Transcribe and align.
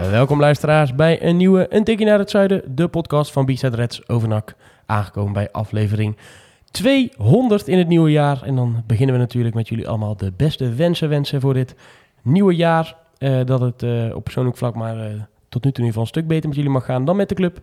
Uh, 0.00 0.10
welkom 0.10 0.40
luisteraars 0.40 0.94
bij 0.94 1.22
een 1.22 1.36
nieuwe 1.36 1.66
Een 1.74 1.84
Tikkie 1.84 2.06
naar 2.06 2.18
het 2.18 2.30
Zuiden, 2.30 2.62
de 2.74 2.88
podcast 2.88 3.32
van 3.32 3.44
B-Side 3.44 3.76
Reds 3.76 4.08
over 4.08 4.28
NAC. 4.28 4.54
Aangekomen 4.86 5.32
bij 5.32 5.48
aflevering 5.52 6.16
200 6.70 7.68
in 7.68 7.78
het 7.78 7.88
nieuwe 7.88 8.10
jaar. 8.10 8.42
En 8.42 8.56
dan 8.56 8.82
beginnen 8.86 9.14
we 9.14 9.20
natuurlijk 9.20 9.54
met 9.54 9.68
jullie 9.68 9.88
allemaal 9.88 10.16
de 10.16 10.32
beste 10.36 10.74
wensen 10.74 11.08
wensen 11.08 11.40
voor 11.40 11.54
dit 11.54 11.74
nieuwe 12.22 12.54
jaar. 12.54 12.96
Uh, 13.18 13.40
dat 13.44 13.60
het 13.60 13.82
uh, 13.82 14.14
op 14.14 14.24
persoonlijk 14.24 14.56
vlak 14.56 14.74
maar 14.74 14.96
tot 15.48 15.64
nu 15.64 15.70
toe 15.72 15.84
in 15.84 15.84
ieder 15.84 15.86
geval 15.86 16.02
een 16.02 16.08
stuk 16.08 16.26
beter 16.26 16.48
met 16.48 16.56
jullie 16.56 16.72
mag 16.72 16.84
gaan 16.84 17.04
dan 17.04 17.16
met 17.16 17.28
de 17.28 17.34
club. 17.34 17.60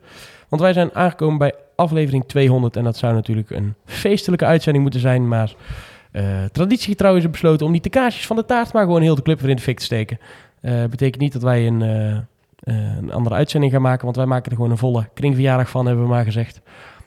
Want 0.47 0.61
wij 0.61 0.73
zijn 0.73 0.93
aangekomen 0.93 1.37
bij 1.37 1.53
aflevering 1.75 2.27
200 2.27 2.75
en 2.75 2.83
dat 2.83 2.97
zou 2.97 3.13
natuurlijk 3.13 3.49
een 3.49 3.73
feestelijke 3.85 4.45
uitzending 4.45 4.83
moeten 4.83 5.01
zijn. 5.01 5.27
Maar 5.27 5.53
traditiegetrouw 6.51 7.15
is 7.15 7.29
besloten 7.29 7.65
om 7.65 7.71
niet 7.71 7.83
de 7.83 7.89
kaarsjes 7.89 8.27
van 8.27 8.35
de 8.35 8.45
taart, 8.45 8.73
maar 8.73 8.83
gewoon 8.83 9.01
heel 9.01 9.15
de 9.15 9.21
club 9.21 9.39
weer 9.39 9.49
in 9.49 9.55
de 9.55 9.61
fik 9.61 9.77
te 9.77 9.85
steken. 9.85 10.19
Uh, 10.61 10.85
betekent 10.85 11.21
niet 11.21 11.33
dat 11.33 11.41
wij 11.41 11.67
een, 11.67 11.81
uh, 11.81 12.09
uh, 12.09 12.17
een 12.97 13.11
andere 13.11 13.35
uitzending 13.35 13.71
gaan 13.71 13.81
maken, 13.81 14.03
want 14.03 14.15
wij 14.15 14.25
maken 14.25 14.49
er 14.49 14.55
gewoon 14.55 14.71
een 14.71 14.77
volle 14.77 15.09
kringverjaardag 15.13 15.69
van, 15.69 15.85
hebben 15.85 16.03
we 16.03 16.09
maar 16.09 16.23
gezegd. 16.23 16.61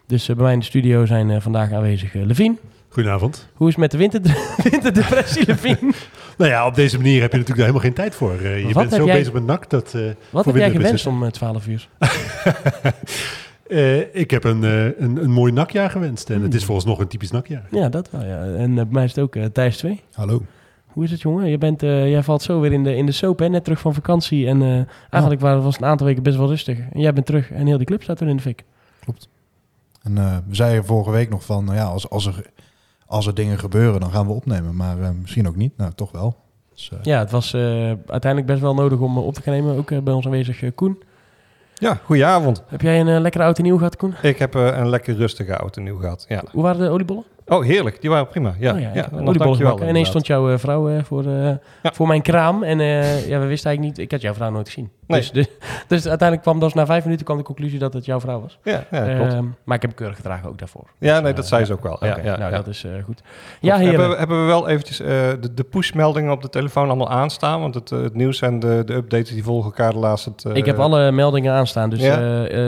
Dus 0.06 0.26
bij 0.26 0.36
mij 0.36 0.52
in 0.52 0.58
de 0.58 0.64
studio 0.64 1.06
zijn 1.06 1.42
vandaag 1.42 1.72
aanwezig 1.72 2.14
Levien. 2.14 2.58
Goedenavond. 2.88 3.48
Hoe 3.54 3.68
is 3.68 3.74
het 3.74 3.82
met 3.82 3.90
de 3.90 3.98
winter, 3.98 4.20
winterdepressie, 4.70 5.46
Levien? 5.46 5.94
nou 6.38 6.50
ja, 6.50 6.66
op 6.66 6.74
deze 6.74 6.96
manier 6.96 7.20
heb 7.20 7.32
je 7.32 7.38
natuurlijk 7.38 7.66
helemaal 7.66 7.86
geen 7.86 7.94
tijd 7.94 8.14
voor. 8.14 8.42
je 8.42 8.74
bent 8.74 8.92
zo 8.92 9.04
jij, 9.04 9.16
bezig 9.16 9.32
met 9.32 9.46
nak 9.46 9.70
dat... 9.70 9.96
wat 10.30 10.44
heb 10.44 10.56
jij 10.56 10.70
gewenst 10.70 11.06
om 11.06 11.30
12 11.30 11.66
uur? 11.66 11.88
ik 14.12 14.30
heb 14.30 14.44
een, 14.44 14.62
een, 14.62 15.22
een 15.22 15.30
mooi 15.30 15.52
nakjaar 15.52 15.90
gewenst 15.90 16.30
en 16.30 16.42
het 16.42 16.54
is 16.54 16.64
volgens 16.64 16.86
nog 16.86 16.98
een 16.98 17.08
typisch 17.08 17.30
nakjaar. 17.30 17.66
Ja, 17.70 17.88
dat 17.88 18.10
wel. 18.10 18.24
Ja. 18.24 18.44
En 18.44 18.74
bij 18.74 18.86
mij 18.90 19.04
is 19.04 19.14
het 19.14 19.24
ook 19.24 19.36
Thijs 19.52 19.76
2. 19.76 20.00
Hallo. 20.12 20.42
Hoe 20.92 21.04
is 21.04 21.10
het, 21.10 21.20
jongen? 21.20 21.48
Je 21.48 21.58
bent, 21.58 21.82
uh, 21.82 22.10
jij 22.10 22.22
valt 22.22 22.42
zo 22.42 22.60
weer 22.60 22.72
in 22.72 22.84
de, 22.84 22.96
in 22.96 23.06
de 23.06 23.12
soap, 23.12 23.38
hè? 23.38 23.48
Net 23.48 23.64
terug 23.64 23.80
van 23.80 23.94
vakantie. 23.94 24.46
En 24.46 24.60
uh, 24.60 24.74
eigenlijk 25.10 25.42
ja. 25.42 25.58
was 25.58 25.74
het 25.74 25.82
een 25.82 25.88
aantal 25.88 26.06
weken 26.06 26.22
best 26.22 26.36
wel 26.36 26.48
rustig. 26.48 26.78
En 26.92 27.00
jij 27.00 27.12
bent 27.12 27.26
terug 27.26 27.50
en 27.50 27.66
heel 27.66 27.76
die 27.76 27.86
club 27.86 28.02
staat 28.02 28.20
er 28.20 28.28
in 28.28 28.36
de 28.36 28.42
fik. 28.42 28.64
Klopt. 29.00 29.28
En 30.02 30.16
uh, 30.16 30.36
we 30.46 30.54
zeiden 30.54 30.84
vorige 30.84 31.10
week 31.10 31.30
nog 31.30 31.44
van, 31.44 31.68
ja, 31.72 31.84
als, 31.84 32.10
als, 32.10 32.26
er, 32.26 32.42
als 33.06 33.26
er 33.26 33.34
dingen 33.34 33.58
gebeuren, 33.58 34.00
dan 34.00 34.10
gaan 34.10 34.26
we 34.26 34.32
opnemen. 34.32 34.76
Maar 34.76 35.14
misschien 35.20 35.48
ook 35.48 35.56
niet. 35.56 35.76
Nou, 35.76 35.92
toch 35.94 36.12
wel. 36.12 36.36
Dus, 36.74 36.90
ja, 37.02 37.18
het 37.18 37.30
was 37.30 37.54
uiteindelijk 37.54 38.46
best 38.46 38.60
wel 38.60 38.74
nodig 38.74 38.98
om 38.98 39.18
op 39.18 39.34
te 39.34 39.42
gaan 39.42 39.54
nemen. 39.54 39.76
Ook 39.76 40.04
bij 40.04 40.14
ons 40.14 40.24
aanwezig 40.24 40.74
Koen. 40.74 41.02
Ja, 41.74 41.94
goedenavond. 42.04 42.62
Heb 42.66 42.80
jij 42.80 43.00
een 43.00 43.20
lekkere 43.20 43.44
auto 43.44 43.62
nieuw 43.62 43.76
gehad, 43.76 43.96
Koen? 43.96 44.14
Ik 44.22 44.38
heb 44.38 44.54
een 44.54 44.88
lekker 44.88 45.14
rustige 45.14 45.52
auto 45.52 45.82
nieuw 45.82 45.98
gehad, 45.98 46.24
ja. 46.28 46.42
Hoe 46.52 46.62
waren 46.62 46.80
de 46.80 46.88
oliebollen? 46.88 47.24
Oh, 47.50 47.64
heerlijk. 47.64 48.00
Die 48.00 48.10
waren 48.10 48.28
prima. 48.28 48.54
Ja, 48.58 48.74
oh, 48.74 48.80
ja, 48.80 48.90
ja, 48.94 49.08
ja 49.12 49.32
dankjewel. 49.32 49.78
En 49.78 49.88
ineens 49.88 50.08
stond 50.08 50.26
jouw 50.26 50.50
uh, 50.50 50.58
vrouw 50.58 50.90
uh, 50.90 51.02
voor, 51.04 51.28
ja. 51.28 51.60
voor 51.82 52.06
mijn 52.06 52.22
kraam. 52.22 52.62
En 52.62 52.78
ja, 52.78 53.38
we 53.38 53.46
wisten 53.46 53.70
eigenlijk 53.70 53.80
niet... 53.80 53.98
Ik 53.98 54.10
had 54.10 54.20
jouw 54.20 54.34
vrouw 54.34 54.50
nooit 54.50 54.66
gezien. 54.66 54.90
Nee. 55.06 55.20
Dus, 55.20 55.30
dus, 55.30 55.46
dus, 55.88 56.06
uiteindelijk 56.08 56.42
kwam 56.42 56.60
dus 56.60 56.74
na 56.74 56.86
vijf 56.86 57.04
minuten 57.04 57.24
kwam 57.24 57.36
de 57.36 57.42
conclusie 57.42 57.78
dat 57.78 57.92
het 57.92 58.04
jouw 58.04 58.20
vrouw 58.20 58.40
was. 58.40 58.58
Ja, 58.62 58.84
ja 58.90 59.14
klopt. 59.14 59.48
maar 59.64 59.76
ik 59.76 59.82
heb 59.82 59.94
keurig 59.94 60.16
gedragen 60.16 60.48
ook 60.48 60.58
daarvoor. 60.58 60.84
Ja, 60.98 61.14
dus, 61.14 61.22
nee, 61.22 61.32
dat 61.32 61.46
zei 61.46 61.64
ze 61.64 61.72
ook 61.72 61.82
wel. 61.82 61.96
Ja, 62.00 62.10
okay, 62.10 62.24
ja, 62.24 62.36
nou, 62.36 62.52
dat 62.52 62.66
is 62.66 62.86
goed. 63.04 63.22
Ja, 63.60 63.78
hebben, 63.78 64.10
we, 64.10 64.16
hebben 64.16 64.40
we 64.40 64.46
wel 64.46 64.68
eventjes 64.68 64.96
de, 64.96 65.54
de 65.54 65.64
pushmeldingen 65.64 66.32
op 66.32 66.42
de 66.42 66.48
telefoon 66.48 66.86
allemaal 66.86 67.10
aanstaan? 67.10 67.60
Want 67.60 67.74
het, 67.74 67.90
het 67.90 68.14
nieuws 68.14 68.40
en 68.40 68.60
de, 68.60 68.82
de 68.86 68.94
updates 68.94 69.30
die 69.30 69.42
volgen 69.42 69.64
elkaar 69.64 69.92
de 69.92 69.98
laatste... 69.98 70.52
ik 70.52 70.66
heb 70.66 70.78
alle 70.78 71.12
meldingen 71.12 71.52
aanstaan. 71.52 71.90
Dus 71.90 72.00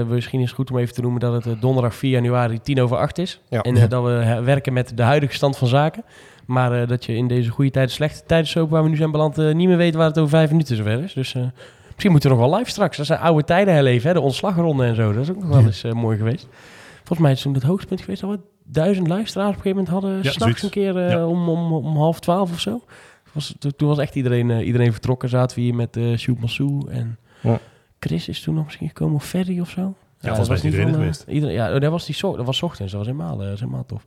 misschien 0.06 0.40
is 0.40 0.46
het 0.46 0.54
goed 0.54 0.70
om 0.70 0.78
even 0.78 0.94
te 0.94 1.00
noemen 1.00 1.20
dat 1.20 1.44
het 1.44 1.60
donderdag 1.60 1.94
4 1.94 2.10
januari 2.10 2.60
10 2.60 2.80
over 2.80 2.96
8 2.96 3.18
is. 3.18 3.40
En 3.48 3.88
dat 3.88 4.04
we 4.04 4.40
werken 4.44 4.71
met 4.72 4.96
de 4.96 5.02
huidige 5.02 5.34
stand 5.34 5.56
van 5.56 5.68
zaken. 5.68 6.04
Maar 6.46 6.80
uh, 6.80 6.88
dat 6.88 7.04
je 7.04 7.16
in 7.16 7.28
deze 7.28 7.50
goede 7.50 7.70
tijden, 7.70 7.92
slechte 7.92 8.22
tijden 8.26 8.48
soap 8.48 8.70
waar 8.70 8.82
we 8.82 8.88
nu 8.88 8.96
zijn 8.96 9.10
beland, 9.10 9.38
uh, 9.38 9.54
niet 9.54 9.68
meer 9.68 9.76
weet 9.76 9.94
waar 9.94 10.06
het 10.06 10.18
over 10.18 10.30
vijf 10.30 10.50
minuten 10.50 10.76
zover 10.76 11.02
is. 11.02 11.12
Dus 11.12 11.34
uh, 11.34 11.42
misschien 11.88 12.10
moeten 12.10 12.30
we 12.30 12.36
nog 12.36 12.48
wel 12.48 12.58
live 12.58 12.70
straks. 12.70 12.96
Dat 12.96 13.06
zijn 13.06 13.20
oude 13.20 13.44
tijden 13.44 13.74
herleven, 13.74 14.08
hè? 14.08 14.14
de 14.14 14.20
ontslagronde 14.20 14.84
en 14.84 14.94
zo. 14.94 15.12
Dat 15.12 15.22
is 15.22 15.30
ook 15.30 15.40
nog 15.40 15.48
wel 15.48 15.64
eens 15.64 15.82
mooi 15.82 16.16
geweest. 16.18 16.48
Volgens 16.96 17.18
mij 17.18 17.30
is 17.30 17.36
het 17.36 17.46
toen 17.46 17.54
het 17.54 17.62
hoogtepunt 17.62 18.00
geweest 18.00 18.20
dat 18.20 18.30
we 18.30 18.40
duizend 18.64 19.08
luisteraars 19.08 19.50
op 19.50 19.56
een 19.56 19.62
gegeven 19.62 19.84
moment 19.84 20.02
hadden. 20.02 20.22
Ja, 20.22 20.30
S'nachts 20.30 20.62
een 20.62 20.70
keer 20.70 21.00
ja. 21.00 21.26
om, 21.26 21.48
om, 21.48 21.72
om 21.72 21.96
half 21.96 22.20
twaalf 22.20 22.52
of 22.52 22.60
zo. 22.60 22.84
Was, 23.32 23.54
toen 23.76 23.88
was 23.88 23.98
echt 23.98 24.14
iedereen, 24.14 24.60
iedereen 24.60 24.92
vertrokken. 24.92 25.28
Zaten 25.28 25.56
we 25.56 25.62
hier 25.62 25.74
met 25.74 25.96
uh, 25.96 26.16
Sjoerd 26.16 26.40
Massou 26.40 26.90
en 26.90 27.18
ja. 27.40 27.58
Chris 27.98 28.28
is 28.28 28.40
toen 28.40 28.54
nog 28.54 28.64
misschien 28.64 28.88
gekomen 28.88 29.14
of 29.14 29.24
Ferry 29.24 29.60
of 29.60 29.70
zo. 29.70 29.94
Ja, 30.20 30.28
volgens 30.28 30.48
mij 30.48 30.56
is 30.56 30.64
iedereen 30.64 30.88
van, 30.88 30.94
geweest. 30.94 31.24
Iedereen, 31.28 31.54
ja, 31.54 31.78
dat 31.78 31.90
was, 31.90 32.06
die 32.06 32.14
so 32.14 32.36
dat 32.36 32.46
was 32.46 32.62
ochtends. 32.62 32.92
Dat 32.92 33.04
was 33.04 33.10
helemaal, 33.10 33.36
dat 33.36 33.48
was 33.48 33.60
helemaal 33.60 33.86
tof. 33.86 34.04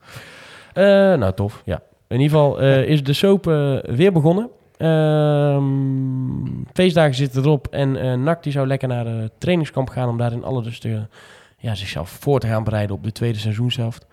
Uh, 0.75 0.83
nou, 1.13 1.33
tof, 1.33 1.61
ja. 1.65 1.81
In 2.07 2.19
ieder 2.19 2.37
geval 2.37 2.61
uh, 2.61 2.87
is 2.87 3.03
de 3.03 3.13
soap 3.13 3.47
uh, 3.47 3.77
weer 3.83 4.11
begonnen. 4.11 4.49
Uh, 4.77 5.63
feestdagen 6.73 7.15
zitten 7.15 7.43
erop 7.43 7.67
en 7.67 7.95
uh, 7.95 8.13
NAC 8.13 8.43
die 8.43 8.51
zou 8.51 8.67
lekker 8.67 8.87
naar 8.87 9.03
de 9.03 9.31
trainingskamp 9.37 9.89
gaan 9.89 10.09
om 10.09 10.17
daar 10.17 10.31
in 10.31 10.43
alle 10.43 10.63
rust 10.63 10.81
te, 10.81 11.07
ja, 11.57 11.75
zichzelf 11.75 12.09
voor 12.09 12.39
te 12.39 12.47
gaan 12.47 12.63
bereiden 12.63 12.95
op 12.95 13.03
de 13.03 13.11
tweede 13.11 13.37
seizoenshelft. 13.37 14.05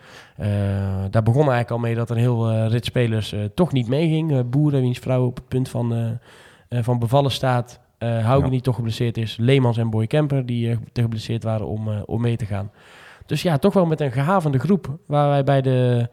daar 1.10 1.22
begon 1.22 1.40
eigenlijk 1.40 1.70
al 1.70 1.78
mee 1.78 1.94
dat 1.94 2.10
een 2.10 2.16
heel 2.16 2.66
rit 2.66 2.84
spelers 2.84 3.34
toch 3.54 3.72
niet 3.72 3.88
meeging. 3.88 4.50
Boeren, 4.50 4.80
wiens 4.80 4.98
vrouw 4.98 5.26
op 5.26 5.36
het 5.36 5.48
punt 5.48 5.68
van, 5.68 6.18
van 6.68 6.98
bevallen 6.98 7.30
staat. 7.30 7.80
Uh, 7.98 8.20
ja. 8.20 8.48
die 8.48 8.60
toch 8.60 8.74
geblesseerd 8.74 9.16
is. 9.16 9.36
Leemans 9.36 9.78
en 9.78 9.90
Boy 9.90 10.06
Kemper 10.06 10.46
die 10.46 10.78
te 10.92 11.00
geblesseerd 11.00 11.42
waren 11.42 11.66
om, 11.66 11.88
om 12.06 12.20
mee 12.20 12.36
te 12.36 12.46
gaan. 12.46 12.70
Dus 13.26 13.42
ja, 13.42 13.58
toch 13.58 13.74
wel 13.74 13.86
met 13.86 14.00
een 14.00 14.12
gehavende 14.12 14.58
groep 14.58 14.98
waar 15.06 15.28
wij 15.28 15.44
bij 15.44 15.62
de 15.62 16.08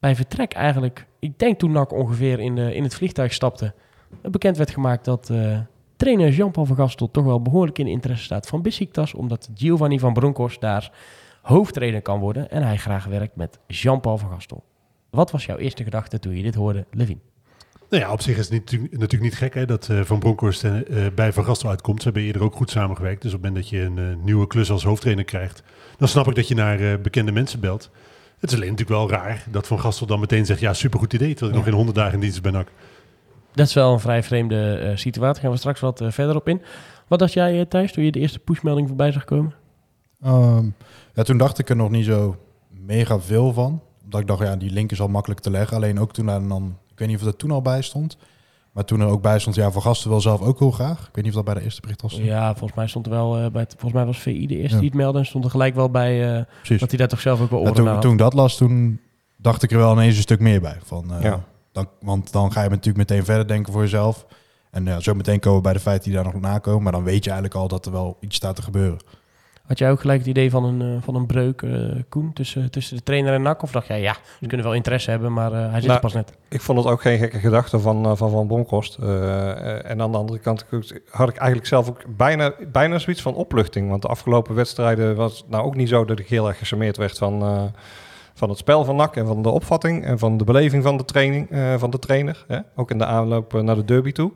bij 0.00 0.16
vertrek 0.16 0.52
eigenlijk, 0.52 1.06
ik 1.18 1.38
denk 1.38 1.58
toen 1.58 1.72
NAC 1.72 1.92
ongeveer 1.92 2.40
in, 2.40 2.58
in 2.58 2.82
het 2.82 2.94
vliegtuig 2.94 3.32
stapte, 3.32 3.74
bekend 4.22 4.56
werd 4.56 4.70
gemaakt 4.70 5.04
dat 5.04 5.28
uh, 5.32 5.58
trainer 5.96 6.30
Jean-Paul 6.30 6.66
van 6.66 6.76
Gastel 6.76 7.10
toch 7.10 7.24
wel 7.24 7.42
behoorlijk 7.42 7.78
in 7.78 7.86
interesse 7.86 8.24
staat 8.24 8.46
van 8.46 8.62
Besiktas, 8.62 9.14
omdat 9.14 9.50
Giovanni 9.54 9.98
van 9.98 10.12
Bronckhorst 10.12 10.60
daar 10.60 10.92
hoofdtrainer 11.42 12.02
kan 12.02 12.20
worden 12.20 12.50
en 12.50 12.62
hij 12.62 12.76
graag 12.76 13.04
werkt 13.04 13.36
met 13.36 13.58
Jean-Paul 13.66 14.18
van 14.18 14.30
Gastel. 14.30 14.64
Wat 15.10 15.30
was 15.30 15.46
jouw 15.46 15.56
eerste 15.56 15.84
gedachte 15.84 16.18
toen 16.18 16.36
je 16.36 16.42
dit 16.42 16.54
hoorde, 16.54 16.86
Levin? 16.90 17.20
Nou 17.90 18.02
ja, 18.02 18.12
op 18.12 18.20
zich 18.20 18.38
is 18.38 18.48
het 18.48 18.70
niet, 18.70 18.90
natuurlijk 18.90 19.22
niet 19.22 19.36
gek 19.36 19.54
hè, 19.54 19.66
dat 19.66 19.88
uh, 19.90 20.00
Van 20.00 20.18
Bronckhorst 20.18 20.64
uh, 20.64 21.06
bij 21.14 21.32
Van 21.32 21.44
Gastel 21.44 21.70
uitkomt. 21.70 21.98
Ze 21.98 22.04
hebben 22.04 22.22
eerder 22.26 22.42
ook 22.42 22.54
goed 22.54 22.70
samengewerkt. 22.70 23.22
Dus 23.22 23.34
op 23.34 23.42
het 23.42 23.50
moment 23.50 23.70
dat 23.70 23.80
je 23.80 23.84
een 23.84 24.24
nieuwe 24.24 24.46
klus 24.46 24.70
als 24.70 24.84
hoofdtrainer 24.84 25.24
krijgt, 25.24 25.62
dan 25.96 26.08
snap 26.08 26.28
ik 26.28 26.34
dat 26.34 26.48
je 26.48 26.54
naar 26.54 27.00
bekende 27.00 27.32
mensen 27.32 27.60
belt. 27.60 27.90
Het 28.38 28.50
is 28.50 28.56
alleen 28.56 28.70
natuurlijk 28.70 28.98
wel 28.98 29.10
raar 29.10 29.44
dat 29.50 29.66
Van 29.66 29.80
Gastel 29.80 30.06
dan 30.06 30.20
meteen 30.20 30.46
zegt... 30.46 30.60
ja, 30.60 30.72
supergoed 30.72 31.12
idee, 31.12 31.28
terwijl 31.28 31.50
ik 31.50 31.56
nog 31.56 31.64
geen 31.64 31.74
honderd 31.74 31.96
dagen 31.96 32.14
in 32.14 32.20
dienst 32.20 32.42
ben 32.42 32.56
ook. 32.56 32.68
Dat 33.52 33.66
is 33.66 33.74
wel 33.74 33.92
een 33.92 34.00
vrij 34.00 34.22
vreemde 34.22 34.80
uh, 34.82 34.96
situatie. 34.96 35.20
Daar 35.20 35.34
gaan 35.34 35.50
we 35.50 35.56
straks 35.56 35.80
wat 35.80 36.00
uh, 36.00 36.10
verder 36.10 36.36
op 36.36 36.48
in. 36.48 36.62
Wat 37.08 37.18
dacht 37.18 37.32
jij, 37.32 37.58
uh, 37.58 37.64
Thijs, 37.64 37.92
toen 37.92 38.04
je 38.04 38.12
de 38.12 38.18
eerste 38.18 38.38
pushmelding 38.38 38.88
voorbij 38.88 39.12
zag 39.12 39.24
komen? 39.24 39.54
Um, 40.26 40.74
ja, 41.14 41.22
toen 41.22 41.38
dacht 41.38 41.58
ik 41.58 41.68
er 41.68 41.76
nog 41.76 41.90
niet 41.90 42.04
zo 42.04 42.36
mega 42.68 43.20
veel 43.20 43.52
van. 43.52 43.82
Omdat 44.04 44.20
ik 44.20 44.26
dacht, 44.26 44.42
ja, 44.42 44.56
die 44.56 44.70
link 44.70 44.92
is 44.92 45.00
al 45.00 45.08
makkelijk 45.08 45.40
te 45.40 45.50
leggen. 45.50 45.76
Alleen 45.76 46.00
ook 46.00 46.12
toen 46.12 46.26
dan... 46.26 46.76
Ik 46.90 46.98
weet 46.98 47.08
niet 47.08 47.16
of 47.16 47.24
dat 47.24 47.38
toen 47.38 47.50
al 47.50 47.62
bij 47.62 47.82
stond... 47.82 48.16
Maar 48.72 48.84
toen 48.84 49.00
er 49.00 49.06
ook 49.06 49.22
bij 49.22 49.38
stond, 49.38 49.56
ja, 49.56 49.70
Van 49.70 49.82
Gasten 49.82 50.10
wel 50.10 50.20
zelf 50.20 50.40
ook 50.40 50.58
heel 50.58 50.70
graag. 50.70 50.98
Ik 50.98 51.14
weet 51.14 51.24
niet 51.24 51.26
of 51.26 51.34
dat 51.34 51.44
bij 51.44 51.54
de 51.54 51.62
eerste 51.62 51.80
bericht 51.80 52.02
was. 52.02 52.14
Ja, 52.14 52.50
volgens 52.50 52.74
mij 52.74 52.86
stond 52.86 53.06
er 53.06 53.12
wel, 53.12 53.38
uh, 53.38 53.50
bij 53.50 53.64
volgens 53.68 53.92
mij 53.92 54.04
was 54.04 54.18
VI 54.18 54.46
de 54.46 54.56
eerste 54.56 54.74
ja. 54.74 54.80
die 54.80 54.88
het 54.88 54.98
meldde. 54.98 55.18
En 55.18 55.26
stond 55.26 55.44
er 55.44 55.50
gelijk 55.50 55.74
wel 55.74 55.90
bij 55.90 56.38
uh, 56.38 56.78
dat 56.78 56.88
hij 56.88 56.98
daar 56.98 57.08
toch 57.08 57.20
zelf 57.20 57.40
ook 57.40 57.50
wel 57.50 57.64
ja, 57.64 57.72
toen, 57.72 58.00
toen 58.00 58.16
dat 58.16 58.34
las, 58.34 58.56
toen 58.56 59.00
dacht 59.36 59.62
ik 59.62 59.70
er 59.70 59.78
wel 59.78 59.92
ineens 59.92 60.16
een 60.16 60.22
stuk 60.22 60.40
meer 60.40 60.60
bij. 60.60 60.76
Van, 60.84 61.12
uh, 61.12 61.22
ja. 61.22 61.44
dan, 61.72 61.88
want 62.00 62.32
dan 62.32 62.52
ga 62.52 62.62
je 62.62 62.68
natuurlijk 62.68 62.96
meteen 62.96 63.24
verder 63.24 63.48
denken 63.48 63.72
voor 63.72 63.82
jezelf. 63.82 64.26
En 64.70 64.84
ja, 64.84 65.00
zo 65.00 65.14
meteen 65.14 65.40
komen 65.40 65.56
we 65.56 65.64
bij 65.64 65.72
de 65.72 65.80
feiten 65.80 66.04
die 66.04 66.14
daar 66.14 66.32
nog 66.32 66.40
nakomen. 66.40 66.82
Maar 66.82 66.92
dan 66.92 67.04
weet 67.04 67.24
je 67.24 67.30
eigenlijk 67.30 67.60
al 67.60 67.68
dat 67.68 67.86
er 67.86 67.92
wel 67.92 68.16
iets 68.20 68.36
staat 68.36 68.56
te 68.56 68.62
gebeuren. 68.62 68.98
Had 69.68 69.78
jij 69.78 69.90
ook 69.90 70.00
gelijk 70.00 70.18
het 70.18 70.28
idee 70.28 70.50
van 70.50 70.64
een, 70.64 70.80
uh, 70.80 70.96
van 71.00 71.14
een 71.14 71.26
breuk, 71.26 71.62
uh, 71.62 71.90
Koen, 72.08 72.32
tussen, 72.32 72.70
tussen 72.70 72.96
de 72.96 73.02
trainer 73.02 73.32
en 73.32 73.42
NAC? 73.42 73.62
Of 73.62 73.70
dacht 73.70 73.86
jij, 73.86 74.00
ja, 74.00 74.16
ze 74.40 74.46
kunnen 74.46 74.66
wel 74.66 74.74
interesse 74.74 75.10
hebben, 75.10 75.32
maar 75.32 75.52
uh, 75.52 75.58
hij 75.58 75.80
zit 75.80 75.82
nou, 75.82 75.92
er 75.92 76.00
pas 76.00 76.12
net. 76.12 76.32
Ik 76.48 76.60
vond 76.60 76.78
het 76.78 76.86
ook 76.86 77.00
geen 77.00 77.18
gekke 77.18 77.38
gedachte 77.38 77.78
van 77.78 78.16
Van, 78.16 78.30
van 78.30 78.46
Bronkhorst. 78.46 78.96
en 78.96 80.00
aan 80.00 80.12
de 80.12 80.18
andere 80.18 80.38
kant 80.38 80.66
had 81.10 81.28
ik 81.28 81.36
eigenlijk 81.36 81.66
zelf 81.66 81.88
ook 81.88 82.02
bijna, 82.16 82.54
bijna 82.72 82.98
zoiets 82.98 83.22
van 83.22 83.34
opluchting. 83.34 83.88
Want 83.88 84.02
de 84.02 84.08
afgelopen 84.08 84.54
wedstrijden 84.54 85.16
was 85.16 85.44
nou 85.48 85.64
ook 85.64 85.76
niet 85.76 85.88
zo 85.88 86.04
dat 86.04 86.18
ik 86.18 86.28
heel 86.28 86.48
erg 86.48 86.58
gecharmeerd 86.58 86.96
werd 86.96 87.18
van, 87.18 87.70
van 88.34 88.48
het 88.48 88.58
spel 88.58 88.84
van 88.84 88.96
NAC 88.96 89.16
en 89.16 89.26
van 89.26 89.42
de 89.42 89.50
opvatting 89.50 90.04
en 90.04 90.18
van 90.18 90.36
de 90.36 90.44
beleving 90.44 90.82
van 90.82 90.96
de 90.96 91.04
training 91.04 91.48
van 91.78 91.90
de 91.90 91.98
trainer. 91.98 92.44
Hè? 92.46 92.58
Ook 92.76 92.90
in 92.90 92.98
de 92.98 93.06
aanloop 93.06 93.52
naar 93.52 93.76
de 93.76 93.84
derby 93.84 94.12
toe. 94.12 94.32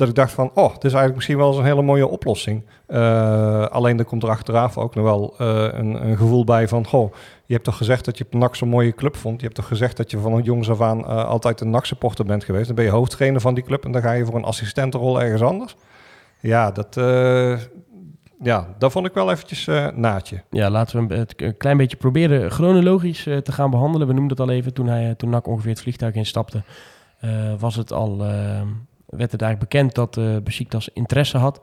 Dat 0.00 0.08
ik 0.08 0.14
dacht 0.14 0.32
van, 0.32 0.50
oh, 0.54 0.72
dit 0.74 0.84
is 0.84 0.92
eigenlijk 0.92 1.14
misschien 1.14 1.36
wel 1.36 1.48
eens 1.48 1.56
een 1.56 1.64
hele 1.64 1.82
mooie 1.82 2.06
oplossing. 2.06 2.64
Uh, 2.88 3.66
alleen 3.66 3.98
er 3.98 4.04
komt 4.04 4.22
er 4.22 4.28
achteraf 4.28 4.78
ook 4.78 4.94
nog 4.94 5.04
wel 5.04 5.34
uh, 5.40 5.48
een, 5.72 6.06
een, 6.06 6.16
gevoel 6.16 6.44
bij 6.44 6.68
van, 6.68 6.86
goh, 6.86 7.12
je 7.46 7.52
hebt 7.52 7.64
toch 7.64 7.76
gezegd 7.76 8.04
dat 8.04 8.18
je 8.18 8.26
NAC 8.30 8.56
zo'n 8.56 8.68
mooie 8.68 8.94
club 8.94 9.16
vond. 9.16 9.40
Je 9.40 9.46
hebt 9.46 9.58
toch 9.58 9.66
gezegd 9.66 9.96
dat 9.96 10.10
je 10.10 10.18
van 10.18 10.42
jongs 10.42 10.70
af 10.70 10.80
aan 10.80 10.98
uh, 10.98 11.24
altijd 11.24 11.60
een 11.60 11.70
NAC-supporter 11.70 12.24
bent 12.24 12.44
geweest. 12.44 12.66
Dan 12.66 12.74
ben 12.74 12.84
je 12.84 12.90
hoofdtrainer 12.90 13.40
van 13.40 13.54
die 13.54 13.64
club 13.64 13.84
en 13.84 13.92
dan 13.92 14.02
ga 14.02 14.12
je 14.12 14.24
voor 14.24 14.34
een 14.34 14.44
assistentenrol 14.44 15.20
ergens 15.20 15.42
anders. 15.42 15.76
Ja, 16.40 16.70
dat, 16.70 16.94
ja, 18.42 18.74
dat 18.78 18.92
vond 18.92 19.06
ik 19.06 19.14
wel 19.14 19.30
eventjes 19.30 19.66
naadje. 19.94 20.42
Ja, 20.50 20.70
laten 20.70 21.06
we 21.08 21.14
het 21.14 21.34
een 21.36 21.56
klein 21.56 21.76
beetje 21.76 21.96
proberen 21.96 22.50
chronologisch 22.50 23.22
te 23.22 23.52
gaan 23.52 23.70
behandelen. 23.70 24.06
We 24.06 24.12
noemden 24.12 24.36
het 24.36 24.48
al 24.48 24.54
even 24.54 24.74
toen, 24.74 24.86
hij, 24.86 25.14
toen 25.14 25.30
NAC 25.30 25.46
ongeveer 25.46 25.70
het 25.70 25.80
vliegtuig 25.80 26.14
instapte. 26.14 26.62
was 27.58 27.76
het 27.76 27.92
al 27.92 28.22
werd 29.10 29.32
het 29.32 29.42
eigenlijk 29.42 29.72
bekend 29.72 29.94
dat 29.94 30.16
uh, 30.16 30.36
Besiktas 30.44 30.88
interesse 30.88 31.38
had. 31.38 31.60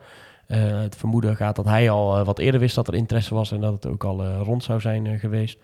Uh, 0.48 0.80
het 0.80 0.96
vermoeden 0.96 1.36
gaat 1.36 1.56
dat 1.56 1.64
hij 1.64 1.90
al 1.90 2.18
uh, 2.18 2.24
wat 2.24 2.38
eerder 2.38 2.60
wist 2.60 2.74
dat 2.74 2.88
er 2.88 2.94
interesse 2.94 3.34
was 3.34 3.52
en 3.52 3.60
dat 3.60 3.72
het 3.72 3.86
ook 3.86 4.04
al 4.04 4.24
rond 4.26 4.64
zou 4.64 4.80
zijn 4.80 5.18
geweest. 5.18 5.58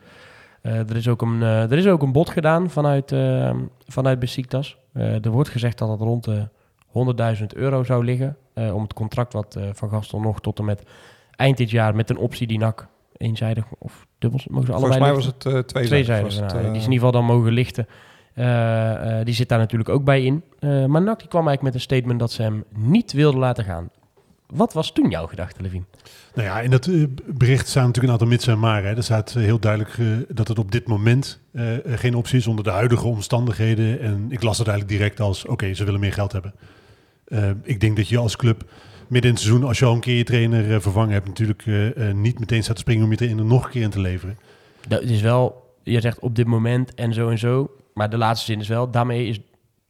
er, 0.62 0.96
is 0.96 1.08
ook 1.08 1.22
een, 1.22 1.42
er 1.42 1.72
is 1.72 1.86
ook 1.86 2.02
een 2.02 2.12
bod 2.12 2.31
gedaan 2.31 2.70
vanuit, 2.70 3.14
vanuit 3.86 4.19
Besiktas. 4.19 4.76
er 4.92 5.31
wordt 5.31 5.48
gezegd 5.48 5.78
dat 5.78 5.88
het 5.88 6.00
rond 6.00 6.25
de 6.25 6.48
100.000 7.38 7.44
euro 7.46 7.84
zou 7.84 8.04
liggen. 8.04 8.36
om 8.54 8.82
het 8.82 8.92
contract 8.92 9.32
wat 9.32 9.58
Van 9.72 9.88
Gastel 9.88 10.20
nog 10.20 10.40
tot 10.40 10.58
en 10.58 10.64
met 10.64 10.82
eind 11.31 11.56
dit 11.56 11.70
jaar 11.70 11.96
met 11.96 12.10
een 12.10 12.16
optie 12.16 12.46
die 12.46 12.58
NAC 12.58 12.88
eenzijdig 13.16 13.64
of 13.78 14.06
dubbel 14.19 14.40
mogen 14.50 14.66
ze 14.66 14.72
allebei 14.72 14.98
Volgens 14.98 14.98
mij 14.98 15.14
was 15.14 15.54
het 15.54 15.69
tweezijdig. 15.69 15.88
tweezijdig 15.88 16.52
nou, 16.52 16.52
die 16.52 16.60
is 16.60 16.86
in 16.86 16.92
ieder 16.92 17.06
geval 17.06 17.12
dan 17.12 17.25
mogen 17.25 17.52
lichten. 17.52 17.86
Uh, 18.34 19.19
die 19.25 19.34
zit 19.34 19.48
daar 19.48 19.58
natuurlijk 19.58 19.90
ook 19.90 20.04
bij 20.04 20.25
in. 20.25 20.42
Uh, 20.60 20.86
maar 20.86 21.02
NAC 21.02 21.19
die 21.19 21.28
kwam 21.28 21.46
eigenlijk 21.46 21.62
met 21.62 21.75
een 21.75 21.81
statement 21.81 22.19
dat 22.19 22.32
ze 22.32 22.42
hem 22.42 22.64
niet 22.76 23.12
wilden 23.12 23.40
laten 23.40 23.64
gaan. 23.64 23.90
Wat 24.46 24.72
was 24.72 24.92
toen 24.92 25.10
jouw 25.10 25.26
gedachte, 25.26 25.62
Levin? 25.62 25.84
Nou 26.34 26.48
ja, 26.48 26.60
in 26.60 26.70
dat 26.70 26.88
bericht 27.26 27.69
staan 27.69 27.86
natuurlijk 27.86 28.06
een 28.06 28.20
aantal 28.20 28.28
mits 28.28 28.46
en 28.46 28.58
maar. 28.58 28.84
Er 28.84 29.02
staat 29.02 29.32
heel 29.32 29.58
duidelijk 29.58 29.96
uh, 29.96 30.16
dat 30.28 30.48
het 30.48 30.58
op 30.58 30.72
dit 30.72 30.88
moment 30.88 31.40
geen 31.86 32.14
optie 32.14 32.38
is 32.38 32.46
onder 32.46 32.64
de 32.64 32.70
huidige 32.70 33.06
omstandigheden. 33.06 34.00
En 34.00 34.26
ik 34.28 34.42
las 34.42 34.58
het 34.58 34.69
eigenlijk 34.69 34.98
direct 34.98 35.20
als, 35.20 35.46
oké, 35.46 35.75
ze 35.75 35.84
willen 35.84 36.00
meer 36.00 36.12
geld 36.12 36.32
hebben. 36.32 36.54
ik 37.62 37.81
denk 37.81 37.96
dat 37.96 38.08
je 38.08 38.19
als 38.19 38.36
club 38.36 38.64
midden 39.08 39.31
in 39.31 39.36
het 39.36 39.44
seizoen, 39.44 39.64
als 39.69 39.78
je 39.78 39.84
al 39.84 39.94
een 39.94 40.00
keer 40.00 40.16
je 40.16 40.25
trainer 40.25 40.81
vervangen 40.81 41.12
hebt, 41.12 41.26
natuurlijk 41.26 41.64
niet 42.12 42.38
meteen 42.38 42.62
staat 42.62 42.75
te 42.75 42.81
springen 42.81 43.04
om 43.04 43.10
je 43.10 43.16
trainer 43.16 43.44
nog 43.44 43.64
een 43.64 43.70
keer 43.70 43.82
in 43.82 43.90
te 43.90 44.00
leveren. 44.00 44.38
Dat 44.88 45.02
is 45.02 45.20
wel, 45.20 45.75
je 45.82 46.00
zegt 46.00 46.19
op 46.19 46.36
dit 46.36 46.46
moment 46.46 46.94
en 46.94 47.12
zo 47.12 47.28
en 47.28 47.38
zo. 47.38 47.70
Maar 47.94 48.11
de 48.11 48.17
laatste 48.17 48.46
zin 48.46 48.61
is 48.61 48.69
wel, 48.69 48.91
daarmee 48.91 49.26
is 49.26 49.41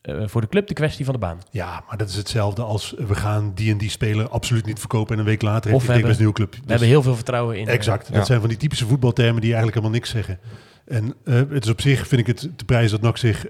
uh, 0.02 0.22
voor 0.26 0.40
de 0.40 0.46
club 0.46 0.66
de 0.66 0.74
kwestie 0.74 1.04
van 1.04 1.14
de 1.14 1.20
baan. 1.20 1.38
Ja, 1.50 1.84
maar 1.88 1.96
dat 1.96 2.08
is 2.08 2.14
hetzelfde 2.14 2.62
als 2.62 2.94
we 2.96 3.14
gaan 3.14 3.52
die 3.54 3.72
en 3.72 3.78
die 3.78 3.90
speler 3.90 4.28
absoluut 4.28 4.66
niet 4.66 4.78
verkopen 4.78 5.14
en 5.14 5.18
een 5.18 5.26
week 5.26 5.42
later 5.42 5.70
heeft 5.70 5.86
hij 5.86 6.02
een 6.02 6.16
nieuwe 6.16 6.32
club. 6.32 6.50
Dus 6.50 6.60
we 6.60 6.70
hebben 6.70 6.88
heel 6.88 7.02
veel 7.02 7.14
vertrouwen 7.14 7.58
in. 7.58 7.68
Exact. 7.68 8.08
Uh, 8.08 8.14
dat 8.14 8.26
zijn 8.26 8.40
van 8.40 8.48
die 8.48 8.58
typische 8.58 8.86
voetbaltermen 8.86 9.40
die 9.40 9.52
eigenlijk 9.52 9.74
helemaal 9.74 9.98
niks 9.98 10.10
zeggen. 10.10 10.38
En 10.84 11.14
uh, 11.24 11.34
het 11.50 11.64
is 11.64 11.70
op 11.70 11.80
zich, 11.80 12.08
vind 12.08 12.20
ik 12.20 12.26
het 12.26 12.48
te 12.56 12.64
prijs 12.64 12.90
dat 12.90 13.00
NAC 13.00 13.16
zich 13.16 13.46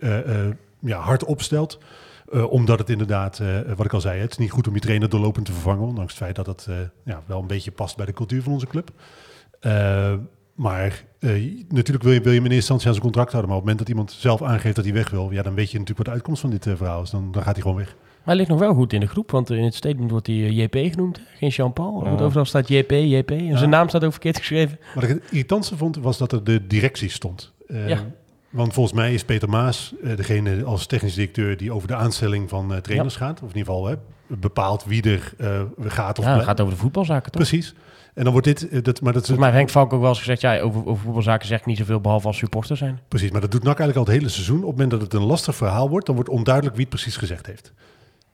ja, 0.80 0.98
hard 0.98 1.24
opstelt. 1.24 1.78
omdat 2.48 2.78
het 2.78 2.90
inderdaad, 2.90 3.40
wat 3.76 3.86
ik 3.86 3.92
al 3.92 4.00
zei, 4.00 4.20
het 4.20 4.30
is 4.30 4.38
niet 4.38 4.50
goed 4.50 4.68
om 4.68 4.74
je 4.74 4.80
trainer 4.80 5.08
doorlopend 5.08 5.46
te 5.46 5.52
vervangen. 5.52 5.86
Ondanks 5.86 6.12
het 6.12 6.22
feit 6.22 6.36
dat 6.36 6.46
het 6.46 6.68
ja, 7.04 7.22
wel 7.26 7.40
een 7.40 7.46
beetje 7.46 7.70
past 7.70 7.96
bij 7.96 8.06
de 8.06 8.12
cultuur 8.12 8.42
van 8.42 8.52
onze 8.52 8.66
club. 8.66 8.90
Maar 10.54 11.04
uh, 11.18 11.64
natuurlijk 11.68 12.04
wil 12.04 12.12
je, 12.12 12.20
wil 12.20 12.32
je 12.32 12.38
hem 12.38 12.46
in 12.46 12.52
eerste 12.52 12.54
instantie 12.54 12.86
aan 12.86 12.92
zijn 12.92 13.04
contract 13.04 13.32
houden. 13.32 13.50
Maar 13.50 13.60
op 13.60 13.66
het 13.66 13.76
moment 13.76 13.78
dat 13.78 13.88
iemand 13.88 14.12
zelf 14.20 14.42
aangeeft 14.42 14.76
dat 14.76 14.84
hij 14.84 14.94
weg 14.94 15.10
wil, 15.10 15.30
ja, 15.30 15.42
dan 15.42 15.54
weet 15.54 15.70
je 15.70 15.78
natuurlijk 15.78 15.96
wat 15.96 16.06
de 16.06 16.12
uitkomst 16.12 16.40
van 16.40 16.50
dit 16.50 16.66
uh, 16.66 16.76
verhaal 16.76 17.02
is. 17.02 17.10
Dan, 17.10 17.32
dan 17.32 17.42
gaat 17.42 17.52
hij 17.52 17.62
gewoon 17.62 17.76
weg. 17.76 17.94
Maar 17.96 18.34
hij 18.34 18.34
ligt 18.36 18.48
nog 18.48 18.58
wel 18.58 18.74
goed 18.74 18.92
in 18.92 19.00
de 19.00 19.06
groep, 19.06 19.30
want 19.30 19.50
in 19.50 19.64
het 19.64 19.74
statement 19.74 20.10
wordt 20.10 20.26
hij 20.26 20.36
JP 20.36 20.74
genoemd, 20.74 21.20
geen 21.34 21.48
Jean-Paul. 21.48 22.04
Ja. 22.04 22.10
Overal 22.10 22.44
staat 22.44 22.68
JP, 22.68 22.90
JP. 22.90 23.30
En 23.30 23.44
ja. 23.44 23.56
zijn 23.56 23.70
naam 23.70 23.88
staat 23.88 24.04
ook 24.04 24.10
verkeerd 24.10 24.38
geschreven. 24.38 24.78
Wat 24.94 25.02
ik 25.02 25.08
het 25.08 25.22
irritantste 25.30 25.76
vond, 25.76 25.96
was 25.96 26.18
dat 26.18 26.32
er 26.32 26.44
de 26.44 26.66
directie 26.66 27.10
stond. 27.10 27.52
ja. 27.68 27.98
Want 28.50 28.72
volgens 28.72 28.94
mij 28.94 29.14
is 29.14 29.24
Peter 29.24 29.48
Maas 29.48 29.94
degene 30.16 30.64
als 30.64 30.86
technisch 30.86 31.14
directeur 31.14 31.56
die 31.56 31.72
over 31.72 31.88
de 31.88 31.94
aanstelling 31.94 32.48
van 32.48 32.80
trainers 32.82 33.16
gaat. 33.16 33.42
Of 33.42 33.50
in 33.50 33.56
ieder 33.56 33.74
geval 33.74 33.96
bepaalt 34.26 34.84
wie 34.84 35.02
er 35.02 35.32
gaat. 35.80 36.18
Of 36.18 36.24
ja, 36.24 36.34
het 36.34 36.44
gaat 36.44 36.60
over 36.60 36.74
de 36.74 36.80
voetbalzaken 36.80 37.32
toch? 37.32 37.48
Precies. 37.48 37.74
En 38.14 38.24
dan 38.24 38.32
wordt 38.32 38.46
dit... 38.46 38.68
Eh, 38.68 38.82
dat, 38.82 39.00
maar 39.00 39.12
dat 39.12 39.36
maar 39.36 39.52
Henk 39.52 39.70
Valk 39.70 39.92
ook 39.92 40.00
wel 40.00 40.08
eens 40.08 40.18
gezegd... 40.18 40.40
Ja, 40.40 40.60
over, 40.60 40.86
over 40.86 41.04
voetbalzaken 41.04 41.46
zegt 41.46 41.66
niet 41.66 41.78
zoveel 41.78 42.00
behalve 42.00 42.26
als 42.26 42.36
supporter 42.36 42.76
zijn. 42.76 43.00
Precies, 43.08 43.30
maar 43.30 43.40
dat 43.40 43.50
doet 43.50 43.62
NAC 43.62 43.78
eigenlijk 43.78 43.98
al 43.98 44.12
het 44.12 44.22
hele 44.22 44.32
seizoen. 44.32 44.56
Op 44.56 44.62
het 44.62 44.70
moment 44.70 44.90
dat 44.90 45.00
het 45.00 45.14
een 45.14 45.26
lastig 45.26 45.54
verhaal 45.54 45.88
wordt... 45.88 46.06
dan 46.06 46.14
wordt 46.14 46.30
onduidelijk 46.30 46.76
wie 46.76 46.84
het 46.84 46.94
precies 46.94 47.16
gezegd 47.16 47.46
heeft. 47.46 47.72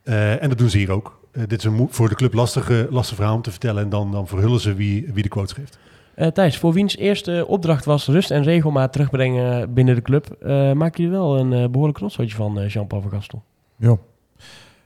Uh, 0.05 0.43
en 0.43 0.49
dat 0.49 0.59
doen 0.59 0.71
ze 0.71 0.79
hier 0.79 0.91
ook. 0.91 1.21
Uh, 1.33 1.43
dit 1.47 1.59
is 1.59 1.65
een 1.65 1.89
voor 1.91 2.09
de 2.09 2.15
club 2.15 2.35
lastige, 2.35 2.87
lastig 2.91 3.17
verhaal 3.17 3.35
om 3.35 3.43
te 3.43 3.51
vertellen... 3.51 3.83
en 3.83 3.89
dan, 3.89 4.13
dan 4.13 4.27
verhullen 4.27 4.61
ze 4.61 4.75
wie, 4.75 5.11
wie 5.13 5.23
de 5.23 5.29
quotes 5.29 5.53
geeft. 5.53 5.79
Uh, 6.17 6.27
Thijs, 6.27 6.59
voor 6.59 6.73
wiens 6.73 6.97
eerste 6.97 7.45
opdracht 7.47 7.85
was 7.85 8.07
rust 8.07 8.31
en 8.31 8.43
regelmaat 8.43 8.93
terugbrengen 8.93 9.75
binnen 9.75 9.95
de 9.95 10.03
club... 10.03 10.37
maak 10.75 10.97
je 10.97 11.09
wel 11.09 11.39
een 11.39 11.71
behoorlijk 11.71 11.99
rotzootje 11.99 12.37
van 12.37 12.67
Jean-Paul 12.67 13.01
van 13.03 13.11
Gastel. 13.11 13.43
Ja. 13.77 13.97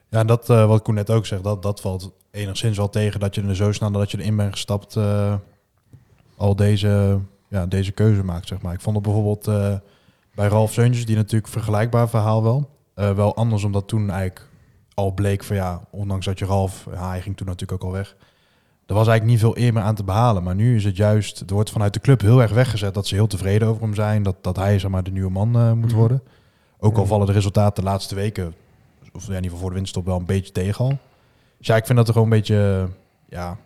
Ja, 0.08 0.18
en 0.18 0.26
dat 0.26 0.46
wat 0.46 0.82
Koen 0.82 0.94
net 0.94 1.10
ook 1.10 1.26
zegt, 1.26 1.44
dat, 1.44 1.62
dat 1.62 1.80
valt 1.80 2.12
enigszins 2.34 2.76
wel 2.76 2.90
tegen 2.90 3.20
dat 3.20 3.34
je 3.34 3.42
er 3.42 3.56
zo 3.56 3.72
snel 3.72 3.90
dat 3.90 4.10
je 4.10 4.20
erin 4.20 4.36
bent 4.36 4.52
gestapt 4.52 4.96
uh, 4.96 5.34
al 6.36 6.56
deze, 6.56 7.18
ja, 7.48 7.66
deze 7.66 7.92
keuze 7.92 8.24
maakt, 8.24 8.48
zeg 8.48 8.62
maar. 8.62 8.74
Ik 8.74 8.80
vond 8.80 8.96
het 8.96 9.04
bijvoorbeeld 9.04 9.48
uh, 9.48 9.74
bij 10.34 10.48
Ralf 10.48 10.72
Zeuntjes, 10.72 11.06
die 11.06 11.16
natuurlijk 11.16 11.52
vergelijkbaar 11.52 12.08
verhaal 12.08 12.42
wel. 12.42 12.70
Uh, 12.96 13.10
wel 13.10 13.36
anders, 13.36 13.64
omdat 13.64 13.88
toen 13.88 14.10
eigenlijk 14.10 14.48
al 14.94 15.12
bleek 15.12 15.44
van 15.44 15.56
ja, 15.56 15.80
ondanks 15.90 16.26
dat 16.26 16.38
je 16.38 16.44
Ralf, 16.44 16.86
ja, 16.92 17.08
hij 17.08 17.20
ging 17.20 17.36
toen 17.36 17.46
natuurlijk 17.46 17.82
ook 17.82 17.88
al 17.88 17.96
weg. 17.96 18.16
Er 18.86 18.94
was 18.94 19.08
eigenlijk 19.08 19.24
niet 19.24 19.40
veel 19.40 19.64
eer 19.64 19.72
meer 19.72 19.82
aan 19.82 19.94
te 19.94 20.04
behalen. 20.04 20.42
Maar 20.42 20.54
nu 20.54 20.76
is 20.76 20.84
het 20.84 20.96
juist, 20.96 21.40
er 21.40 21.54
wordt 21.54 21.70
vanuit 21.70 21.94
de 21.94 22.00
club 22.00 22.20
heel 22.20 22.42
erg 22.42 22.52
weggezet 22.52 22.94
dat 22.94 23.06
ze 23.06 23.14
heel 23.14 23.26
tevreden 23.26 23.68
over 23.68 23.82
hem 23.82 23.94
zijn. 23.94 24.22
Dat, 24.22 24.36
dat 24.40 24.56
hij 24.56 24.78
zeg 24.78 24.90
maar 24.90 25.02
de 25.02 25.10
nieuwe 25.10 25.30
man 25.30 25.78
moet 25.78 25.90
mhm. 25.90 25.98
worden. 25.98 26.22
Ook 26.78 26.96
al 26.96 27.06
vallen 27.06 27.26
de 27.26 27.32
resultaten 27.32 27.84
de 27.84 27.90
laatste 27.90 28.14
weken, 28.14 28.54
of 29.12 29.22
ja, 29.22 29.28
in 29.28 29.34
ieder 29.34 29.42
geval 29.42 29.58
voor 29.58 29.68
de 29.68 29.74
winststop 29.74 30.04
wel 30.04 30.18
een 30.18 30.26
beetje 30.26 30.52
tegen 30.52 30.84
al. 30.84 30.98
Dus 31.64 31.72
ja, 31.72 31.78
ik 31.78 31.86
vind 31.86 31.98
dat 31.98 32.06
er 32.06 32.12
gewoon 32.12 32.30
een 32.30 32.38
beetje, 32.38 32.88
ja, 33.28 33.56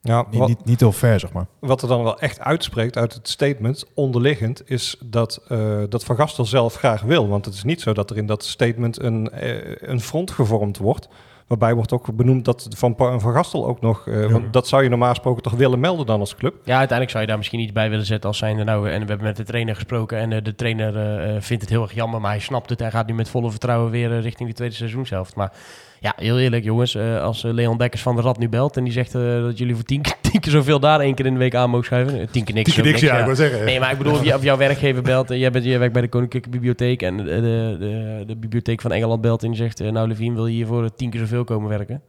ja, 0.00 0.26
niet, 0.30 0.46
niet, 0.46 0.64
niet 0.64 0.80
heel 0.80 0.92
ver, 0.92 1.20
zeg 1.20 1.32
maar. 1.32 1.46
Wat 1.58 1.82
er 1.82 1.88
dan 1.88 2.02
wel 2.02 2.18
echt 2.18 2.40
uitspreekt 2.40 2.96
uit 2.96 3.14
het 3.14 3.28
statement, 3.28 3.84
onderliggend, 3.94 4.70
is 4.70 4.96
dat, 5.04 5.42
uh, 5.48 5.82
dat 5.88 6.04
Van 6.04 6.16
Gastel 6.16 6.44
zelf 6.44 6.74
graag 6.74 7.02
wil. 7.02 7.28
Want 7.28 7.44
het 7.44 7.54
is 7.54 7.64
niet 7.64 7.80
zo 7.80 7.92
dat 7.92 8.10
er 8.10 8.16
in 8.16 8.26
dat 8.26 8.44
statement 8.44 9.02
een, 9.02 9.30
uh, 9.34 9.74
een 9.80 10.00
front 10.00 10.30
gevormd 10.30 10.78
wordt. 10.78 11.08
Waarbij 11.46 11.74
wordt 11.74 11.92
ook 11.92 12.14
benoemd 12.14 12.44
dat 12.44 12.66
Van, 12.76 12.94
van 12.96 13.32
Gastel 13.32 13.66
ook 13.66 13.80
nog... 13.80 14.06
Uh, 14.06 14.22
ja. 14.22 14.28
Want 14.30 14.52
dat 14.52 14.68
zou 14.68 14.82
je 14.82 14.88
normaal 14.88 15.10
gesproken 15.10 15.42
toch 15.42 15.52
willen 15.52 15.80
melden 15.80 16.06
dan 16.06 16.20
als 16.20 16.34
club? 16.34 16.54
Ja, 16.64 16.78
uiteindelijk 16.78 17.10
zou 17.10 17.22
je 17.22 17.28
daar 17.28 17.38
misschien 17.38 17.60
iets 17.60 17.72
bij 17.72 17.90
willen 17.90 18.06
zetten 18.06 18.28
als 18.28 18.38
zijnde... 18.38 18.64
Nou, 18.64 18.90
en 18.90 19.00
we 19.00 19.06
hebben 19.06 19.26
met 19.26 19.36
de 19.36 19.44
trainer 19.44 19.74
gesproken 19.74 20.18
en 20.18 20.44
de 20.44 20.54
trainer 20.54 21.42
vindt 21.42 21.62
het 21.62 21.72
heel 21.72 21.82
erg 21.82 21.92
jammer... 21.92 22.20
maar 22.20 22.30
hij 22.30 22.40
snapt 22.40 22.70
het 22.70 22.80
en 22.80 22.90
gaat 22.90 23.06
nu 23.06 23.14
met 23.14 23.28
volle 23.28 23.50
vertrouwen 23.50 23.90
weer 23.90 24.20
richting 24.20 24.48
die 24.48 24.56
tweede 24.56 24.74
seizoen 24.74 25.06
zelf. 25.06 25.34
Maar 25.34 25.52
ja, 26.00 26.12
heel 26.16 26.38
eerlijk 26.38 26.64
jongens. 26.64 26.94
Uh, 26.94 27.22
als 27.22 27.44
uh, 27.44 27.52
Leon 27.52 27.78
Dekkers 27.78 28.02
van 28.02 28.16
de 28.16 28.22
Rad 28.22 28.38
nu 28.38 28.48
belt 28.48 28.76
en 28.76 28.84
die 28.84 28.92
zegt 28.92 29.14
uh, 29.14 29.42
dat 29.42 29.58
jullie 29.58 29.74
voor 29.74 29.84
tien, 29.84 30.02
tien, 30.30 30.40
keer 30.40 30.52
zoveel 30.52 30.80
daar 30.80 31.00
één 31.00 31.14
keer 31.14 31.26
in 31.26 31.32
de 31.32 31.38
week 31.38 31.54
aan 31.54 31.70
mogen 31.70 31.86
schuiven. 31.86 32.30
Tien 32.30 32.44
keer 32.44 32.54
niks. 32.54 32.74
Tien 32.74 32.82
keer 32.82 32.92
niks, 32.92 33.02
ja, 33.02 33.18
ik 33.18 33.26
wil 33.26 33.34
zeggen. 33.34 33.64
Nee, 33.64 33.80
maar 33.80 33.92
ik 33.92 33.98
bedoel, 33.98 34.12
of, 34.12 34.24
je, 34.24 34.34
of 34.34 34.42
jouw 34.42 34.56
werkgever 34.56 35.02
belt 35.02 35.30
en 35.30 35.38
jij, 35.38 35.50
bent, 35.50 35.64
jij 35.64 35.78
werkt 35.78 35.92
bij 35.92 36.02
de 36.02 36.08
Koninklijke 36.08 36.48
Bibliotheek 36.48 37.02
en 37.02 37.16
de, 37.16 37.24
de, 37.24 37.76
de, 37.78 38.22
de 38.26 38.36
Bibliotheek 38.36 38.80
van 38.80 38.92
Engeland 38.92 39.20
belt 39.20 39.42
en 39.42 39.48
die 39.48 39.56
zegt, 39.56 39.78
nou 39.78 40.08
Levine, 40.08 40.34
wil 40.34 40.46
je 40.46 40.54
hier 40.54 40.66
voor 40.66 40.94
tien 40.94 41.10
keer 41.10 41.20
zoveel 41.20 41.44
komen 41.44 41.68
werken? 41.68 42.02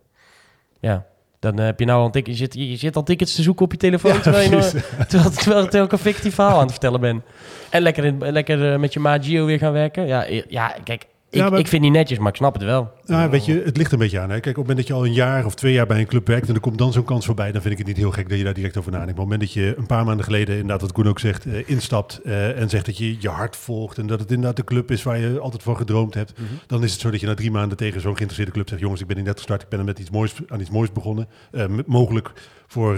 Ja, 0.79 1.05
dan 1.39 1.59
heb 1.59 1.79
je 1.79 1.85
nou 1.85 2.01
al 2.01 2.09
ticket, 2.09 2.37
je 2.37 2.39
zit, 2.39 2.53
je 2.53 2.75
zit 2.75 2.95
al 2.95 3.03
tickets 3.03 3.35
te 3.35 3.41
zoeken 3.41 3.65
op 3.65 3.71
je 3.71 3.77
telefoon 3.77 4.13
ja, 4.13 4.19
terwijl, 4.19 4.49
je 4.49 4.55
nog, 4.55 4.65
terwijl, 5.07 5.29
terwijl, 5.29 5.63
terwijl 5.63 5.83
ik 5.83 5.91
een 5.91 5.97
fictief 5.97 6.33
verhaal 6.33 6.55
aan 6.55 6.61
het 6.61 6.71
vertellen 6.71 6.99
ben. 6.99 7.23
En 7.69 7.81
lekker, 7.81 8.05
in, 8.05 8.31
lekker 8.31 8.79
met 8.79 8.93
je 8.93 8.99
maat 8.99 9.25
Gio 9.25 9.45
weer 9.45 9.57
gaan 9.57 9.73
werken. 9.73 10.07
Ja, 10.07 10.25
ja 10.47 10.75
kijk, 10.83 11.07
ik, 11.29 11.39
ja, 11.39 11.49
maar, 11.49 11.59
ik 11.59 11.67
vind 11.67 11.81
niet 11.81 11.91
netjes, 11.91 12.17
maar 12.17 12.29
ik 12.29 12.35
snap 12.35 12.53
het 12.53 12.63
wel. 12.63 12.91
Ja, 13.07 13.29
weet 13.29 13.45
je, 13.45 13.61
het 13.65 13.77
ligt 13.77 13.91
een 13.91 13.99
beetje 13.99 14.19
aan. 14.19 14.29
Hè. 14.29 14.39
Kijk, 14.39 14.57
op 14.57 14.67
het 14.67 14.67
moment 14.67 14.77
dat 14.77 14.87
je 14.87 14.93
al 14.93 15.05
een 15.05 15.13
jaar 15.13 15.45
of 15.45 15.55
twee 15.55 15.73
jaar 15.73 15.85
bij 15.85 15.99
een 15.99 16.05
club 16.05 16.27
werkt... 16.27 16.47
en 16.47 16.53
er 16.53 16.59
komt 16.59 16.77
dan 16.77 16.93
zo'n 16.93 17.03
kans 17.03 17.25
voorbij... 17.25 17.51
dan 17.51 17.61
vind 17.61 17.73
ik 17.73 17.79
het 17.79 17.87
niet 17.87 17.97
heel 17.97 18.11
gek 18.11 18.29
dat 18.29 18.37
je 18.37 18.43
daar 18.43 18.53
direct 18.53 18.77
over 18.77 18.91
nadenkt. 18.91 19.15
Maar 19.15 19.23
op 19.25 19.31
het 19.31 19.39
moment 19.39 19.55
dat 19.55 19.63
je 19.63 19.77
een 19.77 19.85
paar 19.85 20.05
maanden 20.05 20.25
geleden... 20.25 20.55
inderdaad 20.55 20.81
wat 20.81 20.91
Koen 20.91 21.07
ook 21.07 21.19
zegt, 21.19 21.45
uh, 21.45 21.69
instapt... 21.69 22.19
Uh, 22.23 22.59
en 22.59 22.69
zegt 22.69 22.85
dat 22.85 22.97
je 22.97 23.21
je 23.21 23.29
hart 23.29 23.55
volgt... 23.55 23.97
en 23.97 24.07
dat 24.07 24.19
het 24.19 24.29
inderdaad 24.29 24.55
de 24.55 24.63
club 24.63 24.91
is 24.91 25.03
waar 25.03 25.17
je 25.17 25.39
altijd 25.39 25.63
van 25.63 25.77
gedroomd 25.77 26.13
hebt... 26.13 26.39
Mm 26.39 26.47
-hmm. 26.47 26.59
dan 26.67 26.83
is 26.83 26.91
het 26.91 27.01
zo 27.01 27.11
dat 27.11 27.19
je 27.19 27.27
na 27.27 27.33
drie 27.33 27.51
maanden 27.51 27.77
tegen 27.77 28.01
zo'n 28.01 28.15
geïnteresseerde 28.15 28.51
club 28.51 28.69
zegt... 28.69 28.81
jongens, 28.81 29.01
ik 29.01 29.07
ben 29.07 29.15
hier 29.15 29.25
net 29.25 29.37
gestart, 29.37 29.61
ik 29.61 29.69
ben 29.69 29.79
er 29.79 29.85
met 29.85 29.99
iets 29.99 30.09
moois, 30.09 30.33
aan 30.47 30.59
iets 30.59 30.69
moois 30.69 30.91
begonnen. 30.91 31.27
Uh, 31.51 31.65
mogelijk 31.85 32.31
voor 32.67 32.97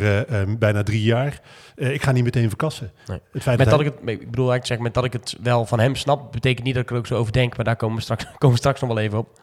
bijna 0.60 0.84
drie 0.84 1.04
jaar. 1.04 1.42
Ik 1.76 2.02
ga 2.02 2.12
niet 2.12 2.24
meteen 2.24 2.48
verkassen. 2.48 2.92
Nee. 3.06 3.20
Het 3.32 3.42
feit 3.42 3.58
met 3.58 3.70
dat, 3.70 3.80
dat 3.80 3.88
ik 3.88 3.94
het, 3.94 4.10
ik 4.10 4.32
bedoel 4.32 4.52
eigenlijk 4.52 4.66
zeggen, 4.66 4.86
met 4.86 4.94
dat 4.94 5.06
ik 5.06 5.14
het 5.14 5.38
wel 5.42 5.66
van 5.66 5.80
hem 5.80 5.96
snap, 5.96 6.32
betekent 6.32 6.66
niet 6.66 6.74
dat 6.74 6.84
ik 6.84 6.90
er 6.90 6.98
ook 6.98 7.08
zo 7.08 7.16
over 7.16 7.32
denk, 7.32 7.56
maar 7.56 7.66
daar 7.66 7.76
komen 7.76 7.96
we 7.96 8.02
straks, 8.02 8.26
komen 8.38 8.50
we 8.50 8.58
straks 8.58 8.82
nog 8.82 8.90
wel 8.90 9.00
even 9.00 9.18
op. 9.18 9.40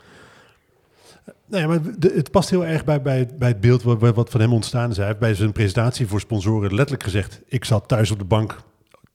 Nee, 1.47 1.67
maar 1.67 1.79
de, 1.99 2.13
het 2.15 2.31
past 2.31 2.51
heel 2.51 2.67
erg 2.67 2.85
bij, 2.85 3.03
bij, 3.03 3.29
het 3.39 3.61
beeld 3.61 3.83
wat, 3.83 4.31
van 4.31 4.41
hem 4.41 4.53
ontstaan 4.53 4.91
is. 4.91 4.97
Hij 4.97 5.07
heeft 5.07 5.19
bij 5.19 5.35
zijn 5.35 5.53
presentatie 5.53 6.07
voor 6.07 6.21
sponsoren 6.21 6.75
letterlijk 6.75 7.03
gezegd: 7.03 7.43
Ik 7.47 7.65
zat 7.65 7.89
thuis 7.89 8.11
op 8.11 8.19
de 8.19 8.25
bank 8.25 8.57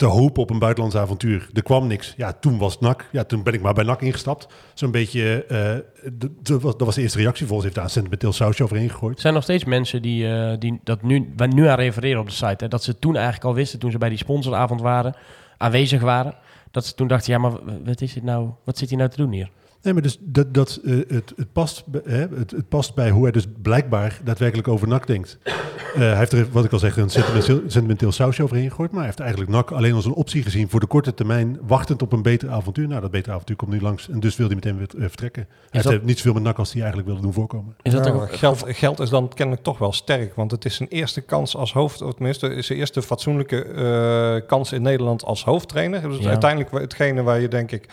te 0.02 0.08
hopen 0.08 0.42
op 0.42 0.50
een 0.50 0.60
buitenlands 0.60 0.96
avontuur. 0.98 1.50
Er 1.54 1.64
kwam 1.64 1.88
niks. 1.88 2.14
Ja, 2.18 2.34
toen 2.34 2.58
was 2.58 2.74
het 2.74 2.82
NAC. 2.82 3.10
Ja, 3.12 3.24
toen 3.24 3.44
ben 3.44 3.54
ik 3.54 3.62
maar 3.62 3.74
bij 3.74 3.84
NAC 3.84 4.02
ingestapt. 4.02 4.48
Zo'n 4.74 4.92
beetje, 4.92 5.46
eh, 5.46 6.12
dat 6.42 6.62
was, 6.62 6.74
was 6.78 6.96
de 6.96 7.02
eerste 7.02 7.18
reactie. 7.18 7.46
Volgens 7.46 7.64
heeft 7.64 7.76
daar 7.76 7.86
een 7.86 7.92
sentimenteel 7.92 8.34
sausje 8.34 8.64
overheen 8.64 8.90
gegooid. 8.90 9.16
Er 9.16 9.22
zijn 9.22 9.34
nog 9.34 9.44
steeds 9.44 9.64
mensen 9.64 10.02
die, 10.02 10.34
eh, 10.34 10.60
die 10.60 10.80
dat 10.84 11.02
nu, 11.02 11.34
waar 11.36 11.54
nu 11.54 11.68
aan 11.68 11.78
refereren 11.78 12.20
op 12.20 12.28
de 12.28 12.34
site. 12.34 12.64
Hè, 12.64 12.68
dat 12.68 12.84
ze 12.84 13.00
toen 13.00 13.16
eigenlijk 13.16 13.46
al 13.46 13.54
wisten, 13.54 13.80
toen 13.80 13.92
ze 13.92 13.98
bij 13.98 14.10
die 14.10 14.18
sponsoravond 14.18 14.82
waren, 14.82 15.16
aanwezig 15.58 16.02
waren. 16.02 16.36
Dat 16.72 16.86
ze 16.86 16.94
toen 16.94 17.08
dachten, 17.08 17.34
ja, 17.34 17.40
maar 17.40 17.52
wat 17.86 18.02
is 18.02 18.14
dit 18.14 18.24
nou? 18.24 18.50
Wat 18.64 18.78
zit 18.78 18.90
hij 18.90 18.98
nou 18.98 19.10
te 19.10 19.18
doen 19.18 19.32
hier? 19.32 19.50
Nee, 19.84 19.94
maar 19.94 20.02
dus 20.02 20.18
dat, 20.22 20.54
dat, 20.54 20.80
eh, 20.86 20.94
het, 21.08 21.34
het, 21.36 21.52
past, 21.52 21.84
hè, 22.04 22.28
het, 22.36 22.52
het 22.52 22.70
past 22.70 22.96
bij 22.96 23.10
hoe 23.10 23.24
hij 23.24 23.32
dus 23.32 23.46
blijkbaar 23.62 24.20
daadwerkelijk 24.24 24.68
over 24.68 24.88
NAC 24.88 25.08
denkt. 25.08 25.38
Eh, 25.44 26.00
hij 26.00 26.18
heeft 26.18 26.32
er, 26.32 26.48
wat 26.52 26.66
ik 26.66 26.72
al 26.72 26.80
zeg, 26.80 26.98
een 26.98 27.10
sentimenteel, 27.10 27.62
sentimenteel 27.68 28.12
sausje 28.12 28.44
overheen 28.44 28.70
gegooid. 28.70 28.90
Maar 28.90 29.00
hij 29.00 29.08
heeft 29.08 29.20
eigenlijk 29.20 29.52
NAC 29.52 29.72
alleen 29.72 29.94
als 29.94 30.06
een 30.06 30.14
optie 30.14 30.44
gezien 30.44 30.70
voor 30.70 30.80
de 30.80 30.86
korte 30.86 31.14
termijn, 31.14 31.60
wachtend 31.68 32.02
op 32.02 32.12
een 32.12 32.22
beter 32.22 32.50
avontuur. 32.50 32.88
Nou, 32.88 33.02
dat 33.02 33.12
betere 33.12 33.34
avontuur 33.34 33.56
komt 33.56 33.72
nu 33.72 33.82
langs 33.82 34.10
en 34.10 34.20
dus 34.20 34.36
wil 34.36 34.46
hij 34.46 34.56
meteen 34.56 34.78
weer 34.78 34.88
eh, 34.98 35.02
vertrekken. 35.08 35.48
Hij 35.50 35.68
heeft 35.72 35.86
dat- 35.86 36.04
niet 36.04 36.18
zoveel 36.18 36.34
met 36.34 36.44
NAC 36.44 36.58
als 36.58 36.72
hij 36.72 36.80
eigenlijk 36.82 37.10
wilde 37.10 37.24
doen 37.24 37.34
voorkomen. 37.34 37.76
Is 37.82 37.92
dat 37.92 38.06
Ja, 38.06 38.12
ook, 38.12 38.36
geld, 38.36 38.64
geld 38.68 39.00
is 39.00 39.10
dan 39.10 39.30
kennelijk 39.34 39.64
toch 39.64 39.78
wel 39.78 39.94
sterk, 39.94 40.36
want 40.36 40.52
het 40.52 40.66
is 40.66 40.76
zijn 40.76 40.90
eerste 40.90 41.22
kans 41.22 41.56
als 41.56 41.74
hoofd, 41.74 42.02
of 42.02 42.14
tenminste 42.14 42.56
is 42.56 42.66
zijn 42.66 42.80
eerste 42.80 43.02
fatsoenlijke 43.02 43.64
eh, 43.64 44.48
kans 44.48 44.72
in 44.72 44.82
Nederland 44.82 45.24
als 45.24 45.44
hoofdtrainer. 45.44 46.02
Dus 46.10 46.18
Ja. 46.20 46.30
uiteindelijk 46.30 46.72
hetgene 46.72 47.22
waar 47.24 47.40
je 47.40 47.48
denk 47.48 47.72
ik 47.72 47.88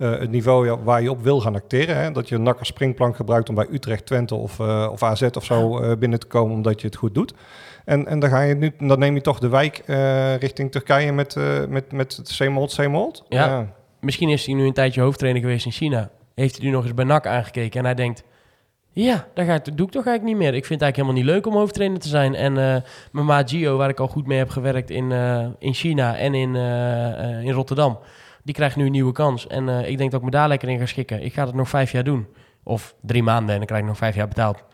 eh, 0.00 0.18
het 0.18 0.30
niveau 0.30 0.78
waar 0.84 1.02
je 1.02 1.10
op 1.10 1.22
wil 1.22 1.40
gaan 1.40 1.54
acteren. 1.54 1.96
Hè? 1.96 2.12
Dat 2.12 2.28
je 2.28 2.34
een 2.34 2.42
nakker 2.42 2.66
springplank 2.66 3.16
gebruikt 3.16 3.48
om 3.48 3.54
bij 3.54 3.66
Utrecht, 3.70 4.06
Twente 4.06 4.34
of, 4.34 4.60
eh, 4.60 4.88
of 4.92 5.02
AZ 5.02 5.22
of 5.22 5.44
zo 5.44 5.78
eh, 5.78 5.96
binnen 5.96 6.20
te 6.20 6.26
komen 6.26 6.56
omdat 6.56 6.80
je 6.80 6.86
het 6.86 6.96
goed 6.96 7.14
doet. 7.14 7.34
En, 7.84 8.06
en 8.06 8.18
dan, 8.18 8.30
ga 8.30 8.40
je 8.40 8.54
nu, 8.54 8.72
dan 8.78 8.98
neem 8.98 9.14
je 9.14 9.20
toch 9.20 9.38
de 9.38 9.48
wijk 9.48 9.82
richting 10.40 10.70
Turkije 10.70 11.12
met, 11.12 11.36
met, 11.68 11.92
met 11.92 12.16
het 12.16 12.28
Zeemold, 12.28 12.72
Zeemold. 12.72 13.24
Ja. 13.28 13.66
Misschien 14.00 14.28
is 14.28 14.46
hij 14.46 14.54
nu 14.54 14.66
een 14.66 14.72
tijdje 14.72 15.00
hoofdtrainer 15.00 15.42
geweest 15.42 15.64
in 15.64 15.72
China. 15.72 16.10
Heeft 16.34 16.56
hij 16.56 16.66
nu 16.66 16.72
nog 16.72 16.82
eens 16.84 16.94
bij 16.94 17.04
NAC 17.04 17.26
aangekeken 17.26 17.78
en 17.78 17.84
hij 17.84 17.94
denkt... 17.94 18.22
Ja, 18.92 19.26
dat, 19.34 19.46
ga 19.46 19.54
ik, 19.54 19.64
dat 19.64 19.76
doe 19.76 19.86
ik 19.86 19.92
toch 19.92 20.06
eigenlijk 20.06 20.38
niet 20.38 20.46
meer. 20.46 20.54
Ik 20.58 20.66
vind 20.66 20.80
het 20.80 20.82
eigenlijk 20.82 20.96
helemaal 20.96 21.22
niet 21.22 21.44
leuk 21.44 21.54
om 21.54 21.60
hoofdtrainer 21.60 22.00
te 22.00 22.08
zijn. 22.08 22.34
En 22.34 22.52
mijn 23.12 23.26
maat 23.26 23.50
Gio, 23.50 23.76
waar 23.76 23.88
ik 23.88 24.00
al 24.00 24.08
goed 24.08 24.26
mee 24.26 24.38
heb 24.38 24.50
gewerkt 24.50 24.90
in, 24.90 25.12
in 25.58 25.74
China 25.74 26.16
en 26.16 26.34
in, 26.34 26.54
in 27.44 27.52
Rotterdam... 27.52 27.98
die 28.44 28.54
krijgt 28.54 28.76
nu 28.76 28.84
een 28.84 28.92
nieuwe 28.92 29.12
kans. 29.12 29.46
En 29.46 29.68
eh, 29.68 29.88
ik 29.90 29.98
denk 29.98 30.10
dat 30.10 30.20
ik 30.20 30.26
me 30.26 30.32
daar 30.32 30.48
lekker 30.48 30.68
in 30.68 30.78
ga 30.78 30.86
schikken. 30.86 31.22
Ik 31.22 31.32
ga 31.32 31.46
het 31.46 31.54
nog 31.54 31.68
vijf 31.68 31.92
jaar 31.92 32.04
doen. 32.04 32.26
Of 32.62 32.94
drie 33.02 33.22
maanden 33.22 33.50
en 33.50 33.56
dan 33.56 33.66
krijg 33.66 33.82
ik 33.82 33.88
nog 33.88 33.96
vijf 33.96 34.14
jaar 34.14 34.28
betaald. 34.28 34.64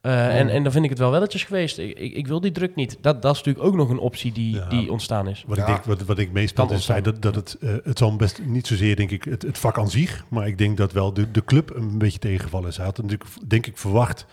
Eh, 0.00 0.38
en, 0.38 0.48
en 0.48 0.62
dan 0.62 0.72
vind 0.72 0.84
ik 0.84 0.90
het 0.90 0.98
wel 0.98 1.10
welletjes 1.10 1.44
geweest. 1.44 1.78
Ik, 1.78 1.98
ik, 1.98 2.12
ik 2.12 2.26
wil 2.26 2.40
die 2.40 2.52
druk 2.52 2.74
niet. 2.74 2.98
Dat, 3.00 3.22
dat 3.22 3.34
is 3.34 3.42
natuurlijk 3.42 3.66
ook 3.66 3.74
nog 3.74 3.88
een 3.88 3.98
optie 3.98 4.32
die, 4.32 4.54
Ja. 4.54 4.68
die 4.68 4.92
ontstaan 4.92 5.28
is. 5.28 5.44
Wat, 5.46 5.58
ik 5.58 5.66
denk, 5.66 5.84
wat, 5.84 6.02
wat 6.02 6.18
ik 6.18 6.32
meestal 6.32 6.72
is 6.72 6.84
feit 6.84 7.04
dat, 7.04 7.22
dat 7.22 7.34
het, 7.34 7.56
eh, 7.60 7.70
het 7.84 7.98
zal 7.98 8.16
best 8.16 8.40
niet 8.44 8.66
zozeer, 8.66 8.96
denk 8.96 9.10
ik, 9.10 9.24
het, 9.24 9.42
het 9.42 9.58
vak 9.58 9.78
aan 9.78 9.90
zich, 9.90 10.24
maar 10.28 10.46
ik 10.46 10.58
denk 10.58 10.76
dat 10.76 10.92
wel 10.92 11.12
de, 11.12 11.30
de 11.30 11.44
club 11.44 11.74
een 11.74 11.98
beetje 11.98 12.18
tegengevallen 12.18 12.68
is. 12.68 12.76
Hij 12.76 12.86
had 12.86 12.96
natuurlijk, 12.96 13.30
denk 13.46 13.66
ik, 13.66 13.78
verwacht 13.78 14.26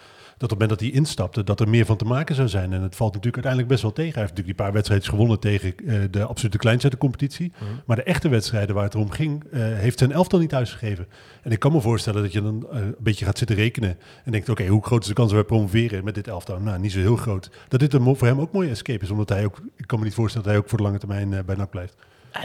dat 0.44 0.52
op 0.52 0.60
het 0.60 0.70
moment 0.70 0.80
dat 0.80 0.80
hij 0.90 1.00
instapte, 1.00 1.44
dat 1.44 1.60
er 1.60 1.70
meer 1.70 1.86
van 1.86 1.98
te 1.98 2.06
maken 2.06 2.36
zou 2.36 2.48
zijn. 2.48 2.74
En 2.74 2.82
het 2.82 2.96
valt 2.96 3.14
natuurlijk 3.14 3.46
uiteindelijk 3.46 3.68
best 3.72 3.82
wel 3.82 3.92
tegen. 3.94 4.12
Hij 4.14 4.22
heeft 4.22 4.30
natuurlijk 4.36 4.58
die 4.58 4.66
paar 4.66 4.74
wedstrijdjes 4.76 5.10
gewonnen 5.10 5.40
tegen 5.40 5.74
eh, 5.88 6.00
de 6.12 6.24
absolute 6.26 6.58
kleinste 6.58 6.84
uit 6.84 6.94
de 6.94 7.00
competitie. 7.00 7.52
Maar 7.86 7.96
de 7.96 8.04
echte 8.04 8.30
wedstrijden 8.30 8.76
waar 8.76 8.84
het 8.84 8.96
om 8.96 9.10
ging, 9.10 9.44
eh, 9.52 9.60
heeft 9.62 10.00
zijn 10.00 10.12
elftal 10.12 10.40
niet 10.40 10.50
thuisgegeven. 10.50 11.08
En 11.42 11.52
ik 11.52 11.60
kan 11.60 11.72
me 11.72 11.82
voorstellen 11.82 12.22
dat 12.22 12.32
je 12.34 12.42
dan 12.42 12.66
eh, 12.72 12.80
een 12.82 12.96
beetje 13.00 13.26
gaat 13.26 13.38
zitten 13.38 13.56
rekenen 13.56 13.98
en 14.24 14.32
denkt, 14.32 14.50
oké, 14.50 14.68
hoe 14.68 14.84
groot 14.86 15.02
is 15.02 15.08
de 15.08 15.14
kans 15.14 15.28
dat 15.32 15.38
wij 15.40 15.48
promoveren 15.48 16.04
met 16.04 16.16
dit 16.16 16.28
elftal? 16.28 16.60
Nou, 16.60 16.80
niet 16.80 16.92
zo 16.92 17.00
heel 17.00 17.16
groot. 17.16 17.50
Dat 17.68 17.80
dit 17.80 17.94
een, 17.94 18.16
voor 18.16 18.28
hem 18.28 18.40
ook 18.40 18.52
mooie 18.52 18.70
escape 18.70 19.04
is, 19.04 19.10
omdat 19.12 19.30
hij 19.30 19.46
ook, 19.46 19.62
ik 19.76 19.88
kan 19.88 20.00
me 20.00 20.06
niet 20.06 20.14
voorstellen 20.14 20.46
dat 20.46 20.56
hij 20.56 20.64
ook 20.64 20.70
voor 20.70 20.78
de 20.78 20.84
lange 20.84 20.98
termijn 21.00 21.46
bij 21.46 21.56
NAC 21.56 21.70
blijft. 21.70 21.96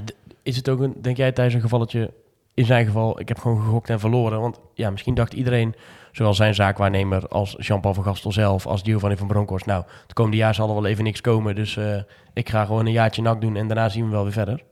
D- 0.05 0.15
Is 0.43 0.57
het 0.57 0.69
ook 0.69 0.81
een, 0.81 0.95
denk 1.01 1.17
jij 1.17 1.33
tijdens 1.33 1.55
een 1.57 1.63
gevalletje, 1.63 2.11
in 2.59 2.65
zijn 2.65 2.87
geval, 2.87 3.21
ik 3.21 3.29
heb 3.29 3.39
gewoon 3.39 3.63
gegokt 3.63 3.91
en 3.91 4.01
verloren. 4.01 4.41
Want 4.41 4.61
ja, 4.75 4.91
misschien 4.91 5.15
dacht 5.15 5.33
iedereen, 5.33 5.75
zowel 6.13 6.35
zijn 6.35 6.55
zaakwaarnemer 6.55 7.29
als 7.29 7.55
Jean-Paul 7.59 7.95
van 7.95 8.05
Gastel 8.05 8.33
zelf, 8.33 8.67
als 8.67 8.83
Giovanni 8.83 9.17
van 9.17 9.27
Bronckhorst, 9.27 9.67
nou, 9.67 9.85
het 10.03 10.13
komende 10.13 10.37
jaar 10.37 10.55
zal 10.55 10.69
er 10.69 10.75
wel 10.75 10.87
even 10.87 11.05
niks 11.05 11.21
komen. 11.21 11.55
Dus 11.55 11.77
eh, 11.77 12.03
ik 12.33 12.49
ga 12.49 12.65
gewoon 12.65 12.87
een 12.87 12.93
jaartje 12.93 13.23
nak 13.23 13.41
doen 13.41 13.57
en 13.57 13.67
daarna 13.67 13.89
zien 13.89 14.05
we 14.05 14.11
wel 14.11 14.23
weer 14.23 14.33
verder. 14.33 14.65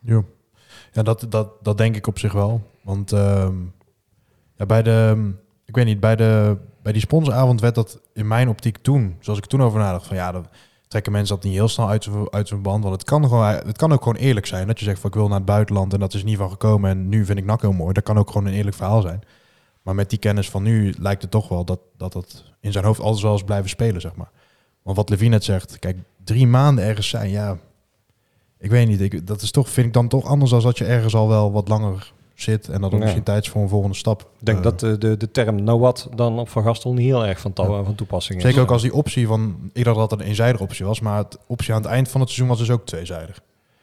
Ja, 0.00 0.22
ja 0.92 1.02
dat, 1.02 1.26
dat, 1.28 1.64
dat 1.64 1.78
denk 1.78 1.96
ik 1.96 2.06
op 2.06 2.18
zich 2.18 2.32
wel. 2.32 2.62
Want 2.82 3.12
ehm, 3.12 3.54
ja, 4.56 4.66
bij 4.66 4.82
de, 4.82 5.30
ik 5.64 5.74
weet 5.74 5.86
niet, 5.86 6.00
bij, 6.00 6.16
de, 6.16 6.56
bij 6.82 6.92
die 6.92 7.02
sponsoravond 7.02 7.60
werd 7.60 7.74
dat 7.74 8.00
in 8.12 8.26
mijn 8.26 8.48
optiek 8.48 8.76
toen, 8.76 9.16
zoals 9.20 9.38
ik 9.38 9.46
toen 9.46 9.62
over 9.62 9.78
nadacht, 9.78 10.06
van 10.06 10.16
ja, 10.16 10.32
dan 10.32 10.46
trekken 10.94 11.12
mensen 11.12 11.34
dat 11.34 11.44
niet 11.44 11.54
heel 11.54 11.68
snel 11.68 11.88
uit 11.88 12.08
uit 12.30 12.48
zijn 12.48 12.62
band. 12.62 12.82
Want 12.82 12.94
het 12.94 13.04
kan, 13.04 13.22
gewoon, 13.22 13.46
het 13.46 13.76
kan 13.76 13.92
ook 13.92 14.02
gewoon 14.02 14.18
eerlijk 14.18 14.46
zijn. 14.46 14.66
Dat 14.66 14.78
je 14.78 14.84
zegt 14.84 15.00
van 15.00 15.10
ik 15.10 15.16
wil 15.16 15.28
naar 15.28 15.36
het 15.36 15.46
buitenland 15.46 15.92
en 15.92 16.00
dat 16.00 16.14
is 16.14 16.24
niet 16.24 16.36
van 16.36 16.50
gekomen 16.50 16.90
en 16.90 17.08
nu 17.08 17.24
vind 17.24 17.38
ik 17.38 17.44
NAC 17.44 17.60
heel 17.60 17.72
mooi. 17.72 17.92
Dat 17.92 18.02
kan 18.02 18.18
ook 18.18 18.30
gewoon 18.30 18.46
een 18.46 18.52
eerlijk 18.52 18.76
verhaal 18.76 19.00
zijn. 19.00 19.22
Maar 19.82 19.94
met 19.94 20.10
die 20.10 20.18
kennis 20.18 20.50
van 20.50 20.62
nu 20.62 20.94
lijkt 20.98 21.22
het 21.22 21.30
toch 21.30 21.48
wel 21.48 21.64
dat 21.64 21.80
dat, 21.96 22.12
dat 22.12 22.44
in 22.60 22.72
zijn 22.72 22.84
hoofd 22.84 23.00
altijd 23.00 23.22
wel 23.22 23.34
is 23.34 23.42
blijven 23.42 23.68
spelen, 23.68 24.00
zeg 24.00 24.14
maar. 24.14 24.30
Want 24.82 24.96
wat 24.96 25.08
Levine 25.08 25.30
net 25.30 25.44
zegt, 25.44 25.78
kijk, 25.78 25.98
drie 26.24 26.46
maanden 26.46 26.84
ergens 26.84 27.08
zijn, 27.08 27.30
ja, 27.30 27.58
ik 28.58 28.70
weet 28.70 28.88
niet. 28.88 29.00
Ik, 29.00 29.26
dat 29.26 29.42
is 29.42 29.50
toch, 29.50 29.68
vind 29.68 29.86
ik 29.86 29.92
dan 29.92 30.08
toch 30.08 30.24
anders 30.24 30.50
dan 30.50 30.60
dat 30.60 30.78
je 30.78 30.84
ergens 30.84 31.14
al 31.14 31.28
wel 31.28 31.52
wat 31.52 31.68
langer 31.68 32.12
zit 32.34 32.68
en 32.68 32.80
dat 32.80 32.84
ook 32.84 32.92
Ja. 32.98 32.98
misschien 33.04 33.22
tijd 33.22 33.42
is 33.44 33.50
voor 33.50 33.62
een 33.62 33.68
volgende 33.68 33.96
stap. 33.96 34.20
Ik 34.20 34.26
denk 34.46 34.58
Eh, 34.58 34.64
dat 34.64 34.80
de, 34.80 34.98
de, 34.98 35.16
de 35.16 35.30
term 35.30 35.56
know 35.56 35.80
what 35.80 36.08
dan 36.14 36.38
op 36.38 36.48
Van 36.48 36.62
Gastel 36.62 36.92
niet 36.92 37.04
heel 37.06 37.26
erg 37.26 37.40
van, 37.40 37.52
to- 37.52 37.84
van 37.84 37.94
toepassing 37.94 38.38
is. 38.38 38.44
Zeker 38.44 38.60
ook 38.62 38.70
als 38.70 38.82
die 38.82 38.94
optie 38.94 39.26
van, 39.26 39.56
ik 39.72 39.84
dacht 39.84 39.96
dat 39.98 40.10
het 40.10 40.20
een 40.20 40.26
eenzijdige 40.26 40.62
optie 40.62 40.84
was, 40.86 41.00
maar 41.00 41.18
het 41.18 41.38
optie 41.46 41.74
aan 41.74 41.82
het 41.82 41.90
eind 41.90 42.08
van 42.08 42.20
het 42.20 42.30
seizoen 42.30 42.56
was 42.56 42.66
dus 42.66 42.70
ook 42.76 42.86
tweezijdig. 42.86 43.40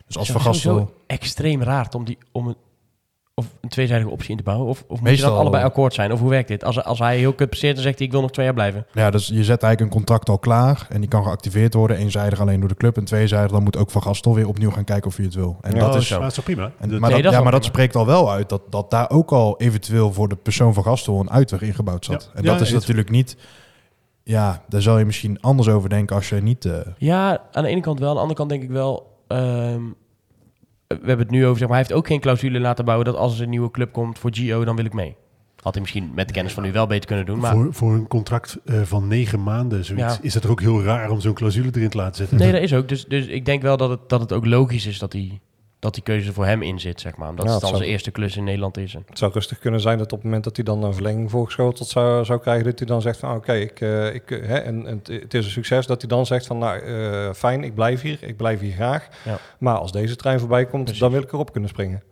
Dus 0.07 0.17
als 0.17 0.31
Van 0.31 0.41
Gastel, 0.41 0.93
extreem 1.07 1.63
raar 1.63 1.89
om, 1.95 2.03
die, 2.05 2.17
om 2.31 2.47
een, 2.47 2.55
of 3.33 3.45
een 3.61 3.69
tweezijdige 3.69 4.09
optie 4.09 4.29
in 4.31 4.37
te 4.37 4.43
bouwen. 4.43 4.67
Of, 4.67 4.83
of 4.87 5.01
moet 5.01 5.17
je 5.17 5.25
allebei 5.25 5.63
akkoord 5.63 5.93
zijn? 5.93 6.11
Of 6.11 6.19
hoe 6.19 6.29
werkt 6.29 6.47
dit? 6.47 6.63
Als, 6.63 6.83
als 6.83 6.99
hij 6.99 7.17
heel 7.17 7.33
kut 7.33 7.47
presteert, 7.49 7.73
dan 7.75 7.83
zegt 7.83 7.97
hij 7.97 8.05
ik 8.05 8.11
wil 8.13 8.21
nog 8.21 8.31
twee 8.31 8.45
jaar 8.45 8.53
blijven. 8.53 8.85
ja, 8.93 9.09
dus 9.11 9.27
je 9.27 9.43
zet 9.43 9.63
eigenlijk 9.63 9.79
een 9.81 9.97
contract 9.97 10.29
al 10.29 10.39
klaar 10.39 10.85
en 10.89 10.99
die 10.99 11.09
kan 11.09 11.23
geactiveerd 11.23 11.73
worden, 11.73 11.97
eenzijdig 11.97 12.39
alleen 12.39 12.59
door 12.59 12.69
de 12.69 12.75
club 12.75 12.97
en 12.97 13.03
tweezijdig, 13.05 13.51
dan 13.51 13.63
moet 13.63 13.77
ook 13.77 13.91
Van 13.91 14.01
Gastel 14.03 14.35
weer 14.35 14.47
opnieuw 14.47 14.71
gaan 14.71 14.83
kijken 14.83 15.07
of 15.09 15.15
hij 15.15 15.25
het 15.25 15.33
wil. 15.35 15.57
En 15.61 15.73
Ja, 15.75 15.79
dat 15.79 15.93
oh, 15.93 15.95
is 16.01 16.07
zo. 16.07 16.13
Maar 16.13 16.21
dat 16.21 16.29
is 16.29 16.35
toch 16.35 16.45
prima? 16.45 16.71
En, 16.79 16.89
maar 16.89 16.89
Nee, 16.89 16.99
dat, 16.99 17.09
dat 17.23 17.31
is 17.31 17.37
ja, 17.37 17.43
maar 17.43 17.51
dat 17.51 17.65
spreekt 17.65 17.95
al 17.95 18.05
wel 18.05 18.31
uit 18.31 18.49
dat, 18.49 18.61
dat 18.69 18.89
daar 18.91 19.09
ook 19.09 19.31
al 19.31 19.59
eventueel 19.59 20.13
voor 20.13 20.27
de 20.27 20.35
persoon 20.35 20.73
van 20.73 20.83
Gastel 20.83 21.19
een 21.19 21.31
uitweg 21.31 21.61
ingebouwd 21.61 22.05
zat. 22.05 22.29
Ja. 22.33 22.39
En 22.39 22.43
Ja, 22.43 22.51
dat 22.51 22.61
is 22.61 22.71
natuurlijk 22.73 23.09
niet, 23.09 23.37
ja, 24.23 24.63
daar 24.69 24.81
zal 24.81 24.97
je 24.97 25.05
misschien 25.05 25.41
anders 25.41 25.67
over 25.67 25.89
denken 25.89 26.15
als 26.15 26.29
je 26.29 26.35
niet... 26.35 26.65
eh, 26.65 26.73
Ja, 26.97 27.41
aan 27.51 27.63
de 27.63 27.69
ene 27.69 27.81
kant 27.81 27.99
wel. 27.99 28.07
Aan 28.09 28.15
de 28.15 28.21
andere 28.21 28.37
kant 28.39 28.49
denk 28.49 28.63
ik 28.63 28.69
wel... 28.69 29.17
ehm, 29.27 29.81
we 31.01 31.07
hebben 31.07 31.25
het 31.25 31.35
nu 31.35 31.45
over, 31.45 31.57
zeg 31.57 31.67
maar, 31.67 31.77
hij 31.77 31.85
heeft 31.87 31.99
ook 31.99 32.07
geen 32.07 32.19
clausule 32.19 32.59
laten 32.59 32.85
bouwen 32.85 33.05
dat 33.05 33.15
als 33.15 33.37
er 33.37 33.43
een 33.43 33.49
nieuwe 33.49 33.71
club 33.71 33.91
komt 33.91 34.19
voor 34.19 34.29
Gio, 34.33 34.63
dan 34.65 34.75
wil 34.75 34.85
ik 34.85 34.93
mee. 34.93 35.15
Had 35.61 35.73
hij 35.73 35.81
misschien 35.81 36.11
met 36.15 36.27
de 36.27 36.33
kennis 36.33 36.53
van 36.53 36.63
nu 36.63 36.71
wel 36.71 36.87
beter 36.87 37.05
kunnen 37.05 37.25
doen, 37.25 37.39
maar... 37.39 37.53
voor, 37.53 37.73
voor 37.73 37.93
een 37.93 38.07
contract 38.07 38.57
eh, 38.65 38.81
van 38.81 39.07
negen 39.07 39.43
maanden 39.43 39.85
zoiets, 39.85 40.13
Ja. 40.15 40.19
is 40.21 40.33
het 40.33 40.45
ook 40.45 40.61
heel 40.61 40.83
raar 40.83 41.09
om 41.09 41.19
zo'n 41.21 41.33
clausule 41.33 41.69
erin 41.73 41.89
te 41.89 41.97
laten 41.97 42.15
zetten. 42.15 42.37
Nee, 42.37 42.51
dat 42.51 42.61
is 42.61 42.73
ook. 42.73 42.89
Dus, 42.89 43.05
dus 43.05 43.25
ik 43.25 43.45
denk 43.45 43.61
wel 43.61 43.77
dat 43.77 43.89
het, 43.89 43.99
dat 44.09 44.19
het 44.19 44.33
ook 44.33 44.45
logisch 44.45 44.85
is 44.85 44.99
dat 44.99 45.11
die, 45.11 45.41
dat 45.81 45.93
die 45.93 46.03
keuze 46.03 46.33
voor 46.33 46.45
hem 46.45 46.61
in 46.61 46.79
zit, 46.79 47.01
zeg 47.01 47.15
maar. 47.15 47.29
Omdat 47.29 47.45
Ja, 47.45 47.51
het 47.51 47.59
dan 47.61 47.69
zou- 47.69 47.81
zijn 47.81 47.91
eerste 47.93 48.11
klus 48.11 48.37
in 48.37 48.43
Nederland 48.43 48.77
is. 48.77 48.95
En- 48.95 49.03
Het 49.07 49.17
zou 49.17 49.31
rustig 49.31 49.59
kunnen 49.59 49.79
zijn 49.81 49.97
dat 49.97 50.11
op 50.11 50.17
het 50.17 50.23
moment 50.23 50.43
dat 50.43 50.55
hij 50.55 50.65
dan 50.65 50.83
een 50.83 50.93
verlenging 50.93 51.29
voorgeschoteld 51.31 51.87
zou, 51.87 52.25
zou 52.25 52.39
krijgen, 52.39 52.65
dat 52.65 52.79
hij 52.79 52.87
dan 52.87 53.01
zegt 53.01 53.19
van 53.19 53.29
ah, 53.29 53.35
oké, 53.35 53.53
ik, 53.53 53.81
eh, 53.81 54.13
ik, 54.13 54.31
eh, 54.31 54.47
hè, 54.47 54.57
en, 54.57 54.87
en 54.87 55.01
het- 55.03 55.33
is 55.33 55.45
een 55.45 55.51
succes, 55.51 55.85
dat 55.85 56.01
hij 56.01 56.09
dan 56.09 56.25
zegt 56.25 56.45
van 56.45 56.57
nou 56.57 56.79
eh, 56.79 57.33
fijn, 57.33 57.63
ik 57.63 57.75
blijf 57.75 58.01
hier, 58.01 58.17
ik 58.23 58.37
blijf 58.37 58.59
hier 58.59 58.73
graag. 58.73 59.07
Ja. 59.25 59.37
Maar 59.59 59.77
als 59.77 59.91
deze 59.91 60.15
trein 60.15 60.39
voorbij 60.39 60.65
komt, 60.65 60.81
Precies. 60.83 61.01
dan 61.01 61.11
wil 61.11 61.21
ik 61.21 61.31
erop 61.31 61.51
kunnen 61.51 61.69
springen. 61.69 62.03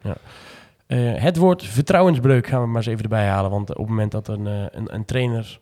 Eh, 0.88 1.14
het 1.16 1.38
woord 1.38 1.66
vertrouwensbreuk 1.66 2.48
gaan 2.48 2.62
we 2.62 2.68
maar 2.68 2.78
eens 2.78 2.86
even 2.88 3.04
erbij 3.04 3.28
halen. 3.28 3.52
Want 3.52 3.70
op 3.70 3.78
het 3.78 3.88
moment 3.88 4.12
dat 4.12 4.28
een, 4.28 4.46
een, 4.46 4.94
een 4.96 5.06
trainer 5.06 5.60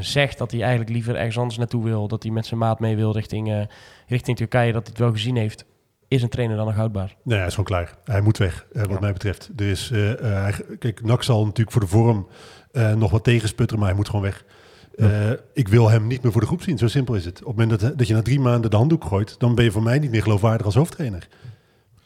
zegt 0.00 0.38
dat 0.38 0.50
hij 0.50 0.60
eigenlijk 0.60 0.90
liever 0.90 1.16
ergens 1.16 1.38
anders 1.38 1.58
naartoe 1.58 1.84
wil, 1.84 2.08
dat 2.08 2.22
hij 2.22 2.32
met 2.32 2.46
zijn 2.46 2.60
maat 2.60 2.80
mee 2.80 2.96
wil 2.96 3.12
richting, 3.12 3.66
richting 4.06 4.36
Turkije, 4.36 4.72
dat 4.72 4.82
hij 4.82 4.90
het 4.90 4.98
wel 4.98 5.10
gezien 5.12 5.36
heeft, 5.36 5.64
is 6.08 6.22
een 6.22 6.28
trainer 6.28 6.56
dan 6.56 6.66
nog 6.66 6.74
houdbaar? 6.74 7.16
Nee, 7.22 7.36
hij 7.38 7.46
is 7.46 7.54
gewoon 7.54 7.64
klaar. 7.68 7.94
Hij 8.04 8.20
moet 8.20 8.38
weg, 8.38 8.66
eh, 8.72 8.80
wat 8.82 8.90
Ja. 8.90 9.00
mij 9.00 9.12
betreft. 9.12 9.50
Er 9.56 9.88
eh, 9.92 10.12
eh, 10.12 10.42
hij- 10.42 10.76
kijk, 10.78 11.02
NAC 11.04 11.22
zal 11.22 11.40
natuurlijk 11.44 11.70
voor 11.70 11.80
de 11.80 11.86
vorm 11.86 12.26
eh, 12.72 12.94
nog 12.94 13.10
wat 13.10 13.24
tegensputteren, 13.24 13.78
maar 13.78 13.88
hij 13.88 13.96
moet 13.98 14.08
gewoon 14.08 14.24
weg. 14.24 14.44
Eh, 14.96 15.30
ik 15.52 15.68
wil 15.68 15.90
hem 15.90 16.06
niet 16.06 16.22
meer 16.22 16.32
voor 16.32 16.40
de 16.40 16.46
groep 16.46 16.62
zien, 16.62 16.78
zo 16.78 16.86
simpel 16.88 17.14
is 17.14 17.24
het. 17.24 17.40
Op 17.40 17.46
het 17.46 17.56
moment 17.56 17.80
dat, 17.80 17.98
dat 17.98 18.06
je 18.06 18.14
na 18.14 18.22
drie 18.22 18.40
maanden 18.40 18.70
de 18.70 18.76
handdoek 18.76 19.04
gooit, 19.04 19.34
dan 19.38 19.54
ben 19.54 19.64
je 19.64 19.70
voor 19.70 19.82
mij 19.82 19.98
niet 19.98 20.10
meer 20.10 20.22
geloofwaardig 20.22 20.66
als 20.66 20.74
hoofdtrainer. 20.74 21.28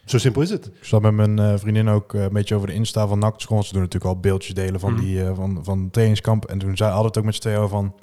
Zo 0.05 0.19
simpel 0.19 0.43
is 0.43 0.51
het. 0.51 0.67
Ik 0.67 0.85
zat 0.85 1.03
met 1.03 1.13
mijn 1.13 1.39
eh, 1.39 1.53
vriendin 1.57 1.89
ook 1.89 2.13
een 2.13 2.33
beetje 2.33 2.55
over 2.55 2.67
de 2.67 2.75
Insta 2.75 3.07
van 3.07 3.19
NAC. 3.19 3.41
Ze 3.41 3.47
doen 3.49 3.59
natuurlijk 3.63 4.05
al 4.05 4.21
beeldjes 4.21 4.55
delen 4.55 4.81
van, 4.81 4.93
Mhm. 4.93 5.01
die, 5.03 5.25
eh, 5.25 5.35
van, 5.35 5.59
van 5.63 5.83
het 5.83 5.93
trainingskamp. 5.93 6.45
En 6.45 6.59
toen 6.59 6.77
zei 6.77 6.93
altijd 6.93 7.19
ook 7.19 7.25
met 7.25 7.35
z'n 7.35 7.41
tweeën 7.41 7.57
over 7.59 7.69
van... 7.69 7.95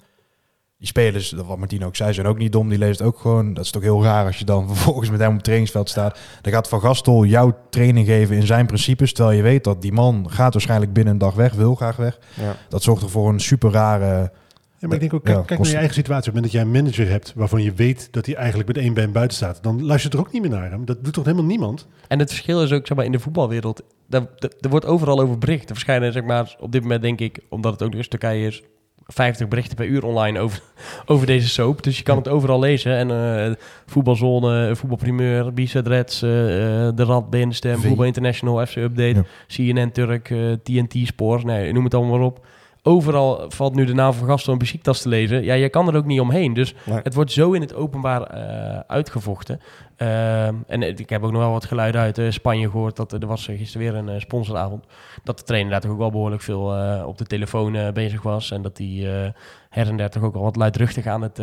Die 0.78 0.88
spelers, 0.88 1.30
dat 1.30 1.46
wat 1.46 1.58
Martien 1.58 1.86
ook 1.86 1.96
zei, 1.96 2.14
zijn 2.14 2.26
ook 2.28 2.38
niet 2.38 2.52
dom. 2.52 2.70
Die 2.70 2.78
leest 2.78 3.02
ook 3.02 3.20
gewoon... 3.20 3.54
Dat 3.54 3.66
is 3.66 3.72
toch 3.72 3.82
heel 3.82 4.04
raar 4.04 4.26
als 4.26 4.38
je 4.40 4.46
dan 4.46 4.68
vervolgens 4.74 5.10
met 5.10 5.20
hem 5.20 5.28
op 5.30 5.34
het 5.34 5.44
trainingsveld 5.44 5.90
staat. 5.90 6.20
Dan 6.42 6.54
gaat 6.54 6.68
Van 6.70 6.82
Gastel 6.82 7.26
jouw 7.26 7.58
training 7.70 8.08
geven 8.08 8.36
in 8.36 8.46
zijn 8.46 8.66
principes. 8.66 9.14
Terwijl 9.14 9.38
je 9.38 9.44
weet 9.44 9.64
dat 9.64 9.82
die 9.82 9.92
man 9.92 10.26
gaat 10.30 10.54
waarschijnlijk 10.54 10.94
binnen 10.94 11.14
een 11.14 11.20
dag 11.20 11.34
weg. 11.34 11.54
Wil 11.54 11.76
graag 11.76 11.96
weg. 11.96 12.20
Ja. 12.34 12.56
Dat 12.70 12.84
zorgt 12.84 13.04
er 13.04 13.10
voor 13.10 13.30
een 13.30 13.40
super 13.40 13.72
rare... 13.72 14.32
Ja, 14.78 14.88
maar 14.88 14.94
ik 14.94 15.00
denk 15.00 15.14
ook, 15.14 15.24
kijk, 15.24 15.38
Ja, 15.38 15.44
kijk 15.44 15.60
kost- 15.60 15.62
naar 15.62 15.70
je 15.70 15.78
eigen 15.88 15.96
situatie. 15.96 16.30
Op 16.32 16.36
het 16.36 16.44
moment 16.44 16.52
dat 16.54 16.62
jij 16.62 16.82
een 16.82 16.84
manager 16.84 17.10
hebt 17.14 17.34
waarvan 17.36 17.64
je 17.64 17.74
weet 17.74 18.08
dat 18.12 18.26
hij 18.26 18.36
eigenlijk 18.36 18.68
met 18.68 18.78
één 18.78 18.94
been 18.94 19.12
buiten 19.12 19.38
staat, 19.38 19.64
dan 19.64 19.86
luister 19.86 20.12
je 20.12 20.18
er 20.18 20.24
ook 20.24 20.32
niet 20.32 20.42
meer 20.42 20.52
naar 20.52 20.70
hem. 20.72 20.86
Dat 20.86 21.04
doet 21.04 21.14
toch 21.14 21.24
helemaal 21.26 21.46
niemand? 21.46 21.88
En 22.08 22.20
het 22.20 22.30
verschil 22.30 22.64
is 22.64 22.72
ook 22.72 22.88
zeg 22.88 22.98
maar, 22.98 23.06
in 23.06 23.12
de 23.12 23.20
voetbalwereld. 23.20 23.82
daar- 24.08 24.26
daar- 24.36 24.52
Er 24.60 24.70
wordt 24.70 24.86
overal 24.86 25.20
over 25.20 25.38
bericht. 25.38 25.64
Er 25.70 25.76
verschijnen 25.76 26.14
zeg 26.14 26.24
maar, 26.24 26.56
op 26.60 26.72
dit 26.72 26.82
moment, 26.82 27.02
denk 27.02 27.20
ik, 27.20 27.40
omdat 27.50 27.72
het 27.72 27.82
ook 27.84 27.90
nog 27.90 27.98
eens 27.98 28.08
Turkije 28.08 28.48
is, 28.48 28.64
50 29.08 29.48
berichten 29.48 29.76
per 29.76 29.86
uur 29.86 30.04
online 30.06 30.40
over, 30.40 30.62
over 31.06 31.26
deze 31.28 31.50
soap. 31.50 31.84
Dus 31.84 31.98
je 31.98 32.04
kan 32.04 32.18
het 32.18 32.28
overal 32.28 32.60
lezen. 32.60 32.96
En 32.96 33.12
eh, 33.46 33.52
voetbalzone, 33.86 34.76
voetbalprimeur, 34.76 35.54
Bizet 35.54 35.88
Reds, 35.88 36.22
eh, 36.22 36.88
eh, 36.88 36.96
De 36.96 37.04
Rad, 37.04 37.30
BN 37.30 37.48
De 37.48 37.54
Stem, 37.54 37.80
V. 37.80 37.88
Voetbal 37.88 38.06
International, 38.06 38.66
FC 38.66 38.76
Update, 38.76 39.16
Ja. 39.16 39.24
CNN 39.48 39.92
Turk, 39.92 40.30
eh, 40.30 40.52
TNT 40.64 40.96
Sport. 41.08 41.44
Nee, 41.44 41.74
noem 41.74 41.84
het 41.84 41.94
allemaal 41.94 42.18
maar 42.18 42.26
op. 42.28 42.46
Overal 42.88 43.46
valt 43.48 43.76
nu 43.76 43.86
de 43.86 43.94
naam 43.94 44.14
van 44.14 44.28
Gaston 44.28 44.58
Besiktas 44.58 45.02
te 45.02 45.10
lezen. 45.10 45.44
Ja, 45.44 45.54
je 45.54 45.70
kan 45.70 45.88
er 45.88 45.96
ook 45.96 46.06
niet 46.06 46.20
omheen. 46.20 46.54
Dus 46.54 46.76
Nee. 46.86 47.00
het 47.04 47.14
wordt 47.14 47.32
zo 47.32 47.52
in 47.52 47.62
het 47.62 47.76
openbaar 47.76 48.22
eh, 48.22 48.80
uitgevochten. 48.88 49.60
Ehm, 49.96 50.56
en 50.68 50.84
eh, 50.84 50.90
ik 50.98 51.10
heb 51.10 51.24
ook 51.24 51.32
nog 51.32 51.42
wel 51.42 51.52
wat 51.52 51.66
geluiden 51.66 52.02
uit 52.02 52.18
eh, 52.18 52.26
Spanje 52.32 52.70
gehoord. 52.70 52.96
Dat, 52.96 53.12
er 53.14 53.28
was 53.28 53.46
gisteren 53.46 53.94
weer 53.94 53.96
een 54.14 54.22
sponsoravond. 54.22 54.86
Dat 55.24 55.38
de 55.38 55.44
trainer 55.44 55.72
daar 55.72 55.82
toch 55.82 55.92
ook 55.92 55.98
wel 55.98 56.12
behoorlijk 56.12 56.42
veel 56.42 56.74
op 57.06 57.18
de 57.18 57.26
telefoon 57.26 57.78
bezig 57.94 58.22
was. 58.22 58.52
En 58.52 58.62
dat 58.62 58.78
hij 58.78 59.34
her 59.70 59.88
en 59.88 59.98
der 59.98 60.10
toch 60.10 60.24
ook 60.24 60.36
al 60.36 60.42
wat 60.44 60.56
luidruchtig 60.56 61.06
aan 61.06 61.22
het, 61.22 61.40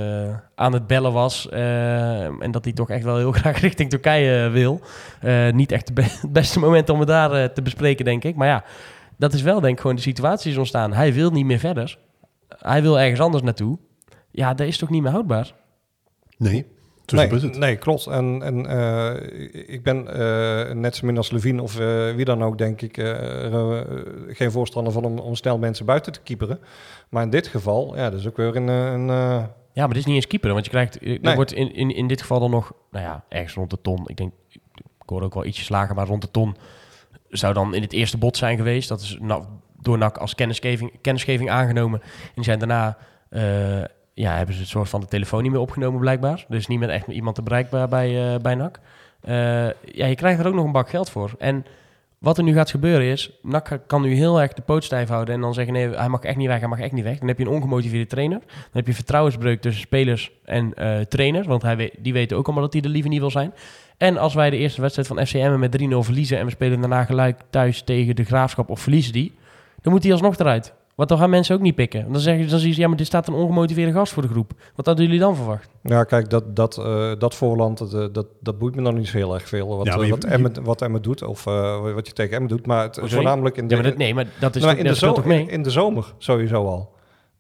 aan 0.55 0.73
het 0.73 0.87
bellen 0.87 1.13
was. 1.13 1.49
Eh, 1.49 2.23
en 2.25 2.51
dat 2.51 2.65
hij 2.65 2.73
toch 2.73 2.91
echt 2.91 3.05
wel 3.05 3.17
heel 3.17 3.33
graag 3.43 3.61
richting 3.61 3.91
Turkije 3.91 4.49
wil. 4.49 4.81
Niet 5.53 5.73
echt 5.73 5.95
be- 5.95 6.03
het 6.21 6.33
beste 6.33 6.59
moment 6.59 6.89
om 6.89 6.99
het 6.99 7.09
daar 7.09 7.53
te 7.53 7.63
bespreken, 7.63 8.05
denk 8.05 8.25
ik. 8.25 8.37
Maar 8.37 8.49
ja, 8.49 8.65
dat 9.23 9.33
is 9.33 9.43
wel 9.43 9.61
denk 9.61 9.75
ik 9.75 9.81
gewoon 9.81 9.97
de 9.97 10.03
situatie 10.03 10.51
is 10.51 10.57
ontstaan. 10.57 10.93
Hij 10.93 11.13
wil 11.13 11.31
niet 11.31 11.45
meer 11.45 11.59
verder. 11.59 11.99
Hij 12.49 12.83
wil 12.83 13.01
ergens 13.01 13.21
anders 13.21 13.43
naartoe. 13.43 13.79
Ja, 14.31 14.55
dat 14.55 14.67
is 14.67 14.79
toch 14.79 14.91
niet 14.91 15.03
meer 15.03 15.11
houdbaar? 15.11 15.55
Nee, 16.37 16.67
nee, 17.07 17.29
het. 17.29 17.59
nee, 17.59 17.77
klopt. 17.77 18.07
En, 18.07 18.43
en 18.43 18.67
eh, 18.67 19.75
ik 19.75 19.83
ben 19.83 20.09
eh, 20.09 20.75
net 20.75 20.97
zo 20.97 21.07
min 21.07 21.17
als 21.17 21.31
Levine 21.31 21.63
of 21.63 21.79
eh, 21.79 22.15
wie 22.15 22.25
dan 22.25 22.43
ook, 22.43 22.59
denk 22.59 22.81
ik, 22.83 22.95
geen 24.29 24.51
voorstander 24.51 24.93
van 24.93 25.05
om, 25.05 25.19
om 25.19 25.35
snel 25.35 25.59
mensen 25.59 25.87
buiten 25.87 26.13
te 26.13 26.21
keeperen. 26.21 26.61
Maar 27.09 27.23
in 27.23 27.31
dit 27.31 27.47
geval, 27.47 27.97
ja, 27.97 28.11
dat 28.11 28.21
is 28.21 28.27
ook 28.27 28.37
weer 28.37 28.57
een... 28.57 28.69
een 28.69 29.11
eh, 29.11 29.45
Ja, 29.73 29.85
maar 29.85 29.89
dit 29.89 29.97
is 29.97 30.05
niet 30.05 30.15
eens 30.15 30.27
keeper. 30.27 30.53
Want 30.53 30.65
je 30.65 30.71
krijgt, 30.71 31.03
er 31.03 31.19
Nee. 31.21 31.35
wordt 31.35 31.53
in, 31.53 31.75
in, 31.75 31.95
in 31.95 32.07
dit 32.07 32.21
geval 32.21 32.41
dan 32.41 32.51
nog, 32.51 32.73
nou 32.91 33.05
ja, 33.05 33.25
ergens 33.29 33.55
rond 33.55 33.71
de 33.71 33.81
ton. 33.83 34.03
Ik 34.07 34.17
denk, 34.17 34.33
ik 34.49 34.61
hoor 35.07 35.23
ook 35.23 35.35
wel 35.35 35.45
ietsjes 35.45 35.69
lager, 35.69 35.95
maar 35.95 36.07
rond 36.07 36.23
de 36.23 36.31
ton 36.31 36.57
zou 37.33 37.55
dan 37.55 37.75
in 37.75 37.83
het 37.83 37.93
eerste 37.93 38.19
bod 38.19 38.37
zijn 38.37 38.57
geweest. 38.57 38.89
Dat 38.89 39.01
is 39.01 39.19
door 39.83 39.99
NAC 39.99 40.17
als 40.19 40.35
kennisgeving, 40.35 40.93
kennisgeving 41.01 41.51
aangenomen. 41.51 42.03
En 42.35 42.45
zijn 42.45 42.59
daarna, 42.59 42.97
eh, 43.29 43.85
ja, 44.15 44.37
hebben 44.37 44.55
ze 44.55 44.61
het 44.61 44.71
soort 44.71 44.89
van 44.89 45.01
de 45.01 45.07
telefoon 45.07 45.43
niet 45.43 45.53
meer 45.53 45.61
opgenomen 45.61 46.01
blijkbaar. 46.01 46.45
Dus 46.49 46.67
niet 46.67 46.79
meer 46.79 46.91
echt 46.91 47.07
iemand 47.07 47.35
te 47.35 47.43
bereikbaar 47.43 47.89
bij, 47.89 48.35
eh, 48.35 48.41
bij 48.41 48.55
NAC. 48.55 48.81
Eh, 49.21 49.35
ja, 49.85 50.07
je 50.07 50.15
krijgt 50.15 50.41
er 50.41 50.47
ook 50.47 50.55
nog 50.55 50.65
een 50.65 50.73
bak 50.73 50.89
geld 50.89 51.11
voor. 51.11 51.31
En 51.39 51.67
wat 52.19 52.39
er 52.39 52.45
nu 52.45 52.53
gaat 52.53 52.71
gebeuren 52.71 53.07
is, 53.07 53.31
NAC 53.43 53.81
kan 53.87 54.03
nu 54.03 54.15
heel 54.15 54.41
erg 54.41 54.53
de 54.53 54.63
poot 54.63 54.85
stijf 54.85 55.09
houden 55.09 55.35
en 55.35 55.41
dan 55.41 55.55
zeggen 55.55 55.73
nee, 55.73 55.89
hij 55.89 56.09
mag 56.09 56.23
echt 56.23 56.37
niet 56.37 56.49
weg, 56.49 56.59
hij 56.59 56.69
mag 56.69 56.81
echt 56.81 56.93
niet 56.93 57.05
weg. 57.05 57.19
Dan 57.19 57.29
heb 57.29 57.39
je 57.39 57.45
een 57.45 57.51
ongemotiveerde 57.51 58.07
trainer. 58.07 58.39
Dan 58.39 58.71
heb 58.73 58.87
je 58.87 58.95
vertrouwensbreuk 58.95 59.61
tussen 59.61 59.83
spelers 59.83 60.31
en 60.45 60.75
trainer, 61.09 61.45
want 61.45 61.63
hij 61.63 61.93
die 61.99 62.13
weten 62.13 62.37
ook 62.37 62.45
allemaal 62.45 62.65
dat 62.65 62.73
hij 62.73 62.83
er 62.83 62.89
liever 62.89 63.11
niet 63.11 63.21
wil 63.21 63.31
zijn. 63.31 63.53
En 63.97 64.17
als 64.17 64.35
wij 64.35 64.51
de 64.51 64.57
eerste 64.57 64.81
wedstrijd 64.81 65.09
van 65.09 65.27
FCM 65.27 65.59
met 65.59 65.79
3-0 65.83 65.85
verliezen 65.99 66.39
en 66.39 66.45
we 66.45 66.51
spelen 66.51 66.81
daarna 66.81 67.05
gelijk 67.05 67.41
thuis 67.51 67.83
tegen 67.83 68.17
de 68.17 68.25
Graafschap 68.25 68.71
of 68.71 68.81
verliezen 68.81 69.13
die, 69.13 69.33
dan 69.81 69.93
moet 69.93 70.03
hij 70.03 70.13
alsnog 70.13 70.37
eruit. 70.39 70.73
Want 70.95 71.09
dan 71.09 71.19
gaan 71.19 71.31
mensen 71.31 71.55
ook 71.55 71.61
niet 71.61 71.75
pikken. 71.75 72.13
Dan 72.13 72.21
zeggen 72.21 72.41
dan 72.49 72.59
zeggen 72.59 72.75
ze, 72.75 72.81
ja, 72.81 72.89
maar 72.89 72.97
dit 72.97 73.07
staat 73.07 73.29
een 73.29 73.35
ongemotiveerde 73.35 73.93
gast 73.93 74.13
voor 74.13 74.23
de 74.23 74.29
groep. 74.29 74.53
Wat 74.75 74.87
hadden 74.87 75.05
jullie 75.05 75.21
dan 75.21 75.37
verwacht? 75.37 75.69
ja, 75.83 76.05
kijk, 76.05 76.31
dat, 76.31 76.57
dat, 76.57 76.79
eh, 76.79 77.11
dat 77.19 77.35
voorland, 77.35 77.79
dat, 77.79 77.95
eh, 77.95 78.05
dat, 78.13 78.27
dat 78.41 78.59
boeit 78.59 78.75
me 78.75 78.83
dan 78.83 78.95
niet 78.95 79.09
zo 79.09 79.17
heel 79.17 79.35
erg 79.35 79.49
veel. 79.49 79.77
Wat, 79.77 79.87
Ja, 79.87 79.97
eh, 79.97 80.05
je- 80.05 80.11
wat, 80.11 80.25
Emmen, 80.25 80.63
wat 80.63 80.83
Emmen 80.83 81.03
doet, 81.03 81.23
of 81.23 81.47
eh, 81.47 81.81
wat 81.95 82.07
je 82.07 82.13
tegen 82.13 82.35
Emmen 82.35 82.49
doet. 82.51 82.67
Maar 82.67 82.83
het, 82.83 82.99
voornamelijk 83.03 83.57
in 83.57 83.69
de, 83.69 83.75
Ja, 83.75 83.81
maar 83.81 83.91
dat, 83.91 83.99
nee, 83.99 84.15
maar 84.15 84.27
dat 84.41 84.55
is 84.57 84.63
Nou, 84.63 84.75
toch, 84.75 84.85
in, 84.85 84.91
de 84.91 84.99
zomer, 84.99 85.27
mee? 85.27 85.47
in 85.47 85.63
de 85.63 85.71
zomer 85.71 86.13
sowieso 86.19 86.67
al. 86.67 86.93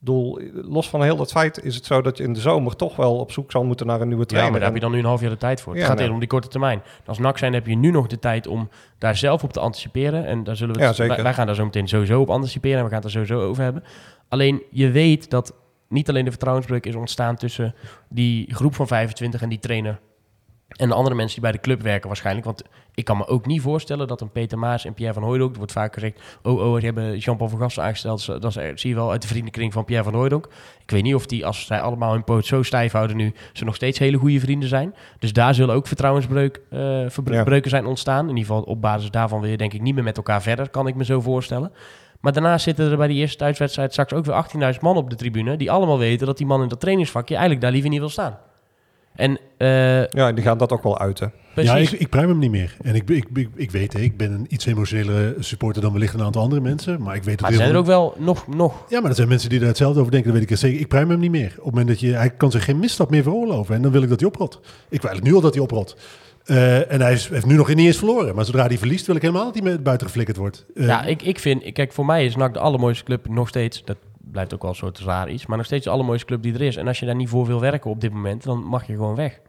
Los 0.04 0.88
van 0.88 1.02
heel 1.02 1.16
dat 1.16 1.30
feit 1.30 1.64
is 1.64 1.74
het 1.74 1.84
zo 1.84 2.00
dat 2.02 2.16
je 2.16 2.24
in 2.24 2.32
de 2.32 2.40
zomer 2.40 2.76
toch 2.76 2.96
wel 2.96 3.18
op 3.18 3.32
zoek 3.32 3.50
zal 3.50 3.64
moeten 3.64 3.86
naar 3.86 4.00
een 4.00 4.06
nieuwe 4.08 4.22
Ja, 4.22 4.28
trainer. 4.28 4.50
maar 4.52 4.60
daar 4.60 4.68
heb 4.70 4.78
je 4.78 4.84
dan 4.84 4.92
nu 4.94 4.98
een 4.98 5.08
half 5.08 5.20
jaar 5.20 5.30
de 5.30 5.36
tijd 5.36 5.60
voor. 5.60 5.72
Ja, 5.74 5.78
het 5.80 5.88
gaat 5.88 5.98
nee. 5.98 6.10
om 6.10 6.18
die 6.18 6.28
korte 6.28 6.48
termijn. 6.48 6.82
Als 7.06 7.18
NAC 7.18 7.38
zijn 7.38 7.52
heb 7.52 7.66
je 7.66 7.76
nu 7.76 7.90
nog 7.90 8.06
de 8.06 8.18
tijd 8.18 8.46
om 8.46 8.68
daar 8.98 9.16
zelf 9.16 9.42
op 9.44 9.52
te 9.52 9.60
anticiperen. 9.60 10.26
En 10.26 10.44
daar 10.44 10.56
zullen 10.56 10.74
we 10.76 10.84
het- 10.84 10.96
Ja. 10.96 11.06
Wij, 11.06 11.22
wij 11.22 11.34
gaan 11.34 11.46
daar 11.46 11.54
zo 11.54 11.64
meteen 11.64 11.88
sowieso 11.88 12.20
op 12.20 12.30
anticiperen 12.30 12.78
en 12.78 12.84
we 12.84 12.88
gaan 12.90 12.98
het 12.98 13.06
er 13.06 13.10
sowieso 13.12 13.40
over 13.48 13.62
hebben. 13.62 13.84
Alleen 14.28 14.62
je 14.70 14.90
weet 14.90 15.30
dat 15.30 15.54
niet 15.88 16.08
alleen 16.08 16.24
de 16.24 16.30
vertrouwensbreuk 16.30 16.86
is 16.86 16.94
ontstaan 16.94 17.36
tussen 17.36 17.74
die 18.08 18.54
groep 18.54 18.74
van 18.74 18.86
25 18.86 19.42
en 19.42 19.48
die 19.48 19.58
trainer. 19.58 20.00
En 20.76 20.88
de 20.88 20.94
andere 20.94 21.14
mensen 21.14 21.40
die 21.40 21.50
bij 21.50 21.52
de 21.52 21.64
club 21.66 21.82
werken 21.82 22.08
waarschijnlijk. 22.08 22.46
Want 22.46 22.62
ik 22.94 23.04
kan 23.04 23.16
me 23.16 23.26
ook 23.26 23.46
niet 23.46 23.60
voorstellen 23.60 24.06
dat 24.06 24.20
een 24.20 24.30
Peter 24.30 24.58
Maas 24.58 24.84
en 24.84 24.94
Pierre 24.94 25.14
van 25.14 25.22
Hooydonk... 25.22 25.50
Er 25.50 25.56
wordt 25.56 25.72
vaak 25.72 25.94
gezegd, 25.94 26.20
oh, 26.42 26.60
oh, 26.60 26.74
die 26.74 26.84
hebben 26.84 27.18
Jean-Paul 27.18 27.48
van 27.48 27.58
Gasten 27.58 27.82
aangesteld. 27.82 28.26
Dat 28.26 28.56
is, 28.56 28.80
zie 28.80 28.90
je 28.90 28.96
wel 28.96 29.10
uit 29.10 29.22
de 29.22 29.28
vriendenkring 29.28 29.72
van 29.72 29.84
Pierre 29.84 30.04
van 30.04 30.14
Hooydonk. 30.14 30.48
Ik 30.82 30.90
weet 30.90 31.02
niet 31.02 31.14
of 31.14 31.26
die, 31.26 31.46
als 31.46 31.66
zij 31.66 31.80
allemaal 31.80 32.12
hun 32.12 32.24
poot 32.24 32.46
zo 32.46 32.62
stijf 32.62 32.92
houden 32.92 33.16
nu... 33.16 33.34
ze 33.52 33.64
nog 33.64 33.74
steeds 33.74 33.98
hele 33.98 34.16
goede 34.16 34.40
vrienden 34.40 34.68
zijn. 34.68 34.94
Dus 35.18 35.32
daar 35.32 35.54
zullen 35.54 35.74
ook 35.74 35.86
vertrouwensbreuken 35.86 36.62
Ja. 36.70 37.60
zijn 37.62 37.86
ontstaan. 37.86 38.28
In 38.28 38.36
ieder 38.36 38.44
geval 38.44 38.62
op 38.62 38.80
basis 38.80 39.10
daarvan 39.10 39.40
wil 39.40 39.50
je 39.50 39.56
denk 39.56 39.72
ik 39.72 39.80
niet 39.80 39.94
meer 39.94 40.04
met 40.04 40.16
elkaar 40.16 40.42
verder... 40.42 40.68
kan 40.68 40.86
ik 40.86 40.94
me 40.94 41.04
zo 41.04 41.20
voorstellen. 41.20 41.72
Maar 42.20 42.32
daarnaast 42.32 42.64
zitten 42.64 42.90
er 42.90 42.96
bij 42.96 43.06
die 43.06 43.18
eerste 43.18 43.36
thuiswedstrijd 43.36 43.92
straks 43.92 44.12
ook 44.12 44.24
weer 44.24 44.74
18.000 44.74 44.80
man 44.80 44.96
op 44.96 45.10
de 45.10 45.16
tribune... 45.16 45.56
die 45.56 45.70
allemaal 45.70 45.98
weten 45.98 46.26
dat 46.26 46.36
die 46.36 46.46
man 46.46 46.62
in 46.62 46.68
dat 46.68 46.80
trainingsvakje 46.80 47.34
eigenlijk 47.34 47.62
daar 47.64 47.72
liever 47.72 47.90
niet 47.90 48.00
wil 48.00 48.08
staan. 48.08 48.38
En 49.14 49.38
eh, 49.56 50.06
Ja, 50.06 50.32
die 50.32 50.44
gaan 50.44 50.58
dat 50.58 50.72
ook 50.72 50.82
wel 50.82 50.98
uiten. 50.98 51.32
precies... 51.54 51.72
Ja, 51.72 51.76
ik, 51.78 51.90
ik 51.90 52.08
pruim 52.08 52.28
hem 52.28 52.38
niet 52.38 52.50
meer. 52.50 52.76
En 52.82 52.94
ik, 52.94 53.10
ik, 53.10 53.26
ik, 53.34 53.48
ik 53.54 53.70
weet, 53.70 53.94
ik 53.98 54.16
ben 54.16 54.32
een 54.32 54.46
iets 54.48 54.66
emotionele 54.66 55.34
supporter 55.38 55.82
dan 55.82 55.92
wellicht 55.92 56.14
een 56.14 56.22
aantal 56.22 56.42
andere 56.42 56.60
mensen. 56.60 57.02
Maar 57.02 57.14
ik 57.14 57.22
weet 57.22 57.38
dat 57.38 57.40
Maar 57.40 57.50
er 57.50 57.56
zijn 57.56 57.70
er 57.70 57.76
ook 57.78 57.86
wel 57.86 58.14
nog, 58.18 58.46
nog 58.46 58.84
Ja, 58.88 59.00
maar 59.00 59.10
er 59.10 59.16
zijn 59.16 59.28
mensen 59.28 59.48
die 59.48 59.58
daar 59.58 59.68
hetzelfde 59.68 60.00
over 60.00 60.12
denken. 60.12 60.30
Dat 60.30 60.40
weet 60.40 60.50
ik 60.50 60.56
zeker. 60.56 60.80
Ik 60.80 60.88
pruim 60.88 61.10
hem 61.10 61.18
niet 61.18 61.30
meer. 61.30 61.50
Op 61.50 61.54
het 61.56 61.64
moment 61.64 61.88
dat 61.88 62.00
je... 62.00 62.12
Hij 62.12 62.30
kan 62.30 62.50
zich 62.50 62.64
geen 62.64 62.78
misstap 62.78 63.10
meer 63.10 63.22
veroorloven. 63.22 63.74
En 63.74 63.82
dan 63.82 63.92
wil 63.92 64.02
ik 64.02 64.08
dat 64.08 64.20
hij 64.20 64.28
oprot. 64.28 64.54
Ik 64.88 65.00
wil 65.00 65.10
eigenlijk 65.10 65.24
nu 65.24 65.34
al 65.34 65.40
dat 65.40 65.54
hij 65.54 65.62
oprot. 65.62 65.96
Eh, 66.44 66.92
en 66.92 67.00
hij 67.00 67.12
is, 67.12 67.28
heeft 67.28 67.46
nu 67.46 67.54
nog 67.54 67.68
niet 67.68 67.78
eens 67.78 67.96
verloren. 67.98 68.34
Maar 68.34 68.44
zodra 68.44 68.66
hij 68.66 68.78
verliest, 68.78 69.06
wil 69.06 69.16
ik 69.16 69.22
helemaal 69.22 69.44
dat 69.44 69.54
hij 69.54 69.62
met 69.62 69.82
buiten 69.82 70.06
geflikkerd 70.06 70.36
wordt. 70.36 70.66
Eh, 70.74 70.86
Ja, 70.86 71.04
ik, 71.04 71.22
ik 71.22 71.38
vind, 71.38 71.72
kijk, 71.72 71.92
voor 71.92 72.06
mij 72.06 72.24
is 72.24 72.36
NAC 72.36 72.52
de 72.54 72.58
allermooiste 72.60 73.04
club 73.04 73.28
nog 73.28 73.48
steeds. 73.48 73.84
Dat 73.84 73.96
blijft 74.30 74.54
ook 74.54 74.60
wel 74.62 74.70
een 74.70 74.76
soort 74.76 74.98
raar 75.00 75.28
iets, 75.30 75.46
maar 75.46 75.56
nog 75.56 75.66
steeds 75.66 75.84
de 75.84 75.90
allermooiste 75.90 76.26
club 76.26 76.42
die 76.42 76.54
er 76.54 76.60
is. 76.62 76.76
En 76.76 76.86
als 76.88 76.98
je 77.00 77.06
daar 77.06 77.14
niet 77.14 77.28
voor 77.28 77.46
wil 77.46 77.60
werken 77.60 77.90
op 77.90 78.00
dit 78.00 78.12
moment, 78.12 78.44
dan 78.44 78.58
mag 78.64 78.86
je 78.86 78.92
gewoon 78.92 79.14
weg. 79.14 79.40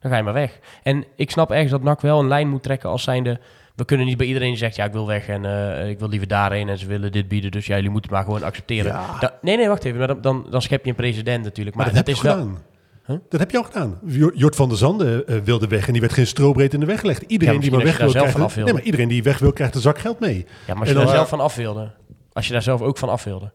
Dan 0.00 0.10
ga 0.10 0.16
je 0.16 0.22
maar 0.22 0.32
weg. 0.32 0.58
En 0.82 1.04
ik 1.16 1.30
snap 1.30 1.50
ergens 1.50 1.70
dat 1.70 1.82
NAC 1.82 2.00
wel 2.00 2.18
een 2.20 2.28
lijn 2.28 2.48
moet 2.48 2.62
trekken 2.62 2.90
als 2.90 3.02
zijnde. 3.02 3.40
We 3.74 3.84
kunnen 3.84 4.06
niet 4.06 4.16
bij 4.16 4.26
iedereen 4.26 4.48
die 4.48 4.58
zegt, 4.58 4.76
ja, 4.76 4.84
ik 4.84 4.92
wil 4.92 5.06
weg 5.06 5.28
en 5.28 5.44
eh, 5.44 5.88
ik 5.88 5.98
wil 5.98 6.08
liever 6.08 6.28
daarheen 6.28 6.68
en 6.68 6.78
ze 6.78 6.86
willen 6.86 7.12
dit 7.12 7.28
bieden, 7.28 7.50
dus 7.50 7.66
ja, 7.66 7.74
jullie 7.74 7.90
moeten 7.90 8.10
maar 8.12 8.24
gewoon 8.24 8.42
accepteren. 8.42 8.92
Ja. 8.92 9.18
Da- 9.20 9.38
nee, 9.40 9.56
nee, 9.56 9.68
wacht 9.68 9.84
even, 9.84 9.98
maar 9.98 10.06
dan, 10.06 10.20
dan, 10.20 10.46
dan 10.50 10.62
schep 10.62 10.84
je 10.84 10.90
een 10.90 10.96
president 10.96 11.44
natuurlijk. 11.44 11.76
Maar, 11.76 11.86
Maar, 11.86 11.94
dat, 11.94 12.06
dat, 12.06 12.14
heb 12.14 12.24
je 12.24 12.30
is 12.30 12.36
al 12.36 12.46
wel. 12.46 12.56
Huh? 13.06 13.16
Dat 13.28 13.40
heb 13.40 13.50
je 13.50 13.56
al 13.56 13.62
gedaan. 13.62 13.98
Jor- 14.04 14.36
Jort 14.36 14.56
van 14.56 14.68
der 14.68 14.78
Zanden 14.78 15.26
eh, 15.26 15.36
wilde 15.44 15.66
weg 15.66 15.86
en 15.86 15.92
die 15.92 16.00
werd 16.00 16.12
geen 16.12 16.26
strobreed 16.26 16.74
in 16.74 16.80
de 16.80 16.86
weg 16.86 17.00
gelegd. 17.00 17.22
Iedereen 17.22 17.54
Ja, 17.54 17.60
die 17.60 17.70
maar 17.70 17.84
weg 17.84 17.98
wil, 17.98 18.10
krijgt 18.10 18.56
nee, 18.56 18.72
maar 18.72 18.82
iedereen 18.82 19.08
die 19.08 19.22
weg 19.22 19.38
wil, 19.38 19.52
krijgt 19.52 19.74
een 19.74 19.80
zak 19.80 19.98
geld 19.98 20.20
mee. 20.20 20.46
Ja, 20.66 20.72
maar 20.72 20.78
als 20.78 20.88
je 20.88 20.94
daar 20.94 21.08
zelf 21.08 21.28
van 21.28 21.40
af 21.40 21.54
wilde, 21.54 21.92
als 22.32 22.46
je 22.46 22.52
daar 22.52 22.62
zelf 22.62 22.80
ook 22.80 22.98
van 22.98 23.08
af 23.08 23.24
wilde, 23.24 23.52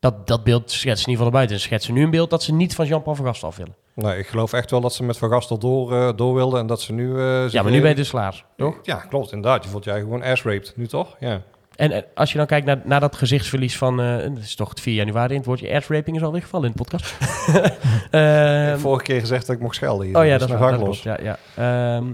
dat, 0.00 0.26
dat 0.26 0.44
beeld 0.44 0.70
schetsen 0.70 1.06
in 1.06 1.10
ieder 1.12 1.12
geval 1.12 1.22
naar 1.24 1.32
buiten. 1.32 1.56
Ze 1.58 1.62
schetsen 1.62 1.94
nu 1.94 2.02
een 2.02 2.10
beeld 2.10 2.30
dat 2.30 2.42
ze 2.42 2.52
niet 2.52 2.74
van 2.74 2.86
Jean-Paul 2.86 3.16
van 3.16 3.24
Gasten 3.24 3.48
af 3.48 3.56
willen. 3.56 3.74
Nee, 3.94 4.18
ik 4.18 4.26
geloof 4.26 4.52
echt 4.52 4.70
wel 4.70 4.80
dat 4.80 4.94
ze 4.94 5.02
met 5.04 5.18
Van 5.18 5.30
Gastel 5.30 5.58
door, 5.58 5.92
eh, 5.94 6.08
door 6.16 6.34
wilden 6.34 6.60
en 6.60 6.66
dat 6.66 6.80
ze 6.80 6.92
nu... 6.92 7.18
eh, 7.18 7.48
Ja, 7.48 7.62
maar 7.62 7.72
nu 7.72 7.80
ben 7.80 7.88
je 7.90 7.94
dus 7.96 8.10
klaar, 8.10 8.44
toch? 8.56 8.78
Ja, 8.82 8.96
klopt, 8.96 9.32
inderdaad. 9.32 9.64
Je 9.64 9.70
voelt 9.70 9.84
je 9.84 9.90
eigenlijk 9.90 10.20
gewoon 10.22 10.32
ass-raped, 10.34 10.72
nu 10.76 10.86
toch? 10.86 11.16
Ja. 11.20 11.40
En 11.76 12.04
als 12.14 12.32
je 12.32 12.38
dan 12.38 12.46
kijkt 12.46 12.66
naar, 12.66 12.80
naar 12.84 13.00
dat 13.00 13.16
gezichtsverlies 13.16 13.78
van... 13.78 14.00
eh 14.00 14.16
het 14.16 14.38
is 14.38 14.54
toch 14.54 14.68
het 14.68 14.80
4 14.80 14.94
januari, 14.94 15.36
het 15.36 15.44
woordje 15.46 15.70
airsraping 15.70 16.16
is 16.16 16.22
alweer 16.22 16.42
gevallen 16.42 16.66
in 16.66 16.72
de 16.76 16.82
podcast. 16.82 17.16
Ehm, 18.10 18.78
vorige 18.78 19.04
keer 19.04 19.20
gezegd 19.20 19.46
dat 19.46 19.56
ik 19.56 19.62
mocht 19.62 19.74
schelden 19.74 20.06
hier. 20.06 20.16
oh 20.18 20.24
ja, 20.24 20.30
dus 20.38 20.40
dat 20.46 20.50
is 20.50 20.56
waar, 20.62 20.78
los. 20.78 21.00
klopt, 21.02 21.20
ja, 21.22 21.36
ja. 21.56 21.96
Ehm, 21.96 22.12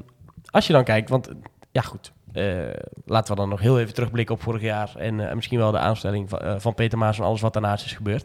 als 0.50 0.66
je 0.66 0.72
dan 0.72 0.84
kijkt, 0.84 1.08
want 1.08 1.28
ja 1.70 1.80
goed... 1.82 2.12
eh, 2.32 2.82
laten 3.04 3.34
we 3.34 3.40
dan 3.40 3.48
nog 3.48 3.60
heel 3.60 3.80
even 3.80 3.94
terugblikken 3.94 4.34
op 4.34 4.42
vorig 4.42 4.62
jaar... 4.62 4.92
en 4.96 5.28
eh, 5.28 5.34
misschien 5.34 5.58
wel 5.58 5.70
de 5.70 5.78
aanstelling 5.78 6.28
van, 6.28 6.38
eh, 6.38 6.54
van 6.58 6.74
Peter 6.74 6.98
Maas 6.98 7.18
en 7.18 7.24
alles 7.24 7.40
wat 7.40 7.52
daarnaast 7.52 7.84
is 7.84 7.92
gebeurd. 7.92 8.24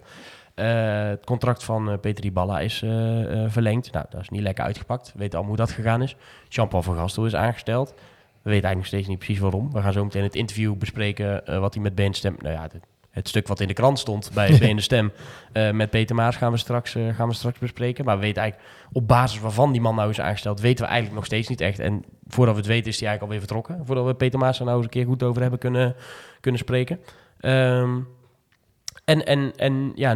Het 0.56 1.26
contract 1.26 1.64
van 1.64 1.90
eh, 1.90 1.98
Peter 2.00 2.22
Dybala 2.22 2.60
is 2.60 2.78
verlengd. 3.48 3.92
Nou, 3.92 4.06
dat 4.10 4.22
is 4.22 4.30
niet 4.30 4.42
lekker 4.42 4.64
uitgepakt. 4.64 5.12
We 5.14 5.20
weten 5.20 5.38
allemaal 5.38 5.56
hoe 5.56 5.66
dat 5.66 5.76
gegaan 5.76 6.02
is. 6.02 6.16
Jean-Paul 6.50 6.82
van 6.82 6.96
Gastel 6.96 7.26
is 7.26 7.36
aangesteld. 7.36 7.90
We 7.90 8.54
weten 8.54 8.68
eigenlijk 8.68 8.76
nog 8.76 8.86
steeds 8.86 9.08
niet 9.08 9.18
precies 9.18 9.40
waarom. 9.40 9.72
We 9.74 9.82
gaan 9.82 9.94
zo 9.94 10.04
meteen 10.04 10.24
het 10.24 10.36
interview 10.36 10.76
bespreken 10.76 11.60
wat 11.60 11.74
hij 11.74 11.84
met 11.84 11.96
Ben 11.96 12.14
Stem... 12.14 12.36
Nou 12.40 12.54
ja, 12.54 12.68
het 13.18 13.28
stuk 13.28 13.48
wat 13.48 13.60
in 13.60 13.68
de 13.68 13.74
krant 13.74 14.00
stond 14.00 14.32
bij 14.34 14.58
Ben 14.60 14.76
de 14.76 14.82
Stem 14.82 15.12
eh, 15.52 15.72
met 15.72 15.90
Peter 15.90 16.16
Maas 16.16 16.36
gaan 16.36 16.52
we, 16.52 16.58
straks, 16.58 16.96
eh, 16.96 17.16
gaan 17.16 17.28
we 17.28 17.34
straks 17.34 17.60
bespreken. 17.60 18.06
Maar 18.06 18.16
we 18.16 18.22
weten 18.22 18.42
eigenlijk 18.42 18.72
op 18.92 19.08
basis 19.08 19.40
waarvan 19.40 19.72
die 19.72 19.82
man 19.82 19.96
nou 19.96 20.10
is 20.10 20.22
aangesteld, 20.22 20.60
weten 20.60 20.84
we 20.84 20.90
eigenlijk 20.90 21.16
nog 21.16 21.26
steeds 21.26 21.48
niet 21.48 21.62
echt. 21.62 21.80
En 21.80 22.04
voordat 22.28 22.56
we 22.56 22.62
het 22.62 22.70
weten 22.70 22.92
is 22.92 23.00
hij 23.00 23.08
eigenlijk 23.08 23.22
alweer 23.22 23.48
vertrokken. 23.48 23.86
Voordat 23.86 24.06
we 24.06 24.14
Peter 24.14 24.40
Maas 24.40 24.60
er 24.60 24.66
nou 24.66 24.78
eens 24.78 24.86
een 24.86 24.92
keer 24.92 25.06
goed 25.06 25.24
over 25.24 25.42
hebben 25.42 25.60
kunnen, 25.60 25.96
kunnen 26.40 26.62
spreken. 26.62 27.00
Ehm, 27.40 28.00
en, 29.06 29.26
en, 29.26 29.54
en 29.56 29.92
ja, 29.96 30.16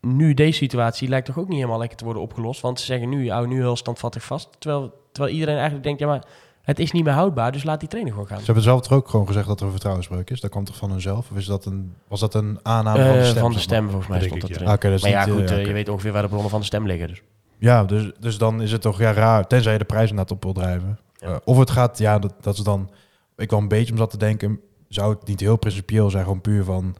nu 0.00 0.34
deze 0.34 0.58
situatie 0.58 1.08
lijkt 1.08 1.26
toch 1.26 1.38
ook 1.38 1.48
niet 1.48 1.56
helemaal 1.56 1.78
lekker 1.78 1.98
te 1.98 2.04
worden 2.04 2.22
opgelost. 2.22 2.60
Want 2.60 2.80
ze 2.80 2.86
zeggen 2.86 3.08
nu, 3.08 3.30
hou 3.30 3.46
nu 3.46 3.56
heel 3.56 3.76
standvattig 3.76 4.24
vast. 4.24 4.48
Terwijl, 4.58 4.94
terwijl 5.12 5.34
iedereen 5.34 5.56
eigenlijk 5.56 5.84
denkt, 5.84 6.00
ja 6.00 6.06
maar 6.06 6.24
het 6.70 6.78
is 6.78 6.92
niet 6.92 7.04
meer 7.04 7.12
houdbaar, 7.12 7.52
dus 7.52 7.64
laat 7.64 7.80
die 7.80 7.88
trainer 7.88 8.12
gewoon 8.12 8.28
gaan. 8.28 8.38
Ze 8.38 8.44
hebben 8.44 8.62
zelf 8.62 8.80
toch 8.80 8.92
ook 8.92 9.08
gewoon 9.08 9.26
gezegd 9.26 9.46
dat 9.46 9.58
er 9.60 9.64
een 9.66 9.70
vertrouwensbreuk 9.72 10.30
is. 10.30 10.40
Dat 10.40 10.50
kwam 10.50 10.64
toch 10.64 10.76
van 10.76 10.90
hunzelf? 10.90 11.30
Of 11.30 11.36
is 11.36 11.46
dat 11.46 11.64
een, 11.64 11.94
was 12.08 12.20
dat 12.20 12.34
een 12.34 12.58
aanname 12.62 13.04
van 13.04 13.12
de 13.12 13.18
Eh, 13.18 13.24
stem? 13.24 13.40
van 13.40 13.52
de 13.52 13.58
stem 13.58 13.84
volgens 13.88 14.06
mij 14.08 14.20
stond 14.20 14.40
dat 14.40 14.50
ik, 14.50 14.56
Ah, 14.56 14.80
dat 14.80 15.00
Maar 15.00 15.10
ja, 15.10 15.24
niet, 15.24 15.34
goed, 15.34 15.50
eh, 15.50 15.58
eh, 15.60 15.66
je 15.66 15.72
weet 15.72 15.88
ongeveer 15.88 16.12
waar 16.12 16.22
de 16.22 16.28
bronnen 16.28 16.50
van 16.50 16.60
de 16.60 16.66
stem 16.66 16.86
liggen. 16.86 17.08
Dus. 17.08 17.22
Ja, 17.58 17.84
dus, 17.84 18.10
dus 18.20 18.38
dan 18.38 18.62
is 18.62 18.72
het 18.72 18.80
toch 18.82 18.98
ja, 18.98 19.12
raar, 19.12 19.46
tenzij 19.46 19.72
je 19.72 19.78
de 19.78 19.84
prijs 19.84 20.10
inderdaad 20.10 20.30
op 20.36 20.42
wil 20.42 20.52
drijven. 20.52 20.98
Ja. 21.16 21.26
Eh, 21.28 21.36
of 21.44 21.58
het 21.58 21.70
gaat, 21.70 21.98
ja, 21.98 22.18
dat, 22.18 22.34
dat 22.40 22.54
is 22.56 22.62
dan... 22.62 22.90
Ik 23.36 23.50
wel 23.50 23.58
een 23.58 23.68
beetje 23.68 23.92
om 23.92 23.98
zat 23.98 24.10
te 24.10 24.16
denken, 24.16 24.60
zou 24.88 25.14
het 25.14 25.26
niet 25.26 25.40
heel 25.40 25.56
principieel 25.56 26.10
zijn, 26.10 26.24
gewoon 26.24 26.40
puur 26.40 26.64
van... 26.64 26.96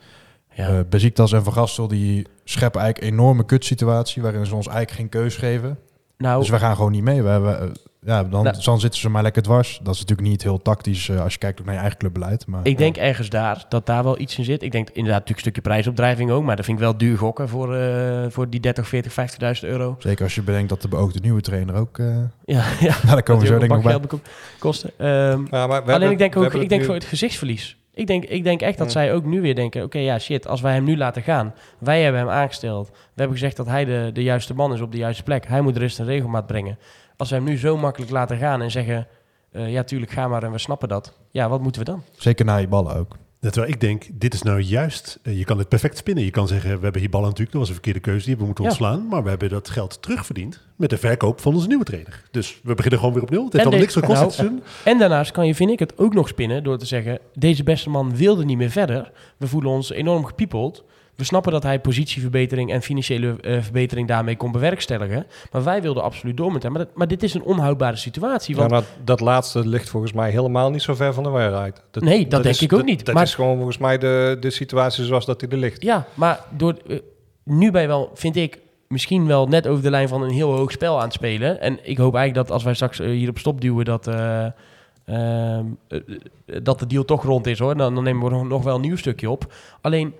Ja. 0.55 0.69
eh 0.69 0.81
Besiktas 0.89 1.33
en 1.33 1.45
Van 1.45 1.53
Gastel, 1.53 1.89
die 1.89 2.27
scheppen 2.45 2.81
eigenlijk 2.81 3.13
een 3.13 3.19
enorme 3.19 3.45
kutsituatie... 3.45 4.23
waarin 4.23 4.47
ze 4.47 4.55
ons 4.55 4.67
eigenlijk 4.67 4.97
geen 4.99 5.09
keus 5.23 5.37
geven. 5.37 5.79
nou, 6.17 6.41
Dus 6.41 6.49
we 6.49 6.59
gaan 6.59 6.77
gewoon 6.77 6.91
niet 6.93 7.03
mee. 7.03 7.23
We 7.23 7.29
hebben, 7.29 7.73
ja, 8.07 8.25
dan, 8.25 8.45
Nou. 8.45 8.57
dan 8.65 8.81
zitten 8.81 9.01
ze 9.01 9.09
maar 9.09 9.23
lekker 9.23 9.43
dwars. 9.43 9.81
Dat 9.83 9.95
is 9.95 10.01
natuurlijk 10.01 10.29
niet 10.29 10.43
heel 10.43 10.63
tactisch 10.63 11.09
eh, 11.09 11.21
als 11.23 11.33
je 11.33 11.39
kijkt 11.39 11.59
ook 11.61 11.65
naar 11.67 11.75
je 11.75 11.81
eigen 11.81 11.99
clubbeleid. 11.99 12.47
Maar, 12.47 12.61
ik 12.63 12.79
denk 12.79 12.97
ergens 12.97 13.29
daar, 13.29 13.65
dat 13.69 13.87
daar 13.87 14.05
wel 14.05 14.19
iets 14.21 14.39
in 14.39 14.45
zit. 14.45 14.63
Ik 14.63 14.73
denk 14.73 14.87
inderdaad 14.89 15.11
natuurlijk 15.19 15.47
een 15.47 15.53
stukje 15.53 15.61
prijsopdrijving 15.63 16.31
ook. 16.31 16.45
Maar 16.45 16.57
dat 16.57 16.65
vind 16.65 16.77
ik 16.79 16.83
wel 16.85 16.97
duur 16.97 17.19
gokken 17.19 17.49
voor, 17.49 17.77
eh, 17.77 18.25
voor 18.29 18.51
die 18.51 18.61
30, 18.61 18.89
40, 18.89 19.13
50.000 19.13 19.69
euro. 19.71 19.97
Zeker 19.99 20.25
als 20.25 20.35
je 20.35 20.43
bedenkt 20.43 20.69
dat 20.69 20.83
de 20.83 20.89
beoogde 20.89 21.19
nieuwe 21.23 21.41
trainer 21.41 21.75
ook... 21.75 21.99
eh 21.99 22.07
Ja, 22.45 22.65
ja. 22.81 22.95
nou, 23.03 23.07
daar 23.15 23.23
komen 23.23 23.43
we 23.43 23.49
zo 23.49 23.59
denk 23.59 23.73
ik 23.75 23.83
nog 23.83 24.01
bij. 24.11 24.19
kosten. 24.59 24.91
Ehm, 24.97 25.09
Ja, 25.11 25.37
maar 25.51 25.69
we 25.69 25.75
alleen 25.75 25.87
hebben- 25.91 26.11
ik 26.11 26.19
denk 26.19 26.37
ook, 26.37 26.55
ik 26.55 26.69
denk 26.69 26.81
nu- 26.81 26.87
voor 26.87 26.95
het 26.95 27.05
gezichtsverlies. 27.05 27.77
Ik 27.95 28.07
denk, 28.07 28.25
ik 28.25 28.45
denk 28.45 28.61
echt 28.61 28.79
dat 28.79 28.87
Ja. 28.87 28.93
zij 28.93 29.13
ook 29.15 29.25
nu 29.25 29.41
weer 29.41 29.55
denken, 29.55 29.83
oké 29.83 29.99
ja 29.99 30.19
shit, 30.19 30.47
als 30.47 30.61
wij 30.61 30.73
hem 30.75 30.85
nu 30.85 30.97
laten 30.97 31.23
gaan. 31.23 31.55
Wij 31.79 32.03
hebben 32.03 32.21
hem 32.21 32.31
aangesteld. 32.31 32.89
We 32.89 32.95
hebben 33.15 33.37
gezegd 33.37 33.57
dat 33.57 33.67
hij 33.67 33.85
de, 33.85 34.11
de 34.13 34.23
juiste 34.23 34.55
man 34.55 34.73
is 34.73 34.81
op 34.81 34.93
de 34.93 34.99
juiste 34.99 35.23
plek. 35.23 35.47
Hij 35.49 35.61
moet 35.61 35.77
rust 35.77 35.99
en 35.99 36.05
regelmaat 36.05 36.47
brengen. 36.47 36.79
Als 37.21 37.31
wij 37.31 37.39
hem 37.39 37.49
nu 37.49 37.57
zo 37.59 37.77
makkelijk 37.77 38.11
laten 38.11 38.37
gaan 38.37 38.63
en 38.63 38.71
zeggen, 38.71 39.07
eh, 39.53 39.73
ja 39.73 39.83
tuurlijk 39.83 40.13
ga 40.13 40.29
maar 40.29 40.43
en 40.43 40.53
we 40.53 40.59
snappen 40.59 40.89
dat. 40.89 41.17
Ja, 41.31 41.49
wat 41.49 41.61
moeten 41.61 41.85
we 41.85 41.91
dan? 41.91 42.03
Zeker 42.17 42.45
na 42.45 42.57
je 42.57 42.69
ballen 42.69 42.97
ook. 42.97 43.17
Net 43.41 43.53
terwijl 43.53 43.73
ik 43.75 43.81
denk, 43.81 44.07
dit 44.13 44.35
is 44.35 44.43
nou 44.43 44.61
juist, 44.61 45.19
eh, 45.23 45.39
je 45.39 45.45
kan 45.45 45.59
het 45.59 45.69
perfect 45.69 45.97
spinnen. 45.97 46.25
Je 46.25 46.31
kan 46.31 46.49
zeggen, 46.49 46.77
we 46.77 46.83
hebben 46.83 47.01
hier 47.01 47.11
ballen 47.11 47.29
natuurlijk, 47.29 47.53
dat 47.53 47.61
was 47.61 47.69
een 47.69 47.75
verkeerde 47.75 48.01
keuze, 48.01 48.25
die 48.25 48.35
hebben 48.35 48.47
we 48.47 48.53
moeten 48.53 48.65
Ja. 48.65 48.71
ontslaan. 48.71 49.09
Maar 49.09 49.23
we 49.23 49.29
hebben 49.29 49.49
dat 49.49 49.69
geld 49.69 50.03
terugverdiend 50.03 50.61
met 50.77 50.91
de 50.91 50.99
verkoop 50.99 51.41
van 51.41 51.55
onze 51.55 51.67
nieuwe 51.67 51.85
trainer. 51.85 52.23
Dus 52.31 52.61
we 52.63 52.75
beginnen 52.75 52.99
gewoon 52.99 53.15
weer 53.15 53.23
opnieuw. 53.25 53.45
Het 53.45 53.53
heeft 53.53 53.65
allemaal 53.65 53.85
niks 53.85 53.95
gekost 53.95 54.21
nou, 54.21 54.31
seizoen. 54.31 54.63
En 54.85 54.99
daarnaast 54.99 55.31
kan 55.33 55.47
je, 55.47 55.55
vind 55.55 55.71
ik, 55.71 55.79
het 55.79 55.99
ook 55.99 56.15
nog 56.15 56.29
spinnen 56.29 56.65
door 56.65 56.79
te 56.79 56.87
zeggen... 56.87 57.19
deze 57.35 57.63
beste 57.63 57.91
man 57.91 58.17
wilde 58.17 58.45
niet 58.45 58.57
meer 58.57 58.71
verder. 58.71 59.13
We 59.37 59.47
voelen 59.47 59.71
ons 59.71 59.91
enorm 59.91 60.25
gepiepeld. 60.25 60.85
We 61.21 61.27
snappen 61.27 61.53
dat 61.53 61.63
hij 61.63 61.81
positieverbetering 61.81 62.73
en 62.73 62.83
financiële 62.83 63.37
eh, 63.41 63.63
verbetering 63.63 64.09
daarmee 64.09 64.37
kon 64.37 64.53
bewerkstelligen. 64.53 65.27
Maar 65.53 65.65
wij 65.65 65.83
wilden 65.83 66.03
absoluut 66.03 66.37
door 66.37 66.53
met 66.53 66.63
hem. 66.63 66.73
Maar, 66.73 66.85
dat- 66.85 66.95
maar 66.95 67.09
dit 67.09 67.23
is 67.23 67.35
een 67.35 67.43
onhoudbare 67.43 67.97
situatie. 67.97 68.55
Ja, 68.55 68.61
Want, 68.61 68.71
dat, 68.71 68.85
dat 69.05 69.21
laatste 69.21 69.69
ligt 69.69 69.89
volgens 69.89 70.13
mij 70.13 70.31
helemaal 70.31 70.71
niet 70.71 70.83
zo 70.83 70.95
ver 70.95 71.15
van 71.15 71.23
de 71.23 71.29
waarheid. 71.29 71.83
Dat, 71.91 72.03
Nee, 72.03 72.27
dat 72.27 72.43
denk 72.43 72.55
is- 72.55 72.63
ik 72.63 72.73
ook 72.73 72.85
niet. 72.85 73.05
Dat 73.07 73.15
Maar- 73.15 73.25
is 73.25 73.35
gewoon 73.35 73.57
volgens 73.57 73.79
mij 73.79 73.99
de, 73.99 74.37
de 74.41 74.51
situatie 74.51 75.05
zoals 75.05 75.27
dat 75.27 75.41
die 75.41 75.49
er 75.49 75.57
ligt. 75.57 75.83
ja, 75.83 76.07
maar 76.15 76.41
door, 76.57 76.75
eh, 76.87 76.99
nu 77.45 77.65
je 77.65 77.87
wel, 77.87 78.11
vind 78.15 78.37
ik, 78.37 78.59
misschien 78.89 79.27
wel 79.27 79.47
net 79.47 79.67
over 79.67 79.83
de 79.83 79.91
lijn 79.91 80.09
van 80.09 80.23
een 80.23 80.31
heel 80.31 80.53
hoog 80.57 80.71
spel 80.73 80.97
aan 80.99 81.05
het 81.05 81.13
spelen. 81.13 81.61
En 81.61 81.73
ik 81.83 81.99
hoop 81.99 82.15
eigenlijk 82.15 82.47
dat 82.47 82.55
als 82.55 82.65
wij 82.65 82.75
straks 82.75 83.01
eh, 83.01 83.07
hier 83.11 83.29
op 83.29 83.39
stop 83.39 83.61
duwen, 83.61 83.85
dat, 83.85 84.07
eh, 84.07 84.45
ehm, 84.45 85.65
eh, 85.89 85.99
eh, 85.99 86.57
dat 86.63 86.79
de 86.79 86.87
deal 86.87 87.05
toch 87.05 87.23
rond 87.25 87.47
is 87.47 87.59
hoor. 87.59 87.77
Dan, 87.77 87.95
dan 87.95 88.05
nemen 88.05 88.25
we 88.25 88.31
nog, 88.31 88.49
nog 88.49 88.63
wel 88.63 88.75
een 88.75 88.81
nieuw 88.81 88.97
stukje 88.97 89.31
op. 89.31 89.53
Alleen, 89.81 90.15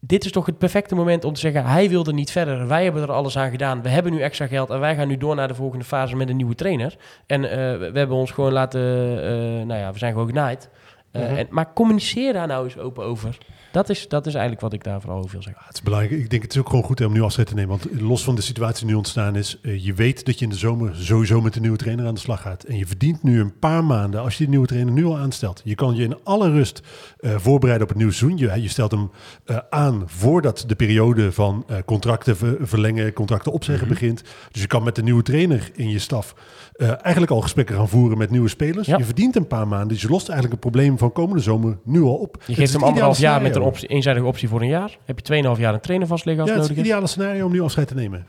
dit 0.00 0.24
is 0.24 0.32
toch 0.32 0.46
het 0.46 0.58
perfecte 0.58 0.94
moment 0.94 1.24
om 1.24 1.32
te 1.32 1.40
zeggen, 1.40 1.64
hij 1.64 1.88
wilde 1.88 2.12
niet 2.12 2.30
verder. 2.30 2.66
Wij 2.66 2.84
hebben 2.84 3.02
er 3.02 3.12
alles 3.12 3.38
aan 3.38 3.50
gedaan. 3.50 3.82
We 3.82 3.88
hebben 3.88 4.12
nu 4.12 4.20
extra 4.20 4.46
geld 4.46 4.70
en 4.70 4.80
wij 4.80 4.94
gaan 4.94 5.08
nu 5.08 5.16
door 5.16 5.34
naar 5.34 5.48
de 5.48 5.54
volgende 5.54 5.84
fase 5.84 6.16
met 6.16 6.28
een 6.28 6.36
nieuwe 6.36 6.54
trainer. 6.54 6.96
En 7.26 7.44
eh, 7.44 7.58
we, 7.90 7.98
hebben 7.98 8.16
ons 8.16 8.30
gewoon 8.30 8.52
laten, 8.52 8.80
eh, 9.22 9.66
nou 9.66 9.80
ja, 9.80 9.92
we 9.92 9.98
zijn 9.98 10.12
gewoon 10.12 10.28
genaaid. 10.28 10.70
Eh, 11.12 11.22
Mhm. 11.22 11.34
en, 11.36 11.46
maar 11.50 11.72
communiceer 11.72 12.32
daar 12.32 12.46
nou 12.46 12.64
eens 12.64 12.78
open 12.78 13.04
over. 13.04 13.38
Dat 13.72 13.88
is, 13.88 14.08
dat 14.08 14.26
is 14.26 14.32
eigenlijk 14.32 14.62
wat 14.62 14.72
ik 14.72 14.84
daar 14.84 15.00
vooral 15.00 15.18
over 15.18 15.30
wil 15.30 15.42
zeggen. 15.42 15.60
Ja, 15.62 15.66
het 15.68 15.76
is 15.76 15.82
belangrijk. 15.82 16.20
Ik 16.20 16.30
denk 16.30 16.42
het 16.42 16.52
is 16.54 16.58
ook 16.60 16.68
gewoon 16.68 16.84
goed 16.84 17.00
om 17.04 17.12
nu 17.12 17.22
afscheid 17.22 17.46
te 17.46 17.54
nemen. 17.54 17.70
Want 17.70 18.00
los 18.00 18.24
van 18.24 18.34
de 18.34 18.40
situatie 18.42 18.80
die 18.80 18.90
nu 18.90 18.94
ontstaan 18.94 19.36
is, 19.36 19.58
eh, 19.62 19.84
je 19.84 19.94
weet 19.94 20.24
dat 20.26 20.38
je 20.38 20.44
in 20.44 20.50
de 20.50 20.56
zomer 20.56 20.96
sowieso 20.96 21.40
met 21.40 21.54
een 21.56 21.60
nieuwe 21.62 21.76
trainer 21.76 22.06
aan 22.06 22.14
de 22.14 22.20
slag 22.20 22.40
gaat. 22.42 22.62
En 22.64 22.76
je 22.76 22.86
verdient 22.86 23.22
nu 23.22 23.40
een 23.40 23.58
paar 23.58 23.84
maanden 23.84 24.20
als 24.20 24.32
je 24.32 24.38
die 24.38 24.48
nieuwe 24.48 24.66
trainer 24.66 24.92
nu 24.92 25.04
al 25.04 25.18
aanstelt. 25.18 25.60
Je 25.64 25.74
kan 25.74 25.94
je 25.96 26.02
in 26.02 26.16
alle 26.24 26.50
rust 26.50 26.82
eh, 27.18 27.34
voorbereiden 27.36 27.82
op 27.82 27.88
het 27.88 27.98
nieuwe 27.98 28.12
seizoen. 28.12 28.38
Je, 28.38 28.62
je 28.62 28.68
stelt 28.68 28.90
hem 28.90 29.10
eh, 29.44 29.58
aan 29.70 30.02
voordat 30.06 30.64
de 30.66 30.74
periode 30.74 31.32
van 31.32 31.64
eh, 31.66 31.76
contracten 31.86 32.36
ver- 32.36 32.56
verlengen, 32.60 33.12
contracten 33.12 33.52
opzeggen 33.52 33.86
Mhm. 33.86 33.94
begint. 33.94 34.22
Dus 34.52 34.60
je 34.62 34.66
kan 34.68 34.82
met 34.82 34.94
de 34.94 35.02
nieuwe 35.02 35.22
trainer 35.22 35.70
in 35.74 35.88
je 35.90 35.98
staf 35.98 36.34
eh, 36.80 36.88
eigenlijk 36.88 37.32
al 37.32 37.40
gesprekken 37.40 37.76
gaan 37.76 37.88
voeren 37.88 38.18
met 38.18 38.30
nieuwe 38.30 38.48
spelers. 38.48 38.86
Ja. 38.86 38.96
Je 38.96 39.04
verdient 39.04 39.36
een 39.36 39.46
paar 39.46 39.68
maanden. 39.68 39.88
Dus 39.88 40.02
je 40.02 40.08
lost 40.08 40.28
eigenlijk 40.28 40.62
het 40.62 40.72
probleem 40.72 40.98
van 40.98 41.12
komende 41.12 41.42
zomer 41.42 41.78
nu 41.84 42.02
al 42.02 42.14
op. 42.14 42.42
Je 42.46 42.54
geeft 42.54 42.72
het 42.72 42.80
hem 42.80 42.88
anderhalf 42.88 43.18
jaar 43.18 43.42
met 43.42 43.56
een 43.56 43.62
optie, 43.62 43.88
eenzijdige 43.88 44.26
optie 44.26 44.48
voor 44.48 44.60
een 44.60 44.68
jaar. 44.68 44.98
Heb 45.04 45.26
je 45.26 45.42
2,5 45.54 45.60
jaar 45.60 45.74
een 45.74 45.80
trainer 45.80 46.08
vastliggen 46.08 46.42
als 46.42 46.52
Ja, 46.52 46.58
het 46.58 46.68
het 46.68 46.78
is 46.78 46.84
het 46.84 46.86
nodig 46.86 47.02
ideale 47.02 47.06
scenario 47.06 47.46
om 47.46 47.52
nu 47.52 47.60
afscheid 47.60 47.88
te 47.88 47.94
nemen. 47.94 48.26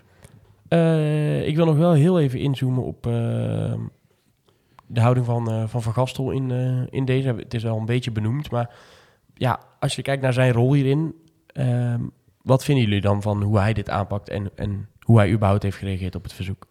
Eh, 0.68 1.48
ik 1.48 1.56
wil 1.56 1.66
nog 1.66 1.78
wel 1.78 1.94
heel 1.94 2.20
even 2.20 2.40
inzoomen 2.40 2.84
op 2.84 3.08
eh, 3.08 3.12
de 4.88 5.02
houding 5.02 5.26
van 5.26 5.70
Van, 5.70 5.82
van 5.82 5.94
Gastel 5.94 6.32
in, 6.32 6.52
in 6.90 7.06
deze. 7.06 7.28
Het 7.28 7.54
is 7.54 7.64
wel 7.64 7.78
een 7.78 7.86
beetje 7.86 8.12
benoemd, 8.12 8.52
maar 8.52 8.76
ja, 9.34 9.60
als 9.80 9.96
je 9.96 10.02
kijkt 10.02 10.22
naar 10.22 10.34
zijn 10.34 10.52
rol 10.52 10.74
hierin, 10.74 11.16
ehm, 11.48 12.02
wat 12.42 12.64
vinden 12.64 12.84
jullie 12.84 13.02
dan 13.02 13.22
van 13.22 13.44
hoe 13.44 13.60
hij 13.60 13.74
dit 13.74 13.90
aanpakt 13.90 14.30
en, 14.30 14.52
en 14.56 14.88
hoe 15.00 15.18
hij 15.18 15.32
überhaupt 15.32 15.64
heeft 15.64 15.78
gereageerd 15.78 16.16
op 16.16 16.24
het 16.24 16.34
verzoek? 16.34 16.70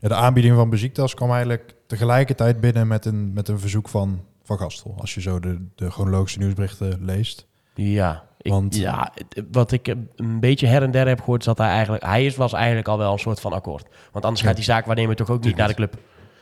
Ja, 0.00 0.08
de 0.08 0.14
aanbieding 0.14 0.54
van 0.54 0.70
Besiktas 0.70 1.14
kwam 1.14 1.30
eigenlijk 1.30 1.74
tegelijkertijd 1.86 2.60
binnen 2.60 2.86
met 2.86 3.04
een, 3.04 3.32
met 3.32 3.48
een 3.48 3.58
verzoek 3.58 3.88
van 3.88 4.20
Van 4.44 4.58
Gastel. 4.58 4.94
Als 4.98 5.14
je 5.14 5.20
zo 5.20 5.40
de, 5.40 5.66
de 5.74 5.90
chronologische 5.90 6.38
nieuwsberichten 6.38 6.98
leest. 7.00 7.46
Ja, 7.74 8.24
ik, 8.40 8.50
Want- 8.52 8.76
ja, 8.76 9.12
wat 9.52 9.72
ik 9.72 9.94
een 10.16 10.40
beetje 10.40 10.66
her 10.66 10.82
en 10.82 10.90
der 10.90 11.08
heb 11.08 11.18
gehoord, 11.20 11.40
is 11.40 11.46
dat 11.46 11.58
hij 11.58 11.68
eigenlijk, 11.68 12.04
hij 12.04 12.24
is, 12.26 12.36
was 12.36 12.52
eigenlijk 12.52 12.88
al 12.88 12.98
wel 12.98 13.12
een 13.12 13.18
soort 13.18 13.40
van 13.40 13.52
akkoord. 13.52 13.86
Want 14.12 14.24
anders 14.24 14.42
Ja. 14.42 14.46
gaat 14.48 14.56
die 14.56 14.64
zaakwaarnemer 14.64 15.16
toch 15.16 15.30
ook 15.30 15.44
niet 15.44 15.56
naar 15.56 15.68
de 15.68 15.74
club. 15.74 15.94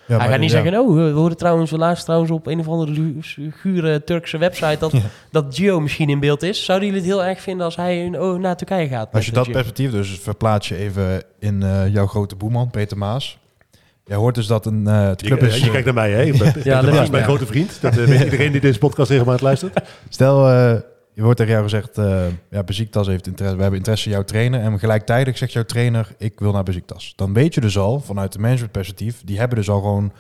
Ja, 0.07 0.19
hij 0.19 0.29
gaat 0.29 0.39
niet 0.39 0.51
ja. 0.51 0.63
zeggen, 0.63 0.81
oh, 0.81 0.95
we 0.95 1.11
horen 1.11 1.37
trouwens, 1.37 1.71
we 1.71 1.79
laatst 1.79 2.05
trouwens 2.05 2.31
op 2.31 2.47
een 2.47 2.59
of 2.59 2.69
andere 2.69 3.15
gure 3.51 4.05
Turkse 4.05 4.39
website 4.39 4.77
dat, 4.79 4.93
Ja. 4.93 5.01
dat 5.31 5.55
Gio 5.55 5.81
misschien 5.81 6.09
in 6.09 6.21
beeld 6.21 6.43
is. 6.43 6.65
Zouden 6.65 6.89
jullie 6.89 7.03
het 7.03 7.13
heel 7.13 7.25
erg 7.25 7.41
vinden 7.41 7.65
als 7.65 7.77
hij 7.77 8.19
oh, 8.19 8.39
naar 8.41 8.57
Turkije 8.57 8.89
gaat? 8.89 9.13
Als 9.13 9.27
je 9.27 9.33
dat 9.33 9.47
eh, 9.47 9.53
Gio? 9.53 9.53
perspectief 9.53 9.91
dus 9.91 10.19
verplaats 10.19 10.69
je 10.69 10.77
even 10.77 11.23
in 11.39 11.63
eh, 11.63 11.93
jouw 11.93 12.07
grote 12.07 12.37
boeman, 12.37 12.71
Peter 12.71 12.99
Maas. 12.99 13.39
Jij 14.07 14.17
hoort 14.17 14.35
dus 14.35 14.47
dat 14.47 14.67
een 14.67 14.85
uh, 14.89 15.09
Je, 15.09 15.27
club 15.27 15.41
eh, 15.41 15.49
is... 15.49 15.59
je 15.59 15.71
kijkt 15.71 15.85
naar 15.85 15.95
mij, 15.95 16.11
hè? 16.11 16.23
Ik 16.23 16.39
ben, 16.39 16.55
Ja, 16.65 16.81
dat 16.81 16.93
dat 16.93 17.03
is 17.03 17.11
mijn 17.11 17.23
ja. 17.23 17.29
grote 17.29 17.47
vriend. 17.47 17.81
Dat 17.81 17.97
eh, 17.99 18.05
weet 18.05 18.25
iedereen 18.25 18.53
die 18.53 18.61
deze 18.61 18.79
podcast 18.79 19.11
regelmatig 19.11 19.41
luistert. 19.41 19.83
Stel, 20.09 20.49
eh, 20.49 20.81
je 21.13 21.23
wordt 21.23 21.37
tegen 21.37 21.53
jou 21.53 21.65
gezegd, 21.65 21.99
eh 21.99 22.27
ja, 22.51 22.63
Besiktas 22.63 23.07
heeft 23.07 23.27
interesse, 23.27 23.57
we 23.57 23.63
hebben 23.63 23.79
interesse 23.79 24.07
in 24.07 24.15
jouw 24.15 24.25
trainer. 24.25 24.61
En 24.61 24.79
gelijktijdig 24.79 25.39
zegt 25.39 25.53
jouw 25.53 25.65
trainer, 25.65 26.15
ik 26.19 26.41
wil 26.41 26.53
naar 26.53 26.63
Besiktas. 26.63 27.13
Dan 27.17 27.33
weet 27.33 27.55
je 27.55 27.61
dus 27.61 27.79
al, 27.79 28.01
vanuit 28.01 28.33
de 28.33 28.39
managementperspectief, 28.39 29.23
die 29.25 29.39
hebben 29.39 29.57
dus 29.57 29.69
al 29.69 29.81
gewoon 29.81 30.13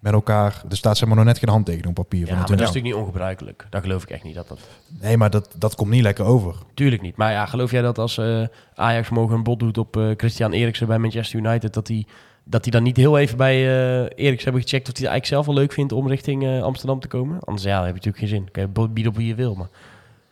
met 0.00 0.12
elkaar, 0.12 0.62
er 0.68 0.76
staat 0.76 0.96
zeg 0.98 1.08
maar 1.08 1.16
nog 1.16 1.26
net 1.26 1.38
geen 1.38 1.48
handtekening 1.48 1.88
op 1.88 1.94
papier. 1.94 2.20
Ja, 2.20 2.26
van 2.26 2.34
maar 2.34 2.48
het 2.48 2.58
dat 2.58 2.60
is 2.60 2.66
natuurlijk 2.66 2.94
niet 2.94 3.04
ongebruikelijk. 3.04 3.66
Dat 3.70 3.82
geloof 3.82 4.02
ik 4.02 4.10
echt 4.10 4.24
niet. 4.24 4.34
Dat 4.34 4.48
dat, 4.48 4.58
Nee, 5.00 5.16
maar 5.16 5.30
dat, 5.30 5.54
dat 5.58 5.74
komt 5.74 5.90
niet 5.90 6.02
lekker 6.02 6.24
over. 6.24 6.54
tuurlijk 6.74 7.02
niet. 7.02 7.16
Maar 7.16 7.32
ja, 7.32 7.46
geloof 7.46 7.70
jij 7.70 7.82
dat 7.82 7.98
als 7.98 8.18
eh, 8.18 8.42
Ajax 8.74 9.08
morgen 9.08 9.36
een 9.36 9.42
bod 9.42 9.58
doet 9.58 9.78
op 9.78 9.96
eh, 9.96 10.10
Christian 10.16 10.52
Eriksen 10.52 10.86
bij 10.86 10.98
Manchester 10.98 11.38
United, 11.38 11.74
dat 11.74 11.86
die, 11.86 12.06
dat 12.50 12.62
die 12.62 12.72
dan 12.72 12.82
niet 12.82 12.96
heel 12.96 13.18
even 13.18 13.36
bij 13.36 13.54
eh 13.54 14.24
Eriksen 14.24 14.44
hebben 14.44 14.62
gecheckt 14.62 14.88
of 14.88 14.96
hij 14.96 15.06
het 15.06 15.12
eigenlijk 15.12 15.26
zelf 15.26 15.46
wel 15.46 15.54
leuk 15.54 15.72
vindt 15.72 15.92
om 15.92 16.08
richting 16.08 16.44
eh, 16.44 16.62
Amsterdam 16.62 17.00
te 17.00 17.08
komen? 17.08 17.40
Anders 17.40 17.64
ja, 17.66 17.76
dan 17.76 17.86
heb 17.86 17.96
je 18.02 18.08
natuurlijk 18.08 18.18
geen 18.18 18.28
zin. 18.28 18.50
Kan 18.50 18.62
je 18.62 18.88
bieden 18.88 19.12
op 19.12 19.18
wie 19.18 19.26
je 19.26 19.34
wil. 19.34 19.54
Maar, 19.54 19.68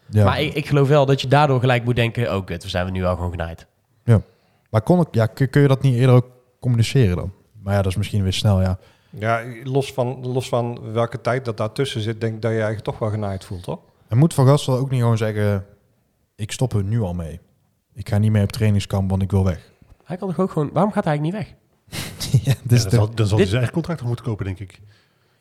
Ja. 0.07 0.25
maar 0.25 0.41
ik, 0.41 0.55
ik 0.55 0.67
geloof 0.67 0.89
wel 0.89 1.07
dat 1.07 1.21
je 1.21 1.29
daardoor 1.29 1.61
gelijk 1.61 1.85
moet 1.85 1.97
denken, 1.97 2.37
oh 2.37 2.45
kut, 2.45 2.63
we 2.63 2.69
zijn 2.69 2.85
we 2.85 2.91
nu 2.91 3.05
al 3.05 3.15
gewoon 3.15 3.31
genaaid. 3.31 3.67
Maar 4.71 4.83
kon 4.83 5.01
ik, 5.01 5.07
ja, 5.11 5.27
kun, 5.27 5.51
kun 5.51 5.63
je 5.63 5.69
dat 5.69 5.83
niet 5.83 5.95
eerder 5.95 6.15
ook 6.15 6.27
communiceren 6.61 7.17
dan? 7.17 7.33
Maar 7.63 7.75
ja, 7.75 7.83
dat 7.83 7.91
is 7.91 7.97
misschien 7.97 8.23
weer 8.23 8.33
snel, 8.33 8.61
ja. 8.61 8.79
Ja, 9.11 9.43
los 9.65 9.93
van, 9.93 10.27
los 10.27 10.49
van 10.49 10.93
welke 10.93 11.21
tijd 11.21 11.45
dat 11.45 11.57
daartussen 11.57 12.01
zit, 12.01 12.21
denk 12.21 12.35
ik 12.35 12.43
dat 12.43 12.51
je 12.51 12.57
eigenlijk 12.57 12.87
toch 12.87 12.99
wel 12.99 13.11
genaaid 13.11 13.45
voelt, 13.45 13.63
toch? 13.63 13.79
En 14.09 14.19
moet 14.19 14.35
Van 14.35 14.47
Gastel 14.47 14.77
ook 14.77 14.91
niet 14.91 15.01
gewoon 15.01 15.17
zeggen, 15.17 15.67
ik 16.37 16.53
stop 16.53 16.73
er 16.73 16.85
nu 16.85 17.01
al 17.01 17.15
mee. 17.15 17.41
Ik 17.95 18.09
ga 18.09 18.19
niet 18.19 18.31
meer 18.31 18.43
op 18.43 18.53
trainingskamp, 18.53 19.11
want 19.11 19.23
ik 19.23 19.31
wil 19.31 19.45
weg. 19.45 19.71
Hij 20.05 20.17
kan 20.17 20.29
toch 20.29 20.39
ook 20.41 20.51
gewoon, 20.51 20.71
waarom 20.73 20.93
gaat 20.93 21.05
hij 21.05 21.13
eigenlijk 21.13 21.39
niet 21.45 21.47
weg? 21.47 21.66
Ja, 21.91 21.99
Ja, 22.45 22.55
dus 22.63 22.83
dan, 22.83 22.91
zal, 22.91 23.15
dan 23.15 23.27
zal 23.27 23.37
hij 23.37 23.47
zijn 23.47 23.57
eigen 23.57 23.75
contract 23.75 23.99
nog 23.99 24.09
moeten 24.09 24.27
kopen, 24.27 24.45
denk 24.45 24.59
ik. 24.59 24.81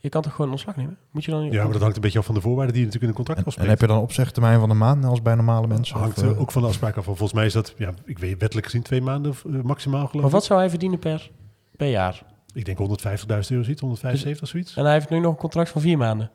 Je 0.06 0.12
kan 0.12 0.22
toch 0.22 0.34
gewoon 0.34 0.52
ontslag 0.52 0.76
nemen? 0.76 0.98
Moet 1.12 1.26
je 1.26 1.32
dan? 1.32 1.52
Ja, 1.52 1.64
maar 1.64 1.72
dat 1.72 1.82
hangt 1.82 1.96
een 1.96 2.02
beetje 2.02 2.20
af 2.20 2.26
van 2.26 2.36
de 2.36 2.42
voorwaarden 2.42 2.74
die 2.74 2.82
je 2.82 2.88
natuurlijk 2.88 3.04
in 3.14 3.20
een 3.20 3.26
contract 3.26 3.40
en, 3.40 3.46
en 3.46 3.52
afspreekt. 3.52 3.72
heb 3.72 3.82
je 3.82 3.88
dan 3.88 3.98
een 3.98 4.10
opzegtermijn 4.10 4.60
van 4.60 4.70
een 4.70 4.78
maand 4.78 5.06
als 5.06 5.22
bij 5.22 5.36
normale 5.36 5.68
mensen? 5.68 5.94
Dat 5.94 6.04
hangt 6.04 6.18
Of, 6.18 6.24
eh, 6.24 6.30
eh, 6.30 6.40
ook 6.40 6.52
van 6.52 6.62
de 6.62 6.68
afspraak 6.68 6.98
af. 6.98 7.04
Volgens 7.04 7.34
mij 7.34 7.46
is 7.46 7.54
dat, 7.54 7.74
ja, 7.78 7.94
ik 8.06 8.20
weet 8.20 8.40
wettelijk 8.40 8.66
gezien 8.66 8.82
twee 8.82 9.02
maanden 9.02 9.34
eh, 9.46 9.62
maximaal 9.62 10.08
geloof 10.08 10.22
Maar 10.22 10.32
wat 10.32 10.44
zou 10.44 10.60
hij 10.60 10.70
verdienen 10.70 11.00
per, 11.00 11.32
per 11.78 11.88
jaar? 11.88 12.24
Ik 12.54 12.66
denk 12.66 12.78
150.000 12.78 12.86
euro 13.50 13.64
ziet, 13.64 13.80
175 13.80 14.48
zoiets. 14.48 14.76
En 14.76 14.84
hij 14.84 14.94
heeft 14.94 15.10
nu 15.10 15.20
nog 15.20 15.32
een 15.32 15.40
contract 15.40 15.70
van 15.70 15.82
vier 15.82 15.98
maanden. 15.98 16.32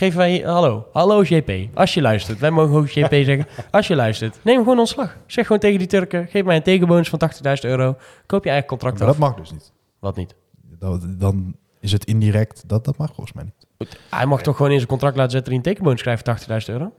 Geven 0.00 0.18
wij... 0.18 0.38
Hallo, 0.38 0.86
hallo 0.92 1.22
JP, 1.22 1.50
als 1.74 1.94
je 1.94 2.00
luistert. 2.00 2.38
Wij 2.38 2.50
mogen 2.50 2.76
ook 2.76 2.88
JP 2.88 3.10
zeggen. 3.30 3.46
Als 3.70 3.86
je 3.86 3.96
luistert, 3.96 4.38
neem 4.42 4.58
gewoon 4.58 4.78
ontslag. 4.78 5.16
Zeg 5.26 5.46
gewoon 5.46 5.60
tegen 5.60 5.78
die 5.78 5.86
Turken, 5.86 6.26
geef 6.26 6.44
mij 6.44 6.56
een 6.56 6.62
tegenbonus 6.62 7.08
van 7.08 7.20
80.000 7.34 7.40
euro. 7.60 7.96
Koop 8.26 8.44
je 8.44 8.50
eigen 8.50 8.68
contract 8.68 8.98
Maar 8.98 9.08
af. 9.08 9.16
dat 9.16 9.28
mag 9.28 9.36
dus 9.36 9.50
niet. 9.52 9.72
Wat 9.98 10.16
niet? 10.16 10.34
Dat, 10.78 11.02
dan 11.18 11.56
is 11.80 11.92
het 11.92 12.04
indirect, 12.04 12.68
dat, 12.68 12.84
dat 12.84 12.96
mag 12.96 13.14
volgens 13.14 13.32
mij 13.32 13.44
niet. 13.44 13.88
Hij 14.10 14.26
mag 14.26 14.42
toch 14.42 14.56
gewoon 14.56 14.70
in 14.70 14.76
zijn 14.76 14.88
contract 14.88 15.16
laten 15.16 15.32
zetten... 15.32 15.52
dat 15.52 15.62
hij 15.62 15.70
een 15.70 15.76
tegenbonus 15.76 16.22
krijgt 16.22 16.46
van 16.46 16.60
80.000 16.60 16.66
euro? 16.66 16.92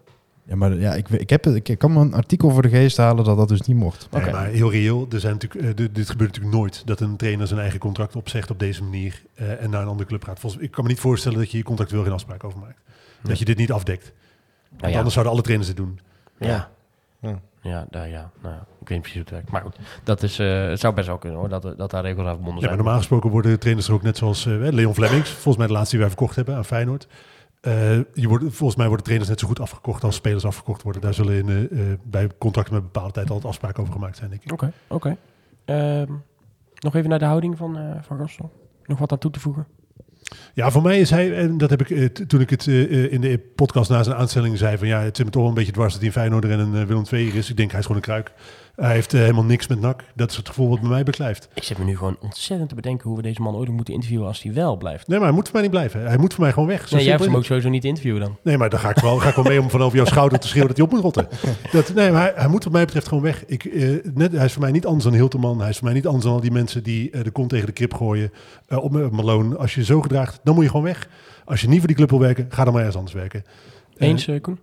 Ja, 0.52 0.58
maar 0.58 0.74
ja, 0.74 0.94
ik, 0.94 1.10
ik, 1.10 1.30
heb, 1.30 1.46
ik 1.46 1.78
kan 1.78 1.94
me 1.94 2.00
een 2.00 2.14
artikel 2.14 2.50
voor 2.50 2.62
de 2.62 2.70
geest 2.70 2.98
halen 2.98 3.24
dat 3.24 3.38
dat 3.38 3.48
dus 3.48 3.62
niet 3.62 3.78
mocht. 3.78 4.08
Nee, 4.12 4.32
maar 4.32 4.48
heel 4.48 4.72
reëel, 4.72 5.08
er 5.12 5.20
zijn 5.20 5.34
natuurlijk, 5.34 5.80
eh, 5.80 5.88
dit, 5.94 6.10
gebeurt 6.10 6.30
natuurlijk 6.34 6.56
nooit. 6.56 6.88
Dat 6.88 7.00
een 7.00 7.16
trainer 7.16 7.48
zijn 7.48 7.60
eigen 7.60 7.80
contract 7.80 8.16
opzegt 8.16 8.52
op 8.52 8.60
deze 8.60 8.84
manier 8.84 9.22
eh, 9.34 9.64
en 9.64 9.70
naar 9.70 9.82
een 9.82 9.88
andere 9.88 10.08
club 10.08 10.24
gaat. 10.24 10.40
Volgens, 10.40 10.62
ik 10.62 10.72
kan 10.72 10.84
me 10.84 10.90
niet 10.90 11.00
voorstellen 11.00 11.38
dat 11.38 11.50
je 11.50 11.56
hier 11.56 11.66
contractueel 11.66 12.04
geen 12.04 12.12
afspraak 12.12 12.44
over 12.44 12.60
maakt. 12.60 12.80
Dat 13.22 13.40
je 13.40 13.46
dit 13.46 13.58
niet 13.58 13.72
afdekt. 13.72 14.04
Want 14.70 14.82
Nou 14.82 14.92
ja. 14.92 14.98
anders 14.98 15.14
zouden 15.14 15.34
alle 15.34 15.44
trainers 15.44 15.70
dit 15.70 15.78
doen. 15.78 16.00
Ja. 16.40 16.70
Ja. 17.20 17.40
Ja, 17.62 17.86
daar, 17.90 18.10
ja. 18.10 18.32
Nou, 18.42 18.56
ja, 18.56 18.62
ik 18.82 18.88
weet 18.88 18.90
niet 18.90 19.02
precies 19.02 19.14
hoe 19.14 19.22
het 19.22 19.32
werkt. 19.32 19.52
Maar 19.52 19.62
goed, 19.62 19.76
dat 20.04 20.24
is, 20.24 20.40
eh, 20.40 20.68
het 20.68 20.80
zou 20.80 20.94
best 20.94 21.08
wel 21.08 21.18
kunnen 21.18 21.40
hoor, 21.40 21.50
dat, 21.50 21.78
dat 21.78 21.92
daar 21.92 22.04
regels 22.04 22.26
aan 22.28 22.34
verbonden 22.34 22.54
Ja, 22.54 22.60
maar 22.60 22.62
zijn. 22.62 22.76
normaal 22.78 22.98
gesproken 22.98 23.30
worden 23.30 23.60
trainers 23.60 23.88
er 23.88 23.94
ook 23.94 24.02
net 24.02 24.18
zoals 24.18 24.46
eh, 24.46 24.54
Leon 24.54 24.94
Flemings, 24.94 25.30
volgens 25.30 25.58
mij 25.58 25.68
de 25.68 25.74
laatste 25.74 25.92
die 25.92 26.00
wij 26.00 26.10
verkocht 26.10 26.36
hebben 26.36 26.56
aan 26.56 26.66
Feyenoord. 26.66 27.08
Eh, 27.62 27.98
je 28.14 28.28
wordt, 28.28 28.44
volgens 28.48 28.76
mij 28.76 28.88
worden 28.88 29.06
trainers 29.06 29.30
net 29.30 29.40
zo 29.40 29.48
goed 29.48 29.60
afgekocht 29.60 30.04
als 30.04 30.16
spelers 30.16 30.46
afgekocht 30.46 30.82
worden. 30.82 31.02
Daar 31.02 31.14
zullen 31.14 31.36
in, 31.36 31.50
eh, 31.50 31.92
eh, 31.92 32.00
bij 32.04 32.30
contracten 32.38 32.74
met 32.74 32.84
bepaalde 32.84 33.12
tijd 33.12 33.30
altijd 33.30 33.48
afspraken 33.48 33.82
over 33.82 33.94
gemaakt 33.94 34.18
zijn, 34.18 34.30
denk 34.30 34.44
ik. 34.44 34.52
Oké, 34.52 34.72
oké. 34.88 35.18
Ehm, 35.66 36.12
nog 36.80 36.96
even 36.96 37.10
naar 37.10 37.20
de 37.20 37.26
houding 37.26 37.58
van, 37.58 37.78
van 38.02 38.18
Gastel. 38.18 38.52
Nog 38.86 39.00
wat 39.00 39.12
aan 39.12 39.18
toe 39.18 39.32
te 39.32 39.40
voegen? 39.40 39.68
Ja, 40.54 40.72
voor 40.72 40.82
mij 40.82 41.00
is 41.00 41.10
hij, 41.10 41.36
en 41.38 41.58
dat 41.58 41.70
heb 41.70 41.82
ik 41.82 42.16
toen 42.28 42.42
ik 42.42 42.50
het 42.50 42.68
in 42.68 43.22
de 43.22 43.40
podcast 43.56 43.90
na 43.90 44.04
zijn 44.04 44.16
aanstelling 44.16 44.58
zei, 44.58 44.78
van 44.78 44.88
ja, 44.88 45.02
het 45.02 45.16
zit 45.16 45.26
me 45.26 45.32
toch 45.32 45.42
wel 45.42 45.52
een 45.52 45.58
beetje 45.58 45.72
dwars 45.72 45.92
dat 45.92 46.00
hij 46.02 46.10
een 46.10 46.16
Feyenoorder 46.16 46.52
en 46.52 46.60
een 46.60 46.88
Willem 46.88 47.06
II 47.12 47.28
is. 47.28 47.50
Ik 47.50 47.58
denk, 47.58 47.70
hij 47.72 47.80
is 47.80 47.86
gewoon 47.86 48.02
een 48.02 48.08
kruik. 48.08 48.32
Hij 48.82 48.94
heeft 48.94 49.14
eh, 49.14 49.20
helemaal 49.20 49.44
niks 49.44 49.68
met 49.68 49.80
NAC. 49.80 50.04
Dat 50.16 50.30
is 50.30 50.36
het 50.36 50.48
gevoel 50.48 50.70
wat 50.70 50.80
bij 50.80 50.90
mij 50.90 51.04
beklijft. 51.04 51.48
Ik 51.54 51.64
zit 51.64 51.78
me 51.78 51.84
nu 51.84 51.98
gewoon 51.98 52.18
ontzettend 52.20 52.70
te 52.70 52.76
bedenken 52.76 53.08
hoe 53.08 53.18
we 53.18 53.24
deze 53.24 53.42
man 53.42 53.56
ooit 53.56 53.68
nog 53.68 53.76
moeten 53.76 53.94
interviewen 53.94 54.28
als 54.28 54.42
hij 54.42 54.54
wel 54.54 54.78
blijft. 54.78 55.08
Nee, 55.08 55.18
maar 55.18 55.28
hij 55.28 55.36
moet 55.36 55.46
voor 55.46 55.54
mij 55.54 55.62
niet 55.62 55.72
blijven. 55.72 56.06
Hij 56.06 56.18
moet 56.18 56.34
voor 56.34 56.44
mij 56.44 56.54
gewoon 56.54 56.68
weg. 56.68 56.88
Zo 56.88 56.96
Nee, 56.96 57.06
jij 57.06 57.14
hoeft 57.14 57.26
hem 57.26 57.36
ook 57.36 57.46
sowieso 57.46 57.70
niet 57.70 57.82
te 57.82 57.88
interviewen 57.88 58.22
dan. 58.22 58.38
Nee, 58.44 58.58
maar 58.58 58.70
dan 58.70 58.80
ga 58.80 58.90
ik 58.90 58.98
wel, 58.98 59.18
ga 59.18 59.30
ik 59.30 59.36
wel 59.36 59.44
mee 59.44 59.62
om 59.62 59.70
van 59.70 59.82
over 59.82 59.98
jouw 59.98 60.06
schouder 60.06 60.40
te 60.40 60.48
schreeuwen 60.48 60.68
dat 60.68 60.78
hij 60.78 60.86
op 60.86 60.92
moet 60.92 61.02
rotten. 61.02 61.28
Dat, 61.72 61.94
nee, 61.94 62.12
maar 62.12 62.22
hij, 62.22 62.32
hij 62.36 62.48
moet 62.48 62.64
wat 62.64 62.74
mij 62.74 62.86
betreft 62.86 63.08
gewoon 63.08 63.24
weg. 63.24 63.46
Ik, 63.46 63.66
eh, 63.66 63.90
net, 64.14 64.32
hij 64.32 64.46
is 64.46 64.54
voor 64.54 64.62
mij 64.62 64.72
niet 64.72 64.86
anders 64.86 65.04
dan 65.04 65.14
Hilterman. 65.14 65.60
Hij 65.60 65.70
is 65.70 65.78
voor 65.78 65.86
mij 65.86 65.96
niet 65.96 66.06
anders 66.06 66.26
dan 66.26 66.34
al 66.34 66.42
die 66.42 66.52
mensen 66.52 66.84
die 66.84 67.12
eh, 67.12 67.24
de 67.24 67.32
kont 67.32 67.50
tegen 67.50 67.66
de 67.66 67.72
krip 67.72 67.94
gooien 67.94 68.32
op 68.68 69.12
Malone. 69.12 69.58
Als 69.58 69.76
je 69.76 69.84
zo 69.84 70.02
gedraagt, 70.02 70.40
dan 70.44 70.54
moet 70.54 70.64
je 70.64 70.70
gewoon 70.70 70.86
weg. 70.86 71.08
Als 71.46 71.62
je 71.62 71.68
niet 71.68 71.78
voor 71.78 71.88
die 71.88 71.96
club 71.96 72.10
wil 72.10 72.20
werken, 72.20 72.46
ga 72.50 72.64
dan 72.64 72.74
maar 72.74 72.82
ergens 72.82 72.98
anders 72.98 73.16
werken. 73.16 73.44
Eens, 73.98 74.28
eh, 74.28 74.42
Koen? 74.42 74.60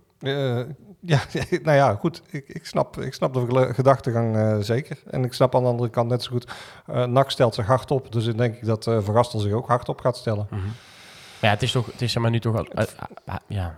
Ja, 1.11 1.19
nou 1.63 1.77
ja, 1.77 1.95
goed. 1.95 2.21
Ik, 2.29 2.47
ik, 2.47 2.65
snap, 2.65 2.97
ik 3.01 3.13
snap 3.13 3.33
de 3.33 3.69
gedachtegang 3.73 4.35
eh, 4.35 4.57
zeker. 4.59 4.97
En 5.09 5.23
ik 5.23 5.33
snap 5.33 5.55
aan 5.55 5.61
de 5.63 5.67
andere 5.69 5.89
kant 5.89 6.09
net 6.09 6.23
zo 6.23 6.31
goed. 6.31 6.51
eh 6.85 7.05
NAC 7.05 7.31
stelt 7.31 7.55
zich 7.55 7.65
hard 7.65 7.91
op. 7.91 8.11
Dus 8.11 8.25
ik 8.25 8.37
denk 8.37 8.55
ik 8.55 8.65
dat 8.65 8.87
eh 8.87 9.05
Gastel 9.05 9.39
zich 9.39 9.51
ook 9.51 9.67
hard 9.67 9.89
op 9.89 9.99
gaat 9.99 10.17
stellen. 10.17 10.47
Maar 10.49 10.59
ja, 11.41 11.49
het 11.49 11.61
is 11.63 11.71
toch, 11.71 11.85
het 11.91 12.01
is 12.01 12.11
zeg 12.11 12.21
maar 12.21 12.31
nu 12.31 12.39
toch, 12.39 12.55
al- 12.57 12.65
eh, 12.65 12.85
ah, 13.25 13.35
ja, 13.47 13.75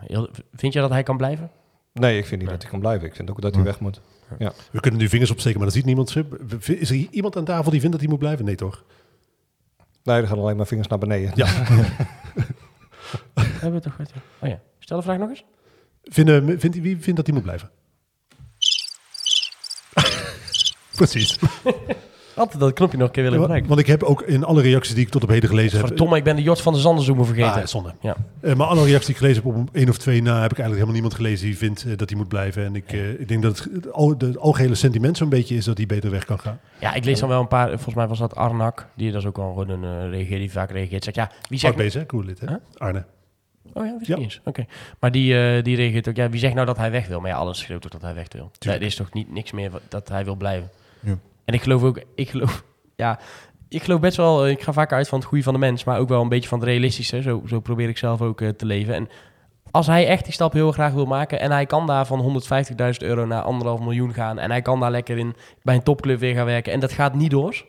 vind 0.54 0.74
je 0.74 0.80
dat 0.80 0.90
hij 0.90 1.04
kan 1.04 1.18
blijven? 1.18 1.52
Nee, 1.94 2.18
ik 2.18 2.26
vind 2.26 2.42
niet 2.42 2.50
dat 2.50 2.62
hij 2.62 2.72
kan 2.72 2.80
blijven. 2.80 3.08
Ik 3.08 3.16
vind 3.16 3.30
ook 3.30 3.42
dat 3.42 3.56
hij 3.56 3.64
weg 3.64 3.80
moet. 3.80 4.02
We 4.72 4.80
kunnen 4.80 5.00
nu 5.00 5.10
vingers 5.10 5.32
opsteken, 5.32 5.58
maar 5.58 5.68
dat 5.68 5.76
ziet 5.76 5.86
niemand. 5.86 6.16
Is 6.66 6.90
er 6.90 6.96
iemand 6.96 7.38
aan 7.38 7.46
tafel 7.46 7.72
die 7.72 7.80
vindt 7.80 7.92
dat 7.92 8.02
hij 8.02 8.10
moet 8.10 8.20
blijven? 8.20 8.46
Nee, 8.46 8.56
toch? 8.56 8.84
Nee, 10.04 10.22
er 10.22 10.28
gaan 10.28 10.40
alleen 10.40 10.58
maar 10.58 10.66
vingers 10.68 10.88
naar 10.88 10.98
beneden. 11.00 11.32
Ja. 11.36 11.46
Hebben 13.34 13.60
we 13.60 13.68
het 13.70 13.84
toch 13.84 13.96
goed? 13.96 14.12
Oh 14.40 14.50
ja, 14.50 14.60
stel 14.80 14.98
de 14.98 15.04
vraag 15.04 15.18
nog 15.18 15.30
eens. 15.30 15.44
Vinden, 16.04 16.60
vindt, 16.60 16.82
wie 16.82 16.98
vindt 16.98 17.16
dat 17.16 17.26
hij 17.26 17.36
moet 17.36 17.44
blijven? 17.44 17.70
Precies. 20.96 21.40
Altijd 22.36 22.60
dat 22.60 22.74
knopje 22.74 22.98
nog 22.98 23.08
een 23.08 23.14
keer 23.14 23.24
willen 23.24 23.38
Ja, 23.38 23.44
gebruiken. 23.44 23.70
want 23.70 23.82
ik 23.82 23.88
heb 23.88 24.04
ook 24.04 24.22
in 24.22 24.44
alle 24.44 24.62
reacties 24.62 24.94
die 24.96 25.06
ik 25.06 25.12
tot 25.12 25.24
op 25.24 25.30
heden 25.30 25.50
gelezen 25.50 25.78
heb... 25.78 25.88
Verdomme, 25.88 26.18
ik 26.18 26.24
ben 26.24 26.36
de 26.36 26.42
Jort 26.42 26.62
van 26.62 26.74
de 26.74 26.80
Zanderzoemer 26.80 27.26
vergeten. 27.26 27.62
Ah, 27.62 27.66
zonde. 27.68 27.94
Ja. 28.02 28.16
Eh, 28.42 28.54
maar 28.56 28.68
alle 28.68 28.84
reacties 28.84 29.06
die 29.06 29.16
ik 29.16 29.22
gelezen 29.22 29.44
heb 29.44 29.56
op 29.56 29.70
één 29.76 29.90
of 29.90 29.98
twee 29.98 30.22
na, 30.22 30.42
heb 30.42 30.52
ik 30.52 30.60
eigenlijk 30.60 30.72
helemaal 30.72 30.94
niemand 30.94 31.14
gelezen 31.14 31.46
die 31.46 31.58
vindt 31.58 31.86
eh, 31.86 31.98
dat 31.98 32.10
hij 32.10 32.18
moet 32.18 32.28
blijven. 32.28 32.66
En 32.66 32.76
ik, 32.76 32.92
eh, 32.92 33.20
ik 33.20 33.28
denk 33.28 33.42
dat 33.42 33.58
het, 33.60 33.74
het, 33.74 33.92
al, 33.92 34.10
het 34.18 34.38
algehele 34.38 34.76
sentiment 34.76 35.18
zo'n 35.18 35.30
beetje 35.30 35.56
is 35.56 35.66
dat 35.66 35.78
hij 35.78 35.86
beter 35.86 36.12
weg 36.12 36.26
kan 36.26 36.40
gaan. 36.40 36.60
Ja, 36.80 36.94
ik 36.94 37.06
lees 37.06 37.20
dan 37.20 37.30
wel 37.30 37.40
een 37.40 37.48
paar. 37.48 37.70
Volgens 37.70 37.96
mij 37.96 38.08
was 38.08 38.20
dat 38.20 38.36
Arnak, 38.36 38.88
die 38.96 39.12
dat 39.12 39.22
is 39.22 39.28
ook 39.28 39.38
wel 39.38 39.54
gewoon 39.54 39.70
een 39.70 40.04
uh, 40.06 40.10
reageer, 40.10 40.38
die 40.40 40.52
vaak 40.52 40.72
reageert. 40.72 41.04
Zegt 41.04 41.16
ja, 41.16 41.32
wie 41.50 41.60
zegt. 41.60 41.94
Hè? 41.94 42.06
Cool 42.06 42.24
lid, 42.24 42.40
hè? 42.40 42.48
Huh? 42.48 42.56
Arne. 42.78 43.06
Oh 43.74 43.86
ja, 43.86 43.94
wist 43.98 44.08
Ja. 44.08 44.14
ik 44.14 44.22
niet 44.22 44.32
eens. 44.32 44.42
Oké. 44.46 44.66
Maar 45.00 45.12
die, 45.12 45.40
eh, 45.40 45.64
die 45.64 45.76
reageert 45.76 46.08
ook, 46.10 46.16
ja, 46.16 46.30
wie 46.30 46.40
zegt 46.40 46.54
nou 46.54 46.66
dat 46.66 46.78
hij 46.78 46.92
weg 46.92 47.08
wil? 47.08 47.20
Maar 47.20 47.30
ja, 47.30 47.36
alles 47.38 47.60
schreeuwt 47.60 47.86
ook 47.86 47.92
dat 47.92 48.02
hij 48.02 48.14
weg 48.14 48.28
wil. 48.32 48.52
Tuurlijk. 48.58 48.82
Er 48.82 48.88
is 48.90 48.96
toch 48.96 49.14
niet, 49.14 49.34
niks 49.34 49.52
meer 49.52 49.72
dat 49.90 50.10
hij 50.10 50.24
wil 50.26 50.36
blijven. 50.36 50.70
Ja. 51.00 51.18
En 51.46 51.54
ik 51.54 51.62
geloof 51.62 51.84
ook, 51.84 52.02
ik 52.16 52.30
geloof, 52.30 52.64
ja, 52.96 53.20
ik 53.70 53.84
geloof 53.84 54.00
best 54.00 54.18
wel, 54.18 54.46
eh, 54.46 54.52
ik 54.52 54.62
ga 54.62 54.74
vaak 54.74 54.92
uit 54.92 55.08
van 55.08 55.20
het 55.20 55.28
goede 55.28 55.44
van 55.44 55.54
de 55.54 55.60
mens, 55.60 55.84
maar 55.84 56.00
ook 56.00 56.10
wel 56.10 56.22
een 56.22 56.30
beetje 56.30 56.50
van 56.50 56.60
het 56.60 56.68
realistische. 56.68 57.22
Zo, 57.22 57.44
zo 57.48 57.60
probeer 57.60 57.90
ik 57.90 57.98
zelf 57.98 58.22
ook 58.22 58.42
eh, 58.42 58.50
te 58.50 58.66
leven. 58.66 58.94
En 58.94 59.10
als 59.72 59.88
hij 59.88 60.08
echt 60.08 60.24
die 60.24 60.34
stap 60.34 60.54
heel 60.54 60.72
graag 60.72 60.94
wil 60.94 61.06
maken 61.06 61.40
en 61.40 61.52
hij 61.52 61.66
kan 61.66 61.88
daar 61.88 62.06
van 62.06 62.42
150.000 62.44 62.98
euro 62.98 63.26
naar 63.26 63.42
anderhalf 63.42 63.80
miljoen 63.80 64.14
gaan 64.14 64.40
en 64.40 64.52
hij 64.52 64.62
kan 64.62 64.80
daar 64.80 64.92
lekker 64.92 65.18
in 65.18 65.36
bij 65.64 65.76
een 65.76 65.84
topclub 65.84 66.20
weer 66.20 66.36
gaan 66.36 66.46
werken 66.46 66.74
en 66.74 66.80
dat 66.80 66.92
gaat 66.92 67.14
niet 67.14 67.32
door, 67.32 67.66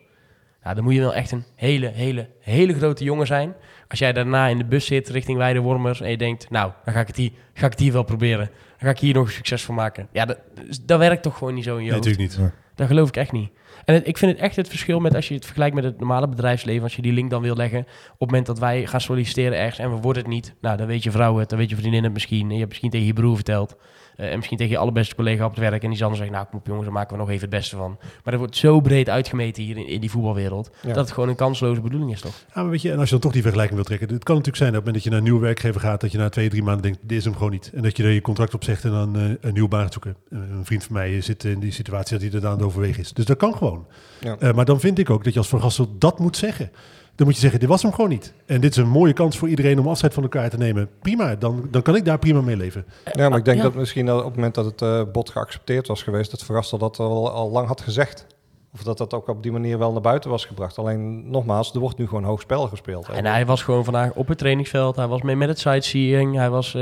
ja, 0.63 0.73
dan 0.73 0.83
moet 0.83 0.93
je 0.93 0.99
wel 0.99 1.13
echt 1.13 1.31
een 1.31 1.43
hele, 1.55 1.87
hele, 1.87 2.29
hele 2.39 2.73
grote 2.73 3.03
jongen 3.03 3.27
zijn. 3.27 3.53
Als 3.93 4.01
jij 4.01 4.13
daarna 4.13 4.47
in 4.47 4.57
de 4.57 4.65
bus 4.65 4.85
zit 4.85 5.09
richting 5.09 5.37
Weidewormers 5.37 6.01
en 6.01 6.09
je 6.09 6.17
denkt, 6.17 6.49
nou, 6.49 6.71
dan 6.85 6.93
ga 6.93 6.99
ik 6.99 7.07
het 7.07 7.15
hier, 7.15 7.31
ga 7.53 7.65
ik 7.65 7.71
het 7.71 7.79
hier 7.79 7.93
wel 7.93 8.03
proberen. 8.03 8.45
Dan 8.45 8.77
ga 8.79 8.89
ik 8.89 8.99
hier 8.99 9.13
nog 9.13 9.31
succes 9.31 9.63
van 9.63 9.75
maken. 9.75 10.07
Ja, 10.11 10.25
dat, 10.25 10.37
dat 10.85 10.99
werkt 10.99 11.23
toch 11.23 11.37
gewoon 11.37 11.53
niet 11.53 11.63
zo 11.63 11.69
in 11.77 11.83
je 11.83 11.89
Nee, 11.91 11.93
hoofd. 11.99 12.05
natuurlijk 12.07 12.39
niet. 12.39 12.51
Dat 12.75 12.87
geloof 12.87 13.07
ik 13.07 13.15
echt 13.17 13.31
niet. 13.31 13.49
En 13.85 13.93
het- 13.93 14.07
ik 14.07 14.17
vind 14.17 14.31
het 14.31 14.39
echt 14.39 14.55
het 14.55 14.67
verschil 14.67 14.99
met 14.99 15.15
als 15.15 15.27
je 15.27 15.33
het 15.33 15.43
vergelijkt 15.45 15.75
met 15.75 15.83
het 15.83 15.99
normale 15.99 16.27
bedrijfsleven. 16.27 16.83
Als 16.83 16.95
je 16.95 17.01
die 17.01 17.13
link 17.13 17.29
dan 17.29 17.41
wil 17.41 17.55
leggen. 17.55 17.79
Op 17.79 17.87
het 18.19 18.19
moment 18.29 18.45
dat 18.45 18.59
wij 18.59 18.85
gaan 18.85 19.01
solliciteren 19.01 19.57
ergens 19.57 19.79
en 19.79 19.89
we 19.95 20.01
worden 20.01 20.21
het 20.23 20.31
niet. 20.31 20.53
Nou, 20.61 20.77
dan 20.77 20.87
weet 20.87 21.03
je 21.03 21.11
vrouw 21.11 21.37
het, 21.37 21.49
dan 21.49 21.57
weet 21.59 21.69
je 21.69 21.75
vriendin 21.75 22.03
het 22.03 22.13
misschien. 22.13 22.45
En 22.47 22.51
je 22.53 22.57
hebt 22.57 22.69
misschien 22.69 22.89
tegen 22.89 23.05
je 23.07 23.13
broer 23.13 23.35
verteld. 23.35 23.75
Eh, 24.15 24.31
en 24.31 24.35
misschien 24.35 24.57
tegen 24.57 24.73
je 24.73 24.79
allerbeste 24.79 25.15
collega 25.15 25.45
op 25.45 25.51
het 25.51 25.59
werk. 25.59 25.83
En 25.83 25.89
die 25.89 25.97
zal 25.97 26.07
dan 26.07 26.17
zeggen, 26.17 26.35
nou 26.35 26.47
kom 26.49 26.59
op 26.59 26.65
jongens, 26.65 26.85
daar 26.85 26.93
maken 26.93 27.11
we 27.13 27.17
nog 27.17 27.29
even 27.29 27.41
het 27.41 27.49
beste 27.49 27.75
van. 27.75 27.97
Maar 27.99 28.21
dat 28.23 28.37
wordt 28.37 28.55
zo 28.55 28.79
breed 28.79 29.09
uitgemeten 29.09 29.63
hier 29.63 29.77
in, 29.77 29.87
in 29.87 29.99
die 29.99 30.11
voetbalwereld. 30.11 30.71
Ja. 30.81 30.87
Dat 30.87 30.97
het 31.03 31.11
gewoon 31.11 31.29
een 31.29 31.35
kansloze 31.35 31.81
bedoeling 31.81 32.11
is 32.11 32.21
toch? 32.21 32.45
Ja, 32.53 32.61
maar 32.61 32.69
weet 32.69 32.81
je, 32.81 32.91
en 32.91 32.97
als 32.97 33.05
je 33.05 33.11
dan 33.11 33.23
toch 33.23 33.31
die 33.31 33.41
vergelijking 33.41 33.75
wil 33.75 33.85
trekken. 33.85 34.07
Het 34.07 34.23
kan 34.23 34.35
natuurlijk 34.35 34.63
zijn 34.63 34.71
dat 34.71 34.79
op 34.79 34.85
het 34.85 34.95
moment 34.95 35.03
dat 35.03 35.03
je 35.03 35.09
naar 35.09 35.19
een 35.19 35.23
nieuwe 35.23 35.45
werkgever 35.45 35.81
gaat. 35.81 36.01
Dat 36.01 36.11
je 36.11 36.17
na 36.17 36.29
twee, 36.29 36.49
drie 36.49 36.63
maanden 36.63 36.83
denkt, 36.83 36.99
dit 37.01 37.17
is 37.17 37.23
hem 37.23 37.33
gewoon 37.33 37.51
niet. 37.51 37.71
En 37.73 37.81
dat 37.81 37.97
je 37.97 38.03
er 38.03 38.09
je 38.09 38.21
contract 38.21 38.53
op 38.53 38.63
zegt 38.63 38.83
en 38.83 38.91
dan 38.91 39.15
eh, 39.15 39.23
een 39.41 39.53
nieuwe 39.53 39.69
baan 39.69 39.81
gaat 39.81 39.93
zoeken. 39.93 40.15
Eh, 40.29 40.37
een 40.39 40.65
vriend 40.65 40.83
van 40.83 40.93
mij 40.93 41.21
zit 41.21 41.43
in 41.43 41.59
die 41.59 41.71
situatie 41.71 42.19
dat 42.19 42.31
hij 42.31 42.41
er 42.41 42.47
aan 42.47 42.53
het 42.53 42.65
overwegen 42.65 43.01
is. 43.01 43.13
Dus 43.13 43.25
dat 43.25 43.37
kan 43.37 43.55
gewoon. 43.55 43.87
Ja. 44.19 44.35
Eh, 44.39 44.53
maar 44.53 44.65
dan 44.65 44.79
vind 44.79 44.99
ik 44.99 45.09
ook 45.09 45.23
dat 45.23 45.33
je 45.33 45.39
als 45.39 45.49
Van 45.49 45.61
Gastel 45.61 45.95
dat 45.97 46.19
moet 46.19 46.37
zeggen. 46.37 46.71
Dan 47.15 47.25
moet 47.25 47.35
je 47.35 47.41
zeggen, 47.41 47.59
dit 47.59 47.69
was 47.69 47.81
hem 47.81 47.91
gewoon 47.93 48.09
niet. 48.09 48.33
En 48.45 48.61
dit 48.61 48.71
is 48.71 48.77
een 48.77 48.89
mooie 48.89 49.13
kans 49.13 49.37
voor 49.37 49.49
iedereen 49.49 49.79
om 49.79 49.87
afscheid 49.87 50.13
van 50.13 50.23
elkaar 50.23 50.49
te 50.49 50.57
nemen. 50.57 50.89
Prima, 51.01 51.35
dan, 51.35 51.67
dan 51.71 51.81
kan 51.81 51.95
ik 51.95 52.05
daar 52.05 52.19
prima 52.19 52.41
mee 52.41 52.57
leven. 52.57 52.85
Ja, 53.13 53.29
maar 53.29 53.37
ik 53.37 53.45
denk 53.45 53.57
Ja. 53.57 53.63
dat 53.63 53.73
misschien 53.75 54.05
dat 54.05 54.19
op 54.19 54.25
het 54.25 54.35
moment 54.35 54.55
dat 54.55 54.65
het 54.65 54.81
eh 54.81 55.01
bod 55.11 55.29
geaccepteerd 55.29 55.87
was 55.87 56.03
geweest, 56.03 56.31
dat 56.31 56.43
Verrassel 56.43 56.77
dat 56.77 56.99
al, 56.99 57.31
al 57.31 57.49
lang 57.51 57.67
had 57.67 57.81
gezegd. 57.81 58.25
Of 58.75 58.83
dat 58.83 58.97
dat 58.97 59.13
ook 59.13 59.27
op 59.27 59.43
die 59.43 59.51
manier 59.51 59.77
wel 59.77 59.91
naar 59.91 60.01
buiten 60.01 60.29
was 60.29 60.45
gebracht. 60.45 60.77
Alleen 60.77 61.29
nogmaals, 61.29 61.73
er 61.73 61.79
wordt 61.79 61.97
nu 61.97 62.07
gewoon 62.07 62.23
hoog 62.23 62.41
spel 62.41 62.67
gespeeld. 62.67 63.09
En 63.09 63.25
hij 63.25 63.45
was 63.45 63.63
gewoon 63.63 63.83
vandaag 63.83 64.11
op 64.13 64.27
het 64.27 64.37
trainingsveld. 64.37 64.95
Hij 64.95 65.07
was 65.07 65.21
mee 65.21 65.35
met 65.35 65.47
het 65.47 65.59
sightseeing. 65.59 66.35
Hij 66.35 66.49
was, 66.49 66.73
eh, 66.75 66.81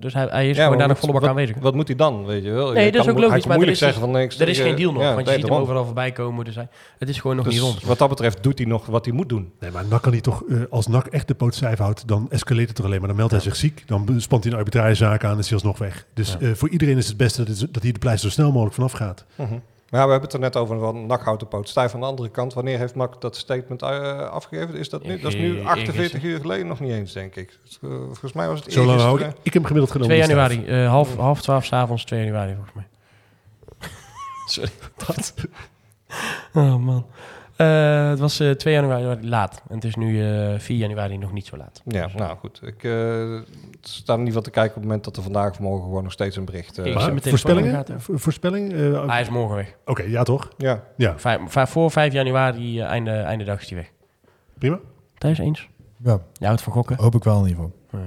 dus 0.00 0.12
hij, 0.14 0.26
hij 0.30 0.48
is 0.48 0.56
Ja, 0.56 0.62
gewoon 0.62 0.78
daar 0.78 0.88
nog 0.88 0.96
wat- 0.96 0.98
volle 0.98 1.12
bak 1.12 1.20
wat, 1.20 1.30
aanwezig. 1.30 1.56
Wat 1.60 1.74
moet 1.74 1.86
hij 1.86 1.96
dan, 1.96 2.24
weet 2.24 2.44
je 2.44 2.50
wel? 2.50 2.72
Nee, 2.72 2.84
Je 2.84 2.92
dat 2.92 3.00
is 3.00 3.06
kan 3.06 3.16
ook 3.16 3.22
logisch, 3.22 3.32
Hij 3.32 3.42
er 3.42 3.48
moeilijk 3.48 3.70
is- 3.72 3.78
zeggen 3.78 4.00
van... 4.00 4.18
ik 4.18 4.32
Er 4.32 4.48
is 4.48 4.58
geen 4.58 4.76
deal 4.76 4.92
nog, 4.92 5.02
ja, 5.02 5.14
want 5.14 5.26
je 5.28 5.32
ziet 5.34 5.42
hem 5.48 5.52
overal 5.54 5.84
voorbij 5.84 6.12
komen. 6.12 6.44
Dus 6.44 6.54
hij, 6.54 6.68
het 6.98 7.08
is 7.08 7.20
gewoon 7.20 7.36
nog 7.36 7.44
niet 7.44 7.54
Dus 7.54 7.62
rond. 7.64 7.82
wat 7.84 7.98
dat 7.98 8.08
betreft 8.08 8.42
doet 8.42 8.58
hij 8.58 8.66
nog 8.66 8.86
wat 8.86 9.04
hij 9.04 9.14
moet 9.14 9.28
doen. 9.28 9.52
Nee, 9.60 9.70
maar 9.70 9.84
NAC 9.88 10.02
kan 10.02 10.12
hij 10.12 10.20
toch, 10.20 10.42
eh, 10.48 10.60
als 10.70 10.86
NAC 10.86 11.06
echt 11.06 11.28
de 11.28 11.34
poot 11.34 11.54
stijf 11.54 11.78
houdt, 11.78 12.08
dan 12.08 12.26
escaleert 12.30 12.66
het 12.68 12.76
toch 12.76 12.86
alleen 12.86 12.98
maar. 12.98 13.08
Dan 13.08 13.16
meldt 13.16 13.32
hij 13.32 13.40
zich 13.40 13.56
ziek, 13.56 13.82
dan 13.86 14.14
spant 14.18 14.42
hij 14.44 14.52
een 14.52 14.58
arbitragezaak 14.58 15.24
aan 15.24 15.32
en 15.32 15.38
is 15.38 15.44
hij 15.44 15.54
alsnog 15.54 15.78
weg. 15.78 16.06
Dus 16.14 16.36
Ja. 16.40 16.46
eh, 16.46 16.54
voor 16.54 16.68
iedereen 16.68 16.96
is 16.96 17.06
het 17.08 17.16
beste 17.16 17.44
dat 17.70 17.82
hij 17.82 17.92
de 17.92 17.98
pleister 17.98 18.30
zo 18.30 18.34
snel 18.34 18.50
mogelijk 18.52 18.74
vanaf 18.74 18.92
gaat. 18.92 19.24
Mhm. 19.34 19.54
Maar 19.90 20.00
ja, 20.00 20.06
we 20.06 20.12
hebben 20.12 20.28
het 20.30 20.32
er 20.32 20.44
net 20.44 20.56
over 20.56 20.78
van 20.78 21.06
NAC 21.06 21.22
houdt 21.22 21.40
de 21.40 21.46
poot 21.46 21.68
stijf. 21.68 21.94
Aan 21.94 22.00
de 22.00 22.06
andere 22.06 22.28
kant, 22.28 22.54
wanneer 22.54 22.78
heeft 22.78 22.94
NAC 22.94 23.20
dat 23.20 23.36
statement 23.36 23.82
eh, 23.82 24.28
afgegeven? 24.30 24.74
Is 24.74 24.88
dat 24.88 25.02
nu? 25.02 25.20
Dat 25.20 25.32
is 25.32 25.38
nu 25.38 25.44
Eergisteren. 25.44 25.78
48 25.78 26.22
uur 26.22 26.40
geleden 26.40 26.66
nog 26.66 26.80
niet 26.80 26.90
eens, 26.90 27.12
denk 27.12 27.34
ik. 27.34 27.58
Eh, 27.82 27.90
volgens 27.90 28.32
mij 28.32 28.48
was 28.48 28.60
het 28.60 28.72
Zo 28.72 28.84
lang 28.84 29.20
ik, 29.20 29.26
ik 29.26 29.52
heb 29.52 29.52
hem 29.52 29.64
gemiddeld 29.64 29.90
genomen. 29.90 30.16
2 30.16 30.26
die 30.26 30.36
stijf. 30.36 30.50
januari, 30.52 30.84
eh, 30.84 30.90
half, 30.90 31.16
half 31.16 31.42
twaalf 31.42 31.64
s'avonds, 31.64 32.04
2 32.04 32.24
januari 32.24 32.54
volgens 32.54 32.74
mij. 32.74 32.86
Sorry. 34.46 34.70
Wat? 35.06 35.34
Oh 36.54 36.76
man. 36.76 37.06
Eh, 37.56 38.08
het 38.08 38.18
was 38.18 38.40
eh 38.40 38.50
2 38.50 38.74
januari 38.74 39.28
laat. 39.28 39.62
En 39.68 39.74
het 39.74 39.84
is 39.84 39.94
nu 39.94 40.22
eh 40.52 40.58
4 40.58 40.76
januari 40.76 41.18
nog 41.18 41.32
niet 41.32 41.46
zo 41.46 41.56
laat. 41.56 41.82
Ja, 41.84 42.08
nou 42.16 42.36
goed. 42.36 42.60
Ik 42.62 42.84
eh, 42.84 42.92
sta 43.80 44.12
in 44.12 44.18
ieder 44.18 44.26
geval 44.26 44.42
te 44.42 44.50
kijken 44.50 44.68
op 44.70 44.74
het 44.76 44.84
moment 44.84 45.04
dat 45.04 45.16
er 45.16 45.22
vandaag 45.22 45.50
of 45.50 45.60
morgen 45.60 45.84
gewoon 45.84 46.02
nog 46.02 46.12
steeds 46.12 46.36
een 46.36 46.44
bericht... 46.44 46.78
eh, 46.78 46.84
voorspellingen? 47.30 47.84
Voorspelling? 47.98 48.72
Eh, 48.72 48.98
Oké, 49.02 49.10
Hij 49.12 49.20
is 49.20 49.28
morgen 49.28 49.56
weg. 49.56 50.06
ja 50.08 50.22
toch? 50.22 50.48
ja, 50.56 50.82
Ja, 50.96 51.18
Vijf, 51.18 51.40
vijf- 51.46 51.70
voor 51.70 51.90
5 51.90 52.12
januari, 52.12 52.80
einde, 52.80 53.10
einde 53.10 53.44
dag 53.44 53.60
is 53.60 53.68
hij 53.70 53.78
weg. 53.78 53.90
prima. 54.58 54.78
Thijs, 55.18 55.38
eens? 55.38 55.68
Ja, 56.04 56.18
Jij 56.32 56.46
houdt 56.48 56.62
van 56.62 56.72
gokken? 56.72 56.96
hoop 57.00 57.14
ik 57.14 57.24
wel 57.24 57.42
in 57.44 57.48
ieder 57.48 57.64
geval. 57.90 58.00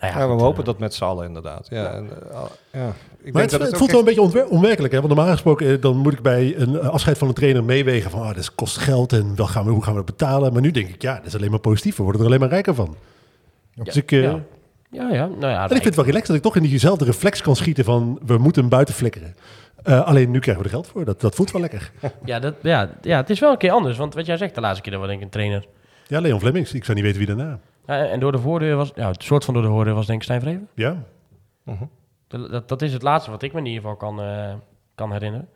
Nou 0.00 0.12
ja, 0.12 0.18
Ja, 0.18 0.26
we 0.26 0.32
goed, 0.32 0.42
hopen 0.42 0.60
eh, 0.60 0.64
dat 0.64 0.78
met 0.78 0.94
z'n 0.94 1.04
allen 1.04 1.26
inderdaad. 1.26 1.66
Ja, 1.70 1.92
en, 1.92 2.10
eh, 2.32 2.40
ja. 2.72 2.92
Ik 3.22 3.32
Maar 3.32 3.42
het, 3.42 3.50
dat 3.50 3.60
het 3.60 3.76
voelt 3.76 3.90
wel 3.90 4.00
een 4.00 4.14
beetje 4.14 4.48
onwerkelijk. 4.48 4.92
Hè? 4.92 5.00
Want 5.00 5.14
normaal 5.14 5.32
gesproken 5.32 5.66
eh, 5.68 5.80
dan 5.80 5.96
moet 5.96 6.12
ik 6.12 6.22
bij 6.22 6.54
een 6.56 6.80
afscheid 6.80 7.18
van 7.18 7.28
een 7.28 7.34
trainer 7.34 7.64
meewegen 7.64 8.10
van 8.10 8.22
ah, 8.22 8.34
dat 8.34 8.54
kost 8.54 8.76
geld 8.76 9.12
en 9.12 9.36
wel 9.36 9.46
gaan 9.46 9.64
we, 9.64 9.70
hoe 9.70 9.82
gaan 9.82 9.92
we 9.92 10.04
dat 10.04 10.16
betalen. 10.16 10.52
Maar 10.52 10.62
nu 10.62 10.70
denk 10.70 10.88
ik, 10.88 11.02
ja, 11.02 11.14
dat 11.14 11.26
is 11.26 11.34
alleen 11.34 11.50
maar 11.50 11.60
positief. 11.60 11.96
We 11.96 12.02
worden 12.02 12.20
er 12.20 12.26
alleen 12.26 12.40
maar 12.40 12.48
rijker 12.48 12.74
van. 12.74 12.96
Dus 13.74 13.96
ik, 13.96 14.12
eh, 14.12 14.22
ja. 14.22 14.40
Ja, 14.90 15.08
ja. 15.10 15.26
Nou 15.26 15.52
ja, 15.52 15.58
En 15.58 15.64
ik 15.64 15.70
vind 15.70 15.84
het 15.84 15.94
wel 15.94 16.04
relaxed 16.04 16.26
dat 16.26 16.36
ik 16.36 16.42
toch 16.42 16.56
in 16.56 16.62
diezelfde 16.62 17.04
reflex 17.04 17.42
kan 17.42 17.56
schieten 17.56 17.84
van 17.84 18.20
we 18.26 18.38
moeten 18.38 18.60
hem 18.60 18.70
buiten 18.70 18.94
flikkeren. 18.94 19.34
Eh, 19.82 20.06
alleen 20.06 20.30
nu 20.30 20.38
krijgen 20.38 20.62
we 20.62 20.68
er 20.68 20.74
geld 20.74 20.86
voor. 20.86 21.04
Dat, 21.04 21.20
dat 21.20 21.34
voelt 21.34 21.50
wel 21.50 21.60
lekker. 21.60 21.90
ja, 22.24 22.38
dat, 22.38 22.54
ja, 22.62 22.90
ja, 23.02 23.16
het 23.16 23.30
is 23.30 23.38
wel 23.40 23.50
een 23.50 23.58
keer 23.58 23.70
anders. 23.70 23.96
Want 23.96 24.14
wat 24.14 24.26
jij 24.26 24.36
zegt 24.36 24.54
de 24.54 24.60
laatste 24.60 24.82
keer, 24.82 24.92
dat 24.92 25.00
was 25.00 25.10
denk 25.10 25.20
ik 25.20 25.26
een 25.26 25.32
trainer. 25.32 25.66
Ja, 26.06 26.20
Leon 26.20 26.40
Flemings. 26.40 26.72
Ik 26.72 26.84
zou 26.84 26.96
niet 26.96 27.06
weten 27.06 27.26
wie 27.26 27.36
daarna. 27.36 27.58
Ja, 27.88 28.06
en 28.06 28.20
door 28.20 28.32
de 28.32 28.38
voordeur 28.38 28.76
was, 28.76 28.92
ja, 28.94 29.10
het 29.10 29.22
soort 29.22 29.44
van 29.44 29.54
door 29.54 29.62
de 29.62 29.68
voordeur 29.68 29.94
was 29.94 30.06
denk 30.06 30.18
ik 30.18 30.24
Stijn 30.24 30.40
Vreven. 30.40 30.68
Ja, 30.74 31.02
Dat, 32.28 32.50
dat, 32.50 32.68
dat 32.68 32.82
is 32.82 32.92
het 32.92 33.02
laatste 33.02 33.30
wat 33.30 33.42
ik 33.42 33.52
me 33.52 33.58
in 33.58 33.66
ieder 33.66 33.80
geval 33.80 33.96
kan, 33.96 34.20
eh, 34.20 34.54
kan 34.94 35.12
herinneren. 35.12 35.48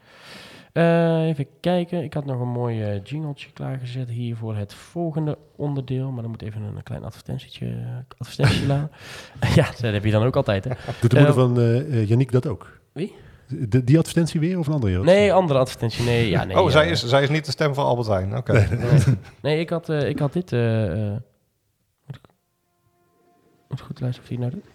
Eh, 0.72 1.26
even 1.26 1.46
kijken. 1.60 2.02
Ik 2.02 2.14
had 2.14 2.24
nog 2.24 2.40
een 2.40 2.48
mooi 2.48 2.82
eh, 2.82 3.04
jingletje 3.04 3.50
klaargezet 3.52 4.08
hier 4.08 4.36
voor 4.36 4.56
het 4.56 4.74
volgende 4.74 5.38
onderdeel. 5.56 6.10
Maar 6.10 6.22
dan 6.22 6.30
moet 6.30 6.42
even 6.42 6.62
een 6.62 6.82
klein 6.82 7.04
advertentietje, 7.04 7.74
advertentie 8.18 8.66
laten. 8.66 8.90
ja, 9.54 9.64
dat 9.64 9.92
heb 9.92 10.04
je 10.04 10.10
dan 10.10 10.24
ook 10.24 10.36
altijd, 10.36 10.64
hè? 10.64 10.70
doet 11.00 11.10
de 11.10 11.16
moeder 11.16 11.34
van 11.34 11.54
Yannick 12.06 12.32
dat 12.32 12.46
ook? 12.46 12.80
Wie? 12.92 13.14
De, 13.48 13.84
die 13.84 13.98
advertentie 13.98 14.40
weer 14.40 14.58
of 14.58 14.66
een 14.66 14.72
andere? 14.72 15.04
Nee, 15.04 15.32
andere 15.32 15.58
advertentie. 15.58 16.04
Nee, 16.04 16.28
ja, 16.28 16.44
nee. 16.46 16.60
oh, 16.60 16.70
zij 16.70 16.88
is, 16.90 17.06
zij 17.06 17.22
is 17.22 17.28
niet 17.28 17.44
de 17.44 17.50
stem 17.50 17.74
van 17.74 17.84
Albert 17.84 18.08
Heijn. 18.08 18.36
Oké. 18.36 18.68
Nee, 19.42 19.60
ik 19.60 19.70
had, 19.70 19.88
eh, 19.88 20.08
ik 20.08 20.18
had 20.18 20.32
dit... 20.32 20.50
moet 23.72 23.80
goed 23.80 24.00
luisteren 24.00 24.30
of 24.30 24.36
hij 24.36 24.46
het 24.46 24.54
nou 24.54 24.62
doet? 24.62 24.70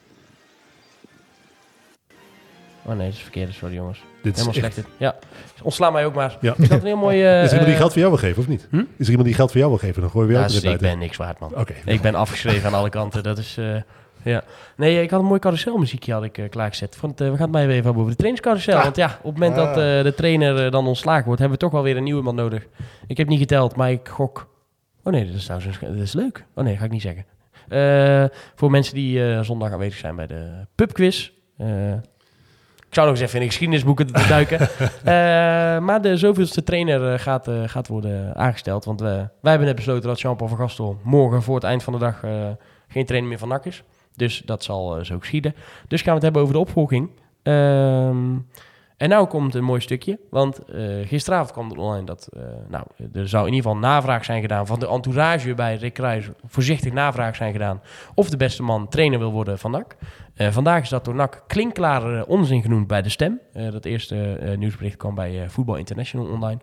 Oh 2.85 2.93
nee, 2.95 3.05
dat 3.07 3.15
is 3.15 3.21
verkeerd. 3.21 3.53
Sorry 3.53 3.75
jongens. 3.75 3.99
Dit 4.23 4.37
is 4.37 4.41
Helemaal 4.45 4.63
echt- 4.63 4.73
slecht. 4.73 4.89
Ja, 4.97 5.15
ontsla 5.61 5.89
mij 5.89 6.05
ook 6.05 6.13
maar. 6.15 6.37
Ja. 6.41 6.53
Is 6.57 6.69
dat 6.69 6.79
een 6.79 6.85
heel 6.85 6.97
mooi... 6.97 7.23
eh, 7.23 7.43
Is 7.43 7.51
er 7.51 7.57
iemand 7.59 7.65
die 7.65 7.73
eh, 7.73 7.79
geld 7.79 7.91
voor 7.91 8.01
jou 8.01 8.11
wil 8.13 8.21
geven 8.21 8.41
of 8.41 8.47
niet? 8.47 8.67
Hm? 8.69 8.77
Is 8.77 9.05
er 9.05 9.07
iemand 9.09 9.25
die 9.25 9.33
geld 9.35 9.49
voor 9.51 9.59
jou 9.59 9.71
wil 9.71 9.79
geven? 9.79 10.01
Dan 10.01 10.09
gooi 10.11 10.25
je 10.25 10.31
weer 10.31 10.39
Ja, 10.41 10.45
ook 10.47 10.51
dus 10.53 10.61
weer 10.61 10.71
ik 10.73 10.79
ben 10.79 10.97
niks 10.99 11.17
waard, 11.17 11.39
man. 11.39 11.55
Oké. 11.55 11.73
Ik 11.85 12.01
ben 12.01 12.15
afgeschreven 12.15 12.67
aan 12.67 12.73
alle 12.73 12.89
kanten. 12.89 13.23
Dat 13.23 13.37
is... 13.37 13.57
eh, 13.57 13.75
ja. 14.23 14.43
Nee, 14.75 15.01
ik 15.01 15.09
had 15.09 15.19
een 15.19 15.25
mooi 15.25 15.39
carouselmuziekje 15.39 16.13
had 16.13 16.23
ik 16.23 16.37
eh, 16.37 16.49
klaargezet. 16.49 16.95
Vond, 16.95 17.21
eh, 17.21 17.27
we 17.29 17.33
gaan 17.33 17.41
het 17.43 17.51
maar 17.51 17.61
even 17.61 17.73
hebben 17.73 17.95
over 17.95 18.09
de 18.09 18.15
trainingscarousel. 18.17 18.81
Want 18.83 18.95
ja, 18.95 19.05
op 19.21 19.35
het 19.35 19.39
moment 19.43 19.55
dat 19.55 19.69
eh, 19.69 20.03
de 20.03 20.13
trainer 20.15 20.71
dan 20.71 20.87
ontslagen 20.87 21.25
wordt, 21.25 21.39
hebben 21.39 21.57
we 21.59 21.63
toch 21.63 21.73
wel 21.73 21.83
weer 21.83 21.97
een 21.97 22.03
nieuwe 22.03 22.21
man 22.23 22.35
nodig. 22.35 22.67
Ik 23.07 23.17
heb 23.17 23.27
niet 23.27 23.39
geteld, 23.39 23.75
maar 23.75 23.91
ik 23.91 24.07
gok... 24.07 24.47
Oh 25.03 25.13
nee, 25.13 25.25
dat 25.25 25.35
is, 25.35 25.43
trouwens 25.45 25.79
dat 25.79 25.89
is 25.95 26.13
leuk. 26.13 26.45
Oh 26.55 26.63
nee, 26.63 26.77
ga 26.77 26.85
ik 26.85 26.91
niet 26.91 27.01
zeggen. 27.01 27.25
Eh, 27.67 28.25
voor 28.55 28.71
mensen 28.71 28.95
die 28.95 29.31
eh, 29.31 29.41
zondag 29.41 29.71
aanwezig 29.71 29.99
zijn 29.99 30.15
bij 30.15 30.27
de 30.27 30.65
pubquiz. 30.75 31.31
Eh, 31.57 31.93
ik 32.87 32.93
zou 32.93 33.07
nog 33.07 33.15
eens 33.15 33.25
even 33.25 33.35
in 33.35 33.41
de 33.41 33.51
geschiedenisboeken 33.51 34.07
duiken. 34.29 34.59
Maar 35.83 36.01
de 36.01 36.17
zoveelste 36.17 36.63
trainer 36.63 37.19
gaat, 37.19 37.49
gaat 37.65 37.87
worden 37.87 38.35
aangesteld. 38.35 38.85
Want 38.85 39.01
wij 39.01 39.29
hebben 39.41 39.67
net 39.67 39.75
besloten 39.75 40.07
dat 40.07 40.21
Jean-Paul 40.21 40.49
van 40.49 40.57
Gastel 40.57 40.99
morgen 41.03 41.43
voor 41.43 41.55
het 41.55 41.63
eind 41.63 41.83
van 41.83 41.93
de 41.93 41.99
dag 41.99 42.19
geen 42.87 43.05
trainer 43.05 43.29
meer 43.29 43.37
van 43.37 43.47
NAC 43.47 43.65
is. 43.65 43.83
Dus 44.15 44.41
dat 44.45 44.63
zal 44.63 45.05
zo 45.05 45.19
geschieden. 45.19 45.55
Dus 45.87 46.01
gaan 46.01 46.09
we 46.09 46.15
het 46.15 46.23
hebben 46.23 46.41
over 46.41 46.53
de 46.53 46.59
opvolging. 46.59 47.09
Ehm, 47.43 48.35
en 48.97 49.09
nou 49.09 49.27
komt 49.27 49.55
een 49.55 49.63
mooi 49.63 49.81
stukje. 49.81 50.19
Want 50.29 50.65
eh, 50.65 51.07
gisteravond 51.07 51.51
kwam 51.51 51.71
er 51.71 51.77
online 51.77 52.05
dat... 52.05 52.29
eh, 52.33 52.43
nou, 52.67 52.85
er 53.13 53.27
zou 53.27 53.47
in 53.47 53.53
ieder 53.53 53.69
geval 53.69 53.89
navraag 53.89 54.25
zijn 54.25 54.41
gedaan 54.41 54.67
van 54.67 54.79
de 54.79 54.87
entourage 54.87 55.53
bij 55.53 55.75
Rick 55.75 55.93
Kruijs. 55.93 56.29
Voorzichtig 56.45 56.93
navraag 56.93 57.35
zijn 57.35 57.51
gedaan 57.51 57.81
of 58.15 58.29
de 58.29 58.37
beste 58.37 58.63
man 58.63 58.87
trainer 58.87 59.19
wil 59.19 59.31
worden 59.31 59.59
van 59.59 59.71
NAC. 59.71 59.95
Eh, 60.35 60.51
vandaag 60.51 60.81
is 60.81 60.89
dat 60.89 61.05
door 61.05 61.15
NAC 61.15 61.43
klinkklare 61.47 62.27
onzin 62.27 62.61
genoemd 62.61 62.87
bij 62.87 63.01
De 63.01 63.09
Stem. 63.09 63.39
Dat 63.53 63.85
eerste 63.85 64.15
nieuwsbericht 64.57 64.97
kwam 64.97 65.15
bij 65.15 65.49
Voetbal 65.49 65.75
International 65.75 66.27
online. 66.27 66.59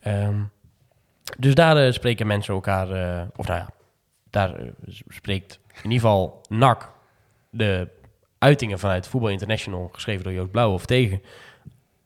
Ehm, 0.00 0.40
dus 1.38 1.54
daar 1.54 1.92
spreken 1.92 2.26
mensen 2.26 2.54
elkaar... 2.54 2.86
of 3.36 3.46
nou 3.46 3.58
ja, 3.58 3.68
daar 4.30 4.54
spreekt 5.08 5.60
in 5.68 5.90
ieder 5.90 6.00
geval 6.00 6.40
NAC 6.48 6.92
de 7.50 7.88
uitingen 8.38 8.78
vanuit 8.78 9.06
Voetbal 9.06 9.30
International, 9.30 9.88
geschreven 9.92 10.24
door 10.24 10.32
Joost 10.32 10.50
Blauw 10.50 10.72
of 10.72 10.86
tegen, 10.86 11.22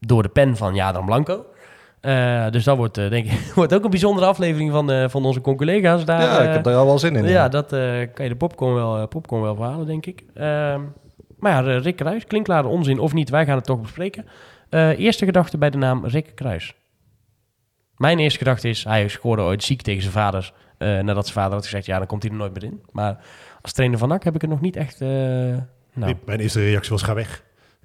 door 0.07 0.23
de 0.23 0.29
pen 0.29 0.57
van 0.57 0.75
Jadran 0.75 1.05
Blanco. 1.05 1.47
Eh, 2.01 2.51
dus 2.51 2.65
dat 2.65 2.77
wordt, 2.77 2.99
eh, 2.99 3.11
denk 3.11 3.27
ik, 3.27 3.41
wordt 3.55 3.75
ook 3.75 3.85
een 3.85 3.91
bijzondere 3.91 4.27
aflevering 4.27 4.71
van, 4.71 4.91
eh, 4.91 5.09
van 5.09 5.25
onze 5.25 5.41
collega's 5.41 6.05
daar. 6.05 6.21
ja, 6.21 6.41
ik 6.43 6.53
heb 6.53 6.65
daar 6.65 6.75
al 6.75 6.87
wel 6.87 6.99
zin 6.99 7.17
in. 7.17 7.25
ja, 7.25 7.49
dat 7.49 7.73
eh, 7.73 7.81
kan 8.15 8.25
je 8.25 8.29
de 8.29 8.37
popcorn 8.37 8.75
wel, 8.75 9.09
popcorn 9.09 9.43
wel 9.43 9.55
verhalen, 9.55 9.87
denk 9.87 10.07
ik. 10.07 10.23
Ehm, 10.35 10.81
maar 11.39 11.53
ja, 11.65 11.79
Rick 11.79 11.97
Kruis, 11.97 12.27
klinkklare 12.27 12.69
onzin 12.69 12.99
of 12.99 13.13
niet, 13.13 13.31
wij 13.31 13.47
gaan 13.47 13.57
het 13.57 13.65
toch 13.65 13.81
bespreken. 13.81 14.27
Eh, 14.69 14.99
eerste 14.99 15.25
gedachte 15.25 15.59
bij 15.59 15.71
de 15.71 15.79
naam 15.79 16.07
Rick 16.07 16.33
Kruis. 16.35 16.75
Mijn 17.97 18.19
eerste 18.19 18.39
gedachte 18.39 18.69
is, 18.69 18.85
hij 18.85 19.09
scoorde 19.09 19.43
ooit 19.43 19.63
ziek 19.65 19.83
tegen 19.83 20.01
zijn 20.03 20.13
vader. 20.15 20.53
eh, 20.79 20.89
nadat 20.99 21.25
zijn 21.25 21.39
vader 21.39 21.53
had 21.55 21.65
gezegd, 21.65 21.87
ja, 21.87 21.99
dan 21.99 22.07
komt 22.07 22.23
hij 22.23 22.31
er 22.33 22.39
nooit 22.39 22.55
meer 22.55 22.65
in. 22.65 22.83
Maar 22.93 23.19
als 23.63 23.73
trainer 23.73 23.99
van 23.99 24.09
NAC 24.09 24.25
heb 24.25 24.35
ik 24.35 24.41
het 24.41 24.51
nog 24.51 24.61
niet 24.61 24.77
echt... 24.77 25.01
eh, 25.01 25.09
nou, 25.09 25.63
Nee, 25.95 26.17
Mijn 26.25 26.41
eerste 26.41 26.61
reactie 26.61 26.91
was 26.91 27.03
ga 27.03 27.15
weg. 27.15 27.43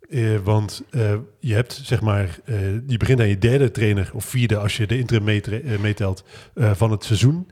Eh, 0.10 0.36
want 0.44 0.84
eh, 0.90 1.16
je 1.40 1.54
hebt 1.54 1.82
zeg 1.84 2.02
maar, 2.02 2.40
eh, 2.46 2.56
je 2.88 2.98
begint 2.98 3.20
aan 3.20 3.28
je 3.28 3.38
derde 3.38 3.72
trainer 3.72 4.10
of 4.14 4.26
vierde 4.26 4.58
als 4.58 4.78
je 4.78 4.88
de 4.88 4.98
interim 4.98 5.28
eh, 5.28 5.80
meetelt 5.80 6.24
eh, 6.54 6.72
van 6.74 6.92
het 6.92 7.04
seizoen. 7.04 7.48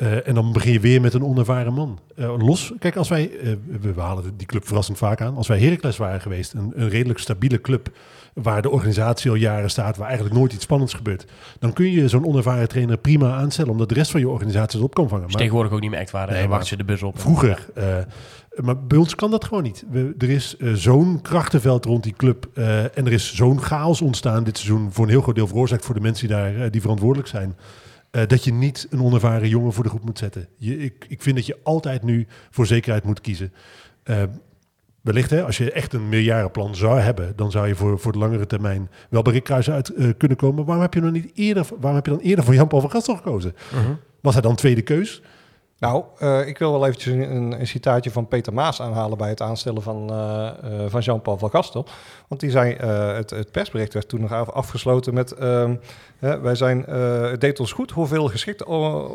Eh, 0.00 0.28
en 0.28 0.34
dan 0.34 0.52
begin 0.52 0.72
je 0.72 0.80
weer 0.80 1.00
met 1.00 1.14
een 1.14 1.24
onervaren 1.24 1.72
man. 1.72 1.98
Eh, 2.16 2.34
los, 2.38 2.72
kijk, 2.78 2.96
als 2.96 3.08
wij, 3.08 3.30
eh, 3.30 3.52
we, 3.80 4.00
halen 4.00 4.36
die 4.36 4.46
club 4.46 4.66
verrassend 4.66 4.98
vaak 4.98 5.20
aan. 5.20 5.36
Als 5.36 5.48
wij 5.48 5.60
Heracles 5.60 5.96
waren 5.96 6.20
geweest, 6.20 6.52
een, 6.52 6.72
een 6.74 6.88
redelijk 6.88 7.18
stabiele 7.18 7.60
club 7.60 7.90
waar 8.34 8.62
de 8.62 8.70
organisatie 8.70 9.30
al 9.30 9.36
jaren 9.36 9.70
staat, 9.70 9.96
waar 9.96 10.06
eigenlijk 10.06 10.38
nooit 10.38 10.52
iets 10.52 10.64
spannends 10.64 10.94
gebeurt, 10.94 11.24
dan 11.58 11.72
kun 11.72 11.90
je 11.90 12.08
zo'n 12.08 12.26
onervaren 12.26 12.68
trainer 12.68 12.98
prima 12.98 13.34
aanstellen, 13.34 13.70
omdat 13.70 13.88
de 13.88 13.94
rest 13.94 14.10
van 14.10 14.20
je 14.20 14.28
organisatie 14.28 14.78
het 14.78 14.88
op 14.88 14.94
kan 14.94 15.08
vangen. 15.08 15.26
Maar- 15.26 15.36
tegenwoordig 15.36 15.72
ook 15.72 15.80
niet 15.80 15.90
meer 15.90 15.98
echt 15.98 16.10
waar. 16.10 16.30
Nee, 16.30 16.48
wachten 16.48 16.68
ze 16.68 16.76
de 16.76 16.84
bus 16.84 17.02
op. 17.02 17.20
Vroeger. 17.20 17.66
maar 18.54 18.84
bij 18.84 18.98
ons 18.98 19.14
kan 19.14 19.30
dat 19.30 19.44
gewoon 19.44 19.62
niet. 19.62 19.84
We, 19.90 20.14
er 20.18 20.30
is 20.30 20.56
zo'n 20.58 21.22
krachtenveld 21.22 21.84
rond 21.84 22.02
die 22.02 22.14
club. 22.16 22.48
en 22.94 23.06
er 23.06 23.12
is 23.12 23.34
zo'n 23.34 23.60
chaos 23.60 24.00
ontstaan 24.00 24.44
dit 24.44 24.58
seizoen. 24.58 24.92
Voor 24.92 25.04
een 25.04 25.10
heel 25.10 25.22
groot 25.22 25.34
deel 25.34 25.46
veroorzaakt 25.46 25.84
voor 25.84 25.94
de 25.94 26.00
mensen 26.00 26.28
die 26.28 26.36
daar 26.36 26.70
die 26.70 26.80
verantwoordelijk 26.80 27.28
zijn. 27.28 27.56
Eh, 28.10 28.26
dat 28.26 28.44
je 28.44 28.52
niet 28.52 28.86
een 28.90 29.02
onervaren 29.02 29.48
jongen 29.48 29.72
voor 29.72 29.82
de 29.82 29.90
groep 29.90 30.04
moet 30.04 30.18
zetten. 30.18 30.48
Je, 30.56 30.78
ik, 30.78 31.06
ik 31.08 31.22
vind 31.22 31.36
dat 31.36 31.46
je 31.46 31.58
altijd 31.62 32.02
nu 32.02 32.26
voor 32.50 32.66
zekerheid 32.66 33.04
moet 33.04 33.20
kiezen. 33.20 33.52
Eh, 34.02 34.22
wellicht, 35.00 35.30
hè, 35.30 35.44
als 35.44 35.58
je 35.58 35.72
echt 35.72 35.92
een 35.92 36.08
meerjarenplan 36.08 36.74
zou 36.74 37.00
hebben, 37.00 37.32
dan 37.36 37.50
zou 37.50 37.68
je 37.68 37.74
voor, 37.74 37.98
voor 37.98 38.12
de 38.12 38.18
langere 38.18 38.46
termijn 38.46 38.90
wel 39.10 39.22
bij 39.22 39.32
Rick 39.32 39.44
Kruijs 39.44 39.70
uit 39.70 39.88
eh, 39.88 40.08
kunnen 40.16 40.36
komen. 40.36 40.64
Waarom 40.64 40.82
heb 40.82 40.94
je 40.94 41.00
nog 41.00 41.12
niet 41.12 41.30
eerder, 41.34 41.66
waarom 41.68 41.94
heb 41.94 42.06
je 42.06 42.12
dan 42.12 42.20
eerder 42.20 42.44
voor 42.44 42.54
Jan-Paul 42.54 42.80
van 42.80 42.90
Gastel 42.90 43.16
gekozen? 43.16 43.54
Mhm. 43.72 43.92
Was 44.20 44.32
hij 44.32 44.42
dan 44.42 44.54
tweede 44.54 44.82
keus? 44.82 45.22
Nou, 45.80 46.04
eh, 46.18 46.46
ik 46.46 46.58
wil 46.58 46.72
wel 46.72 46.86
eventjes 46.86 47.12
een, 47.14 47.36
een, 47.36 47.60
een 47.60 47.66
citaatje 47.66 48.10
van 48.10 48.28
Peter 48.28 48.52
Maas 48.52 48.82
aanhalen 48.82 49.18
bij 49.18 49.28
het 49.28 49.42
aanstellen 49.42 49.82
van, 49.82 50.10
eh, 50.10 50.46
eh, 50.46 50.90
van 50.90 51.00
Jean-Paul 51.00 51.38
van 51.38 51.50
Gastel. 51.50 51.86
Want 52.28 52.40
die 52.40 52.50
zei, 52.50 52.74
het, 52.74 53.30
het 53.30 53.50
persbericht 53.50 53.92
werd 53.92 54.08
toen 54.08 54.20
nog 54.20 54.32
af- 54.32 54.50
afgesloten 54.50 55.14
met... 55.14 55.32
ehm, 55.32 55.76
wij 56.18 56.54
zijn, 56.54 56.82
het 57.30 57.40
deed 57.40 57.60
ons 57.60 57.72
goed 57.72 57.90
hoeveel 57.90 58.28
geschikte 58.28 58.64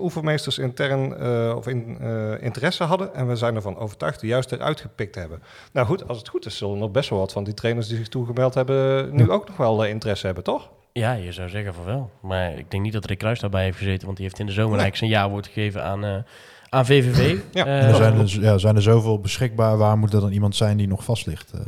oefenmeesters 0.01 0.58
intern 0.58 1.21
of 1.56 1.67
in, 1.67 1.99
interesse 2.41 2.84
hadden. 2.84 3.13
En 3.13 3.28
we 3.28 3.36
zijn 3.36 3.56
ervan 3.56 3.78
overtuigd 3.78 4.19
de 4.19 4.28
juist 4.28 4.51
eruit 4.51 4.82
gepikt 4.82 5.13
te 5.13 5.19
hebben. 5.19 5.41
Nou 5.71 5.88
goed, 5.88 6.08
als 6.08 6.17
het 6.17 6.28
goed 6.28 6.45
is, 6.45 6.58
zullen 6.58 6.78
nog 6.78 6.91
best 6.91 7.10
wel 7.10 7.19
wat 7.19 7.32
van 7.32 7.43
die 7.43 7.54
trainers 7.54 7.88
die 7.88 7.97
zich 7.97 8.08
toegemeld 8.08 8.54
hebben... 8.54 9.10
nu 9.15 9.32
ook 9.32 9.47
nog 9.47 9.58
wel 9.58 9.86
interesse 9.86 10.25
hebben, 10.25 10.43
toch? 10.43 10.69
Ja, 10.91 11.13
je 11.13 11.32
zou 11.32 11.49
zeggen 11.49 11.73
van 11.73 11.86
wel. 11.86 12.10
Maar 12.21 12.58
ik 12.58 12.71
denk 12.71 12.84
niet 12.84 12.93
dat 12.93 13.06
Rick 13.06 13.17
Kruis 13.17 13.39
daarbij 13.39 13.63
heeft 13.63 13.78
gezeten, 13.78 14.06
want 14.06 14.17
die 14.17 14.25
heeft 14.25 14.39
in 14.39 14.45
de 14.45 14.51
zomer 14.51 14.80
eigenlijk 14.80 14.97
zijn 14.97 15.10
ja-woord 15.10 15.47
gegeven 15.47 15.84
aan, 15.84 16.25
aan 16.69 16.86
VVV. 16.86 17.38
Ja. 17.51 17.65
Eh, 17.65 17.88
er 17.89 17.95
zijn, 17.95 18.17
dus, 18.17 18.34
ja, 18.34 18.58
zijn 18.58 18.75
er 18.75 18.82
zoveel 18.82 19.19
beschikbaar. 19.19 19.78
Waar 19.78 19.97
moet 19.97 20.13
er 20.13 20.19
dan 20.21 20.32
iemand 20.32 20.56
zijn 20.56 20.78
die 20.78 20.88
nog 20.88 21.04
vast 21.04 21.25
ligt? 21.25 21.51
eh? 21.51 21.60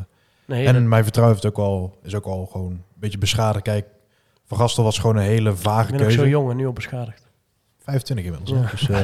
nee, 0.46 0.68
en 0.68 0.88
mijn 0.88 1.04
vertrouwen 1.04 1.36
heeft 1.36 1.48
ook 1.56 1.66
al, 1.66 1.98
is 2.04 2.16
ook 2.16 2.26
al 2.26 2.46
gewoon 2.52 2.72
een 2.72 2.84
beetje 2.96 3.18
beschadigd. 3.18 3.64
Kijk, 3.64 3.86
Van 4.46 4.58
Gastel 4.58 4.84
was 4.84 5.00
gewoon 5.00 5.16
een 5.16 5.24
hele 5.24 5.50
ik 5.50 5.58
vage 5.58 5.86
ben 5.86 5.94
ook 5.94 6.02
keuze. 6.02 6.18
zo 6.18 6.28
jong 6.28 6.50
en 6.50 6.56
nu 6.58 6.66
al 6.66 6.74
beschadigd. 6.74 7.26
25 7.84 8.26
inmiddels. 8.26 8.60
Ja. 8.60 8.70
Dus, 8.72 8.90
eh, 8.90 9.00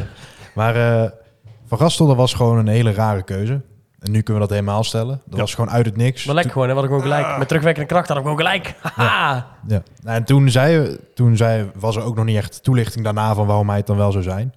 maar 0.55 0.75
eh, 1.03 1.09
Van 1.65 1.77
Gastel, 1.77 2.07
dat 2.07 2.15
was 2.15 2.33
gewoon 2.33 2.57
een 2.57 2.67
hele 2.67 2.91
rare 2.93 3.23
keuze. 3.23 3.61
En 3.99 4.11
nu 4.11 4.21
kunnen 4.21 4.41
we 4.41 4.47
dat 4.47 4.57
helemaal 4.57 4.83
stellen. 4.83 5.21
Dat 5.25 5.39
was 5.39 5.53
gewoon 5.53 5.69
uit 5.69 5.85
het 5.85 5.97
niks. 5.97 6.25
Wel 6.25 6.35
lekker 6.35 6.51
gewoon, 6.53 6.67
hè? 6.67 6.73
Wat 6.73 6.83
ik 6.83 6.89
gewoon 6.89 7.03
gelijk. 7.03 7.37
Met 7.37 7.47
terugwerkende 7.47 7.87
kracht 7.87 8.07
had 8.07 8.17
ik 8.17 8.23
gewoon 8.23 8.37
gelijk. 8.37 8.75
Haha! 8.95 9.47
Ja. 9.67 9.83
Nou, 10.03 10.17
en 10.17 10.23
toen, 10.23 10.49
zei, 10.49 10.97
toen 11.13 11.37
zei, 11.37 11.71
was 11.75 11.95
er 11.95 12.03
ook 12.03 12.15
nog 12.15 12.25
niet 12.25 12.37
echt 12.37 12.63
toelichting 12.63 13.03
daarna 13.03 13.33
van 13.35 13.47
waarom 13.47 13.67
hij 13.67 13.77
het 13.77 13.87
dan 13.87 13.97
wel 13.97 14.11
zou 14.11 14.23
zijn. 14.23 14.53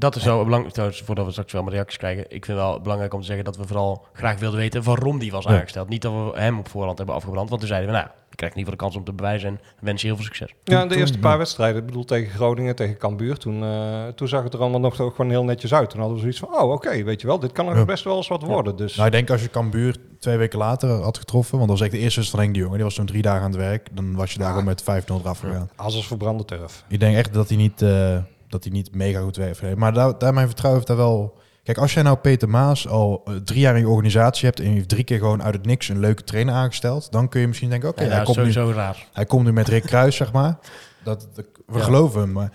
Dat 0.00 0.16
is 0.16 0.24
wel 0.24 0.44
belangrijk, 0.44 0.72
trouwens, 0.74 1.02
voordat 1.02 1.24
we 1.24 1.30
straks 1.30 1.52
wel 1.52 1.62
mijn 1.62 1.74
reacties 1.74 1.98
krijgen. 1.98 2.24
Ik 2.28 2.44
vind 2.44 2.58
wel 2.58 2.80
belangrijk 2.80 3.14
om 3.14 3.20
te 3.20 3.26
zeggen 3.26 3.44
dat 3.44 3.56
we 3.56 3.66
vooral 3.66 4.06
graag 4.12 4.38
wilden 4.38 4.58
weten 4.58 4.82
waarom 4.82 5.18
die 5.18 5.30
was 5.30 5.44
Ja. 5.44 5.50
aangesteld. 5.50 5.88
Niet 5.88 6.02
dat 6.02 6.12
we 6.12 6.40
hem 6.40 6.58
op 6.58 6.68
voorhand 6.68 6.98
hebben 6.98 7.14
afgebrand, 7.16 7.48
want 7.48 7.60
toen 7.60 7.70
zeiden 7.70 7.90
we, 7.90 7.96
nou, 7.96 8.08
je 8.30 8.36
krijgt 8.36 8.54
in 8.56 8.60
ieder 8.60 8.72
geval 8.74 8.88
de 8.88 8.94
kans 8.98 9.08
om 9.08 9.14
te 9.14 9.22
bewijzen 9.22 9.48
en 9.48 9.60
wens 9.80 10.00
je 10.00 10.06
heel 10.06 10.16
veel 10.16 10.24
succes. 10.24 10.54
Ja, 10.64 10.82
de 10.82 10.88
toen- 10.88 10.98
eerste 10.98 11.16
ja. 11.16 11.22
paar 11.22 11.38
wedstrijden, 11.38 11.80
ik 11.80 11.86
bedoel 11.86 12.04
tegen 12.04 12.34
Groningen, 12.34 12.76
tegen 12.76 12.96
Cambuur, 12.96 13.36
toen, 13.38 13.62
eh, 13.62 14.06
toen 14.14 14.28
zag 14.28 14.42
het 14.42 14.54
er 14.54 14.60
allemaal 14.60 14.80
nog 14.80 14.96
toch 14.96 15.14
gewoon 15.14 15.30
heel 15.30 15.44
netjes 15.44 15.74
uit. 15.74 15.90
Toen 15.90 15.98
hadden 15.98 16.16
we 16.16 16.22
zoiets 16.22 16.38
van, 16.40 16.48
oh 16.62 16.72
oké, 16.72 17.02
weet 17.02 17.20
je 17.20 17.26
wel, 17.26 17.38
dit 17.38 17.52
kan 17.52 17.64
nog 17.64 17.74
Ja. 17.74 17.84
best 17.84 18.04
wel 18.04 18.16
eens 18.16 18.28
wat 18.28 18.42
worden. 18.42 18.76
Dus 18.76 18.94
Nou, 18.94 19.06
ik 19.06 19.12
denk 19.12 19.30
als 19.30 19.42
je 19.42 19.50
Cambuur 19.50 19.96
twee 20.18 20.36
weken 20.36 20.58
later 20.58 20.88
had 20.90 21.18
getroffen, 21.18 21.56
want 21.58 21.68
dat 21.68 21.78
was 21.78 21.86
echt 21.88 21.96
de 21.96 22.02
eerste 22.02 22.20
wedstrijd 22.20 22.30
van 22.30 22.40
Henk 22.40 22.54
de 22.54 22.58
Jong. 22.60 22.70
en 22.70 22.76
Die 22.76 22.84
was 22.86 22.94
zo'n 22.94 23.06
drie 23.06 23.22
dagen 23.22 23.42
aan 23.42 23.50
het 23.50 23.60
werk. 23.60 23.88
Dan 23.92 24.14
was 24.14 24.32
je 24.32 24.38
daar 24.38 24.48
gewoon 24.50 24.64
met 24.64 24.82
5-0 24.82 25.20
eraf 25.24 25.38
gegaan. 25.40 25.70
als 25.76 25.94
als 25.94 26.06
verbrande 26.06 26.44
turf. 26.44 26.84
Ik 26.88 27.00
denk 27.00 27.16
echt 27.16 27.34
dat 27.34 27.48
hij 27.48 27.56
niet, 27.56 27.82
eh, 27.82 28.16
dat 28.50 28.64
hij 28.64 28.72
niet 28.72 28.94
mega 28.94 29.20
goed 29.20 29.36
werkt. 29.36 29.76
Maar 29.76 29.92
daar, 29.92 30.18
daar 30.18 30.34
mijn 30.34 30.46
vertrouwen 30.46 30.82
heeft 30.82 30.96
daar 30.96 31.06
wel... 31.06 31.38
Kijk, 31.62 31.78
als 31.78 31.94
jij 31.94 32.02
nou 32.02 32.16
Peter 32.16 32.48
Maas 32.48 32.88
al 32.88 33.22
eh, 33.24 33.34
drie 33.34 33.60
jaar 33.60 33.74
in 33.74 33.80
je 33.80 33.88
organisatie 33.88 34.46
hebt... 34.46 34.60
en 34.60 34.66
je 34.68 34.74
heeft 34.74 34.88
drie 34.88 35.04
keer 35.04 35.18
gewoon 35.18 35.42
uit 35.42 35.54
het 35.54 35.66
niks 35.66 35.88
een 35.88 35.98
leuke 36.00 36.24
trainer 36.24 36.54
aangesteld... 36.54 37.12
dan 37.12 37.28
kun 37.28 37.40
je 37.40 37.46
misschien 37.46 37.70
denken, 37.70 37.88
oké, 37.88 38.02
Ja, 38.02 38.08
hij, 38.10 38.24
komt 38.24 38.36
nu, 38.36 38.52
raar. 38.52 39.06
hij 39.12 39.24
komt 39.24 39.44
nu 39.44 39.52
met 39.52 39.68
Rick 39.68 39.82
Kruis, 39.82 40.16
zeg 40.16 40.32
maar. 40.32 40.58
Dat, 41.04 41.28
dat- 41.34 41.46
we 41.66 41.78
Ja. 41.78 41.84
geloven 41.84 42.20
hem, 42.20 42.32
maar... 42.32 42.52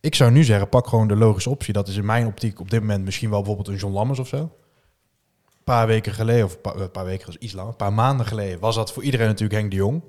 Ik 0.00 0.14
zou 0.14 0.30
nu 0.30 0.44
zeggen, 0.44 0.68
pak 0.68 0.86
gewoon 0.86 1.08
de 1.08 1.16
logische 1.16 1.50
optie. 1.50 1.72
Dat 1.72 1.88
is 1.88 1.96
in 1.96 2.04
mijn 2.04 2.26
optiek 2.26 2.60
op 2.60 2.70
dit 2.70 2.80
moment 2.80 3.04
misschien 3.04 3.30
wel 3.30 3.38
bijvoorbeeld 3.38 3.68
een 3.68 3.76
John 3.76 3.94
Lammers 3.94 4.18
of 4.18 4.28
zo. 4.28 4.36
Een 4.36 5.64
paar 5.64 5.86
weken 5.86 6.12
geleden, 6.14 6.44
of 6.44 6.54
een 6.54 6.60
paar, 6.60 6.76
een 6.76 6.90
paar 6.90 7.04
weken 7.04 7.28
is 7.28 7.36
iets 7.36 7.52
langer, 7.52 7.70
een 7.70 7.76
paar 7.76 7.92
maanden 7.92 8.26
geleden, 8.26 8.60
was 8.60 8.74
dat 8.74 8.92
voor 8.92 9.02
iedereen 9.02 9.26
natuurlijk 9.26 9.58
Henk 9.58 9.70
de 9.70 9.76
Jong. 9.76 10.02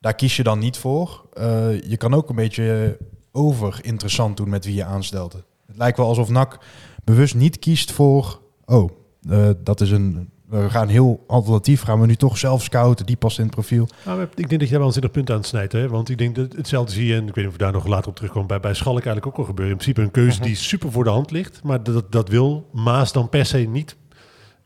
Daar 0.00 0.14
kies 0.14 0.36
je 0.36 0.42
dan 0.42 0.58
niet 0.58 0.76
voor. 0.76 1.24
Eh, 1.32 1.80
je 1.82 1.96
kan 1.96 2.14
ook 2.14 2.28
een 2.28 2.36
beetje 2.36 2.98
over 3.36 3.78
interessant 3.82 4.36
doen 4.36 4.48
met 4.48 4.64
wie 4.64 4.74
je 4.74 4.84
aanstelt. 4.84 5.32
Het 5.66 5.76
lijkt 5.76 5.96
wel 5.98 6.06
alsof 6.06 6.28
NAC 6.28 6.58
bewust 7.04 7.34
niet 7.34 7.58
kiest 7.58 7.92
voor, 7.92 8.40
oh, 8.64 8.90
eh, 9.28 9.48
dat 9.64 9.80
is 9.80 9.90
een, 9.90 10.30
we 10.48 10.70
gaan 10.70 10.88
heel 10.88 11.24
alternatief, 11.26 11.82
gaan 11.82 12.00
we 12.00 12.06
nu 12.06 12.16
toch 12.16 12.38
zelf 12.38 12.62
scouten, 12.62 13.06
die 13.06 13.16
past 13.16 13.38
in 13.38 13.44
het 13.44 13.54
profiel. 13.54 13.88
Nou, 14.04 14.22
ik 14.22 14.36
denk 14.36 14.50
dat 14.50 14.60
je 14.60 14.68
daar 14.68 14.78
wel 14.78 14.86
een 14.86 14.92
zinnig 14.92 15.10
punt 15.10 15.30
aan 15.30 15.44
snijdt. 15.44 15.72
Hè? 15.72 15.88
Want 15.88 16.08
ik 16.08 16.18
denk 16.18 16.34
dat 16.34 16.52
hetzelfde 16.52 16.92
zie 16.92 17.06
je, 17.06 17.14
en 17.14 17.20
ik 17.28 17.34
weet 17.34 17.36
niet 17.36 17.46
of 17.46 17.52
we 17.52 17.58
daar 17.58 17.72
nog 17.72 17.86
later 17.86 18.08
op 18.08 18.14
terugkomen, 18.16 18.48
bij, 18.48 18.60
bij 18.60 18.74
Schalk 18.74 18.94
eigenlijk 18.94 19.26
ook 19.26 19.36
al 19.38 19.44
gebeuren. 19.44 19.72
In 19.72 19.78
principe 19.78 20.02
een 20.06 20.10
keuze 20.10 20.40
die 20.40 20.54
super 20.56 20.92
voor 20.92 21.04
de 21.04 21.10
hand 21.10 21.30
ligt, 21.30 21.62
maar 21.62 21.82
dat, 21.82 22.12
dat 22.12 22.28
wil 22.28 22.68
Maas 22.72 23.12
dan 23.12 23.28
per 23.28 23.46
se 23.46 23.58
niet. 23.58 23.96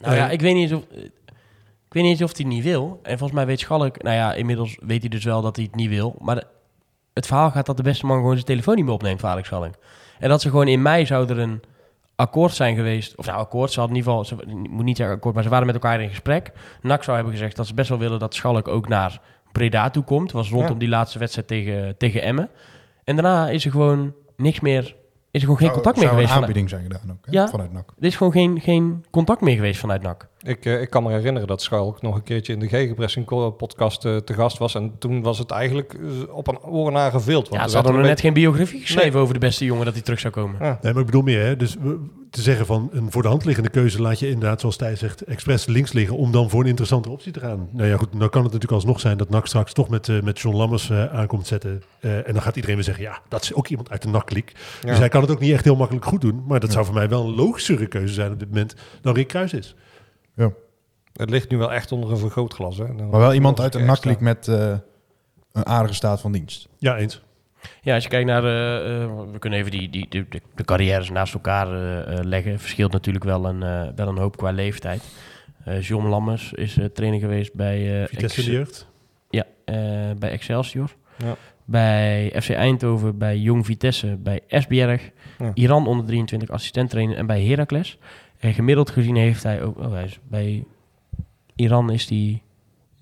Nou 0.01 0.15
ja, 0.17 0.27
Eh, 0.27 0.33
ik 0.33 0.41
weet 0.41 0.55
niet 0.55 0.71
eens 0.71 0.81
of... 0.81 0.87
Ik 1.89 1.95
weet 1.95 2.03
niet 2.03 2.13
eens 2.21 2.31
of 2.31 2.37
hij 2.37 2.45
het 2.47 2.55
niet 2.55 2.65
wil. 2.65 3.01
En 3.03 3.19
volgens 3.19 3.39
mij 3.39 3.47
weet 3.47 3.61
Schalk... 3.61 4.03
Nou 4.03 4.17
ja, 4.17 4.35
inmiddels 4.35 4.79
weet 4.87 5.01
hij 5.01 5.09
dus 5.09 5.25
wel 5.25 5.43
dat 5.43 5.57
hij 5.57 5.65
het 5.65 5.75
niet 5.75 5.89
wil. 5.89 6.17
Maar 6.21 6.35
de- 6.35 6.47
het 7.19 7.27
verhaal 7.27 7.51
gaat 7.51 7.67
dat 7.67 7.77
de 7.77 7.83
beste 7.83 8.07
man 8.07 8.17
gewoon 8.17 8.33
zijn 8.35 8.45
telefoon 8.47 8.75
niet 8.75 8.85
meer 8.85 8.95
opneemt 8.95 9.21
voor 9.21 9.29
Alex 9.29 9.47
Schalk. 9.47 9.75
En 10.19 10.29
dat 10.29 10.41
ze 10.41 10.51
gewoon 10.51 10.69
in 10.69 10.83
mei 10.83 11.07
zou 11.07 11.29
er 11.29 11.39
een 11.39 11.61
akkoord 12.17 12.53
zijn 12.55 12.77
geweest. 12.77 13.17
Of 13.17 13.27
nou, 13.27 13.39
akkoord. 13.39 13.73
Ze 13.73 13.81
hadden 13.81 13.97
in 13.99 14.05
ieder 14.05 14.19
geval... 14.25 14.39
Ze, 14.47 14.57
moet 14.71 14.85
niet 14.85 14.97
zeggen 14.97 15.17
akkoord, 15.17 15.35
maar 15.35 15.43
ze 15.45 15.49
waren 15.49 15.67
met 15.67 15.75
elkaar 15.75 16.01
in 16.01 16.09
gesprek. 16.09 16.53
NAC 16.83 17.03
zou 17.05 17.17
hebben 17.17 17.35
gezegd 17.35 17.57
dat 17.57 17.67
ze 17.67 17.75
best 17.75 17.89
wel 17.89 17.99
willen 17.99 18.19
dat 18.19 18.35
Schalk 18.35 18.69
ook 18.69 18.89
naar 18.89 19.21
Breda 19.53 19.91
toe 19.91 20.05
komt. 20.05 20.33
was 20.33 20.51
rondom 20.51 20.73
Ja. 20.73 20.79
die 20.79 20.89
laatste 20.89 21.19
wedstrijd 21.19 21.49
tegen, 21.49 21.97
tegen 21.97 22.23
Emmen. 22.23 22.49
En 23.05 23.15
daarna 23.17 23.49
is 23.49 23.65
er 23.65 23.71
gewoon 23.71 24.15
niks 24.37 24.61
meer... 24.61 24.97
Is 25.31 25.41
er 25.45 25.49
gewoon 25.49 25.57
geen 25.59 25.71
contact 25.71 25.97
meer 25.97 26.05
Zou 26.05 26.17
geweest. 26.17 26.35
een 26.35 26.41
aanbieding 26.41 26.69
zijn 26.69 26.83
gedaan 26.83 27.11
ook, 27.11 27.27
hè, 27.27 27.33
Ja. 27.33 27.49
vanuit 27.49 27.73
NAC. 27.73 27.93
er 27.99 28.07
is 28.07 28.17
gewoon 28.17 28.33
geen, 28.33 28.61
geen 28.61 29.05
contact 29.11 29.41
meer 29.41 29.55
geweest 29.55 29.81
vanuit 29.81 30.03
NAC. 30.03 30.29
Ik, 30.43 30.65
eh, 30.65 30.81
ik 30.81 30.91
kan 30.91 31.03
me 31.03 31.11
herinneren 31.11 31.49
dat 31.49 31.63
Schalk 31.63 32.03
nog 32.03 32.15
een 32.15 32.23
keertje 32.23 32.53
in 32.53 32.59
de 32.59 32.69
Gegenpressing 32.69 33.27
podcast 33.57 34.05
eh, 34.05 34.17
te 34.17 34.35
gast 34.35 34.59
was. 34.59 34.75
En 34.75 34.99
toen 34.99 35.23
was 35.23 35.39
het 35.39 35.51
eigenlijk 35.51 35.95
eh, 35.95 36.35
op 36.37 36.49
een 36.49 36.61
oren 36.61 36.93
want 36.93 37.49
Ja, 37.51 37.69
ze 37.69 37.75
hadden 37.75 37.95
nog 37.95 38.03
net 38.03 38.21
geen 38.21 38.33
biografie 38.33 38.81
geschreven 38.81 39.21
over 39.21 39.35
de 39.35 39.41
beste 39.41 39.65
jongen 39.65 39.85
dat 39.85 39.95
hij 39.95 40.03
terug 40.03 40.21
zou 40.21 40.33
komen. 40.33 40.57
Ja. 40.61 40.79
Nee, 40.83 40.93
maar 40.93 41.01
ik 41.01 41.07
bedoel 41.07 41.23
meer, 41.23 41.45
hè? 41.45 41.57
dus 41.57 41.75
we- 41.81 41.99
te 42.31 42.43
zeggen 42.43 42.67
van 42.67 42.89
een 42.93 43.11
voor 43.13 43.23
de 43.23 43.29
hand 43.29 43.45
liggende 43.45 43.71
keuze 43.71 44.03
laat 44.03 44.19
je 44.19 44.29
inderdaad, 44.29 44.61
zoals 44.61 44.77
Thijs 44.77 44.99
zegt, 44.99 45.23
expres 45.23 45.67
links 45.67 45.93
liggen 45.93 46.17
om 46.17 46.33
dan 46.33 46.51
voor 46.51 46.61
een 46.61 46.67
interessante 46.69 47.11
optie 47.11 47.33
te 47.33 47.41
gaan. 47.41 47.69
Nou 47.73 47.89
ja, 47.89 47.97
goed, 47.97 48.09
dan 48.11 48.19
kan 48.19 48.43
het 48.43 48.53
natuurlijk 48.53 48.73
alsnog 48.73 49.01
zijn 49.01 49.17
dat 49.17 49.31
NAC 49.31 49.47
straks 49.47 49.73
toch 49.73 49.89
met, 49.89 50.09
eh, 50.09 50.21
met 50.21 50.41
John 50.41 50.57
Lammers 50.57 50.91
eh, 50.91 51.05
aankomt 51.05 51.47
zetten. 51.47 51.83
Eh, 52.01 52.27
en 52.27 52.33
dan 52.33 52.43
gaat 52.43 52.55
iedereen 52.55 52.77
weer 52.77 52.85
zeggen, 52.85 53.05
ja, 53.05 53.21
dat 53.29 53.43
is 53.43 53.55
ook 53.55 53.69
iemand 53.69 53.91
uit 53.91 54.03
de 54.03 54.09
NAC-kliek. 54.09 54.53
Ja. 54.83 54.89
Dus 54.89 54.99
hij 54.99 55.09
kan 55.09 55.21
het 55.21 55.31
ook 55.31 55.41
niet 55.41 55.53
echt 55.53 55.65
heel 55.65 55.77
makkelijk 55.77 56.05
goed 56.07 56.21
doen. 56.21 56.45
Maar 56.47 56.61
dat 56.61 56.73
zou 56.73 56.85
voor 56.85 56.95
mij 56.95 57.09
wel 57.09 57.25
een 57.25 57.35
logischere 57.35 57.87
keuze 57.87 58.15
zijn 58.15 58.33
op 58.33 58.39
dit 58.39 58.49
moment 58.49 58.75
dan 59.01 59.15
Rick 59.15 59.29
Kruis 59.29 59.53
is. 59.53 59.75
Het 61.13 61.31
ligt 61.31 61.51
nu 61.51 61.57
wel 61.57 61.73
echt 61.73 61.93
onder 61.93 62.11
een 62.11 62.17
vergrootglas. 62.19 62.79
Hè. 62.79 62.85
Dan- 62.87 63.09
Maar 63.09 63.21
wel 63.21 63.35
iemand 63.35 63.61
uit 63.61 63.73
de 63.73 63.79
extra. 63.79 63.95
NAC-league 63.95 64.23
met 64.25 64.49
eh, 64.49 64.79
een 65.53 65.67
aardige 65.67 65.95
staat 65.95 66.21
van 66.21 66.33
dienst. 66.33 66.69
Ja, 66.79 66.97
eens. 66.97 67.23
Ja, 67.83 67.95
als 67.95 68.03
je 68.03 68.09
kijkt 68.09 68.27
naar 68.27 68.41
de... 68.43 68.81
eh, 69.09 69.33
we 69.33 69.39
kunnen 69.39 69.59
even 69.59 69.71
die, 69.71 69.91
die, 69.91 70.07
de, 70.09 70.27
de, 70.29 70.41
de 70.55 70.65
carrières 70.65 71.11
naast 71.11 71.35
elkaar 71.35 71.73
eh, 71.73 72.19
eh, 72.19 72.25
leggen. 72.25 72.59
Verschilt 72.59 72.93
natuurlijk 72.93 73.25
wel 73.25 73.45
een, 73.45 73.63
eh, 73.63 73.89
wel 73.97 74.09
een 74.09 74.19
hoop 74.19 74.37
qua 74.37 74.51
leeftijd. 74.51 75.03
Eh 75.65 75.81
John 75.83 76.07
Lammers 76.07 76.53
is 76.53 76.77
eh, 76.79 76.85
trainer 76.85 77.21
geweest 77.21 77.55
bij, 77.55 78.03
eh, 78.03 78.09
Vitesse 78.09 78.45
de 78.45 78.51
jeugd. 78.51 78.87
ja, 79.31 79.45
eh, 79.65 79.75
bij 80.19 80.31
Excelsior. 80.31 80.95
Ja. 81.17 81.37
Bij 81.65 82.33
FC 82.41 82.51
Eindhoven, 82.51 83.19
bij 83.19 83.39
Jong 83.39 83.67
Vitesse, 83.67 84.17
bij 84.17 84.41
Esbjerg. 84.49 85.11
Ja. 85.39 85.51
Iran 85.55 85.87
onder 85.87 86.07
23 86.07 86.51
assistent-trainer 86.51 87.17
en 87.17 87.27
bij 87.27 87.45
Heracles. 87.45 87.99
En 88.39 88.55
gemiddeld 88.55 88.91
gezien 88.91 89.17
heeft 89.17 89.43
hij 89.43 89.63
ook... 89.63 89.79
Oh, 89.79 89.93
hij 89.93 90.05
is 90.05 90.19
bij 90.29 90.65
Iran 91.55 91.91
is 91.91 92.09
hij... 92.09 92.43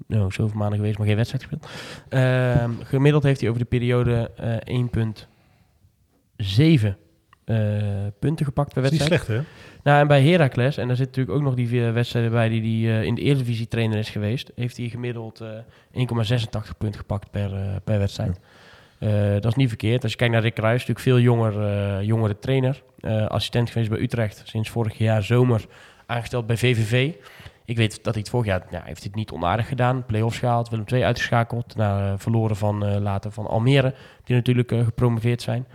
Nou, 0.06 0.32
zoveel 0.32 0.58
maanden 0.58 0.78
geweest, 0.78 0.98
maar 0.98 1.06
geen 1.06 1.16
wedstrijd 1.16 1.44
gespeeld. 1.44 1.72
Ehm, 2.08 2.70
gemiddeld 2.82 3.22
heeft 3.22 3.40
hij 3.40 3.48
over 3.48 3.60
de 3.62 3.68
periode 3.68 4.30
eh 4.36 4.80
1,7 6.86 6.96
eh, 7.44 8.06
punten 8.18 8.46
gepakt 8.46 8.72
per 8.72 8.82
Dat 8.82 8.92
is 8.92 8.98
niet 8.98 9.08
wedstrijd. 9.08 9.24
slecht, 9.24 9.26
hè? 9.26 9.80
Nou, 9.82 10.00
en 10.00 10.06
bij 10.06 10.22
Heracles, 10.22 10.76
en 10.76 10.86
daar 10.86 10.96
zit 10.96 11.06
natuurlijk 11.06 11.36
ook 11.36 11.42
nog 11.42 11.54
die 11.54 11.68
vier 11.68 11.92
wedstrijden 11.92 12.30
bij 12.30 12.48
die, 12.48 12.60
die 12.60 12.88
hij 12.88 13.06
in 13.06 13.14
de 13.14 13.20
Eredivisie 13.20 13.68
trainer 13.68 13.98
is 13.98 14.10
geweest, 14.10 14.52
heeft 14.54 14.76
hij 14.76 14.88
gemiddeld 14.88 15.40
eh 15.40 15.48
1,86 15.92 16.76
punten 16.78 17.00
gepakt 17.00 17.30
per, 17.30 17.54
eh, 17.54 17.76
per 17.84 17.98
wedstrijd. 17.98 18.40
Eh, 18.98 19.32
dat 19.32 19.44
is 19.44 19.54
niet 19.54 19.68
verkeerd. 19.68 20.02
Als 20.02 20.12
je 20.12 20.18
kijkt 20.18 20.32
naar 20.32 20.42
Rick 20.42 20.54
Kruijs, 20.54 20.86
natuurlijk 20.86 21.06
veel 21.06 21.18
jonger, 21.18 21.62
eh, 21.62 22.02
jongere 22.02 22.38
trainer. 22.38 22.82
Eh, 23.00 23.26
assistent 23.26 23.70
geweest 23.70 23.90
bij 23.90 24.00
Utrecht, 24.00 24.42
sinds 24.44 24.70
vorig 24.70 24.98
jaar 24.98 25.22
zomer 25.22 25.64
aangesteld 26.06 26.46
bij 26.46 26.56
VVV. 26.56 27.14
Ik 27.64 27.76
weet 27.76 28.04
dat 28.04 28.14
hij 28.14 28.22
het 28.22 28.30
vorig 28.30 28.46
jaar, 28.46 28.66
ja, 28.70 28.82
heeft 28.84 29.04
het 29.04 29.14
niet 29.14 29.30
onaardig 29.30 29.68
gedaan. 29.68 30.04
Play-offs 30.06 30.38
gehaald, 30.38 30.68
Willem 30.68 30.84
II 30.92 31.04
uitgeschakeld. 31.04 31.76
Na, 31.76 32.18
verloren 32.18 32.56
van 32.56 33.00
later 33.00 33.30
van 33.30 33.46
Almere, 33.46 33.94
die 34.24 34.36
natuurlijk 34.36 34.68
gepromoveerd 34.68 35.42
zijn. 35.42 35.66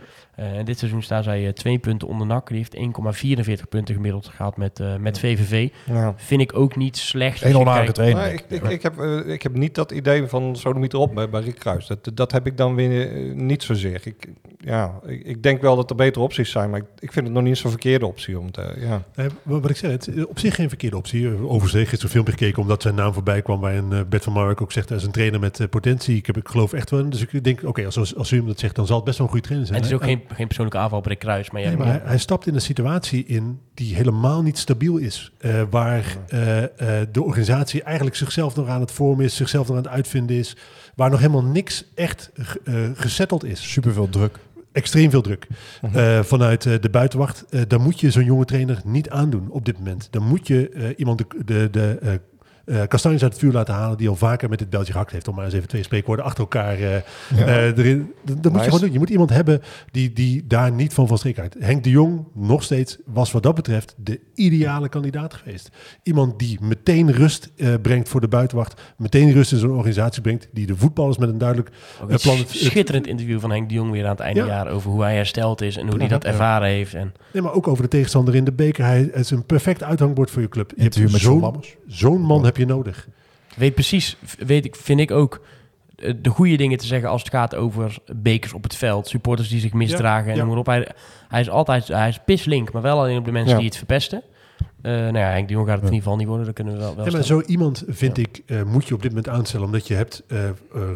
Eh, 0.42 0.58
en 0.58 0.64
dit 0.64 0.78
seizoen 0.78 1.02
staan 1.02 1.22
zij 1.22 1.46
eh, 1.46 1.52
twee 1.52 1.78
punten 1.78 2.08
onder 2.08 2.26
NAC. 2.26 2.48
Die 2.48 2.56
heeft 2.56 2.74
1,44 2.76 3.68
punten 3.68 3.94
gemiddeld 3.94 4.26
gehaald 4.26 4.56
met, 4.56 4.80
eh, 4.80 4.96
met 4.96 5.18
VVV. 5.18 5.68
Ja. 5.86 6.14
Vind 6.16 6.40
ik 6.40 6.56
ook 6.56 6.76
niet 6.76 6.96
slecht. 6.96 7.42
Een 7.42 7.50
je 7.50 7.58
onaardige 7.58 7.92
kijkt- 7.92 7.94
trainer. 7.94 8.22
Maar 8.22 8.32
ik, 8.32 8.62
ik, 8.64 8.70
ik, 8.70 8.82
heb, 8.82 9.00
ik 9.26 9.42
heb 9.42 9.54
niet 9.54 9.74
dat 9.74 9.90
idee 9.90 10.26
van 10.26 10.56
sodomiet 10.56 10.92
erop 10.92 11.14
bij, 11.14 11.28
bij 11.28 11.40
Rick 11.40 11.58
Kruis. 11.58 11.86
Dat, 11.86 12.10
dat 12.14 12.32
heb 12.32 12.46
ik 12.46 12.56
dan 12.56 12.74
weer 12.74 13.34
niet 13.34 13.62
zozeer. 13.62 14.00
Ik, 14.04 14.28
ja, 14.58 15.00
ik, 15.06 15.22
ik 15.24 15.42
denk 15.42 15.60
wel 15.60 15.76
dat 15.76 15.90
er 15.90 15.96
betere 15.96 16.24
opties 16.24 16.50
zijn, 16.50 16.70
maar 16.70 16.80
ik, 16.80 16.86
ik 16.98 17.12
vind 17.12 17.26
het 17.26 17.34
nog 17.34 17.44
niet 17.44 17.58
zo'n 17.58 17.70
verkeerde 17.70 18.06
optie. 18.06 18.38
Om 18.38 18.50
te, 18.50 18.74
ja. 18.78 19.02
Eh, 19.14 19.26
wat 19.42 19.70
ik 19.70 19.76
zei, 19.76 19.92
het 19.92 20.08
is 20.08 20.26
op 20.26 20.38
zich 20.38 20.54
geen 20.54 20.68
verkeerde 20.68 20.96
optie. 20.96 21.28
Overigens 21.28 21.72
gisteren 21.72 22.04
een 22.04 22.10
filmpje 22.10 22.32
gekeken 22.32 22.62
omdat 22.62 22.82
zijn 22.82 22.94
naam 22.94 23.12
voorbij 23.12 23.42
kwam 23.42 23.60
waarin 23.60 23.92
eh, 23.92 24.00
Bert 24.08 24.24
van 24.24 24.32
Marwijk 24.32 24.60
ook 24.60 24.72
zegt 24.72 24.88
hij 24.88 24.98
is 24.98 25.04
een 25.04 25.10
trainer 25.10 25.40
met 25.40 25.66
potentie. 25.70 26.16
Ik, 26.16 26.26
heb, 26.26 26.36
ik 26.36 26.48
geloof 26.48 26.72
echt 26.72 26.90
wel. 26.90 27.00
in. 27.00 27.10
Dus 27.10 27.26
ik 27.26 27.44
denk, 27.44 27.60
oké, 27.64 27.84
als, 27.84 28.16
als 28.16 28.30
u 28.30 28.36
hem 28.36 28.46
dat 28.46 28.58
zegt, 28.58 28.74
dan 28.76 28.86
zal 28.86 28.96
het 28.96 29.04
best 29.04 29.18
wel 29.18 29.26
een 29.26 29.32
goede 29.32 29.46
trainer 29.48 29.68
En 29.72 29.74
zijn. 29.74 29.90
het 29.92 30.00
is 30.02 30.08
ook 30.08 30.26
geen, 30.28 30.31
geen 30.34 30.46
persoonlijke 30.46 30.80
aanval 30.80 30.98
op 30.98 31.06
Rick 31.06 31.18
Kruis. 31.18 31.50
Maar 31.50 31.62
Nee, 31.62 31.76
maar 31.76 31.86
hij, 31.86 32.00
hij 32.04 32.18
stapt 32.18 32.46
in 32.46 32.54
een 32.54 32.60
situatie 32.60 33.24
in 33.24 33.60
die 33.74 33.94
helemaal 33.94 34.42
niet 34.42 34.58
stabiel 34.58 34.96
is. 34.96 35.32
eh, 35.38 35.62
waar 35.70 36.16
eh, 36.28 36.62
eh, 36.62 36.68
de 37.12 37.22
organisatie 37.22 37.82
eigenlijk 37.82 38.16
zichzelf 38.16 38.56
nog 38.56 38.68
aan 38.68 38.80
het 38.80 38.92
vormen 38.92 39.24
is, 39.24 39.36
zichzelf 39.36 39.68
nog 39.68 39.76
aan 39.76 39.82
het 39.82 39.92
uitvinden 39.92 40.36
is. 40.36 40.56
Waar 40.94 41.10
nog 41.10 41.20
helemaal 41.20 41.44
niks 41.44 41.84
echt 41.94 42.30
ge- 42.34 42.60
eh, 42.64 42.74
gesetteld 42.94 43.44
is. 43.44 43.72
Superveel 43.72 44.08
druk. 44.08 44.38
Extreem 44.72 45.10
veel 45.10 45.22
druk. 45.22 45.46
Mhm. 45.82 45.98
Eh, 45.98 46.22
vanuit 46.22 46.66
eh, 46.66 46.74
de 46.80 46.90
buitenwacht. 46.90 47.44
Eh 47.50 47.60
daar 47.68 47.80
moet 47.80 48.00
je 48.00 48.10
zo'n 48.10 48.24
jonge 48.24 48.44
trainer 48.44 48.80
niet 48.84 49.10
aandoen 49.10 49.50
op 49.50 49.64
dit 49.64 49.78
moment. 49.78 50.08
Dan 50.10 50.22
moet 50.26 50.46
je 50.46 50.68
eh, 50.68 50.84
iemand 50.96 51.18
de, 51.18 51.24
de, 51.44 51.68
de 51.70 52.20
eh, 52.64 52.82
eh, 52.82 52.88
kastanjes 52.88 53.22
uit 53.22 53.32
het 53.32 53.40
vuur 53.40 53.52
laten 53.52 53.74
halen 53.74 53.98
die 53.98 54.08
al 54.08 54.16
vaker 54.16 54.48
met 54.48 54.58
dit 54.58 54.70
beltje 54.70 54.92
gehakt 54.92 55.12
heeft. 55.12 55.28
Om 55.28 55.34
maar 55.34 55.44
eens 55.44 55.54
even 55.54 55.68
twee 55.68 55.82
spreekwoorden 55.82 56.24
achter 56.24 56.40
elkaar 56.40 56.74
eh, 56.74 56.96
eh, 56.96 57.78
erin. 57.78 58.12
Dat, 58.24 58.42
dat 58.42 58.52
moet 58.52 58.60
je 58.60 58.66
gewoon 58.66 58.80
doen. 58.80 58.92
Je 58.92 58.98
moet 58.98 59.10
iemand 59.10 59.30
hebben 59.30 59.62
die, 59.90 60.12
die 60.12 60.46
daar 60.46 60.72
niet 60.72 60.94
van 60.94 61.06
van 61.08 61.18
streek 61.18 61.38
uit. 61.38 61.56
Henk 61.58 61.84
de 61.84 61.90
Jong, 61.90 62.24
nog 62.34 62.62
steeds, 62.62 62.98
was 63.06 63.32
wat 63.32 63.42
dat 63.42 63.54
betreft 63.54 63.94
de 63.98 64.20
ideale 64.34 64.88
kandidaat 64.88 65.34
geweest. 65.34 65.70
Iemand 66.02 66.38
die 66.38 66.58
meteen 66.60 67.12
rust 67.12 67.50
brengt 67.82 68.08
voor 68.08 68.20
de 68.20 68.28
buitenwacht. 68.28 68.80
Meteen 68.96 69.32
rust 69.32 69.52
in 69.52 69.58
zo'n 69.58 69.70
organisatie 69.76 70.22
brengt. 70.22 70.48
Die 70.52 70.66
de 70.66 70.76
voetballers 70.76 71.18
met 71.18 71.28
een 71.28 71.38
duidelijk 71.38 71.70
plan... 72.22 72.36
het- 72.38 72.48
schitterend 72.50 73.06
interview 73.06 73.40
van 73.40 73.50
Henk 73.50 73.68
de 73.68 73.74
Jong 73.74 73.90
weer 73.90 74.04
aan 74.04 74.10
het 74.10 74.20
einde 74.20 74.40
Ja. 74.40 74.46
jaar 74.46 74.68
over 74.68 74.90
hoe 74.90 75.02
hij 75.02 75.14
hersteld 75.14 75.60
is 75.60 75.76
en 75.76 75.88
hoe 75.88 75.98
hij 75.98 76.08
dat 76.08 76.24
ervaren 76.24 76.68
heeft. 76.68 76.94
En 76.94 77.12
Nee, 77.32 77.42
maar 77.42 77.52
ook 77.52 77.68
over 77.68 77.82
de 77.82 77.88
tegenstander 77.88 78.34
in 78.34 78.44
de 78.44 78.52
beker. 78.52 78.84
Hij 78.84 79.02
is 79.02 79.30
een 79.30 79.44
perfect 79.46 79.82
uithangbord 79.82 80.30
voor 80.30 80.42
je 80.42 80.48
club. 80.48 80.72
Je 80.76 80.82
hebt 80.82 80.98
met. 81.12 81.76
Zo'n 81.86 82.20
man 82.20 82.44
heb 82.56 82.66
je 82.68 82.74
nodig. 82.74 83.08
weet 83.56 83.74
precies, 83.74 84.16
weet 84.38 84.64
ik, 84.64 84.76
vind 84.76 85.00
ik 85.00 85.10
ook, 85.10 85.40
eh, 85.96 86.12
de 86.22 86.30
goede 86.30 86.56
dingen 86.56 86.78
te 86.78 86.86
zeggen 86.86 87.08
als 87.08 87.22
het 87.22 87.30
gaat 87.30 87.54
over 87.54 87.96
bekers 88.16 88.52
op 88.52 88.62
het 88.62 88.74
veld, 88.76 89.08
supporters 89.08 89.48
die 89.48 89.60
zich 89.60 89.72
misdragen 89.72 90.32
en 90.32 90.38
noem 90.38 90.48
maar 90.48 90.56
op. 90.56 90.66
Hij, 90.66 90.88
hij 91.28 91.40
is 91.40 91.50
altijd, 91.50 91.88
hij 91.88 92.08
is 92.08 92.18
pislink, 92.24 92.72
maar 92.72 92.82
wel 92.82 92.98
alleen 92.98 93.18
op 93.18 93.24
de 93.24 93.32
mensen 93.32 93.52
Ja. 93.52 93.56
die 93.58 93.66
het 93.66 93.76
verpesten. 93.76 94.22
Eh 94.82 94.92
nou 94.92 95.18
ja, 95.18 95.30
Henk 95.30 95.48
de 95.48 95.54
Jong 95.54 95.66
gaat 95.66 95.76
het 95.80 95.88
in 95.88 95.92
ieder 95.94 96.02
geval 96.02 96.16
niet 96.18 96.26
worden, 96.26 96.46
dat 96.46 96.54
kunnen 96.54 96.74
we 96.74 96.80
wel, 96.80 97.10
maar 97.12 97.22
zo 97.24 97.40
iemand 97.40 97.84
vind 97.88 98.18
ik 98.18 98.42
eh, 98.46 98.62
moet 98.62 98.88
je 98.88 98.94
op 98.94 99.02
dit 99.02 99.10
moment 99.10 99.28
aanstellen, 99.28 99.66
omdat 99.66 99.86
je 99.86 99.94
hebt 99.94 100.22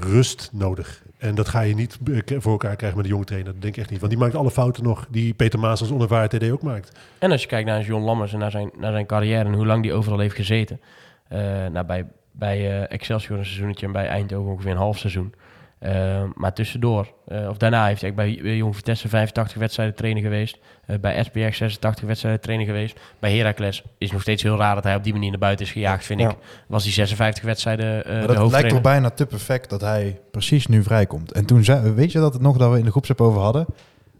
rust 0.01 0.51
nodig. 0.53 1.03
En 1.19 1.35
dat 1.35 1.49
ga 1.49 1.61
je 1.61 1.75
niet 1.75 1.99
voor 2.39 2.53
elkaar 2.53 2.77
krijgen 2.77 2.97
met 2.99 3.07
de 3.07 3.13
jonge 3.13 3.25
trainer. 3.25 3.53
Dat 3.53 3.63
denk 3.63 3.75
ik 3.75 3.81
echt 3.81 3.91
niet. 3.91 4.01
Want 4.01 4.13
die 4.13 4.21
maakt 4.21 4.35
alle 4.35 4.51
fouten 4.51 4.83
nog 4.83 5.07
die 5.11 5.35
Peter 5.35 5.59
Maas 5.59 5.81
als 5.81 5.91
onervaren 5.91 6.29
TD 6.29 6.51
ook 6.51 6.63
maakt. 6.63 6.99
En 7.19 7.31
als 7.31 7.43
je 7.43 7.49
kijkt 7.49 7.69
naar 7.69 7.83
John 7.83 8.05
Lammers 8.05 8.33
en 8.33 8.39
naar 8.39 8.51
zijn, 8.51 8.71
naar 8.79 8.93
zijn 8.93 9.07
carrière 9.07 9.45
en 9.45 9.55
hoe 9.55 9.67
lang 9.67 9.83
die 9.83 9.93
overal 9.93 10.19
heeft 10.19 10.35
gezeten. 10.35 10.81
Eh, 11.29 11.39
nou, 11.73 11.87
bij, 11.87 12.07
bij 12.33 12.59
eh, 12.59 12.93
Excelsior 12.93 13.39
een 13.39 13.45
seizoentje 13.45 13.87
en 13.87 13.93
bij 13.93 14.07
Eindhoven 14.07 14.53
ongeveer 14.53 14.71
een 14.71 14.77
half 14.77 14.99
seizoen. 14.99 15.35
Eh, 15.79 16.23
maar 16.35 16.53
tussendoor, 16.53 17.13
of 17.49 17.57
daarna 17.57 17.87
heeft 17.87 18.01
hij 18.01 18.15
bij, 18.15 18.31
Jong 18.33 18.77
Vitesse 18.77 19.09
85 19.09 19.59
wedstrijden 19.59 19.95
trainer 19.95 20.23
geweest. 20.23 20.59
Bij 21.01 21.23
SPX 21.25 21.57
86 21.57 22.07
wedstrijden 22.07 22.41
trainer 22.41 22.67
geweest. 22.67 23.01
Bij 23.19 23.37
Heracles 23.37 23.83
is 23.99 24.13
nog 24.13 24.21
steeds 24.21 24.43
heel 24.43 24.57
raar 24.57 24.75
dat 24.75 24.85
hij 24.85 24.95
op 24.95 25.05
die 25.05 25.13
manier 25.13 25.31
naar 25.31 25.39
buiten 25.39 25.67
is 25.67 25.73
gejaagd, 25.73 26.05
vind 26.05 26.21
Ja. 26.21 26.31
ik. 26.31 26.37
Was 26.67 26.83
hij 26.83 26.93
56 26.93 27.45
wedstrijden 27.45 28.03
Maar 28.07 28.27
dat 28.27 28.51
lijkt 28.51 28.69
toch 28.69 28.81
bijna 28.81 29.11
te 29.11 29.27
perfect 29.27 29.71
dat 29.71 29.81
hij 29.81 30.21
precies 30.31 30.67
nu 30.67 30.83
vrijkomt. 30.83 31.33
En 31.33 31.45
toen 31.45 31.65
zei, 31.65 31.91
weet 31.93 32.13
je 32.13 32.19
dat 32.19 32.33
het 32.33 32.43
nog 32.43 32.57
dat 32.57 32.73
we 32.73 32.79
in 32.79 32.85
de 32.85 32.91
groepsapp 32.91 33.21
over 33.21 33.41
hadden? 33.41 33.67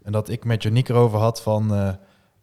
En 0.03 0.11
dat 0.11 0.29
ik 0.29 0.43
met 0.43 0.63
Janiek 0.63 0.89
erover 0.89 1.19
had 1.19 1.41
van, 1.41 1.97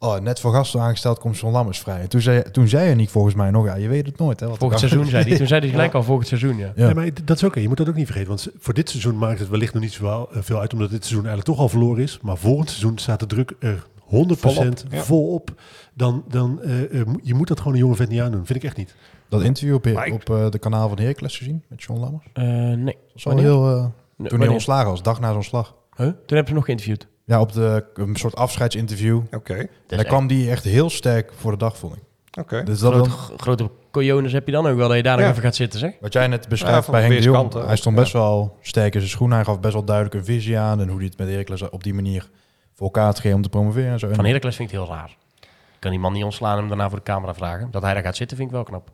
oh, 0.05 0.19
net 0.19 0.39
voor 0.39 0.53
gasten 0.53 0.79
aangesteld 0.81 1.19
komt 1.19 1.37
John 1.39 1.53
Lammers 1.53 1.79
vrij. 1.79 1.99
En 2.01 2.09
toen 2.09 2.21
zei, 2.21 2.43
toen 2.51 2.67
zei 2.67 2.87
Janiek 2.87 3.09
volgens 3.09 3.35
mij 3.35 3.51
nog, 3.51 3.65
ja, 3.65 3.75
je 3.75 3.87
weet 3.87 4.05
het 4.05 4.17
nooit. 4.17 4.39
Hè, 4.39 4.47
wat 4.47 4.57
Volgend 4.57 4.79
seizoen 4.79 5.05
zei 5.05 5.23
hij. 5.27 5.37
Toen 5.37 5.47
zei 5.47 5.59
hij 5.61 5.69
gelijk 5.75 5.93
al 5.93 6.03
volgend 6.03 6.27
seizoen, 6.27 6.57
ja. 6.57 6.71
Ja. 6.75 6.87
Ja. 6.87 6.93
maar 6.93 7.09
dat 7.23 7.35
is 7.37 7.43
oké. 7.43 7.59
Je 7.59 7.67
moet 7.67 7.77
dat 7.77 7.89
ook 7.89 7.95
niet 7.95 8.05
vergeten. 8.05 8.27
Want 8.29 8.47
voor 8.59 8.73
dit 8.73 8.89
seizoen 8.89 9.17
maakt 9.17 9.39
het 9.39 9.49
wellicht 9.49 9.73
nog 9.73 9.83
niet 9.83 9.93
zo 9.93 10.29
eh, 10.33 10.37
veel 10.41 10.59
uit. 10.59 10.73
Omdat 10.73 10.89
dit 10.89 11.05
seizoen 11.05 11.25
eigenlijk 11.27 11.47
toch 11.47 11.59
al 11.59 11.69
verloren 11.69 12.03
is. 12.03 12.19
Maar 12.21 12.37
volgend 12.37 12.69
seizoen 12.69 12.97
staat 12.97 13.19
de 13.19 13.25
druk 13.25 13.53
er 13.59 13.85
100% 14.05 14.07
Volop, 14.09 14.75
volop. 14.89 15.49
ja. 15.55 15.63
Dan, 15.93 16.23
dan 16.27 16.61
eh, 16.61 16.99
eh, 17.01 17.07
je 17.21 17.33
moet 17.33 17.47
dat 17.47 17.57
gewoon 17.57 17.73
een 17.73 17.79
jonge 17.79 17.95
vent 17.95 18.09
niet 18.09 18.21
aandoen. 18.21 18.45
Vind 18.45 18.59
ik 18.59 18.65
echt 18.65 18.77
niet. 18.77 18.95
Dat 19.29 19.41
interview 19.41 19.75
op, 19.75 19.87
ik- 19.87 20.13
op 20.13 20.29
eh, 20.29 20.49
de 20.49 20.59
kanaal 20.59 20.87
van 20.89 20.99
Heracles 20.99 21.37
gezien 21.37 21.63
met 21.67 21.83
John 21.83 21.99
Lammers. 21.99 22.25
Eh, 22.33 22.43
nee. 22.45 22.83
Dat 22.85 22.95
was 23.13 23.23
wel 23.23 23.33
Wanneer? 23.33 23.51
heel, 23.51 23.93
Nee, 24.17 24.29
toen 24.29 24.39
hij 24.39 24.47
ontslagen 24.49 24.89
was, 24.89 25.01
dag 25.03 25.15
na 25.19 25.23
zijn 25.25 25.35
ontslag. 25.35 25.75
Huh? 25.95 26.05
Toen 26.05 26.15
hebben 26.27 26.47
ze 26.47 26.53
nog 26.53 26.65
geïnterviewd. 26.65 27.07
Ja, 27.25 27.39
op 27.41 27.51
de, 27.53 27.85
een 27.93 28.15
soort 28.15 28.35
afscheidsinterview. 28.35 29.21
Oké, 29.31 29.53
En 29.53 29.69
Dat 29.87 29.97
daar 29.99 30.07
kwam 30.07 30.27
die 30.27 30.49
echt 30.49 30.63
heel 30.63 30.89
sterk 30.89 31.31
voor 31.35 31.51
de 31.51 31.57
dag, 31.57 31.77
vond 31.77 31.95
ik. 31.95 32.01
oké. 32.39 32.63
Dus 32.63 32.79
dat 32.79 32.93
Grote, 32.93 33.09
dan, 33.09 33.37
grote 33.39 33.69
cojones 33.91 34.31
heb 34.31 34.45
je 34.45 34.51
dan 34.51 34.67
ook 34.67 34.77
wel 34.77 34.87
dat 34.87 34.97
je 34.97 35.03
daar 35.03 35.15
nog 35.15 35.25
Ja. 35.25 35.31
even 35.31 35.43
gaat 35.43 35.55
zitten, 35.55 35.79
zeg. 35.79 35.91
wat 36.01 36.13
jij 36.13 36.27
net 36.27 36.47
beschrijft 36.49 36.89
bij 36.91 37.01
Henk 37.01 37.13
de 37.13 37.21
Jong. 37.21 37.35
weerskanten. 37.37 37.67
Hij 37.67 37.75
stond 37.77 37.95
Ja. 37.95 38.01
best 38.01 38.13
wel 38.13 38.57
sterk 38.61 38.93
in 38.93 38.99
zijn 38.99 39.11
schoenen. 39.11 39.35
Hij 39.37 39.45
gaf 39.45 39.59
best 39.59 39.73
wel 39.73 39.83
duidelijk 39.83 40.15
een 40.15 40.25
visie 40.25 40.57
aan. 40.59 40.81
En 40.81 40.87
hoe 40.87 40.97
hij 40.97 41.05
het 41.05 41.17
met 41.17 41.27
Heracles 41.29 41.69
op 41.69 41.83
die 41.83 41.93
manier 41.93 42.29
voor 42.73 42.85
elkaar 42.85 43.05
had 43.05 43.15
gegeven 43.15 43.37
om 43.37 43.43
te 43.43 43.49
promoveren. 43.49 43.91
En 43.91 43.99
zo. 43.99 44.13
Van 44.13 44.25
Heracles 44.25 44.55
vind 44.55 44.71
ik 44.71 44.75
het 44.77 44.85
heel 44.87 44.95
raar. 44.95 45.17
Ik 45.41 45.47
kan 45.79 45.91
die 45.91 45.99
man 45.99 46.13
niet 46.13 46.23
ontslaan 46.23 46.51
en 46.53 46.59
hem 46.59 46.67
daarna 46.67 46.89
voor 46.89 46.97
de 46.97 47.03
camera 47.03 47.33
vragen. 47.33 47.67
Dat 47.71 47.81
hij 47.81 47.93
daar 47.93 48.03
gaat 48.03 48.15
zitten 48.15 48.37
vind 48.37 48.49
ik 48.49 48.55
wel 48.55 48.63
knap. 48.63 48.89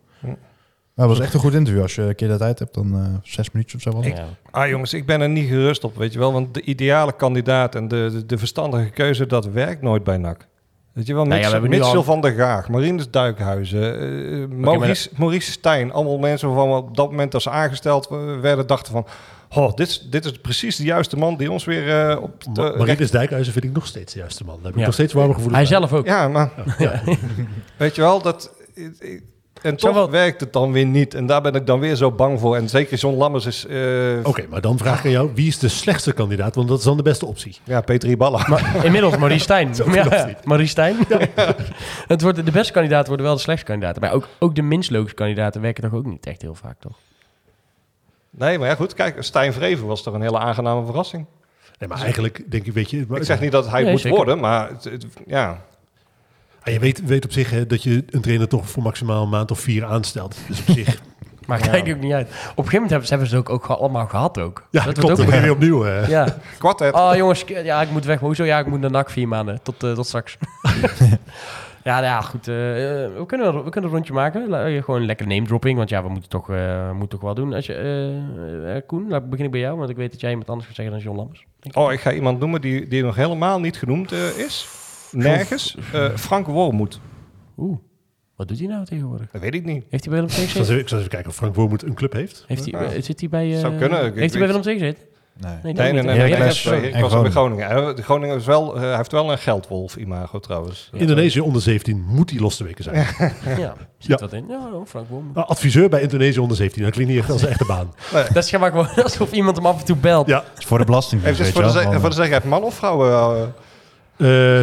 Ja, 1.01 1.07
het 1.07 1.17
was 1.17 1.25
echt 1.25 1.33
een 1.33 1.39
goed 1.39 1.53
interview. 1.53 1.81
Als 1.81 1.95
je 1.95 2.01
een 2.01 2.15
keer 2.15 2.27
de 2.27 2.37
tijd 2.37 2.59
hebt, 2.59 2.73
dan 2.73 2.93
eh, 2.95 3.05
zes 3.23 3.51
minuutjes 3.51 3.85
of 3.85 3.91
zo 3.91 3.97
was 3.97 4.05
het. 4.07 4.17
Ja. 4.17 4.25
Ah 4.51 4.67
jongens, 4.69 4.93
ik 4.93 5.05
ben 5.05 5.21
er 5.21 5.29
niet 5.29 5.47
gerust 5.49 5.83
op, 5.83 5.97
weet 5.97 6.13
je 6.13 6.19
wel. 6.19 6.33
Want 6.33 6.53
de 6.53 6.61
ideale 6.61 7.11
kandidaat 7.15 7.75
en 7.75 7.87
de, 7.87 8.09
de, 8.11 8.25
de 8.25 8.37
verstandige 8.37 8.89
keuze, 8.89 9.25
dat 9.27 9.45
werkt 9.45 9.81
nooit 9.81 10.03
bij 10.03 10.17
NAC. 10.17 10.47
Weet 10.93 11.07
je 11.07 11.13
wel, 11.13 11.25
Nou 11.25 11.35
ja, 11.35 11.41
Mitchell, 11.41 11.59
we 11.61 11.67
hebben 11.67 11.69
nu 11.69 11.77
Mitchell 11.85 11.97
al- 11.97 12.03
van 12.13 12.21
der 12.21 12.31
Gaag, 12.31 12.69
Marinus 12.69 13.09
Duikhuizen, 13.09 13.99
eh, 13.99 14.47
Maurice, 14.57 15.09
Maurice 15.17 15.51
Stijn. 15.51 15.91
Allemaal 15.91 16.17
mensen 16.17 16.47
waarvan 16.47 16.69
we 16.69 16.75
op 16.75 16.95
dat 16.97 17.09
moment 17.09 17.33
als 17.33 17.43
ze 17.43 17.49
aangesteld 17.49 18.07
werden 18.41 18.67
dachten 18.67 18.91
van... 18.93 19.05
Oh, 19.55 19.73
dit, 19.75 19.87
is, 19.87 20.07
dit 20.09 20.25
is 20.25 20.31
precies 20.31 20.75
de 20.75 20.83
juiste 20.83 21.17
man 21.17 21.37
die 21.37 21.51
ons 21.51 21.65
weer 21.65 22.09
eh, 22.09 22.21
op... 22.21 22.45
Ma 22.45 22.53
de 22.53 22.61
recht- 22.61 22.77
Marinus 22.77 23.11
Dijkhuizen 23.11 23.53
vind 23.53 23.65
ik 23.65 23.71
nog 23.73 23.85
steeds 23.87 24.13
de 24.13 24.19
juiste 24.19 24.43
man. 24.45 24.55
Daar 24.55 24.63
heb 24.65 24.73
ik 24.73 24.79
Ja. 24.79 24.85
nog 24.85 24.93
steeds 24.93 25.13
warme 25.13 25.33
gevoelens 25.33 25.69
Hij 25.69 25.79
bij. 25.79 25.87
zelf 25.87 25.99
ook. 25.99 26.05
Ja, 26.05 26.27
maar 26.27 26.51
weet 27.77 27.95
je 27.95 28.01
wel, 28.01 28.21
dat... 28.21 28.51
En 29.61 29.75
toch 29.75 29.93
wel- 29.93 30.09
werkt 30.09 30.39
het 30.39 30.53
dan 30.53 30.71
weer 30.71 30.85
niet. 30.85 31.13
En 31.13 31.25
daar 31.25 31.41
ben 31.41 31.53
ik 31.55 31.65
dan 31.65 31.79
weer 31.79 31.95
zo 31.95 32.11
bang 32.11 32.39
voor. 32.39 32.55
En 32.55 32.69
zeker 32.69 32.97
John 32.97 33.17
Lammers 33.17 33.45
is... 33.45 33.65
eh, 33.65 33.77
Oké, 34.23 34.45
maar 34.49 34.61
dan 34.61 34.77
vraag 34.77 34.99
ik 34.99 35.05
aan 35.05 35.11
jou. 35.11 35.31
Wie 35.35 35.47
is 35.47 35.59
de 35.59 35.67
slechtste 35.67 36.13
kandidaat? 36.13 36.55
Want 36.55 36.67
dat 36.67 36.77
is 36.77 36.83
dan 36.83 36.97
de 36.97 37.03
beste 37.03 37.25
optie. 37.25 37.57
Ja, 37.63 37.81
Petri 37.81 38.17
Balla. 38.17 38.45
Maar 38.47 38.85
inmiddels 38.85 39.17
Maurice 39.17 39.43
Stijn. 39.43 39.73
Ja. 39.93 40.29
Maurice 40.43 40.69
Stijn. 40.71 40.95
het 42.07 42.21
wordt, 42.21 42.45
de 42.45 42.51
beste 42.51 42.73
kandidaten 42.73 43.07
worden 43.07 43.25
wel 43.25 43.35
de 43.35 43.41
slechtste 43.41 43.67
kandidaten. 43.67 44.01
Maar 44.01 44.11
ook, 44.13 44.27
ook 44.39 44.55
de 44.55 44.61
minst 44.61 44.91
logische 44.91 45.15
kandidaten 45.15 45.61
werken 45.61 45.83
toch 45.83 45.93
ook 45.93 46.05
niet 46.05 46.25
echt 46.25 46.41
heel 46.41 46.55
vaak, 46.55 46.75
toch? 46.79 46.97
Nee, 48.29 48.59
maar 48.59 48.67
ja, 48.67 48.75
goed. 48.75 48.93
Kijk, 48.93 49.23
Stijn 49.23 49.53
Vreven 49.53 49.87
was 49.87 50.03
toch 50.03 50.13
een 50.13 50.21
hele 50.21 50.37
aangename 50.39 50.85
verrassing. 50.85 51.25
Nee, 51.79 51.89
maar 51.89 52.01
eigenlijk 52.01 52.43
denk 52.51 52.65
ik, 52.65 52.73
weet 52.73 52.89
je... 52.89 53.05
Ik 53.13 53.23
zeg 53.23 53.39
niet 53.39 53.51
dat 53.51 53.69
hij 53.69 53.81
Nee, 53.81 53.91
moet 53.91 54.01
zeker. 54.01 54.17
worden, 54.17 54.39
maar 54.39 54.69
het, 54.69 54.83
het- 54.83 55.05
ja. 55.27 55.61
Ah, 56.63 56.73
je 56.73 56.79
weet, 56.79 57.05
weet 57.05 57.25
op 57.25 57.31
zich 57.31 57.49
hè, 57.49 57.65
dat 57.67 57.83
je 57.83 58.03
een 58.09 58.21
trainer 58.21 58.47
toch 58.47 58.69
voor 58.69 58.83
maximaal 58.83 59.23
een 59.23 59.29
maand 59.29 59.51
of 59.51 59.59
vier 59.59 59.85
aanstelt. 59.85 60.37
Dus 60.47 60.59
op 60.59 60.65
zich... 60.75 61.01
Maar 61.47 61.59
Ja. 61.59 61.67
kijk 61.67 61.89
ook 61.95 62.01
niet 62.01 62.13
uit. 62.13 62.27
Op 62.27 62.33
een 62.33 62.43
gegeven 62.47 62.73
moment 62.73 62.89
hebben 62.89 63.07
ze, 63.07 63.13
hebben 63.13 63.29
ze 63.29 63.35
het 63.35 63.49
ook, 63.49 63.69
ook 63.71 63.77
allemaal 63.79 64.07
gehad 64.07 64.39
ook. 64.39 64.67
Ja, 64.71 64.83
dat 64.85 64.93
klopt. 64.97 65.17
Dan 65.17 65.25
ook 65.25 65.33
je 65.33 65.39
weer 65.41 65.51
opnieuw. 65.51 65.81
hè. 65.81 66.05
Ja. 66.07 66.37
Kwartet. 66.57 66.93
Oh 66.93 67.11
jongens, 67.15 67.43
ik- 67.43 67.63
ja, 67.63 67.81
ik 67.81 67.91
moet 67.91 68.05
weg. 68.05 68.15
Maar 68.19 68.25
hoezo? 68.27 68.43
Ja, 68.43 68.59
ik 68.59 68.65
moet 68.67 68.79
naar 68.79 68.91
NAC 68.91 69.09
vier 69.09 69.27
maanden. 69.27 69.59
Tot, 69.63 69.83
eh, 69.83 69.91
tot 69.93 70.05
straks. 70.07 70.37
ja, 71.83 71.93
nou 71.93 72.03
ja, 72.03 72.21
goed. 72.21 72.47
eh, 72.47 73.03
eh, 73.05 73.11
we, 73.17 73.25
kunnen, 73.25 73.63
we 73.63 73.69
kunnen 73.69 73.89
een 73.89 73.95
rondje 73.95 74.13
maken. 74.13 74.49
La- 74.49 74.81
gewoon 74.81 75.05
lekker 75.05 75.27
name 75.27 75.45
dropping. 75.45 75.77
Want 75.77 75.89
ja, 75.89 76.03
we 76.03 76.09
moeten 76.09 76.29
toch, 76.29 76.49
eh, 76.49 76.91
moeten 76.91 77.09
toch 77.09 77.21
wel 77.21 77.33
doen. 77.35 77.53
Als 77.53 77.65
je, 77.65 78.83
Koen, 78.87 79.05
laat 79.09 79.29
begin 79.29 79.45
ik 79.45 79.51
bij 79.51 79.59
jou. 79.59 79.77
Want 79.77 79.89
ik 79.89 79.95
weet 79.95 80.11
dat 80.11 80.21
jij 80.21 80.29
iemand 80.29 80.49
anders 80.49 80.67
gaat 80.67 80.75
zeggen 80.75 80.93
dan 80.95 81.03
John 81.03 81.17
Lammers. 81.17 81.45
Oh, 81.73 81.91
ik 81.93 81.99
ga 81.99 82.11
iemand 82.11 82.39
noemen 82.39 82.61
die, 82.61 82.87
die 82.87 83.03
nog 83.03 83.15
helemaal 83.15 83.59
niet 83.59 83.77
genoemd 83.77 84.11
eh, 84.11 84.37
is. 84.37 84.67
Nergens. 85.11 85.77
Eh, 85.93 86.05
Frank 86.15 86.47
Wormoed. 86.47 86.99
Oeh, 87.57 87.77
wat 88.35 88.47
doet 88.47 88.59
hij 88.59 88.67
nou 88.67 88.85
tegenwoordig? 88.85 89.31
Dat 89.31 89.41
weet 89.41 89.53
ik 89.53 89.65
niet. 89.65 89.83
Heeft 89.89 90.05
hij 90.05 90.13
bij 90.13 90.21
Willem 90.21 90.35
II 90.35 90.43
Ik 90.43 90.49
gezeten? 90.49 90.61
even, 90.61 90.79
ik 90.79 90.87
zal 90.87 90.97
eens 90.97 91.07
even 91.07 91.09
kijken 91.09 91.29
of 91.29 91.35
Frank 91.35 91.55
Wormoed 91.55 91.83
een 91.83 91.93
club 91.93 92.13
heeft. 92.13 92.43
Heeft 92.47 92.71
hij, 92.71 92.81
Ja. 92.95 93.01
zit 93.01 93.19
hij 93.19 93.29
bij... 93.29 93.53
eh, 93.53 93.59
Zou 93.59 93.75
kunnen. 93.77 94.05
Ik 94.05 94.15
Heeft 94.15 94.33
hij 94.33 94.39
bij 94.45 94.47
Willem 94.53 94.67
II 94.67 94.77
gezeten? 94.79 95.03
Nee. 95.41 95.51
Nee, 95.63 95.73
Nee, 95.73 96.03
nee, 96.03 96.17
eh, 96.17 96.39
en 96.39 96.45
was 96.45 96.63
bij 96.63 96.81
Groningen. 97.01 97.31
Groningen. 97.31 97.67
Hij- 97.67 97.93
De 97.93 98.01
Groningen 98.03 98.35
is 98.35 98.45
wel, 98.45 98.75
eh, 98.75 98.81
hij 98.81 98.95
heeft 98.95 99.11
wel 99.11 99.31
een 99.31 99.37
geldwolf-imago 99.37 100.39
trouwens. 100.39 100.89
Indonesië 100.93 101.39
onder 101.39 101.61
17 101.61 102.01
moet 102.07 102.29
die 102.29 102.39
los 102.41 102.57
te 102.57 102.63
weken 102.63 102.83
zijn. 102.83 102.95
Ja, 103.57 103.75
zit 103.97 104.07
Ja. 104.09 104.15
dat 104.15 104.33
in? 104.33 104.45
Ja, 104.49 104.69
Frank 104.85 105.07
Worm. 105.09 105.31
Nou, 105.33 105.47
adviseur 105.47 105.89
bij 105.89 106.01
Indonesië 106.01 106.39
onder 106.39 106.57
17. 106.57 106.83
Dat 106.83 106.91
klinkt 106.91 107.11
niet 107.11 107.21
echt 107.21 107.31
als 107.31 107.41
een 107.41 107.47
echte 107.47 107.65
baan. 107.65 107.93
Dat 108.33 108.43
is 108.43 108.49
gewoon 108.49 108.87
alsof 109.03 109.31
iemand 109.31 109.55
hem 109.57 109.65
af 109.65 109.79
en 109.79 109.85
toe 109.85 109.95
belt. 109.95 110.27
Ja, 110.27 110.43
is 110.57 110.65
voor 110.65 110.77
de 110.77 110.85
belastingdienst, 110.85 111.39
Even 111.39 111.43
weet 111.53 111.53
voor 111.63 111.63
de, 111.63 111.73
wel. 111.73 111.83
ze- 111.83 111.91
Van, 111.91 111.99
voor 112.01 112.09
de 112.09 112.15
zekerheid, 112.15 112.43
man 112.43 112.63
of 112.63 112.73
vrouw? 112.73 112.97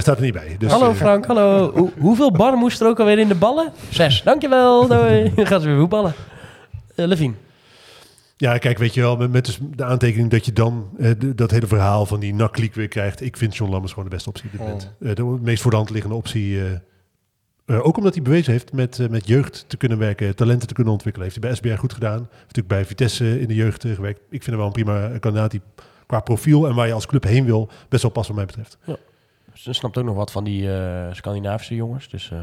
Staat 0.01 0.17
er 0.17 0.23
niet 0.23 0.33
bij. 0.33 0.57
Dus, 0.59 0.71
hallo 0.73 0.91
eh, 0.91 0.97
Frank, 0.97 1.27
hallo. 1.27 1.73
Hoe- 1.73 1.91
hoeveel 1.99 2.33
bar 2.33 2.57
moest 2.57 2.81
er 2.81 2.87
ook 2.87 2.99
alweer 3.01 3.19
in 3.19 3.29
de 3.29 3.35
ballen? 3.35 3.73
Zes. 3.89 4.23
Dankjewel. 4.23 4.87
Doei. 4.89 5.33
Dan 5.37 5.47
gaan 5.47 5.61
ze 5.61 5.67
weer 5.67 5.79
voetballen. 5.79 6.13
Uh, 6.97 7.07
Levine. 7.07 7.35
Ja, 8.37 8.59
kijk, 8.59 8.79
weet 8.79 8.95
je 8.95 9.01
wel, 9.01 9.17
met, 9.17 9.33
met 9.33 9.45
dus 9.45 9.59
de 9.77 9.85
aantekening 9.85 10.31
dat 10.31 10.45
je 10.45 10.53
dan 10.53 10.89
eh, 10.99 11.11
dat 11.35 11.51
hele 11.51 11.67
verhaal 11.67 12.07
van 12.07 12.21
die 12.21 12.35
nakliek 12.35 12.75
weer 12.75 12.89
krijgt. 12.89 13.21
Ik 13.21 13.37
vind 13.37 13.57
John 13.57 13.71
Lammers 13.71 13.93
gewoon 13.93 14.09
de 14.09 14.15
beste 14.15 14.29
optie 14.29 14.45
op 14.45 14.51
dit 14.53 14.61
moment. 14.61 14.91
Eh, 15.01 15.15
de 15.15 15.25
meest 15.25 15.63
voor 15.63 15.71
de 15.71 15.77
hand 15.77 15.91
liggende 15.91 16.17
optie. 16.17 16.59
eh, 16.61 16.73
eh, 17.67 17.87
ook 17.87 17.97
omdat 17.97 18.15
hij 18.15 18.23
bewezen 18.23 18.53
heeft 18.53 18.73
met, 18.73 18.99
eh, 18.99 19.09
met 19.09 19.27
jeugd 19.27 19.65
te 19.69 19.77
kunnen 19.77 19.99
werken, 19.99 20.35
talenten 20.37 20.69
te 20.69 20.75
kunnen 20.75 20.93
ontwikkelen. 20.93 21.29
Heeft 21.29 21.43
hij 21.43 21.51
bij 21.51 21.59
SBR 21.73 21.81
goed 21.81 21.93
gedaan. 21.93 22.19
Heeft 22.19 22.41
natuurlijk 22.41 22.69
bij 22.69 22.85
Vitesse 22.85 23.41
in 23.41 23.49
de 23.49 23.55
jeugd 23.55 23.85
eh, 23.85 23.95
gewerkt. 23.95 24.19
Ik 24.21 24.43
vind 24.43 24.47
hem 24.47 24.57
wel 24.57 24.67
een 24.67 24.73
prima 24.73 25.19
kandidaat 25.21 25.51
die 25.51 25.61
qua 26.07 26.21
profiel 26.21 26.67
en 26.69 26.75
waar 26.75 26.87
je 26.87 26.93
als 26.93 27.07
club 27.07 27.25
heen 27.25 27.45
wil, 27.45 27.69
best 27.89 28.03
wel 28.03 28.11
past 28.13 28.27
wat 28.29 28.37
mij 28.37 28.47
betreft. 28.47 28.79
Ze 29.59 29.73
snapt 29.73 29.99
ook 29.99 30.05
nog 30.05 30.15
wat 30.17 30.31
van 30.33 30.45
die 30.45 30.73
eh, 30.73 31.13
Scandinavische 31.13 31.75
jongens. 31.75 32.09
Dus 32.09 32.31
uh, 32.33 32.39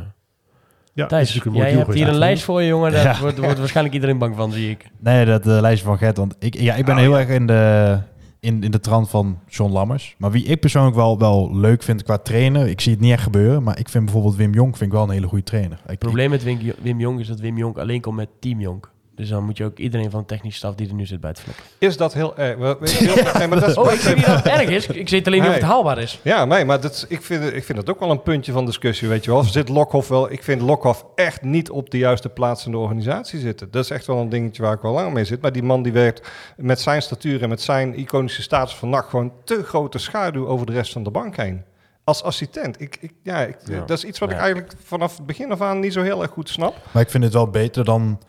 Ja, 0.93 1.05
Thijs, 1.05 1.27
is 1.29 1.35
natuurlijk 1.35 1.63
een 1.65 1.69
jij 1.71 1.79
hebt 1.79 1.93
hier 1.93 2.07
een 2.07 2.15
lijst 2.17 2.43
voor 2.43 2.61
je, 2.61 2.67
jongen. 2.67 2.91
Daar 2.91 3.03
Ja. 3.03 3.19
wordt, 3.19 3.37
wordt 3.37 3.57
waarschijnlijk 3.59 3.95
iedereen 3.95 4.17
bang 4.17 4.35
van, 4.35 4.51
zie 4.51 4.69
ik. 4.69 4.89
Nee, 4.99 5.25
dat 5.25 5.47
eh, 5.47 5.59
lijstje 5.59 5.85
van 5.85 5.97
Gert. 5.97 6.17
Want 6.17 6.35
ik, 6.39 6.59
ja, 6.59 6.75
ik 6.75 6.85
ben 6.85 6.93
Oh, 6.95 6.99
heel 7.01 7.11
ja. 7.11 7.19
erg 7.19 7.29
in 7.29 7.47
de, 7.47 7.97
in, 8.39 8.63
in 8.63 8.71
de 8.71 8.79
trant 8.79 9.09
van 9.09 9.39
John 9.47 9.71
Lammers. 9.71 10.15
Maar 10.17 10.31
wie 10.31 10.43
ik 10.45 10.59
persoonlijk 10.59 10.95
wel, 10.95 11.19
wel 11.19 11.55
leuk 11.55 11.83
vind 11.83 12.03
qua 12.03 12.17
trainer, 12.17 12.67
ik 12.67 12.81
zie 12.81 12.91
het 12.91 13.01
niet 13.01 13.11
echt 13.11 13.23
gebeuren. 13.23 13.63
Maar 13.63 13.79
ik 13.79 13.89
vind 13.89 14.03
bijvoorbeeld 14.03 14.35
Wim 14.35 14.53
Jong 14.53 14.77
vind 14.77 14.91
ik 14.91 14.97
wel 14.97 15.03
een 15.03 15.13
hele 15.13 15.27
goede 15.27 15.43
trainer. 15.43 15.79
Het 15.85 15.99
probleem 15.99 16.29
met 16.29 16.43
Wim, 16.43 16.59
Wim 16.81 16.99
Jong 16.99 17.19
is 17.19 17.27
dat 17.27 17.39
Wim 17.39 17.57
Jong 17.57 17.77
alleen 17.77 18.01
komt 18.01 18.15
met 18.15 18.29
Team 18.39 18.59
Jong. 18.59 18.83
Dus 19.15 19.29
dan 19.29 19.43
moet 19.43 19.57
je 19.57 19.63
ook 19.65 19.77
iedereen 19.77 20.09
van 20.11 20.19
de 20.19 20.25
technische 20.25 20.57
staf 20.57 20.75
die 20.75 20.87
er 20.87 20.93
nu 20.93 21.05
zit 21.05 21.19
bij 21.21 21.29
het 21.29 21.39
vlekken. 21.39 21.63
is 21.79 21.97
dat 21.97 22.13
heel 22.13 22.37
erg? 22.37 22.57
We- 22.57 22.77
weet 22.79 22.91
je 22.91 23.05
heel- 23.11 23.33
nee, 23.37 23.47
maar 23.47 23.59
dat 23.59 23.69
is- 23.69 23.75
Oh, 23.77 23.91
ik 23.91 23.99
zeg 23.99 24.15
niet 24.15 24.25
dat 24.25 24.35
het 24.35 24.45
erg 24.47 24.69
is. 24.69 24.87
Ik 24.87 25.09
weet 25.09 25.27
alleen 25.27 25.39
niet 25.41 25.49
of 25.49 25.55
het 25.55 25.63
haalbaar 25.63 25.97
is. 25.97 26.19
Ja, 26.23 26.45
nee, 26.45 26.65
maar 26.65 26.81
dat, 26.81 26.91
is- 26.93 27.05
ik, 27.07 27.21
vind, 27.21 27.43
het- 27.43 27.53
ik 27.53 27.63
vind 27.63 27.77
het 27.77 27.89
ook 27.89 27.99
wel 27.99 28.11
een 28.11 28.21
puntje 28.23 28.51
van 28.51 28.65
discussie, 28.65 29.07
weet 29.07 29.23
je 29.25 29.31
wel. 29.31 29.43
Zit 29.43 29.69
Lokhoff 29.69 30.07
wel... 30.07 30.31
Ik 30.31 30.43
vind 30.43 30.61
Lokhoff 30.61 31.05
echt 31.15 31.41
niet 31.41 31.69
op 31.69 31.89
de 31.89 31.97
juiste 31.97 32.29
plaats 32.29 32.65
in 32.65 32.71
de 32.71 32.77
organisatie 32.77 33.39
zitten. 33.39 33.71
Dat 33.71 33.83
is 33.83 33.89
echt 33.89 34.05
wel 34.07 34.17
een 34.17 34.29
dingetje 34.29 34.61
waar 34.61 34.73
ik 34.73 34.81
wel 34.81 34.91
lang 34.93 35.13
mee 35.13 35.25
zit. 35.25 35.41
Maar 35.41 35.51
die 35.51 35.63
man 35.63 35.83
die 35.83 35.91
werkt 35.93 36.27
met 36.57 36.79
zijn 36.81 37.01
statuur 37.01 37.41
en 37.43 37.49
met 37.49 37.61
zijn 37.61 37.97
iconische 37.99 38.41
status 38.41 38.75
van 38.75 38.89
nacht... 38.89 39.09
gewoon 39.09 39.31
te 39.43 39.63
grote 39.63 39.97
schaduw 39.97 40.47
over 40.47 40.65
de 40.65 40.71
rest 40.71 40.91
van 40.93 41.03
de 41.03 41.11
bank 41.11 41.35
heen. 41.37 41.63
Als 42.03 42.23
assistent. 42.23 42.81
Ik, 42.81 42.97
ik, 42.99 43.11
ja, 43.23 43.39
ik, 43.39 43.57
Ja. 43.65 43.79
Dat 43.85 43.97
is 43.97 44.03
iets 44.03 44.19
wat 44.19 44.31
ik 44.31 44.37
eigenlijk 44.37 44.73
vanaf 44.83 45.17
het 45.17 45.25
begin 45.25 45.51
af 45.51 45.61
aan 45.61 45.79
niet 45.79 45.93
zo 45.93 46.01
heel 46.01 46.21
erg 46.21 46.31
goed 46.31 46.49
snap. 46.49 46.75
Maar 46.91 47.01
ik 47.03 47.09
vind 47.09 47.23
het 47.23 47.33
wel 47.33 47.47
beter 47.49 47.85
dan 47.85 48.19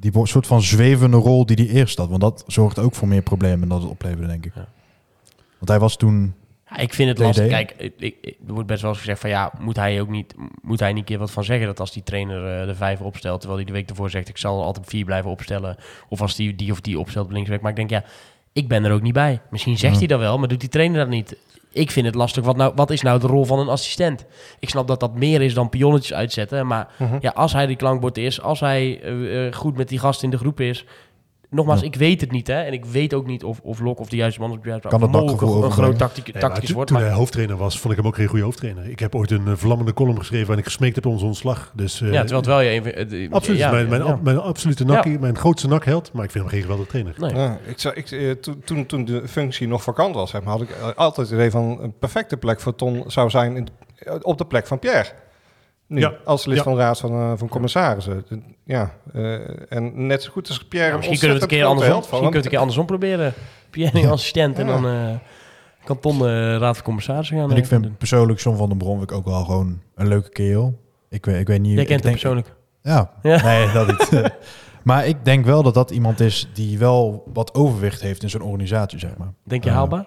die 0.00 0.26
soort 0.26 0.46
van 0.46 0.62
zwevende 0.62 1.16
rol 1.16 1.46
die 1.46 1.56
hij 1.56 1.74
eerst 1.74 1.98
had. 1.98 2.08
Want 2.08 2.20
dat 2.20 2.44
zorgt 2.46 2.78
ook 2.78 2.94
voor 2.94 3.08
meer 3.08 3.22
problemen 3.22 3.68
dan 3.68 3.80
het 3.80 3.90
opleverde, 3.90 4.26
denk 4.26 4.46
ik. 4.46 4.54
Ja. 4.54 4.66
Want 5.58 5.68
hij 5.68 5.78
was 5.78 5.96
toen... 5.96 6.34
Ja, 6.70 6.76
ik 6.76 6.94
vind 6.94 7.08
het 7.08 7.18
lastig. 7.18 7.48
Kijk, 7.48 7.74
ik, 7.78 7.92
ik- 7.98 8.34
er 8.46 8.52
wordt 8.52 8.68
best 8.68 8.80
wel 8.82 8.90
eens 8.90 8.98
gezegd 9.00 9.20
van 9.20 9.30
ja, 9.30 9.52
moet 9.58 9.76
hij 9.76 10.00
ook 10.00 10.08
niet, 10.08 10.34
moet 10.62 10.80
hij 10.80 10.88
niet 10.88 10.98
een 10.98 11.04
keer 11.04 11.18
wat 11.18 11.30
van 11.30 11.44
zeggen 11.44 11.66
dat 11.66 11.80
als 11.80 11.92
die 11.92 12.02
trainer 12.02 12.60
eh, 12.60 12.66
de 12.66 12.74
vijf 12.74 13.00
opstelt, 13.00 13.38
terwijl 13.40 13.60
hij 13.60 13.68
de 13.72 13.78
week 13.78 13.88
ervoor 13.90 14.10
zegt 14.10 14.28
ik 14.28 14.36
zal 14.38 14.62
altijd 14.64 14.86
vier 14.88 15.04
blijven 15.04 15.30
opstellen, 15.30 15.76
of 16.08 16.20
als 16.20 16.36
die 16.36 16.54
die 16.54 16.72
of 16.72 16.80
die 16.80 16.98
opstelt 16.98 17.26
op 17.26 17.32
linksback. 17.32 17.60
Maar 17.60 17.70
ik 17.70 17.76
denk 17.76 17.90
ja, 17.90 18.04
ik 18.52 18.68
ben 18.68 18.84
er 18.84 18.92
ook 18.92 19.02
niet 19.02 19.12
bij. 19.12 19.40
Misschien 19.50 19.78
zegt 19.78 19.92
Ja. 19.92 19.98
hij 19.98 20.08
dat 20.08 20.18
wel, 20.18 20.38
maar 20.38 20.48
doet 20.48 20.60
die 20.60 20.68
trainer 20.68 20.98
dat 20.98 21.08
niet. 21.08 21.36
Ik 21.76 21.90
vind 21.90 22.06
het 22.06 22.14
lastig. 22.14 22.44
Wat, 22.44 22.56
nou, 22.56 22.72
wat 22.74 22.90
is 22.90 23.02
nou 23.02 23.20
de 23.20 23.26
rol 23.26 23.44
van 23.44 23.58
een 23.58 23.68
assistent? 23.68 24.24
Ik 24.58 24.68
snap 24.68 24.88
dat 24.88 25.00
dat 25.00 25.14
meer 25.14 25.42
is 25.42 25.54
dan 25.54 25.68
pionnetjes 25.68 26.12
uitzetten. 26.16 26.66
Maar 26.66 26.88
Mhm. 26.98 27.16
ja, 27.20 27.30
als 27.34 27.52
hij 27.52 27.66
die 27.66 27.76
klankbord 27.76 28.18
is, 28.18 28.42
als 28.42 28.60
hij 28.60 29.00
eh, 29.02 29.46
eh, 29.46 29.52
goed 29.54 29.76
met 29.76 29.88
die 29.88 29.98
gast 29.98 30.22
in 30.22 30.30
de 30.30 30.38
groep 30.38 30.60
is. 30.60 30.84
Nogmaals, 31.56 31.80
Ja. 31.80 31.86
ik 31.86 31.94
weet 31.94 32.20
het 32.20 32.30
niet. 32.30 32.46
Hè? 32.46 32.62
En 32.62 32.72
ik 32.72 32.84
weet 32.84 33.14
ook 33.14 33.26
niet 33.26 33.44
of, 33.44 33.60
of 33.62 33.80
Lok 33.80 33.98
of 34.00 34.08
de 34.08 34.16
juiste 34.16 34.40
man 34.40 34.50
op 34.50 34.62
de 34.62 34.68
juiste 34.68 34.88
Kan 34.88 35.02
het 35.02 35.10
mogelijk 35.10 35.38
bakgevoel 35.40 35.64
een 35.64 35.70
groot 35.70 35.98
tactiek, 35.98 36.32
Nee, 36.32 36.42
tactisch 36.42 36.64
toen- 36.66 36.74
wordt. 36.74 36.90
Toen 36.90 36.98
Maar, 36.98 37.06
hij 37.08 37.16
hoofdtrainer 37.16 37.56
was, 37.56 37.78
vond 37.78 37.92
ik 37.92 37.98
hem 37.98 38.08
ook 38.08 38.14
geen 38.16 38.26
goede 38.26 38.44
hoofdtrainer. 38.44 38.88
Ik 38.90 38.98
heb 38.98 39.14
ooit 39.14 39.30
een 39.30 39.46
eh, 39.46 39.52
vlammende 39.56 39.92
column 39.92 40.18
geschreven 40.18 40.46
waarin 40.46 40.64
ik 40.64 40.70
gesmeekt 40.70 40.94
heb 40.94 41.06
om 41.06 41.14
zijn 41.16 41.26
ontslag. 41.28 41.72
Dus, 41.74 42.00
eh, 42.00 42.12
ja, 42.12 42.18
terwijl 42.18 42.36
het 42.36 42.46
wel 42.46 42.60
je 42.60 42.68
even... 42.68 42.94
eh, 43.10 43.32
Absoluut, 43.32 43.58
ja, 43.60 43.70
mijn, 43.70 43.88
mijn, 43.88 44.04
ja. 44.04 44.18
mijn 44.22 44.38
absolute 44.38 44.84
nakkie, 44.84 45.18
mijn 45.18 45.36
grootste 45.38 45.68
nakheld. 45.68 46.12
Maar 46.12 46.24
ik 46.24 46.30
vind 46.30 46.44
hem 46.44 46.52
geen 46.52 46.62
geweldige 46.62 46.88
trainer. 46.88 47.14
Nee. 47.18 47.34
Ja, 47.34 47.58
ik, 47.66 47.78
zou- 47.78 47.94
ik, 47.94 48.42
toen, 48.42 48.60
toen, 48.64 48.86
toen 48.86 49.04
de 49.04 49.28
functie 49.28 49.68
nog 49.68 49.82
vakant 49.82 50.14
was, 50.14 50.30
zeg 50.30 50.42
maar, 50.42 50.52
had 50.52 50.62
ik 50.62 50.70
altijd 50.96 51.28
het 51.28 51.36
idee 51.38 51.50
van 51.50 51.78
een 51.82 51.98
perfecte 51.98 52.36
plek 52.36 52.60
voor 52.60 52.74
Ton 52.74 53.04
zou 53.06 53.30
zijn 53.30 53.56
in, 53.56 53.68
op 54.22 54.38
de 54.38 54.44
plek 54.46 54.66
van 54.66 54.78
Pierre. 54.78 55.08
Nu, 55.88 56.00
Ja, 56.00 56.12
als 56.24 56.46
lid 56.46 56.56
ja. 56.56 56.62
van 56.62 56.72
de 56.74 56.78
Raad 56.78 56.98
van, 57.00 57.10
eh, 57.12 57.32
van 57.36 57.48
Commissarissen. 57.48 58.24
Ja, 58.64 58.92
eh, 59.12 59.72
en 59.72 60.06
net 60.06 60.22
zo 60.22 60.30
goed 60.32 60.48
als 60.48 60.64
Pierre 60.64 60.86
Ja, 60.88 60.92
een 60.92 60.98
misschien 60.98 61.18
kunnen 61.18 61.36
we 61.36 61.42
het 61.42 61.52
een 61.52 61.58
keer 61.58 61.66
andersom, 61.68 61.96
misschien 61.96 62.10
kunnen 62.10 62.30
we 62.30 62.36
het 62.36 62.44
een 62.44 62.50
keer 62.50 62.60
andersom 62.60 62.86
proberen. 62.86 63.32
Pierre 63.70 64.00
als 64.00 64.10
assistent 64.10 64.58
en 64.58 64.66
dan 64.66 64.86
eh 64.86 65.14
kan 65.84 66.00
Ton 66.00 66.18
de 66.18 66.58
raad 66.58 66.74
van 66.76 66.84
commissarissen 66.84 67.36
gaan 67.38 67.50
En 67.50 67.56
ik 67.56 67.66
vind 67.66 67.82
doen. 67.82 67.96
persoonlijk 67.96 68.40
John 68.40 68.56
van 68.56 68.68
den 68.68 68.78
Bron 68.78 68.98
vind 68.98 69.10
ik 69.10 69.16
ook 69.16 69.24
wel 69.24 69.44
gewoon 69.44 69.80
een 69.94 70.08
leuke 70.08 70.28
kerel. 70.28 70.78
Ik 71.08 71.24
weet, 71.24 71.40
ik 71.40 71.46
weet 71.46 71.60
niet... 71.60 71.72
Jij 71.72 71.82
ik 71.82 71.88
kent 71.88 72.02
hem 72.04 72.10
denk- 72.12 72.22
persoonlijk. 72.22 72.54
Ja, 72.82 73.10
Ja. 73.22 73.42
nee, 73.42 73.72
dat 73.72 73.86
niet. 73.86 74.30
maar 74.84 75.06
ik 75.06 75.24
denk 75.24 75.44
wel 75.44 75.62
dat 75.62 75.74
dat 75.74 75.90
iemand 75.90 76.20
is 76.20 76.48
die 76.54 76.78
wel 76.78 77.22
wat 77.32 77.54
overwicht 77.54 78.00
heeft 78.00 78.22
in 78.22 78.30
zo'n 78.30 78.42
organisatie, 78.42 78.98
zeg 78.98 79.16
maar. 79.16 79.32
Denk 79.44 79.64
je 79.64 79.70
haalbaar? 79.70 80.06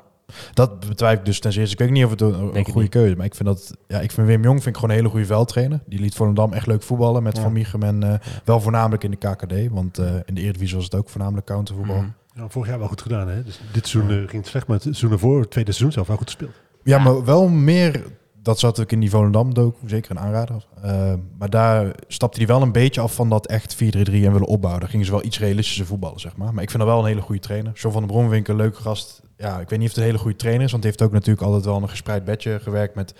Dat 0.54 0.80
betwijfel 0.88 1.20
ik 1.20 1.26
dus 1.26 1.40
ten 1.40 1.54
zeerste. 1.54 1.74
Ik 1.74 1.80
weet 1.80 1.90
niet 1.92 2.06
of 2.06 2.10
het 2.12 2.22
een, 2.22 2.66
goede 2.66 2.80
niet. 2.82 2.90
keuze 2.90 3.10
is, 3.10 3.16
maar 3.16 3.26
ik 3.26 3.36
vind 3.36 3.48
dat... 3.50 3.78
Ja, 3.88 4.00
ik 4.00 4.12
vind 4.12 4.28
Wim 4.28 4.44
Jong 4.44 4.56
vind 4.64 4.66
ik 4.68 4.76
gewoon 4.76 4.90
een 4.90 4.96
hele 4.96 5.10
goede 5.10 5.26
veldtrainer. 5.26 5.80
Die 5.86 6.00
liet 6.00 6.16
Volendam 6.16 6.54
echt 6.54 6.68
leuk 6.68 6.84
voetballen 6.84 7.24
met 7.24 7.36
Ja. 7.36 7.42
Van 7.42 7.52
Miechem 7.54 7.84
en 7.84 8.04
eh, 8.04 8.14
wel 8.44 8.62
voornamelijk 8.62 9.04
in 9.04 9.12
de 9.12 9.18
KKD. 9.18 9.54
Want 9.72 9.98
eh, 9.98 10.14
in 10.26 10.36
de 10.36 10.42
Eredivisie 10.42 10.76
was 10.76 10.84
het 10.86 10.96
ook 10.96 11.10
voornamelijk 11.10 11.46
countervoetbal. 11.46 11.96
Mhm. 11.98 12.08
Ja, 12.36 12.50
vorig 12.50 12.70
jaar 12.70 12.80
wel 12.80 12.88
goed 12.88 13.02
gedaan. 13.02 13.28
Hè? 13.28 13.44
Dus 13.44 13.60
dit 13.72 13.88
seizoen 13.88 14.12
eh, 14.12 14.18
ging 14.18 14.32
het 14.42 14.48
slecht, 14.48 14.68
maar 14.68 14.76
het 14.76 14.84
seizoen 14.86 15.12
ervoor, 15.12 15.40
het 15.40 15.52
tweede 15.52 15.72
seizoen 15.72 15.94
zelf, 15.94 16.08
wel 16.08 16.18
goed 16.18 16.26
gespeeld. 16.30 16.52
Ja, 16.84 16.98
Ja. 16.98 17.04
maar 17.04 17.26
wel 17.26 17.48
meer... 17.48 18.04
Dat 18.50 18.60
zat 18.60 18.80
ook 18.80 18.92
in 18.92 19.00
die 19.00 19.10
Volendam 19.10 19.54
dook, 19.54 19.78
zeker 19.86 20.12
een 20.12 20.20
aanrader. 20.20 20.66
Eh, 20.82 21.14
maar 21.38 21.50
daar 21.50 21.96
stapte 22.08 22.38
hij 22.38 22.48
wel 22.48 22.62
een 22.62 22.72
beetje 22.72 23.02
af 23.02 23.14
van 23.14 23.30
dat 23.30 23.48
echt 23.48 23.76
4-3-3 23.76 23.78
en 23.78 24.32
willen 24.32 24.48
opbouwen. 24.48 24.82
Daar 24.82 24.90
gingen 24.90 25.06
ze 25.06 25.12
wel 25.12 25.26
iets 25.26 25.40
realistischer 25.40 25.86
voetballen, 25.86 26.20
zeg 26.20 26.38
maar. 26.38 26.54
Maar 26.54 26.64
ik 26.64 26.70
vind 26.70 26.84
hem 26.84 26.92
wel 26.92 27.00
een 27.00 27.08
hele 27.08 27.22
goede 27.22 27.42
trainer. 27.42 27.72
John 27.74 27.94
van 27.94 28.04
der 28.04 28.12
Bron 28.12 28.30
vind 28.30 28.42
ik 28.42 28.48
een 28.48 28.56
leuke 28.56 28.82
gast. 28.82 29.22
Ja, 29.38 29.60
ik 29.60 29.70
weet 29.70 29.80
niet 29.80 29.88
of 29.88 29.94
het 29.94 30.04
een 30.04 30.10
hele 30.10 30.18
goede 30.18 30.38
trainer 30.38 30.66
is, 30.66 30.72
want 30.72 30.84
hij 30.84 30.92
heeft 30.92 31.04
ook 31.06 31.14
natuurlijk 31.16 31.46
altijd 31.46 31.66
wel 31.66 31.76
een 31.76 31.90
gespreid 31.90 32.26
bedje 32.26 32.60
gewerkt 32.60 32.96
met 32.96 33.14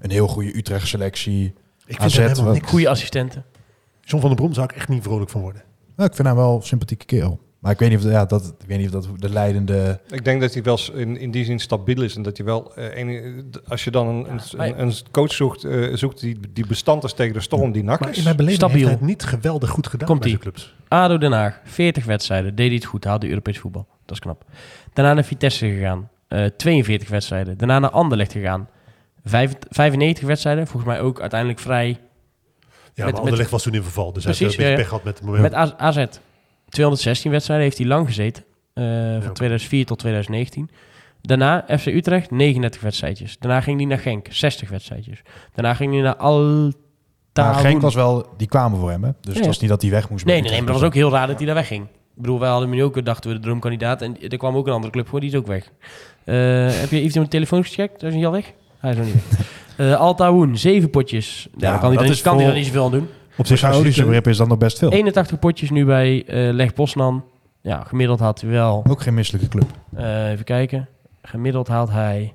een 0.00 0.10
heel 0.10 0.28
goede 0.28 0.56
Utrecht-selectie. 0.56 1.54
Ik 1.86 1.98
AZ 1.98 2.14
vind 2.14 2.36
hem. 2.36 2.64
Goede 2.64 2.88
assistenten. 2.88 3.44
John 4.00 4.20
van 4.20 4.30
der 4.30 4.38
Brom 4.38 4.54
zou 4.54 4.66
ik 4.70 4.76
echt 4.76 4.88
niet 4.88 5.02
vrolijk 5.02 5.30
van 5.30 5.40
worden. 5.40 5.62
Nou, 5.96 6.08
ik 6.08 6.16
vind 6.16 6.28
hem 6.28 6.36
wel 6.36 6.56
een 6.56 6.62
sympathieke 6.62 7.04
kerel. 7.04 7.40
Maar 7.58 7.72
ik 7.72 7.78
weet 7.78 7.90
niet 7.90 7.98
of, 7.98 8.04
ja, 8.10 8.24
dat, 8.24 8.54
ik 8.58 8.66
weet 8.66 8.78
niet 8.78 8.94
of 8.94 9.04
dat 9.06 9.20
de 9.20 9.28
leidende... 9.30 10.00
Ik 10.10 10.24
denk 10.24 10.40
dat 10.40 10.54
hij 10.54 10.62
wel 10.62 10.78
in, 10.94 11.16
in 11.18 11.30
die 11.30 11.44
zin 11.44 11.58
stabiel 11.58 12.02
is. 12.02 12.16
En 12.16 12.22
dat 12.22 12.36
hij 12.36 12.46
wel, 12.46 12.74
eh, 12.74 12.96
ene- 12.96 13.44
als 13.68 13.84
je 13.84 13.90
dan 13.90 14.06
een, 14.08 14.30
een, 14.30 14.40
maar- 14.56 14.68
een, 14.68 14.78
een 14.78 14.94
coach 15.10 15.32
zoekt, 15.32 15.64
eh, 15.64 15.94
zoekt 15.94 16.20
die, 16.20 16.38
die 16.52 16.66
bestand 16.66 17.04
is 17.04 17.12
tegen 17.12 17.32
de 17.32 17.40
storm 17.40 17.72
die 17.72 17.84
nak 17.84 18.00
Maar 18.00 18.10
is. 18.10 18.16
in 18.16 18.24
mijn 18.24 18.36
beleving 18.36 18.60
Stabiel. 18.62 18.76
heeft 18.86 18.88
hij 18.90 18.98
het 19.08 19.08
niet 19.08 19.24
geweldig 19.24 19.70
goed 19.70 19.86
gedaan 19.86 20.06
Komt 20.08 20.20
bij 20.20 20.28
zijn 20.28 20.40
clubs. 20.40 20.74
ADO 20.88 21.18
Den 21.18 21.32
Haag, 21.32 21.60
40 21.64 22.04
wedstrijden. 22.04 22.54
Deed 22.54 22.66
hij 22.66 22.76
het 22.76 22.84
goed, 22.84 23.04
haalde 23.04 23.28
Europees 23.28 23.58
voetbal. 23.58 23.86
Dat 24.04 24.16
is 24.16 24.20
knap. 24.22 24.44
Daarna 24.92 25.14
naar 25.14 25.24
Vitesse 25.24 25.66
gegaan. 25.68 26.08
eh 26.28 26.44
42 26.56 27.08
wedstrijden. 27.08 27.58
Daarna 27.58 27.78
naar 27.78 27.90
Anderlecht 27.90 28.32
gegaan. 28.32 28.68
Vijf- 29.24 29.54
95 29.70 30.26
wedstrijden. 30.26 30.66
Volgens 30.66 30.92
mij 30.92 31.00
ook 31.00 31.20
uiteindelijk 31.20 31.60
vrij 31.60 31.86
Ja, 31.88 33.04
Met- 33.04 33.12
maar 33.14 33.22
Anderlecht 33.22 33.50
was 33.50 33.62
toen 33.62 33.74
in 33.74 33.82
verval. 33.82 34.12
Dus 34.12 34.22
Precies, 34.24 34.38
hij 34.40 34.48
heeft 34.48 34.58
een 34.58 34.64
beetje 34.64 34.80
pech 34.80 34.88
gehad 34.88 35.04
met 35.04 35.14
het 35.18 35.24
moment. 35.26 35.42
Met 35.42 35.74
AZ. 35.80 36.04
216 36.68 37.30
wedstrijden 37.30 37.66
heeft 37.66 37.78
hij 37.78 37.86
lang 37.86 38.06
gezeten. 38.06 38.44
eh, 38.74 38.84
van 39.12 39.16
oké. 39.22 39.32
2004 39.32 39.86
tot 39.86 39.98
2019. 39.98 40.70
Daarna 41.20 41.64
FC 41.78 41.86
Utrecht, 41.86 42.30
39 42.30 42.80
wedstrijdjes. 42.80 43.38
Daarna 43.38 43.60
ging 43.60 43.76
hij 43.78 43.86
naar 43.88 43.98
Genk, 43.98 44.26
60 44.30 44.68
wedstrijdjes. 44.70 45.22
Daarna 45.54 45.74
ging 45.74 45.92
hij 45.92 46.02
naar 46.02 46.16
Alta. 46.16 46.72
Maar 47.34 47.54
Genk 47.54 47.80
was 47.80 47.94
wel... 47.94 48.26
Die 48.36 48.48
kwamen 48.48 48.78
voor 48.78 48.90
hem, 48.90 49.02
hè? 49.04 49.10
Dus 49.20 49.32
Ja. 49.32 49.38
het 49.38 49.46
was 49.46 49.58
niet 49.60 49.70
dat 49.70 49.82
hij 49.82 49.90
weg 49.90 50.10
moest. 50.10 50.24
Nee, 50.24 50.34
nee, 50.34 50.42
nee, 50.42 50.50
maar 50.50 50.66
dat 50.66 50.76
Utrecht. 50.76 50.80
was 50.94 51.04
ook 51.04 51.10
heel 51.10 51.18
raar 51.18 51.26
dat 51.26 51.36
hij 51.36 51.46
daar 51.46 51.54
wegging. 51.54 51.84
Ik 51.84 52.24
bedoel, 52.24 52.38
wij 52.40 52.48
hadden 52.48 52.68
hem 52.68 52.76
nu 52.78 52.84
ook, 52.84 53.04
dachten 53.04 53.30
we, 53.30 53.36
de 53.36 53.42
droomkandidaat. 53.42 54.02
En 54.02 54.16
er 54.28 54.36
kwam 54.36 54.56
ook 54.56 54.66
een 54.66 54.72
andere 54.72 54.92
club 54.92 55.08
voor, 55.08 55.20
die 55.20 55.28
is 55.30 55.34
ook 55.36 55.46
weg. 55.46 55.70
Eh, 56.24 56.34
heb 56.80 56.90
je 56.90 57.00
even 57.00 57.22
de 57.22 57.28
telefoon 57.28 57.64
gecheckt? 57.64 58.02
Is 58.02 58.14
hij 58.14 58.26
al 58.26 58.32
weg? 58.32 58.52
Hij 58.78 58.90
is 58.90 58.96
nog 58.96 59.06
niet 59.06 59.14
weg. 59.14 59.46
Eh 59.76 59.94
Alta 60.00 60.32
Woen, 60.32 60.56
zeven 60.58 60.90
potjes. 60.90 61.48
Ja, 61.56 61.70
dan 61.70 61.80
kan 61.80 61.92
hij, 61.94 62.04
er- 62.04 62.10
is 62.10 62.22
kan 62.22 62.36
hij 62.38 62.46
er 62.46 62.54
niet 62.54 62.66
zoveel 62.66 62.84
aan 62.84 62.90
doen. 62.90 63.08
Op 63.38 63.46
zich, 63.46 63.58
Saoedische 63.58 64.04
begrip 64.04 64.26
is 64.26 64.36
dat 64.36 64.48
nog 64.48 64.58
best 64.58 64.78
veel. 64.78 64.90
81 64.92 65.38
potjes 65.38 65.70
nu 65.70 65.84
bij 65.84 66.24
eh 66.26 66.52
Leg 66.54 66.72
Poznan. 66.72 67.24
Ja, 67.60 67.84
gemiddeld 67.84 68.20
had 68.20 68.40
hij 68.40 68.50
wel... 68.50 68.84
Ook 68.88 69.00
geen 69.02 69.14
misselijke 69.14 69.48
club. 69.48 69.70
eh, 69.96 70.30
even 70.30 70.44
kijken. 70.44 70.88
Gemiddeld 71.22 71.68
haalt 71.68 71.90
hij... 71.90 72.32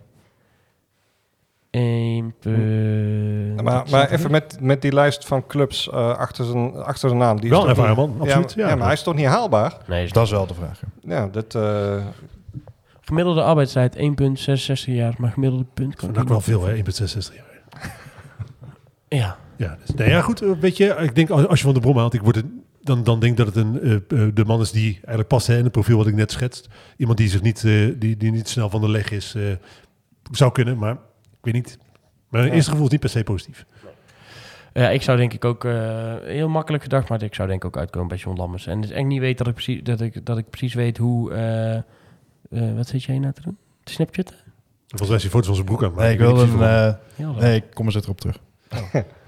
1 1.70 2.34
punt... 2.40 3.62
maar, 3.64 3.84
maar 3.92 4.10
even 4.12 4.32
met, 4.32 4.58
met 4.62 4.82
die 4.82 4.92
lijst 4.94 5.26
van 5.26 5.48
clubs 5.48 5.90
eh, 5.90 6.18
achter, 6.18 6.46
zijn, 6.46 6.76
achter 6.76 7.10
zijn 7.10 7.22
naam. 7.22 7.36
Die 7.36 7.46
is 7.46 7.50
Wel 7.52 7.64
een 7.64 7.70
ervaren 7.70 7.96
man, 7.96 8.16
absoluut, 8.20 8.54
Ja, 8.54 8.64
ja. 8.64 8.70
ja, 8.70 8.76
maar 8.76 8.84
hij 8.86 8.94
is 8.94 9.04
toch 9.04 9.16
niet 9.16 9.26
haalbaar? 9.26 9.78
Nee, 9.88 10.04
is 10.04 10.12
Dat 10.12 10.24
is 10.26 10.32
wel 10.32 10.48
de 10.48 10.54
vraag. 10.54 10.80
ja. 11.02 11.28
Dat... 11.28 11.56
eh, 11.56 12.06
Gemiddelde 13.02 13.44
arbeidstijd 13.44 13.96
1,66 13.96 14.02
jaar, 14.86 15.14
maar 15.18 15.32
gemiddelde 15.32 15.66
punt 15.74 16.02
ik 16.04 16.20
ook 16.20 16.28
wel 16.28 16.42
veel, 16.42 16.66
hè? 16.66 16.76
1,66 16.76 16.82
jaar. 17.36 17.92
Ja, 19.08 19.38
Ja, 19.64 19.78
dus, 19.86 19.96
nee, 19.96 20.10
ja, 20.10 20.22
goed. 20.22 20.42
eh, 20.42 20.52
Weet 20.60 20.78
je, 20.78 20.86
ik 20.86 21.16
denk 21.16 21.30
als 21.30 21.60
je 21.60 21.66
van 21.66 21.74
de 21.74 21.80
Brom 21.80 21.98
haalt, 21.98 22.14
ik 22.14 22.22
word 22.22 22.36
het, 22.36 22.46
dan, 22.82 23.04
dan 23.04 23.20
denk 23.20 23.38
dat 23.38 23.46
het 23.46 23.56
een, 23.56 23.80
eh, 23.82 23.94
eh, 23.94 24.02
de 24.34 24.46
man 24.46 24.62
is 24.62 24.72
die 24.72 24.94
eigenlijk 24.94 25.28
past 25.28 25.48
hè, 25.48 25.58
in 25.58 25.64
het 25.64 25.72
profiel 25.72 25.98
wat 25.98 26.08
ik 26.08 26.16
net 26.16 26.32
schetst. 26.32 26.68
Iemand 26.98 27.18
die 27.18 27.30
zich 27.30 27.42
niet, 27.42 27.64
eh, 27.64 27.88
die, 27.98 28.18
die 28.18 28.32
niet 28.32 28.50
snel 28.50 28.70
van 28.70 28.82
de 28.82 28.90
leg 28.90 29.12
is, 29.12 29.36
eh, 29.36 29.44
zou 30.32 30.52
kunnen, 30.52 30.78
maar 30.78 30.92
ik 30.94 30.98
weet 31.42 31.54
niet. 31.54 31.78
Mijn 32.30 32.46
Ja. 32.46 32.52
eerste 32.54 32.70
gevoel 32.70 32.86
is 32.86 32.92
niet 32.92 33.02
per 33.02 33.10
se 33.10 33.24
positief. 33.24 33.66
Ja, 34.74 34.90
ik 34.90 35.02
zou 35.02 35.18
denk 35.18 35.34
ik 35.34 35.46
ook 35.46 35.66
eh, 35.66 36.16
heel 36.24 36.50
makkelijk 36.50 36.84
gedacht, 36.84 37.10
maar 37.10 37.24
ik 37.24 37.36
zou 37.36 37.48
denk 37.48 37.60
ik 37.62 37.68
ook 37.68 37.78
uitkomen 37.78 38.08
bij 38.08 38.18
John 38.18 38.38
Lammers. 38.38 38.68
En 38.68 38.76
het 38.82 38.90
is 38.90 38.96
echt 38.96 39.06
niet 39.06 39.20
weet 39.20 39.38
dat 39.38 39.48
ik 39.48 39.54
precies, 39.54 39.84
dat 39.84 40.02
ik, 40.02 40.26
dat 40.26 40.38
ik 40.38 40.50
precies 40.50 40.74
weet 40.74 40.98
hoe. 40.98 41.34
eh, 41.34 41.76
eh, 41.76 41.84
wat 42.76 42.88
zit 42.88 43.04
jij 43.04 43.20
nou 43.20 43.34
te 43.34 43.42
doen? 43.42 43.58
Te 43.84 43.92
Snapchatten? 43.92 44.36
Volgens 44.88 45.08
mij 45.10 45.18
is 45.18 45.24
hij 45.24 45.32
foto's 45.32 45.46
van 45.48 45.56
zijn 45.56 45.68
broek 45.68 45.84
aan. 45.84 45.94
maar 45.94 46.04
Nee, 46.04 46.14
ik 46.14 46.20
niet 46.20 46.54
een... 46.54 46.62
eh, 46.62 47.40
nee, 47.40 47.56
ik 47.56 47.64
kom 47.74 47.86
er 47.86 47.92
zo 47.92 48.00
erop 48.00 48.20
terug. 48.22 48.40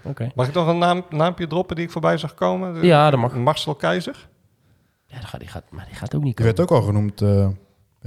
Oké. 0.05 0.31
mag 0.35 0.47
ik 0.47 0.53
nog 0.53 0.67
een 0.67 0.77
naam, 0.77 1.05
naampje 1.09 1.47
droppen 1.47 1.75
die 1.75 1.85
ik 1.85 1.91
voorbij 1.91 2.17
zag 2.17 2.33
komen? 2.33 2.83
Ja, 2.85 3.09
dat 3.09 3.19
mag. 3.19 3.33
Marcel 3.35 3.75
Keizer? 3.75 4.27
Ja, 5.05 5.19
die 5.37 5.47
gaat, 5.47 5.63
maar 5.69 5.85
die 5.85 5.95
gaat 5.95 6.15
ook 6.15 6.23
niet 6.23 6.35
Die 6.37 6.45
werd 6.45 6.57
komen. 6.57 6.71
ook 6.73 6.79
al 6.79 6.85
genoemd 6.87 7.21
eh 7.21 7.47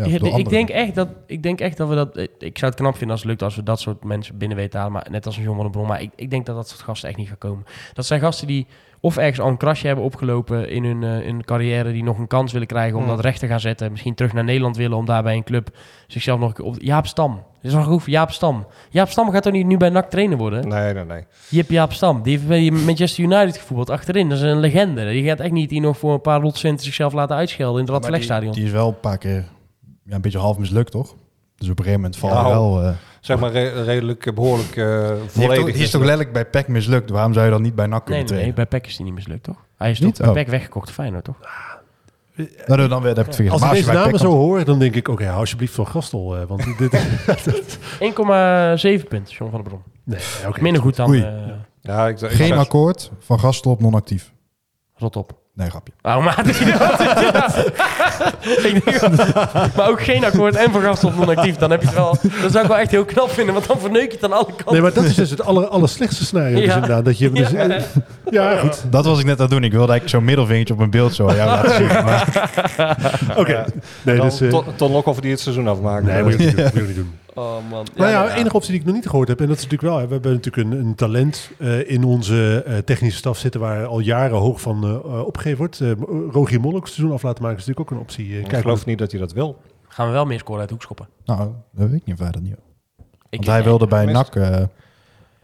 ja, 0.07 0.15
ik, 0.15 0.23
anderen. 0.23 0.45
denk 0.45 0.69
echt 0.69 0.95
dat, 0.95 1.09
ik 1.27 1.43
denk 1.43 1.61
echt 1.61 1.77
dat 1.77 1.89
we 1.89 1.95
dat... 1.95 2.17
Ik 2.39 2.59
zou 2.59 2.71
het 2.71 2.81
knap 2.81 2.93
vinden 2.97 3.11
als 3.11 3.21
het 3.21 3.29
lukt 3.29 3.43
als 3.43 3.57
we 3.57 3.63
dat 3.63 3.81
soort 3.81 4.05
mensen 4.05 4.39
binnen 4.39 4.57
weten 4.57 4.73
te 4.73 4.77
halen. 4.77 4.93
Maar 4.93 5.07
net 5.11 5.27
als 5.27 5.37
een 5.37 5.43
John 5.43 5.55
van 5.55 5.65
der 5.65 5.73
Bron. 5.73 5.87
Maar 5.87 6.03
ik, 6.03 6.11
ik 6.17 6.31
denk 6.31 6.47
dat 6.47 6.57
dat 6.57 6.69
soort 6.69 6.81
gasten 6.81 7.09
echt 7.09 7.19
niet 7.19 7.29
gaan 7.29 7.39
komen. 7.39 7.65
Dat 7.93 8.07
zijn 8.07 8.21
gasten 8.21 8.47
die 8.47 8.67
of 9.01 9.17
ergens 9.17 9.41
al 9.41 9.49
een 9.49 9.57
krasje 9.57 9.87
hebben 9.87 10.05
opgelopen 10.05 10.71
in 10.71 10.85
hun, 10.85 11.03
eh, 11.03 11.27
in 11.27 11.35
hun 11.35 11.45
carrière. 11.45 11.93
Die 11.93 12.03
nog 12.03 12.19
een 12.19 12.27
kans 12.27 12.53
willen 12.53 12.67
krijgen 12.67 12.97
om 12.97 13.05
Hmm. 13.05 13.15
dat 13.15 13.25
recht 13.25 13.41
te 13.41 13.47
gaan 13.47 13.61
zetten. 13.61 13.91
Misschien 13.91 14.15
terug 14.15 14.33
naar 14.33 14.45
Nederland 14.45 14.77
willen 14.77 14.97
om 14.97 15.05
daar 15.05 15.23
bij 15.23 15.35
een 15.35 15.45
club 15.45 15.69
zichzelf 16.07 16.39
nog 16.39 16.49
een 16.49 16.55
keer 16.55 16.65
op... 16.65 16.77
Jaap 16.79 17.07
Stam. 17.07 17.43
Dit 17.63 17.73
is 17.73 17.85
goed 17.85 18.03
voor 18.03 18.13
Jaap 18.13 18.31
Stam. 18.31 18.67
Jaap 18.91 19.09
Stam 19.09 19.31
gaat 19.31 19.43
toch 19.43 19.53
niet 19.53 19.67
nu 19.67 19.77
bij 19.77 19.89
NAC 19.89 20.11
trainer 20.11 20.39
worden? 20.39 20.69
Nee, 20.69 20.95
nee, 20.95 21.05
nee. 21.05 21.25
Jip 21.49 21.71
Jaap 21.71 21.93
Stam. 21.93 22.23
Die 22.23 22.33
heeft 22.37 22.49
bij 22.49 22.71
Manchester 22.71 23.25
United 23.25 23.57
gevoetbald 23.57 23.91
achterin. 23.91 24.29
Dat 24.29 24.39
is 24.39 24.45
een 24.45 24.61
legende. 24.61 25.11
Die 25.11 25.25
gaat 25.25 25.41
echt 25.41 25.53
niet 25.53 25.71
hier 25.71 25.81
nog 25.81 25.99
voor 25.99 26.13
een 26.13 26.21
paar 26.21 26.41
rotcenten 26.41 26.85
zichzelf 26.85 27.13
laten 27.13 27.37
uitschelden 27.37 27.87
in 27.87 27.93
het 27.93 28.11
Maar 28.29 28.41
die, 28.41 28.51
die 28.51 28.65
is 28.65 28.71
wel 28.71 28.89
een 28.89 29.01
paar 29.01 29.19
keer 29.19 29.45
ja, 30.09 30.15
een 30.15 30.21
beetje 30.21 30.39
half 30.39 30.59
mislukt, 30.59 30.91
toch? 30.91 31.15
Dus 31.57 31.69
op 31.69 31.79
een 31.79 31.85
gegeven 31.85 32.01
moment 32.01 32.17
valt 32.17 32.33
Ja, 32.33 32.43
hij 32.43 32.51
wel... 32.51 32.83
eh, 32.83 32.91
Zeg 33.21 33.39
maar 33.39 33.51
re- 33.51 33.83
redelijk, 33.83 34.27
eh, 34.27 34.35
behoorlijk 34.35 34.77
eh 34.77 35.11
volledig. 35.27 35.75
die 35.75 35.83
is 35.83 35.91
toch 35.91 36.01
letterlijk 36.01 36.33
bij 36.33 36.45
PEC 36.47 36.69
mislukt? 36.69 37.11
Waarom 37.11 37.33
zou 37.33 37.45
je 37.45 37.51
dan 37.51 37.63
niet 37.63 37.75
bij 37.75 37.87
NAC 37.87 38.09
Nee, 38.09 38.17
kunnen 38.19 38.35
nee, 38.35 38.45
nee, 38.45 38.53
bij 38.55 38.67
PEC 38.67 38.87
is 38.87 38.97
die 38.97 39.05
niet 39.05 39.15
mislukt, 39.15 39.43
toch? 39.43 39.65
Hij 39.77 39.91
is 39.91 40.01
Niet? 40.01 40.15
toch 40.15 40.21
bij 40.27 40.29
Oh. 40.35 40.35
PEC 40.43 40.49
weggekocht 40.49 40.91
Feyenoord, 40.91 41.25
toch? 41.25 41.37
Nou, 42.67 42.89
dan 42.89 43.03
weer, 43.03 43.17
heb 43.17 43.27
ik 43.29 43.37
het. 43.39 43.51
Als 43.51 43.63
ik 43.63 43.71
deze 43.71 43.93
namen 43.93 44.19
zo 44.19 44.31
hoor, 44.31 44.65
dan 44.65 44.79
denk 44.79 44.95
ik, 44.95 45.09
oké, 45.09 45.25
hou 45.27 45.39
alsjeblieft 45.39 45.75
van 45.75 45.87
Gastel. 45.87 46.37
eh, 46.37 46.45
want 46.47 46.65
dit, 46.79 46.93
1,7 49.03 49.09
punten, 49.09 49.35
John 49.35 49.51
van 49.51 49.63
der 49.63 49.63
Bron. 49.63 49.83
nee, 50.05 50.19
oké. 50.47 50.63
Minder 50.63 50.83
goed 50.83 50.97
dan 50.97 51.15
eh 51.15 51.23
Ja, 51.81 52.09
ik, 52.09 52.21
ik 52.21 52.31
Geen 52.31 52.53
akkoord, 52.53 53.11
van 53.19 53.41
Gastel 53.41 53.71
op 53.71 53.81
non-actief. 53.81 54.33
rot 54.95 55.17
op. 55.17 55.39
Nee, 55.59 55.71
grapje. 55.71 55.93
Maar, 56.03 56.39
ik 58.43 58.63
denk 58.63 59.01
dat- 59.17 59.33
maar 59.77 59.89
ook 59.89 60.03
geen 60.03 60.25
akkoord 60.25 60.57
en 60.57 60.71
Van 60.73 60.83
Gastel 60.83 61.13
non-actief. 61.17 61.57
Dan 61.57 61.71
heb 61.71 61.81
je 61.81 61.87
het 61.87 61.97
wel... 61.97 62.17
Dat 62.43 62.51
zou 62.53 62.65
ik 62.65 62.71
wel 62.71 62.79
echt 62.79 62.91
heel 62.91 63.05
knap 63.05 63.31
vinden, 63.31 63.55
want 63.55 63.67
dan 63.67 63.79
verneuk 63.81 64.11
je 64.11 64.17
het 64.21 64.25
aan 64.25 64.33
alle 64.33 64.45
kanten. 64.47 64.73
Nee, 64.73 64.81
maar 64.81 64.93
dat 64.93 65.05
is 65.05 65.15
dus 65.15 65.31
het 65.31 65.45
aller, 65.45 65.67
aller 65.69 65.89
slechtste 65.89 66.25
scenario. 66.25 66.57
Dus 66.57 66.65
Ja. 66.65 66.75
inderdaad, 66.75 67.05
dat 67.05 67.19
je, 67.19 67.31
dus, 67.33 67.51
Ja. 67.51 67.79
ja. 68.31 68.57
goed. 68.59 68.83
Dat 68.91 69.05
was 69.05 69.19
ik 69.19 69.25
net 69.25 69.35
aan 69.37 69.41
het 69.43 69.51
doen. 69.51 69.65
Ik 69.65 69.73
wilde 69.73 69.93
eigenlijk 69.93 70.09
zo'n 70.11 70.25
middelvingertje 70.25 70.73
op 70.73 70.79
mijn 70.79 70.91
beeld 70.91 71.15
zo 71.15 71.29
aan 71.29 71.37
jou 71.37 71.49
laten 71.51 71.75
zien. 71.75 71.87
Maar 71.87 72.51
Oké. 73.37 73.65
Nee, 74.03 74.17
Dan 74.17 74.29
dus, 74.29 74.41
eh, 74.41 74.49
Ton- 74.77 74.93
Lokhoff 74.93 75.21
die 75.21 75.31
het 75.31 75.41
seizoen 75.41 75.69
afmaakt. 75.69 76.05
nee, 76.05 76.23
moet 76.23 76.33
je 76.33 76.39
niet 76.39 76.57
doen. 76.57 76.65
Moet 76.65 76.73
je 76.75 76.81
ook 76.81 76.87
niet 76.87 76.97
doen. 76.97 77.13
Oh 77.39 77.71
man. 77.71 77.87
Nou 77.95 78.11
ja, 78.11 78.35
enige 78.35 78.55
optie 78.57 78.71
die 78.71 78.81
ik 78.81 78.87
nog 78.87 78.95
niet 78.95 79.09
gehoord 79.09 79.29
heb, 79.29 79.41
en 79.41 79.47
dat 79.47 79.57
is 79.57 79.63
natuurlijk 79.63 79.91
wel, 79.91 79.99
hè, 80.01 80.07
we 80.07 80.13
hebben 80.13 80.33
natuurlijk 80.33 80.71
een, 80.73 80.79
een 80.87 80.95
talent 80.95 81.51
eh, 81.59 81.91
in 81.91 82.05
onze 82.05 82.63
eh, 82.67 82.77
technische 82.79 83.19
staf 83.19 83.39
zitten 83.39 83.61
waar 83.61 83.87
al 83.87 83.99
jaren 83.99 84.39
hoog 84.39 84.61
van 84.61 84.85
eh, 84.85 85.27
opgegeven 85.27 85.59
wordt. 85.59 85.81
Eh, 85.81 85.91
Rogier 86.31 86.61
Molk 86.61 86.87
seizoen 86.87 87.13
af 87.15 87.23
laten 87.23 87.43
maken 87.43 87.59
is 87.59 87.67
natuurlijk 87.67 87.93
ook 87.93 87.97
een 87.99 88.05
optie. 88.05 88.41
Ik 88.41 88.57
geloof 88.57 88.87
niet 88.87 88.99
dat 88.99 89.11
hij 89.11 89.21
dat 89.21 89.33
wil. 89.33 89.57
Gaan 89.89 90.07
we 90.07 90.13
wel 90.13 90.27
meer 90.27 90.39
scoren 90.39 90.61
uit 90.61 90.71
hoekschoppen? 90.71 91.09
nou, 91.25 91.39
dat 91.73 91.89
weet 91.89 92.01
ik 92.01 92.07
niet 92.07 92.17
verder 92.17 92.41
niet. 92.41 92.57
Ik, 93.31 93.39
Want 93.39 93.47
hij 93.47 93.63
wilde 93.63 93.87
bij 93.87 94.05
NAC... 94.05 94.35
eh, 94.35 94.63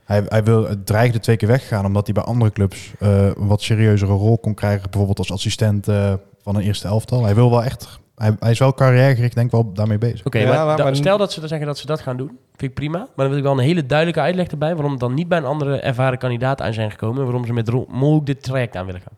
hij, 0.05 0.25
hij 0.29 0.45
wil, 0.45 0.69
het 0.69 0.87
dreigde 0.87 1.19
twee 1.19 1.37
keer 1.37 1.49
weggaan 1.49 1.85
omdat 1.87 2.05
hij 2.05 2.15
bij 2.15 2.25
andere 2.25 2.53
clubs 2.53 2.93
eh, 2.99 3.27
een 3.27 3.47
wat 3.47 3.63
serieuzere 3.63 4.13
rol 4.13 4.39
kon 4.39 4.55
krijgen. 4.55 4.83
Bijvoorbeeld 4.83 5.19
als 5.19 5.33
assistent 5.33 5.89
eh, 5.89 6.13
van 6.43 6.57
een 6.57 6.63
eerste 6.63 6.89
elftal. 6.89 7.25
Hij 7.25 7.35
wil 7.35 7.51
wel 7.51 7.65
echt... 7.65 8.03
Hij, 8.17 8.37
hij 8.39 8.51
is 8.51 8.59
wel 8.59 8.75
carrièregericht, 8.75 9.35
denk 9.35 9.47
ik 9.47 9.53
wel 9.53 9.73
daarmee 9.73 9.99
bezig. 9.99 10.27
Oké, 10.27 10.39
Ja, 10.39 10.49
maar, 10.55 10.67
maar- 10.67 10.77
da- 10.77 10.85
maar- 10.85 10.97
stel 10.97 11.19
dat 11.19 11.33
ze 11.33 11.41
dan 11.41 11.49
zeggen 11.49 11.67
dat 11.67 11.79
ze 11.79 11.87
dat 11.87 12.01
gaan 12.01 12.17
doen. 12.17 12.29
Vind 12.57 12.71
ik 12.71 12.75
prima. 12.75 12.99
Maar 12.99 13.09
dan 13.17 13.29
wil 13.29 13.37
ik 13.37 13.43
wel 13.43 13.53
een 13.53 13.59
hele 13.59 13.87
duidelijke 13.87 14.21
uitleg 14.21 14.47
erbij... 14.47 14.75
waarom 14.75 14.99
dan 14.99 15.15
niet 15.15 15.29
bij 15.29 15.39
een 15.39 15.45
andere 15.45 15.77
ervaren 15.81 16.19
kandidaat 16.19 16.61
aan 16.63 16.73
zijn 16.73 16.91
gekomen... 16.91 17.19
en 17.19 17.25
waarom 17.25 17.47
ze 17.47 17.53
met 17.53 17.89
Molk 17.89 18.27
dit 18.27 18.43
traject 18.43 18.77
aan 18.77 18.87
willen 18.87 19.01
gaan. 19.01 19.17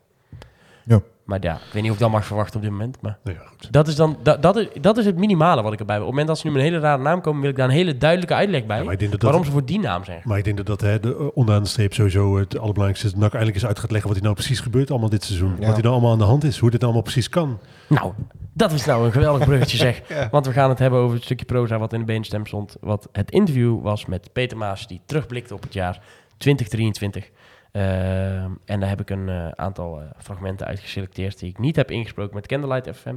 Ja. 0.83 0.99
Maar 1.23 1.37
ja, 1.41 1.53
ik 1.53 1.73
weet 1.73 1.81
niet 1.81 1.91
of 1.91 1.97
ik 1.97 2.01
dat 2.03 2.11
mag 2.11 2.25
verwachten 2.25 2.55
op 2.55 2.61
dit 2.61 2.71
moment. 2.71 2.97
Maar 3.01 3.17
Nou 3.23 3.37
ja, 3.37 3.43
goed. 3.45 3.71
dat 3.71 3.87
is, 3.87 3.95
dan, 3.95 4.17
dat, 4.23 4.41
dat, 4.41 4.55
is, 4.57 4.67
dat 4.81 4.97
is 4.97 5.05
het 5.05 5.17
minimale 5.17 5.61
wat 5.61 5.73
ik 5.73 5.79
erbij 5.79 5.95
wil. 5.97 6.05
Op 6.05 6.11
het 6.15 6.19
moment 6.19 6.27
dat 6.27 6.37
ze 6.37 6.47
nu 6.47 6.53
met 6.53 6.61
een 6.61 6.67
hele 6.71 6.81
rare 6.81 7.01
naam 7.01 7.21
komen... 7.21 7.41
wil 7.41 7.49
ik 7.49 7.55
daar 7.55 7.67
een 7.67 7.73
hele 7.73 7.97
duidelijke 7.97 8.33
uitleg 8.35 8.65
bij... 8.65 8.77
Ja, 8.77 8.83
maar 8.83 8.93
ik 8.93 8.99
denk 8.99 9.11
dat 9.11 9.19
dat, 9.19 9.29
waarom 9.29 9.45
ze 9.47 9.51
voor 9.53 9.65
die 9.65 9.79
naam 9.79 10.03
zijn. 10.03 10.21
maar 10.23 10.37
ik 10.37 10.43
denk 10.43 10.57
dat 10.57 10.65
dat 10.65 10.81
hè, 10.81 10.99
de, 10.99 11.15
eh, 11.15 11.25
onderaan 11.33 11.63
de 11.63 11.69
streep 11.69 11.93
sowieso 11.93 12.37
het 12.37 12.53
allerbelangrijkste 12.57 13.05
is. 13.05 13.11
Dat 13.11 13.21
NAC 13.21 13.31
eindelijk 13.31 13.55
eens 13.61 13.67
uit 13.67 13.79
gaat 13.79 13.91
leggen 13.91 14.07
wat 14.09 14.17
er 14.17 14.23
nou 14.23 14.35
precies 14.35 14.59
gebeurt 14.59 14.89
allemaal 14.91 15.09
dit 15.09 15.23
seizoen. 15.23 15.55
Ja. 15.59 15.67
Wat 15.67 15.75
er 15.77 15.81
nou 15.83 15.93
allemaal 15.93 16.11
aan 16.11 16.17
de 16.17 16.23
hand 16.23 16.43
is, 16.43 16.57
hoe 16.57 16.69
dit 16.71 16.83
allemaal 16.83 17.01
precies 17.01 17.29
kan. 17.29 17.59
Nou, 17.87 18.13
dat 18.57 18.71
is 18.71 18.85
nou 18.85 19.05
een 19.05 19.11
geweldig 19.11 19.45
bruggetje 19.45 19.77
zeg. 19.77 20.01
Ja. 20.09 20.27
Want 20.31 20.45
we 20.45 20.51
gaan 20.51 20.69
het 20.69 20.79
hebben 20.79 20.99
over 20.99 21.15
het 21.15 21.23
stukje 21.25 21.45
proza 21.45 21.77
wat 21.77 21.93
in 21.93 21.99
de 21.99 22.05
beenstem 22.05 22.45
stond. 22.45 22.77
Wat 22.81 23.09
het 23.11 23.31
interview 23.31 23.81
was 23.81 24.05
met 24.05 24.29
Peter 24.33 24.57
Maas, 24.57 24.87
die 24.87 25.01
terugblikte 25.05 25.53
op 25.53 25.61
het 25.63 25.73
jaar 25.73 26.01
2023. 26.37 27.29
Ehm, 27.71 28.51
en 28.65 28.79
daar 28.79 28.89
heb 28.89 29.01
ik 29.01 29.09
een 29.09 29.29
eh, 29.29 29.47
aantal 29.55 29.99
eh, 29.99 30.05
fragmenten 30.17 30.67
uit 30.67 30.79
geselecteerd 30.79 31.39
die 31.39 31.49
ik 31.49 31.59
niet 31.59 31.75
heb 31.75 31.91
ingesproken 31.91 32.35
met 32.35 32.47
Candlelight 32.47 32.97
FM. 32.97 33.15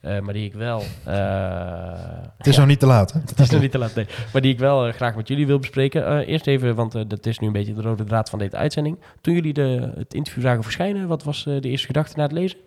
eh, 0.00 0.20
maar 0.20 0.34
die 0.34 0.44
ik 0.44 0.54
wel... 0.54 0.82
eh, 1.04 1.14
Het 2.38 2.46
is 2.46 2.56
nog 2.56 2.66
niet 2.66 2.80
te 2.80 2.86
laat, 2.86 3.12
hè? 3.12 3.20
het 3.20 3.38
is 3.40 3.50
nog 3.50 3.60
niet 3.60 3.70
te 3.70 3.78
laat, 3.78 3.94
nee. 3.94 4.06
Maar 4.32 4.42
die 4.42 4.52
ik 4.52 4.58
wel 4.58 4.86
eh, 4.86 4.92
graag 4.94 5.14
met 5.16 5.28
jullie 5.28 5.46
wil 5.46 5.58
bespreken. 5.58 6.06
Eh, 6.06 6.28
eerst 6.28 6.46
even, 6.46 6.74
want 6.74 6.94
eh, 6.94 7.02
dat 7.08 7.26
is 7.26 7.38
nu 7.38 7.46
een 7.46 7.52
beetje 7.52 7.74
de 7.74 7.82
rode 7.82 8.04
draad 8.04 8.30
van 8.30 8.38
deze 8.38 8.56
uitzending. 8.56 8.98
Toen 9.20 9.34
jullie 9.34 9.52
de, 9.52 9.92
het 9.96 10.14
interview 10.14 10.42
zagen 10.44 10.62
verschijnen, 10.62 11.08
wat 11.08 11.22
was 11.24 11.46
eh, 11.46 11.60
de 11.60 11.68
eerste 11.68 11.86
gedachte 11.86 12.16
na 12.16 12.22
het 12.22 12.32
lezen? 12.32 12.58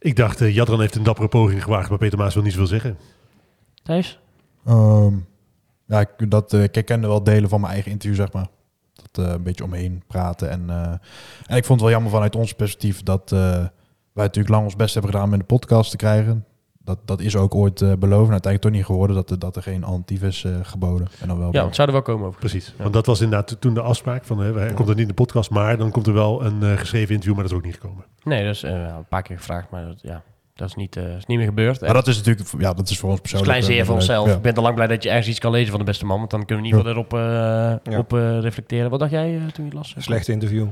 Ik 0.00 0.16
dacht, 0.16 0.40
eh, 0.40 0.54
Jadran 0.54 0.80
heeft 0.80 0.94
een 0.94 1.02
dappere 1.02 1.28
poging 1.28 1.62
gewaagd, 1.62 1.88
maar 1.88 1.98
Peter 1.98 2.18
Maas 2.18 2.34
wil 2.34 2.42
niets 2.42 2.56
wil 2.56 2.66
zeggen. 2.66 2.98
Thijs? 3.82 4.18
Ehm, 4.64 5.14
ja, 5.86 6.00
ik, 6.00 6.30
dat, 6.30 6.52
eh, 6.52 6.62
ik 6.62 6.74
herkende 6.74 7.06
wel 7.06 7.22
delen 7.22 7.48
van 7.48 7.60
mijn 7.60 7.72
eigen 7.72 7.90
interview, 7.90 8.18
zeg 8.20 8.32
maar. 8.32 8.48
Dat 9.12 9.26
eh, 9.26 9.32
een 9.32 9.42
beetje 9.42 9.64
omheen 9.64 10.02
praten. 10.06 10.50
En, 10.50 10.70
eh, 10.70 10.92
en 11.46 11.56
ik 11.56 11.64
vond 11.64 11.68
het 11.68 11.80
wel 11.80 11.90
jammer 11.90 12.10
vanuit 12.10 12.36
ons 12.36 12.52
perspectief 12.52 13.02
dat 13.02 13.32
eh, 13.32 13.38
wij 14.12 14.24
natuurlijk 14.24 14.48
lang 14.48 14.64
ons 14.64 14.76
best 14.76 14.94
hebben 14.94 15.12
gedaan 15.12 15.26
om 15.26 15.32
in 15.32 15.38
de 15.38 15.44
podcast 15.44 15.90
te 15.90 15.96
krijgen. 15.96 16.44
Dat, 16.84 16.98
dat 17.04 17.20
is 17.20 17.36
ook 17.36 17.54
ooit 17.54 17.80
eh, 17.82 17.88
beloofd. 17.92 18.26
En 18.26 18.32
uiteindelijk 18.32 18.62
toch 18.62 18.72
niet 18.72 18.84
geworden 18.84 19.16
dat, 19.16 19.30
er- 19.30 19.38
dat 19.38 19.56
er 19.56 19.62
geen 19.62 19.84
antief 19.84 20.22
is 20.22 20.44
eh, 20.44 20.52
geboden. 20.62 21.08
En 21.20 21.28
dan 21.28 21.38
wel 21.38 21.48
Ja, 21.52 21.64
het 21.64 21.74
zou 21.74 21.86
er 21.88 21.94
wel 21.94 22.02
komen 22.02 22.26
over. 22.26 22.40
Precies. 22.40 22.66
Ja. 22.76 22.82
Want 22.82 22.94
dat 22.94 23.06
was 23.06 23.20
inderdaad 23.20 23.46
to- 23.48 23.56
toen 23.58 23.74
de 23.74 23.80
afspraak 23.80 24.24
van, 24.24 24.38
hè, 24.38 24.52
hij 24.58 24.72
komt 24.74 24.88
er 24.88 24.94
niet 24.94 25.02
in 25.02 25.08
de 25.08 25.14
podcast, 25.14 25.50
maar 25.50 25.76
dan 25.76 25.90
komt 25.90 26.06
er 26.06 26.12
wel 26.12 26.44
een 26.44 26.62
eh, 26.62 26.72
geschreven 26.78 27.08
interview, 27.14 27.34
maar 27.34 27.42
dat 27.42 27.52
is 27.52 27.58
ook 27.58 27.64
niet 27.64 27.74
gekomen. 27.74 28.04
Nee, 28.22 28.44
dat 28.44 28.54
is 28.54 28.62
eh, 28.62 28.72
een 28.72 29.06
paar 29.08 29.22
keer 29.22 29.36
gevraagd, 29.36 29.70
maar 29.70 29.84
dat, 29.84 29.98
ja, 30.02 30.22
dat 30.54 30.68
is 30.68 30.74
niet, 30.74 30.96
eh, 30.96 31.16
is 31.16 31.26
niet 31.26 31.36
meer 31.38 31.46
gebeurd. 31.46 31.80
Maar 31.80 31.92
dat 31.94 32.06
is 32.06 32.16
natuurlijk, 32.16 32.48
ja, 32.58 32.72
dat 32.72 32.88
is 32.90 32.98
voor 32.98 33.10
ons 33.10 33.20
persoonlijk. 33.20 33.50
klein 33.52 33.64
zeer 33.72 33.80
eh, 33.80 33.86
van 33.86 33.94
onszelf. 33.94 34.28
Ja. 34.28 34.34
Ik 34.34 34.42
ben 34.42 34.54
al 34.54 34.62
lang 34.62 34.74
blij 34.74 34.86
dat 34.86 35.02
je 35.02 35.08
ergens 35.08 35.28
iets 35.28 35.38
kan 35.38 35.50
lezen 35.50 35.70
van 35.70 35.78
de 35.78 35.84
beste 35.84 36.06
man, 36.06 36.18
want 36.18 36.30
dan 36.30 36.44
kunnen 36.44 36.64
we 36.64 36.70
in 36.70 36.76
ieder 36.76 36.94
geval 36.94 37.04
erop 37.18 37.82
eh, 37.84 37.92
Ja. 37.92 37.98
op, 37.98 38.12
eh, 38.12 38.38
reflecteren. 38.40 38.90
Wat 38.90 38.98
dacht 38.98 39.10
jij 39.12 39.36
eh, 39.36 39.46
toen 39.52 39.64
je 39.66 39.72
las? 39.74 39.94
Slecht 39.98 40.28
interview. 40.28 40.66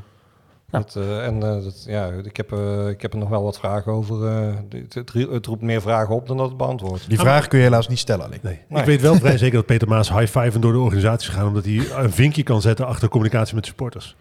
Nou. 0.70 0.84
Dat, 0.84 0.96
eh, 0.96 1.26
en 1.26 1.34
eh, 1.42 1.62
dat, 1.64 1.84
ja, 1.86 2.06
ik, 2.24 2.36
heb, 2.36 2.52
eh, 2.52 2.88
ik 2.88 3.02
heb 3.02 3.12
er 3.12 3.18
nog 3.18 3.28
wel 3.28 3.42
wat 3.42 3.58
vragen 3.58 3.92
over. 3.92 4.26
eh, 4.28 4.54
het, 4.70 4.94
het, 4.94 5.12
het 5.30 5.46
roept 5.46 5.62
meer 5.62 5.80
vragen 5.80 6.14
op 6.14 6.26
dan 6.26 6.36
dat 6.36 6.48
het 6.48 6.56
beantwoordt. 6.56 7.08
Die 7.08 7.18
vraag 7.18 7.48
kun 7.48 7.58
je 7.58 7.64
helaas 7.64 7.88
niet 7.88 7.98
stellen 7.98 8.24
alleen. 8.24 8.38
Nee. 8.42 8.60
Nee. 8.68 8.80
Ik 8.80 8.86
weet 8.86 9.00
wel 9.00 9.14
vrij 9.14 9.38
zeker 9.38 9.56
dat 9.56 9.66
Peter 9.66 9.88
Maas 9.88 10.12
high-fiven 10.12 10.60
door 10.60 10.72
de 10.72 10.78
organisatie 10.78 11.30
gaat, 11.32 11.46
omdat 11.46 11.64
hij 11.64 11.90
een 11.96 12.12
vinkje 12.12 12.42
kan 12.42 12.60
zetten 12.60 12.86
achter 12.86 13.08
communicatie 13.08 13.54
met 13.54 13.66
supporters. 13.66 14.16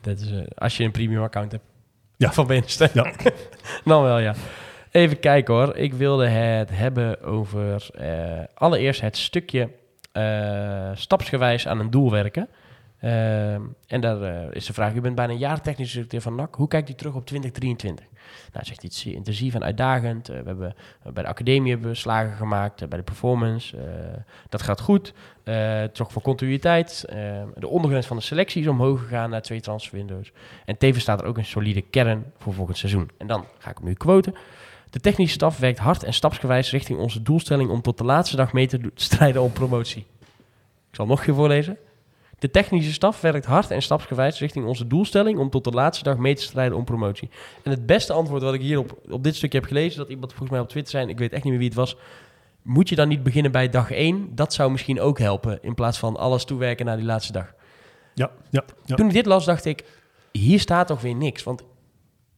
Dat 0.00 0.20
is, 0.20 0.30
eh, 0.32 0.38
als 0.54 0.76
je 0.76 0.84
een 0.84 0.90
premium 0.90 1.22
account 1.22 1.52
hebt. 1.52 1.64
Ja. 2.16 2.32
Van 2.32 2.46
Benestem. 2.46 2.88
Ja. 2.92 3.12
Dan 3.84 4.02
wel, 4.02 4.18
ja. 4.18 4.34
Even 4.90 5.18
kijken 5.20 5.54
hoor. 5.54 5.76
Ik 5.76 5.94
wilde 5.94 6.26
het 6.26 6.68
hebben 6.72 7.22
over 7.22 7.86
eh, 7.94 8.08
allereerst 8.54 9.00
het 9.00 9.16
stukje 9.16 9.68
eh, 10.12 10.90
stapsgewijs 10.94 11.68
aan 11.68 11.78
een 11.80 11.90
doel 11.90 12.10
werken. 12.10 12.48
Ehm, 13.02 13.62
en 13.86 14.00
daar 14.00 14.22
eh, 14.22 14.54
is 14.54 14.66
de 14.66 14.72
vraag, 14.72 14.94
u 14.94 15.00
bent 15.00 15.14
bijna 15.14 15.32
een 15.32 15.38
jaar 15.38 15.60
technisch 15.60 15.92
directeur 15.92 16.20
van 16.20 16.34
NAC. 16.34 16.54
Hoe 16.54 16.68
kijkt 16.68 16.90
u 16.90 16.94
terug 16.94 17.14
op 17.14 17.26
2023? 17.26 18.06
Nou, 18.52 18.64
zegt 18.64 18.94
zeer 18.94 19.14
intensief 19.14 19.54
en 19.54 19.64
uitdagend. 19.64 20.28
Eh, 20.28 20.40
we 20.40 20.46
hebben 20.46 20.74
eh, 21.02 21.12
bij 21.12 21.22
de 21.22 21.28
academie 21.28 21.70
hebben 21.70 21.90
we 21.90 21.94
slagen 21.94 22.36
gemaakt, 22.36 22.88
bij 22.88 22.98
de 22.98 23.04
performance. 23.04 23.76
dat 24.48 24.62
gaat 24.62 24.80
goed. 24.80 25.12
Het 25.42 25.96
zorgt 25.96 26.12
voor 26.12 26.22
continuïteit. 26.22 27.04
Eh, 27.08 27.16
de 27.54 27.68
ondergrens 27.68 28.06
van 28.06 28.16
de 28.16 28.22
selectie 28.22 28.62
is 28.62 28.68
omhoog 28.68 29.00
gegaan 29.00 29.30
naar 29.30 29.42
twee 29.42 29.60
transferwindows. 29.60 30.32
En 30.64 30.78
tevens 30.78 31.02
staat 31.02 31.20
er 31.20 31.26
ook 31.26 31.38
een 31.38 31.44
solide 31.44 31.82
kern 31.82 32.24
voor 32.38 32.54
volgend 32.54 32.78
seizoen. 32.78 33.10
En 33.18 33.26
dan 33.26 33.44
ga 33.58 33.70
ik 33.70 33.76
hem 33.76 33.86
nu 33.86 33.94
quoten. 33.94 34.34
De 34.90 35.00
technische 35.00 35.34
staf 35.34 35.58
werkt 35.58 35.78
hard 35.78 36.02
en 36.02 36.14
stapsgewijs 36.14 36.70
richting 36.70 36.98
onze 36.98 37.22
doelstelling 37.22 37.70
om 37.70 37.82
tot 37.82 37.98
de 37.98 38.04
laatste 38.04 38.36
dag 38.36 38.52
mee 38.52 38.66
te 38.66 38.80
strijden 38.94 39.42
om 39.42 39.52
promotie. 39.52 40.06
Ik 40.90 40.98
zal 40.98 41.06
nog 41.06 41.18
een 41.18 41.24
keer 41.24 41.34
voorlezen. 41.34 41.78
De 42.42 42.50
technische 42.50 42.92
staf 42.92 43.20
werkt 43.20 43.46
hard 43.46 43.70
en 43.70 43.82
stapsgewijs 43.82 44.38
richting 44.38 44.66
onze 44.66 44.86
doelstelling 44.86 45.38
om 45.38 45.50
tot 45.50 45.64
de 45.64 45.70
laatste 45.70 46.04
dag 46.04 46.16
mee 46.16 46.34
te 46.34 46.42
strijden 46.42 46.76
om 46.76 46.84
promotie. 46.84 47.30
En 47.62 47.70
het 47.70 47.86
beste 47.86 48.12
antwoord 48.12 48.42
wat 48.42 48.54
ik 48.54 48.60
hier 48.60 48.78
op, 48.78 48.98
op 49.10 49.24
dit 49.24 49.36
stukje 49.36 49.58
heb 49.58 49.66
gelezen, 49.66 49.98
dat 49.98 50.08
iemand 50.08 50.30
volgens 50.30 50.50
mij 50.50 50.60
op 50.60 50.68
Twitter 50.68 50.90
zei, 50.90 51.08
ik 51.08 51.18
weet 51.18 51.32
echt 51.32 51.42
niet 51.44 51.52
meer 51.52 51.60
wie 51.60 51.68
het 51.68 51.78
was, 51.78 51.96
moet 52.62 52.88
je 52.88 52.94
dan 52.94 53.08
niet 53.08 53.22
beginnen 53.22 53.52
bij 53.52 53.68
dag 53.68 53.90
1? 53.90 54.34
Dat 54.34 54.52
zou 54.52 54.70
misschien 54.70 55.00
ook 55.00 55.18
helpen, 55.18 55.58
in 55.62 55.74
plaats 55.74 55.98
van 55.98 56.16
alles 56.16 56.44
toewerken 56.44 56.86
naar 56.86 56.96
die 56.96 57.06
laatste 57.06 57.32
dag. 57.32 57.54
Ja, 58.14 58.30
ja, 58.50 58.64
ja. 58.84 58.96
Toen 58.96 59.06
ik 59.06 59.12
dit 59.12 59.26
las, 59.26 59.44
dacht 59.44 59.64
ik, 59.64 59.84
hier 60.32 60.60
staat 60.60 60.86
toch 60.86 61.00
weer 61.00 61.14
niks. 61.14 61.42
Want 61.42 61.62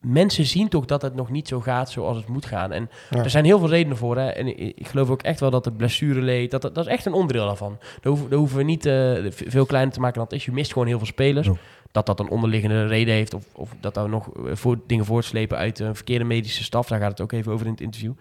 mensen 0.05 0.45
zien 0.45 0.69
toch 0.69 0.85
dat 0.85 1.03
het 1.03 1.15
nog 1.15 1.31
niet 1.31 1.49
zo 1.49 1.61
gaat 1.61 1.91
zoals 1.91 2.17
het 2.17 2.29
moet 2.29 2.47
gaan. 2.47 2.73
En 2.73 2.91
Ja. 3.11 3.23
er 3.25 3.31
zijn 3.31 3.45
heel 3.45 3.59
veel 3.59 3.69
redenen 3.69 3.97
voor. 3.97 4.17
Hè? 4.17 4.29
En 4.29 4.59
ik, 4.79 4.87
geloof 4.89 5.11
ook 5.11 5.23
echt 5.23 5.41
wel 5.41 5.51
dat 5.51 5.65
het 5.65 5.77
blessureleed, 5.77 6.51
dat, 6.51 6.63
dat, 6.63 6.75
dat 6.75 6.87
is 6.87 6.93
echt 6.93 7.07
een 7.07 7.13
onderdeel 7.13 7.47
daarvan. 7.47 7.77
Daar 7.81 8.13
hoeven, 8.13 8.29
daar 8.29 8.39
hoeven 8.39 8.57
we 8.57 8.63
niet 8.63 8.87
eh, 8.87 9.13
veel 9.31 9.67
kleiner 9.67 9.93
te 9.95 10.01
maken 10.01 10.15
dan 10.15 10.25
het 10.25 10.33
is. 10.33 10.45
Je 10.45 10.53
mist 10.53 10.73
gewoon 10.73 10.89
heel 10.89 10.99
veel 10.99 11.07
spelers. 11.07 11.47
Ja. 11.47 11.53
Dat 11.93 12.07
dat 12.07 12.21
een 12.21 12.29
onderliggende 12.29 12.87
reden 12.87 13.15
heeft 13.15 13.35
of, 13.35 13.45
of 13.53 13.71
dat 13.81 13.95
daar 13.95 14.09
nog 14.09 14.29
eh, 14.33 14.43
voor, 14.55 14.79
dingen 14.87 15.05
voortslepen 15.05 15.57
uit 15.59 15.79
een 15.79 15.95
verkeerde 15.95 16.25
medische 16.25 16.65
staf. 16.65 16.89
Daar 16.89 17.01
gaat 17.01 17.11
het 17.11 17.21
ook 17.21 17.33
even 17.33 17.53
over 17.53 17.67
in 17.67 17.73
het 17.73 17.81
interview. 17.81 18.13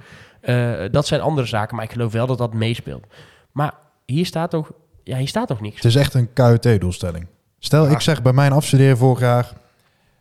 Eh, 0.41 0.73
dat 0.91 1.07
zijn 1.07 1.21
andere 1.21 1.47
zaken, 1.47 1.75
maar 1.75 1.85
ik 1.85 1.91
geloof 1.91 2.11
wel 2.11 2.27
dat 2.27 2.37
dat 2.37 2.53
meespeelt. 2.53 3.05
Maar 3.51 3.73
hier 4.05 4.25
staat 4.25 4.49
toch, 4.49 4.71
ja, 5.03 5.17
hier 5.17 5.27
staat 5.27 5.47
toch 5.47 5.61
niks. 5.61 5.75
Het 5.75 5.85
is 5.85 5.95
echt 5.95 6.13
een 6.13 6.33
KUT-doelstelling. 6.33 7.27
Stel, 7.59 7.89
ik 7.89 7.99
zeg 7.99 8.21
bij 8.21 8.33
mijn 8.33 8.51
afstuderen 8.51 8.97
vorig 8.97 9.19
jaar... 9.19 9.51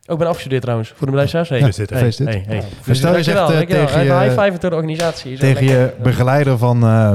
Ook 0.06 0.18
ben 0.18 0.26
afgestudeerd 0.26 0.62
trouwens, 0.62 0.88
voor 0.88 0.98
de 0.98 1.06
bedrijfshuis. 1.06 1.48
Hey. 1.48 1.58
Ja. 1.58 1.64
Hey, 1.64 1.72
Gefeliciteerd. 1.86 2.46
hey, 2.46 2.56
hey. 2.56 2.64
Dus 2.84 2.98
stel 2.98 3.16
je 3.16 3.22
zegt 3.22 3.38
eh, 3.38 3.46
tegen 3.46 3.68
Even 3.82 4.00
high 4.20 4.24
je, 4.24 4.30
five 4.42 4.58
door 4.58 4.70
de 4.70 4.76
organisatie. 4.76 5.38
Tegen 5.38 5.64
je 5.64 5.94
begeleider 6.02 6.58
van... 6.58 6.82
eh, 6.82 7.14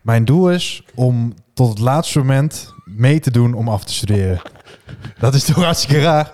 mijn 0.00 0.24
doel 0.24 0.50
is 0.50 0.82
om 0.94 1.32
tot 1.54 1.68
het 1.68 1.78
laatste 1.78 2.18
moment 2.18 2.74
mee 2.84 3.20
te 3.20 3.30
doen 3.30 3.54
om 3.54 3.68
af 3.68 3.84
te 3.84 3.92
studeren. 3.92 4.40
Dat 5.18 5.34
is 5.34 5.44
toch 5.44 5.64
hartstikke 5.64 6.02
raar. 6.02 6.32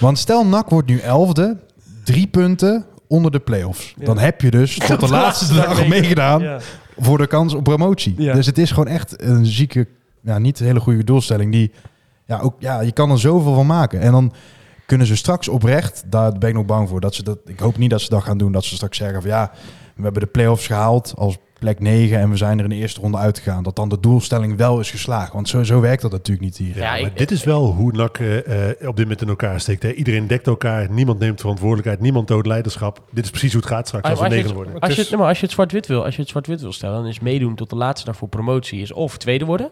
Want 0.00 0.18
stel, 0.18 0.46
NAC 0.46 0.68
wordt 0.70 0.88
nu 0.88 0.98
elfde, 0.98 1.56
drie 2.04 2.26
punten 2.26 2.84
onder 3.08 3.30
de 3.30 3.38
play-offs. 3.40 3.94
Ja. 3.98 4.04
Dan 4.04 4.18
heb 4.18 4.40
je 4.40 4.50
dus 4.50 4.78
tot 4.86 5.00
de 5.00 5.08
laatste 5.08 5.54
dag 5.54 5.86
meegedaan 5.86 6.42
Ja. 6.42 6.58
voor 6.98 7.18
de 7.18 7.26
kans 7.26 7.54
op 7.54 7.64
promotie. 7.64 8.14
Ja. 8.18 8.34
Dus 8.34 8.46
het 8.46 8.58
is 8.58 8.70
gewoon 8.70 8.88
echt 8.88 9.22
een 9.22 9.46
zieke, 9.46 9.86
ja, 10.22 10.38
niet 10.38 10.60
een 10.60 10.66
hele 10.66 10.80
goede 10.80 11.04
doelstelling. 11.04 11.52
Die, 11.52 11.72
ja, 12.26 12.38
ook, 12.38 12.54
ja, 12.58 12.80
je 12.80 12.92
kan 12.92 13.10
er 13.10 13.18
zoveel 13.20 13.54
van 13.54 13.66
maken. 13.66 14.00
En 14.00 14.12
dan 14.12 14.32
kunnen 14.92 15.10
ze 15.10 15.16
straks 15.16 15.48
oprecht, 15.48 16.04
daar 16.06 16.38
ben 16.38 16.48
ik 16.48 16.54
nog 16.54 16.64
bang 16.64 16.88
voor. 16.88 17.00
Dat 17.00 17.14
ze 17.14 17.22
dat, 17.22 17.38
ik 17.44 17.58
hoop 17.60 17.76
niet 17.76 17.90
dat 17.90 18.00
ze 18.00 18.08
dat 18.08 18.22
gaan 18.22 18.38
doen. 18.38 18.52
Dat 18.52 18.64
ze 18.64 18.74
straks 18.74 18.96
zeggen 18.96 19.20
van 19.20 19.30
ja, 19.30 19.50
we 19.96 20.02
hebben 20.02 20.22
de 20.22 20.28
play-offs 20.28 20.66
gehaald 20.66 21.12
als 21.16 21.36
plek 21.58 21.80
9 21.80 22.18
en 22.18 22.30
we 22.30 22.36
zijn 22.36 22.58
er 22.58 22.64
in 22.64 22.70
de 22.70 22.76
eerste 22.76 23.00
ronde 23.00 23.18
uitgegaan. 23.18 23.62
Dat 23.62 23.76
dan 23.76 23.88
de 23.88 24.00
doelstelling 24.00 24.56
wel 24.56 24.80
is 24.80 24.90
geslaagd. 24.90 25.32
Want 25.32 25.48
zo, 25.48 25.62
zo 25.62 25.80
werkt 25.80 26.02
dat 26.02 26.10
natuurlijk 26.10 26.40
niet 26.46 26.56
hier. 26.56 26.76
Ja, 26.76 26.82
Ja, 26.82 26.90
maar 26.90 27.10
ik- 27.10 27.18
dit 27.18 27.30
is 27.30 27.44
wel 27.44 27.72
hoe 27.72 27.92
NAC 27.92 28.18
eh, 28.18 28.38
eh, 28.70 28.88
op 28.88 28.96
dit 28.96 29.04
moment 29.04 29.22
in 29.22 29.28
elkaar 29.28 29.60
steekt. 29.60 29.82
Hè. 29.82 29.92
Iedereen 29.92 30.26
dekt 30.26 30.46
elkaar, 30.46 30.90
niemand 30.90 31.18
neemt 31.18 31.40
verantwoordelijkheid, 31.40 32.00
niemand 32.00 32.26
toont 32.26 32.46
leiderschap. 32.46 33.02
Dit 33.10 33.24
is 33.24 33.30
precies 33.30 33.52
hoe 33.52 33.60
het 33.60 33.70
gaat 33.70 33.86
straks 33.86 34.08
als 34.10 34.20
negen 34.20 34.36
het, 34.44 34.52
worden. 34.52 34.72
als, 34.72 34.94
je 34.94 35.00
Het 35.00 35.10
het, 35.10 35.20
als 35.20 35.38
je 35.38 35.44
het 35.44 35.54
zwart-wit 35.54 35.86
wil, 35.86 36.04
als 36.04 36.14
je 36.14 36.20
het 36.20 36.30
zwart-wit 36.30 36.60
wil 36.60 36.72
stellen, 36.72 36.96
dan 36.96 37.06
is 37.06 37.20
meedoen 37.20 37.54
tot 37.54 37.70
de 37.70 37.76
laatste 37.76 38.06
dag 38.06 38.16
voor 38.16 38.28
promotie 38.28 38.80
is 38.80 38.92
of 38.92 39.16
tweede 39.18 39.44
worden, 39.44 39.70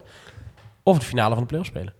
of 0.82 0.98
de 0.98 1.04
finale 1.06 1.34
van 1.34 1.42
de 1.42 1.48
play 1.48 1.64
spelen. 1.64 1.92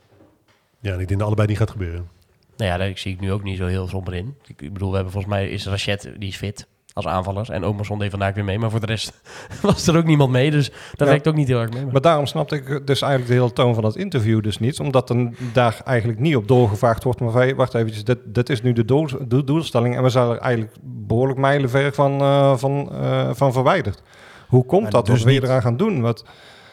Ja, 0.81 0.93
en 0.93 1.01
ik 1.01 1.07
denk 1.09 1.19
dat 1.19 1.27
allebei 1.29 1.49
niet 1.49 1.59
gaat 1.59 1.71
gebeuren. 1.71 2.19
Nou 2.61 2.73
ja, 2.73 2.79
daar 2.79 2.99
zie 2.99 3.13
ik 3.13 3.21
nu 3.21 3.33
ook 3.33 3.43
niet 3.43 3.57
zo 3.59 3.67
heel 3.67 3.89
somber 3.89 4.15
in. 4.15 4.35
Ik, 4.47 4.63
ik 4.63 4.73
bedoel, 4.73 4.89
we 4.89 4.95
hebben 4.95 5.13
volgens 5.13 5.33
mij 5.35 5.49
is 5.49 5.67
Rachet, 5.67 6.11
die 6.19 6.29
is 6.29 6.37
fit 6.37 6.67
als 6.93 7.07
aanvaller. 7.07 7.51
En 7.51 7.65
Omerson 7.65 7.99
deed 7.99 8.11
vandaag 8.11 8.35
weer 8.35 8.45
mee. 8.45 8.59
Maar 8.59 8.71
voor 8.71 8.81
de 8.81 8.87
rest 8.87 9.21
was 9.63 9.87
er 9.87 9.97
ook 9.97 10.05
niemand 10.05 10.31
mee. 10.31 10.51
Dus 10.51 10.71
dat 10.71 10.79
Ja. 10.93 11.05
werkt 11.05 11.29
ook 11.29 11.35
niet 11.35 11.49
heel 11.49 11.61
erg 11.61 11.73
mee. 11.73 11.87
Maar 11.87 12.01
daarom 12.01 12.27
snapte 12.27 12.57
ik 12.57 12.87
dus 12.87 13.03
eigenlijk 13.03 13.33
de 13.33 13.39
hele 13.39 13.53
toon 13.53 13.75
van 13.75 13.83
dat 13.83 13.97
interview 13.97 14.43
dus 14.43 14.59
niet. 14.59 14.81
Omdat 14.81 15.11
er 15.11 15.31
daar 15.53 15.81
eigenlijk 15.85 16.19
niet 16.19 16.37
op 16.37 16.49
doorgevraagd 16.49 17.05
wordt. 17.05 17.21
Maar 17.21 17.55
wacht 17.55 17.75
even, 17.75 18.05
dit, 18.05 18.19
dit 18.25 18.51
is 18.51 18.63
nu 18.63 18.73
de 18.73 18.85
doel, 18.85 19.09
de 19.29 19.45
doelstelling. 19.45 19.97
En 19.97 20.03
we 20.03 20.09
zijn 20.09 20.29
er 20.29 20.39
eigenlijk 20.39 20.77
behoorlijk 20.83 21.39
mijlenver 21.39 21.95
van, 21.95 22.21
eh, 22.21 22.57
van, 22.57 22.93
eh, 22.93 23.31
van 23.33 23.53
verwijderd. 23.53 24.03
Hoe 24.49 24.65
komt 24.67 24.83
Maar 24.83 24.91
dat? 24.91 25.07
dus 25.07 25.15
Wat 25.15 25.25
wil 25.25 25.35
je 25.35 25.43
eraan 25.43 25.63
gaan 25.63 25.77
doen? 25.77 26.01
Wat, 26.01 26.25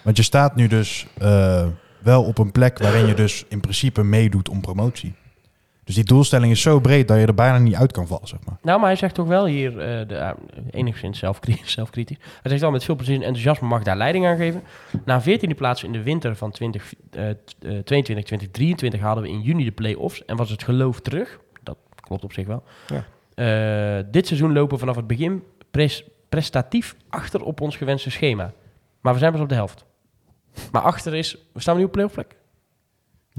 Want 0.02 0.18
je 0.18 0.24
staat 0.24 0.56
nu 0.56 0.68
dus 0.68 1.08
eh, 1.18 1.66
wel 2.00 2.24
op 2.24 2.38
een 2.38 2.52
plek 2.52 2.78
waarin 2.80 3.06
je 3.08 3.14
dus 3.14 3.46
in 3.50 3.60
principe 3.60 4.04
meedoet 4.04 4.50
om 4.50 4.62
promotie. 4.62 5.14
Dus 5.88 5.96
die 5.96 6.04
doelstelling 6.04 6.52
is 6.52 6.62
zo 6.62 6.80
breed 6.80 7.08
dat 7.08 7.20
je 7.20 7.26
er 7.26 7.34
bijna 7.34 7.58
niet 7.58 7.76
uit 7.76 7.92
kan 7.92 8.08
vallen, 8.08 8.28
zeg 8.28 8.40
maar. 8.46 8.58
Nou, 8.62 8.80
maar 8.80 8.88
hij 8.90 8.98
zegt 8.98 9.20
ook 9.20 9.28
wel 9.28 9.46
hier, 9.46 9.72
eh, 9.80 10.08
de, 10.08 10.14
uh, 10.16 10.30
enigszins 10.72 11.20
zelfkri- 11.20 11.62
zelfkritisch. 11.78 12.18
Hij 12.42 12.50
zegt 12.52 12.62
wel, 12.62 12.72
met 12.72 12.84
veel 12.84 12.96
plezier 12.96 13.16
en 13.16 13.22
enthousiasme 13.22 13.68
mag 13.68 13.84
daar 13.84 13.98
leiding 13.98 14.26
aan 14.26 14.38
geven. 14.38 14.64
Na 15.06 15.22
14e 15.22 15.56
plaats 15.56 15.84
in 15.84 15.92
de 15.92 16.02
winter 16.04 16.36
van 16.36 16.52
20, 16.52 16.94
eh, 17.12 17.30
t- 17.30 17.56
eh, 17.60 17.78
22, 17.78 18.26
2023 18.26 19.00
haalden 19.00 19.24
we 19.24 19.30
in 19.30 19.42
juni 19.42 19.64
de 19.64 19.72
play-offs. 19.72 20.26
En 20.26 20.36
was 20.36 20.50
het 20.50 20.64
geloof 20.64 21.00
terug. 21.02 21.40
Dat 21.64 21.78
klopt 22.02 22.24
op 22.24 22.34
zich 22.34 22.48
wel. 22.48 22.64
Ja. 22.88 23.06
Eh, 23.98 24.04
dit 24.12 24.28
seizoen 24.28 24.54
lopen 24.54 24.74
we 24.74 24.80
vanaf 24.80 24.96
het 24.96 25.08
begin 25.08 25.44
pres- 25.72 26.04
prestatief 26.30 26.96
achter 27.10 27.44
op 27.44 27.62
ons 27.62 27.76
gewenste 27.78 28.12
schema. 28.12 28.52
Maar 29.02 29.14
we 29.14 29.20
zijn 29.20 29.32
pas 29.32 29.42
op 29.42 29.50
de 29.50 29.56
helft. 29.56 29.86
Maar 30.72 30.82
achter 30.82 31.16
is, 31.16 31.38
we 31.54 31.60
staan 31.62 31.78
nu 31.78 31.84
op 31.84 31.92
play-off 31.92 32.14
plek. 32.14 32.36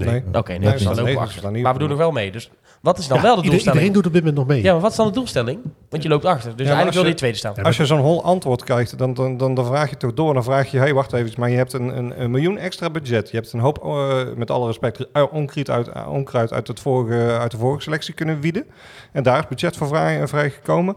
Nee. 0.07 0.09
Nee. 0.09 0.23
Oké, 0.33 0.53
nee, 0.53 0.61
dan 0.61 0.95
negen, 0.95 1.05
we 1.05 1.19
achter. 1.19 1.61
Maar 1.61 1.73
we 1.73 1.79
doen 1.79 1.89
nog 1.89 1.99
wel 1.99 2.11
mee. 2.11 2.31
Dus 2.33 2.51
wat 2.81 2.99
is 2.99 3.07
dan 3.09 3.17
Ja, 3.17 3.23
wel 3.23 3.35
de 3.37 3.43
doelstelling? 3.43 3.67
Iedereen 3.75 3.93
doet 3.93 4.07
op 4.07 4.13
dit 4.13 4.21
moment 4.23 4.39
nog 4.39 4.47
mee. 4.49 4.63
Ja, 4.63 4.73
maar 4.73 4.81
wat 4.81 4.91
is 4.91 4.97
dan 4.97 5.07
de 5.07 5.13
doelstelling? 5.13 5.61
Want 5.91 6.03
je 6.03 6.09
loopt 6.09 6.25
achter. 6.25 6.57
Dus 6.57 6.67
eigenlijk 6.67 6.95
wil 6.95 7.05
je 7.05 7.09
je- 7.09 7.15
tweede 7.15 7.37
staan. 7.37 7.55
Als 7.63 7.77
je 7.77 7.87
zo'n 7.87 7.99
hol 8.01 8.25
antwoord 8.25 8.65
krijgt, 8.65 8.99
dan, 8.99 9.15
dan, 9.15 9.37
dan, 9.37 9.55
dan 9.55 9.65
vraag 9.67 9.91
je 9.91 9.97
toch 9.97 10.15
door. 10.15 10.35
Dan 10.35 10.45
vraag 10.45 10.71
je, 10.71 10.79
hey, 10.79 10.95
wacht 10.95 11.13
even, 11.13 11.33
maar 11.41 11.51
je 11.51 11.57
hebt 11.57 11.73
een, 11.73 11.99
een, 11.99 12.23
een 12.23 12.31
miljoen 12.31 12.59
extra 12.59 12.91
budget. 12.91 13.31
Je 13.31 13.37
hebt 13.37 13.53
een 13.53 13.61
hoop, 13.61 13.85
eh, 13.85 14.17
met 14.37 14.51
alle 14.51 14.67
respect, 14.67 15.07
eh, 15.13 15.23
onkruid 15.33 15.71
uit, 15.71 15.89
eh, 15.89 16.13
onkruid 16.13 16.53
uit, 16.53 16.69
het 16.69 16.81
vorige, 16.81 17.39
uit 17.39 17.51
de 17.51 17.57
vorige 17.59 17.83
selectie 17.83 18.15
kunnen 18.15 18.41
wieden. 18.41 18.67
En 19.13 19.23
daar 19.23 19.39
is 19.39 19.47
budget 19.49 19.77
voor 19.77 19.89
vrij, 19.89 20.29
vrij 20.29 20.51
gekomen. 20.51 20.97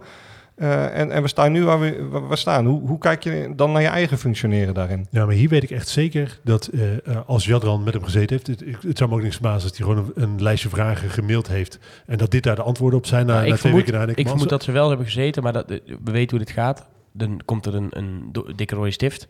Eh, 0.55 0.99
en, 0.99 1.11
en 1.11 1.21
we 1.21 1.27
staan 1.27 1.51
nu 1.51 1.63
waar 1.63 1.79
we, 1.79 2.07
waar 2.09 2.27
we 2.29 2.35
staan. 2.35 2.65
Hoe, 2.65 2.87
hoe 2.87 2.97
kijk 2.97 3.23
je 3.23 3.53
dan 3.55 3.71
naar 3.71 3.81
je 3.81 3.87
eigen 3.87 4.17
functioneren 4.17 4.73
daarin? 4.73 5.07
Ja, 5.11 5.25
maar 5.25 5.35
hier 5.35 5.49
weet 5.49 5.63
ik 5.63 5.69
echt 5.71 5.87
zeker 5.87 6.39
dat 6.43 6.67
eh, 6.67 6.93
eh, 7.07 7.17
als 7.25 7.45
Jadran 7.45 7.83
met 7.83 7.93
hem 7.93 8.03
gezeten 8.03 8.29
heeft, 8.35 8.47
het, 8.47 8.61
ik- 8.67 8.77
het 8.87 8.97
zou 8.97 9.09
me 9.09 9.15
ook 9.15 9.21
niks 9.21 9.35
verbazen 9.35 9.69
als 9.69 9.77
hij 9.77 9.87
gewoon 9.87 10.11
een, 10.15 10.23
een 10.23 10.41
lijstje 10.43 10.69
vragen 10.69 11.09
gemaild 11.09 11.47
heeft 11.47 11.79
en 12.05 12.17
dat 12.17 12.31
dit 12.31 12.43
daar 12.43 12.55
de 12.55 12.61
antwoorden 12.61 12.99
op 12.99 13.05
zijn 13.05 13.25
na, 13.25 13.33
na 13.33 13.39
ik 13.39 13.45
twee 13.47 13.57
vermoed, 13.57 13.79
weken 13.85 14.07
na. 14.07 14.13
ik 14.15 14.27
vermoed 14.27 14.49
dat 14.49 14.63
ze 14.63 14.71
wel 14.71 14.87
hebben 14.87 15.05
gezeten, 15.05 15.43
maar 15.43 15.53
dat, 15.53 15.67
we 16.03 16.11
weten 16.11 16.37
hoe 16.37 16.45
dit 16.45 16.55
gaat. 16.55 16.87
Dan 17.13 17.41
komt 17.45 17.65
er 17.65 17.75
een, 17.75 17.87
een 17.89 18.31
dikke 18.55 18.75
rode 18.75 18.91
stift. 18.91 19.27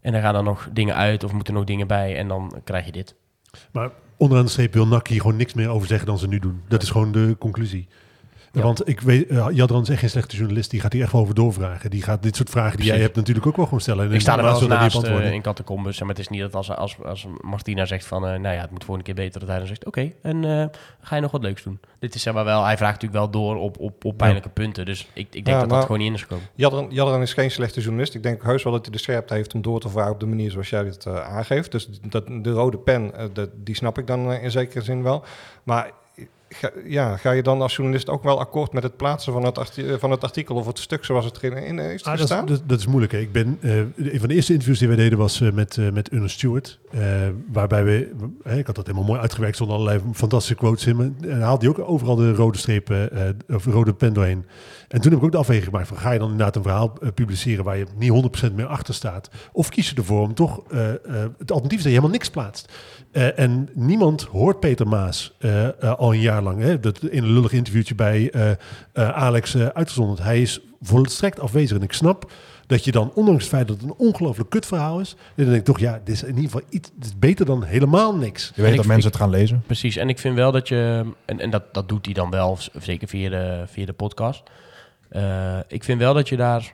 En 0.00 0.12
dan 0.12 0.20
gaan 0.20 0.34
er 0.34 0.42
nog 0.42 0.68
dingen 0.72 0.94
uit 0.94 1.24
of 1.24 1.32
moeten 1.32 1.52
er 1.52 1.58
nog 1.58 1.68
dingen 1.68 1.86
bij. 1.86 2.16
En 2.16 2.28
dan 2.28 2.60
krijg 2.64 2.84
je 2.86 2.92
dit. 2.92 3.14
Maar 3.72 3.90
onderaan 4.16 4.44
de 4.44 4.50
streep 4.50 4.72
wil 4.74 5.00
hier 5.08 5.20
gewoon 5.20 5.36
niks 5.36 5.54
meer 5.54 5.68
over 5.68 5.88
zeggen 5.88 6.06
dan 6.06 6.18
ze 6.18 6.28
nu 6.28 6.38
doen. 6.38 6.62
Dat 6.68 6.82
is 6.82 6.90
gewoon 6.90 7.12
de 7.12 7.36
conclusie. 7.38 7.88
Ja. 8.58 8.64
Want 8.64 8.88
ik 8.88 9.00
weet, 9.00 9.28
eh, 9.28 9.46
Jadran 9.50 9.82
is 9.82 9.88
echt 9.88 9.98
geen 10.00 10.10
slechte 10.10 10.36
journalist. 10.36 10.70
Die 10.70 10.80
gaat 10.80 10.92
hier 10.92 11.02
echt 11.02 11.12
wel 11.12 11.20
over 11.20 11.34
doorvragen. 11.34 11.90
Die 11.90 12.02
gaat 12.02 12.22
dit 12.22 12.36
soort 12.36 12.50
vragen 12.50 12.76
die 12.76 12.86
jij 12.86 12.98
hebt 13.00 13.16
natuurlijk 13.16 13.46
ook 13.46 13.56
wel 13.56 13.64
gewoon 13.64 13.80
stellen. 13.80 14.06
En 14.08 14.12
Ik 14.14 14.20
sta 14.20 14.36
er 14.36 14.42
wel 14.42 14.54
eens 14.58 14.66
naast 14.66 14.96
antwoorden. 14.96 15.32
in 15.32 15.42
Catacomбes. 15.42 16.00
Maar 16.00 16.08
het 16.08 16.18
is 16.18 16.28
niet 16.28 16.40
dat 16.40 16.54
als, 16.54 16.70
als, 16.70 16.96
als 17.04 17.26
Martina 17.40 17.84
zegt 17.84 18.06
van... 18.06 18.26
eh, 18.26 18.38
nou 18.38 18.54
ja, 18.54 18.60
het 18.60 18.70
moet 18.70 18.84
volgende 18.84 19.12
keer 19.12 19.24
beter. 19.24 19.40
Dat 19.40 19.48
hij 19.48 19.58
dan 19.58 19.66
zegt, 19.66 19.84
oké, 19.86 20.12
en 20.22 20.44
eh, 20.44 20.66
ga 21.00 21.14
je 21.14 21.20
nog 21.22 21.30
wat 21.30 21.42
leuks 21.42 21.62
doen? 21.62 21.80
Dit 21.98 22.14
is 22.14 22.22
zeg 22.22 22.34
maar 22.34 22.44
wel... 22.44 22.64
Hij 22.64 22.76
vraagt 22.76 23.02
natuurlijk 23.02 23.20
wel 23.32 23.42
door 23.42 23.56
op, 23.56 23.78
op, 23.78 24.04
op 24.04 24.16
pijnlijke 24.16 24.48
punten. 24.48 24.84
Dus 24.84 25.00
ik, 25.12 25.26
ik 25.26 25.32
denk 25.32 25.46
Ja, 25.46 25.58
dat 25.60 25.68
dat 25.68 25.82
gewoon 25.82 25.98
niet 25.98 26.08
in 26.08 26.14
is 26.14 26.22
gekomen. 26.22 26.44
Jadran, 26.54 26.86
Jadran 26.90 27.22
is 27.22 27.32
geen 27.32 27.50
slechte 27.50 27.80
journalist. 27.80 28.14
Ik 28.14 28.22
denk 28.22 28.42
heus 28.42 28.62
wel 28.62 28.72
dat 28.72 28.82
hij 28.84 28.92
de 28.92 29.00
scherpte 29.00 29.34
heeft 29.34 29.54
om 29.54 29.62
door 29.62 29.80
te 29.80 29.88
vragen 29.88 30.12
op 30.12 30.20
de 30.20 30.26
manier 30.26 30.50
zoals 30.50 30.70
jij 30.70 30.82
dit 30.84 31.06
eh, 31.06 31.20
aangeeft. 31.36 31.72
Dus 31.72 31.88
dat, 32.08 32.26
de 32.26 32.50
rode 32.50 32.78
pen, 32.78 33.12
dat, 33.32 33.50
die 33.54 33.74
snap 33.74 33.98
ik 33.98 34.06
dan 34.06 34.32
in 34.32 34.50
zekere 34.50 34.82
zin 34.84 35.02
wel. 35.02 35.24
Maar 35.62 35.90
ga, 36.48 36.70
ja, 36.84 37.16
ga 37.16 37.30
je 37.30 37.42
dan 37.42 37.60
als 37.62 37.76
journalist 37.76 38.08
ook 38.08 38.22
wel 38.22 38.38
akkoord 38.40 38.72
met 38.72 38.82
het 38.82 38.96
plaatsen 38.96 39.32
van 39.32 39.44
het, 39.44 39.58
arti- 39.58 39.88
eh, 39.88 39.94
van 39.98 40.10
het 40.10 40.22
artikel 40.24 40.56
of 40.56 40.66
het 40.66 40.78
stuk 40.78 41.04
zoals 41.04 41.24
het 41.24 41.42
erin 41.42 41.62
in 41.64 41.78
heeft 41.78 42.04
Ah, 42.04 42.10
dat, 42.10 42.20
gestaan? 42.20 42.44
is, 42.44 42.50
dat, 42.50 42.68
dat 42.68 42.78
is 42.78 42.86
moeilijk. 42.86 43.12
Hè. 43.12 43.18
Ik 43.18 43.32
ben, 43.32 43.58
eh, 43.60 43.76
een 43.78 44.18
van 44.18 44.28
de 44.28 44.34
eerste 44.34 44.52
interviews 44.52 44.78
die 44.78 44.88
wij 44.88 44.96
deden 44.96 45.18
was 45.18 45.40
eh, 45.40 45.52
met, 45.52 45.76
eh 45.78 45.90
met 45.90 46.08
Ernest 46.08 46.34
Stewart. 46.34 46.78
waarbij 47.52 47.84
we, 47.84 48.10
ik 48.56 48.66
had 48.66 48.74
dat 48.76 48.86
helemaal 48.86 49.06
mooi 49.08 49.20
uitgewerkt, 49.20 49.56
zonder 49.56 49.76
allerlei 49.76 50.00
fantastische 50.14 50.54
quotes 50.54 50.86
in. 50.86 50.96
me. 50.96 51.10
En 51.28 51.40
haalde 51.40 51.66
hij 51.66 51.76
ook 51.78 51.88
overal 51.88 52.16
de 52.16 52.34
rode 52.34 52.58
strepen, 52.58 53.10
of 53.48 53.64
rode 53.64 53.92
pen 53.94 54.12
doorheen. 54.12 54.44
En 54.88 55.00
toen 55.00 55.10
heb 55.10 55.20
ik 55.20 55.26
ook 55.26 55.32
de 55.32 55.38
afweging 55.38 55.66
gemaakt 55.66 55.88
van, 55.88 55.96
ga 55.96 56.10
je 56.10 56.18
dan 56.18 56.30
inderdaad 56.30 56.56
een 56.56 56.62
verhaal 56.62 56.92
eh, 57.02 57.08
publiceren 57.14 57.64
waar 57.64 57.76
je 57.76 57.86
niet 57.96 58.50
100% 58.50 58.52
meer 58.54 58.66
achter 58.66 58.94
staat? 58.94 59.30
Of 59.52 59.68
kies 59.68 59.90
je 59.90 59.96
ervoor 59.96 60.22
om 60.22 60.34
toch, 60.34 60.62
eh, 60.70 60.88
eh, 60.88 60.98
het 61.38 61.50
alternatief 61.50 61.78
is 61.78 61.82
dat 61.82 61.82
je 61.82 61.88
helemaal 61.88 62.10
niks 62.10 62.30
plaatst. 62.30 62.72
Eh, 63.12 63.38
en 63.38 63.68
niemand 63.74 64.22
hoort 64.22 64.60
Peter 64.60 64.88
Maas 64.88 65.32
al 65.96 66.12
een 66.12 66.20
jaar 66.20 66.42
lang. 66.42 66.60
Hè, 66.60 66.80
dat 66.80 67.02
in 67.02 67.22
een 67.22 67.32
lullig 67.32 67.52
interviewtje 67.52 67.94
bij 67.94 68.30
eh, 68.30 68.50
eh, 68.50 68.56
Alex 68.92 69.56
uitgezonderd. 69.56 70.22
Hij 70.22 70.42
is 70.42 70.60
volstrekt 70.80 71.40
afwezig. 71.40 71.76
En 71.76 71.82
ik 71.82 71.92
snap 71.92 72.30
dat 72.66 72.84
je 72.84 72.92
dan, 72.92 73.12
ondanks 73.14 73.42
het 73.42 73.52
feit 73.52 73.68
dat 73.68 73.76
het 73.76 73.90
een 73.90 73.96
ongelooflijk 73.96 74.50
kut 74.50 74.66
verhaal 74.66 75.00
is, 75.00 75.16
dan 75.34 75.44
denk 75.46 75.58
ik 75.58 75.64
toch, 75.64 75.78
ja, 75.78 76.00
dit 76.04 76.14
is 76.14 76.22
in 76.22 76.28
ieder 76.28 76.44
geval 76.44 76.62
iets 76.70 76.90
dit 76.94 77.04
is 77.04 77.18
beter 77.18 77.46
dan 77.46 77.62
helemaal 77.62 78.16
niks. 78.16 78.52
Je 78.54 78.62
weet 78.62 78.76
dat 78.76 78.86
mensen 78.86 79.10
het 79.10 79.20
gaan 79.20 79.30
lezen. 79.30 79.62
Precies, 79.66 79.96
en 79.96 80.08
ik 80.08 80.18
vind 80.18 80.34
wel 80.34 80.52
dat 80.52 80.68
je, 80.68 81.04
en, 81.24 81.40
en 81.40 81.50
dat, 81.50 81.74
dat 81.74 81.88
doet 81.88 82.04
hij 82.04 82.14
dan 82.14 82.30
wel, 82.30 82.58
zeker 82.80 83.08
via 83.08 83.30
de, 83.30 83.64
via 83.66 83.86
de 83.86 83.92
podcast. 83.92 84.42
Eh, 85.08 85.58
ik 85.68 85.84
vind 85.84 85.98
wel 85.98 86.14
dat 86.14 86.28
je 86.28 86.36
daar 86.36 86.72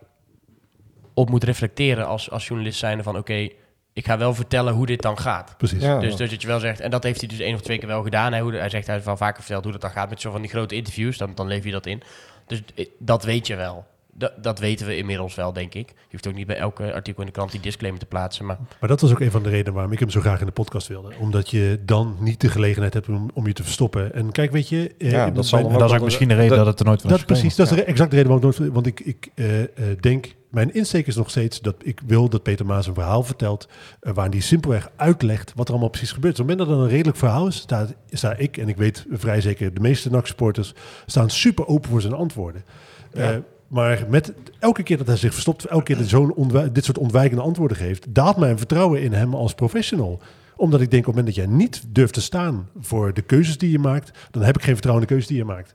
op 1.15 1.31
moet 1.31 1.45
reflecteren 1.45 2.07
als, 2.07 2.31
als 2.31 2.47
journalist 2.47 2.79
zijnde 2.79 3.03
van 3.03 3.17
oké, 3.17 3.49
ik 3.93 4.07
ga 4.07 4.19
wel 4.19 4.35
vertellen 4.35 4.75
hoe 4.75 4.87
dit 4.87 5.03
dan 5.03 5.19
gaat. 5.19 5.55
Precies. 5.59 5.83
Ja. 5.83 5.99
Dus, 5.99 6.17
dus 6.17 6.31
dat 6.31 6.41
je 6.43 6.47
wel 6.49 6.61
zegt, 6.61 6.81
en 6.81 6.91
dat 6.91 7.03
heeft 7.03 7.21
hij 7.21 7.29
dus 7.29 7.39
één 7.39 7.55
of 7.55 7.61
twee 7.61 7.79
keer 7.79 7.89
wel 7.89 8.03
gedaan. 8.03 8.33
Hij, 8.33 8.41
hoe, 8.41 8.51
de- 8.51 8.59
hij 8.59 8.69
zegt, 8.71 8.85
hij 8.87 8.95
heeft 8.95 9.07
wel 9.07 9.17
vaker 9.17 9.43
verteld 9.43 9.63
hoe 9.63 9.73
dat 9.73 9.81
dan 9.81 9.91
gaat 9.91 10.09
met 10.11 10.21
zo 10.21 10.31
van 10.31 10.41
die 10.41 10.51
grote 10.51 10.75
interviews. 10.75 11.19
Dan, 11.19 11.35
dan 11.35 11.47
leef 11.47 11.65
je 11.65 11.71
dat 11.71 11.87
in. 11.87 12.03
Dus 12.47 12.63
eh, 12.75 12.87
dat 12.99 13.25
weet 13.25 13.47
je 13.47 13.57
wel. 13.57 13.87
Dat, 14.17 14.33
dat 14.43 14.59
weten 14.59 14.87
we 14.87 14.97
inmiddels 14.97 15.35
wel, 15.35 15.53
denk 15.53 15.75
ik. 15.75 15.89
Je 15.89 15.95
hoeft 16.11 16.27
ook 16.27 16.35
niet 16.35 16.47
bij 16.47 16.57
elke 16.57 16.93
artikel 16.93 17.21
in 17.21 17.27
de 17.27 17.33
krant 17.33 17.51
die 17.51 17.61
disclaimer 17.61 18.01
te 18.01 18.07
plaatsen. 18.07 18.47
Maar 18.47 18.59
Maar 18.81 18.89
dat 18.89 19.01
was 19.01 19.11
ook 19.11 19.21
een 19.21 19.31
van 19.31 19.43
de 19.43 19.49
redenen 19.49 19.73
waarom 19.73 19.93
ik 19.93 19.99
hem 19.99 20.11
zo 20.11 20.21
graag 20.21 20.41
in 20.41 20.47
de 20.47 20.53
podcast 20.53 20.89
wilde. 20.89 21.13
Omdat 21.21 21.51
je 21.51 21.81
dan 21.85 22.17
niet 22.21 22.41
de 22.41 22.49
gelegenheid 22.49 22.95
hebt 22.95 23.09
om, 23.09 23.31
om 23.35 23.47
je 23.47 23.53
te 23.53 23.63
verstoppen. 23.63 24.15
En 24.15 24.33
kijk, 24.33 24.51
weet 24.53 24.69
je... 24.69 24.95
eh, 24.99 25.11
Ja, 25.11 25.31
dat 25.31 25.47
zal 25.47 25.63
mijn- 25.63 25.79
dat 25.79 25.91
is 25.91 25.97
ook 25.97 26.03
misschien 26.05 26.29
de 26.29 26.35
reden 26.35 26.49
dat- 26.57 26.59
dat 26.59 26.67
het 26.67 26.79
er 26.81 26.87
nooit 26.87 27.01
van 27.01 27.11
Dat 27.11 27.19
is 27.19 27.25
precies, 27.25 27.57
dat 27.57 27.71
is 27.71 27.77
de 27.77 27.85
exact 27.85 28.11
de 28.11 28.17
reden 28.17 28.33
waarom 28.33 28.51
ik 28.51 28.59
nooit... 28.59 28.73
Want 28.73 28.87
ik, 28.87 29.01
ik 29.01 29.31
eh, 29.35 29.63
eh, 29.63 29.69
denk, 30.01 30.35
mijn 30.51 30.75
insteek 30.75 31.07
is 31.07 31.17
nog 31.17 31.31
steeds 31.31 31.61
dat 31.61 31.75
ik 31.83 32.01
wil 32.07 32.29
dat 32.29 32.43
Peter 32.43 32.67
Maas 32.67 32.87
een 32.87 32.95
verhaal 32.95 33.23
vertelt... 33.23 33.69
waarin 34.01 34.33
hij 34.33 34.41
simpelweg 34.43 34.91
uitlegt 34.97 35.53
wat 35.55 35.67
er 35.67 35.73
allemaal 35.73 35.91
precies 35.91 36.13
gebeurt. 36.13 36.41
Op 36.41 36.49
het 36.49 36.57
moment 36.59 36.77
dat 36.77 36.85
een 36.85 36.91
redelijk 36.93 37.17
verhaal 37.19 37.47
is, 37.47 37.57
sta, 37.57 37.87
sta 38.11 38.35
ik... 38.37 38.57
en 38.57 38.69
ik 38.69 38.77
weet 38.77 39.07
vrij 39.11 39.41
zeker, 39.41 39.75
de 39.75 39.81
meeste 39.81 40.11
NAC-supporters 40.11 40.75
staan 41.07 41.31
super 41.31 41.67
open 41.67 41.91
voor 41.91 42.01
zijn 42.01 42.13
antwoorden. 42.15 42.65
Eh, 43.13 43.29
maar 43.69 44.05
met 44.09 44.33
elke 44.59 44.83
keer 44.83 44.97
dat 44.97 45.07
hij 45.07 45.17
zich 45.17 45.33
verstopt, 45.33 45.65
elke 45.65 45.85
keer 45.85 45.97
dat 45.97 46.53
hij 46.53 46.73
dit 46.73 46.85
soort 46.85 46.99
ontwijkende 46.99 47.43
antwoorden 47.43 47.77
geeft, 47.77 48.15
daalt 48.15 48.37
mijn 48.37 48.59
vertrouwen 48.59 49.03
in 49.03 49.13
hem 49.13 49.35
als 49.35 49.55
professional. 49.55 50.21
Omdat 50.57 50.81
ik 50.81 50.91
denk, 50.91 51.07
op 51.07 51.15
het 51.15 51.25
moment 51.25 51.37
dat 51.37 51.45
jij 51.45 51.55
niet 51.57 51.85
durft 51.89 52.15
te 52.15 52.21
staan 52.21 52.69
voor 52.81 53.15
de 53.15 53.23
keuzes 53.23 53.59
die 53.59 53.71
je 53.71 53.79
maakt, 53.79 54.19
dan 54.31 54.43
heb 54.43 54.57
ik 54.57 54.63
geen 54.63 54.73
vertrouwen 54.73 55.03
in 55.03 55.09
de 55.09 55.15
keuzes 55.15 55.37
die 55.37 55.47
je 55.47 55.53
maakt. 55.53 55.75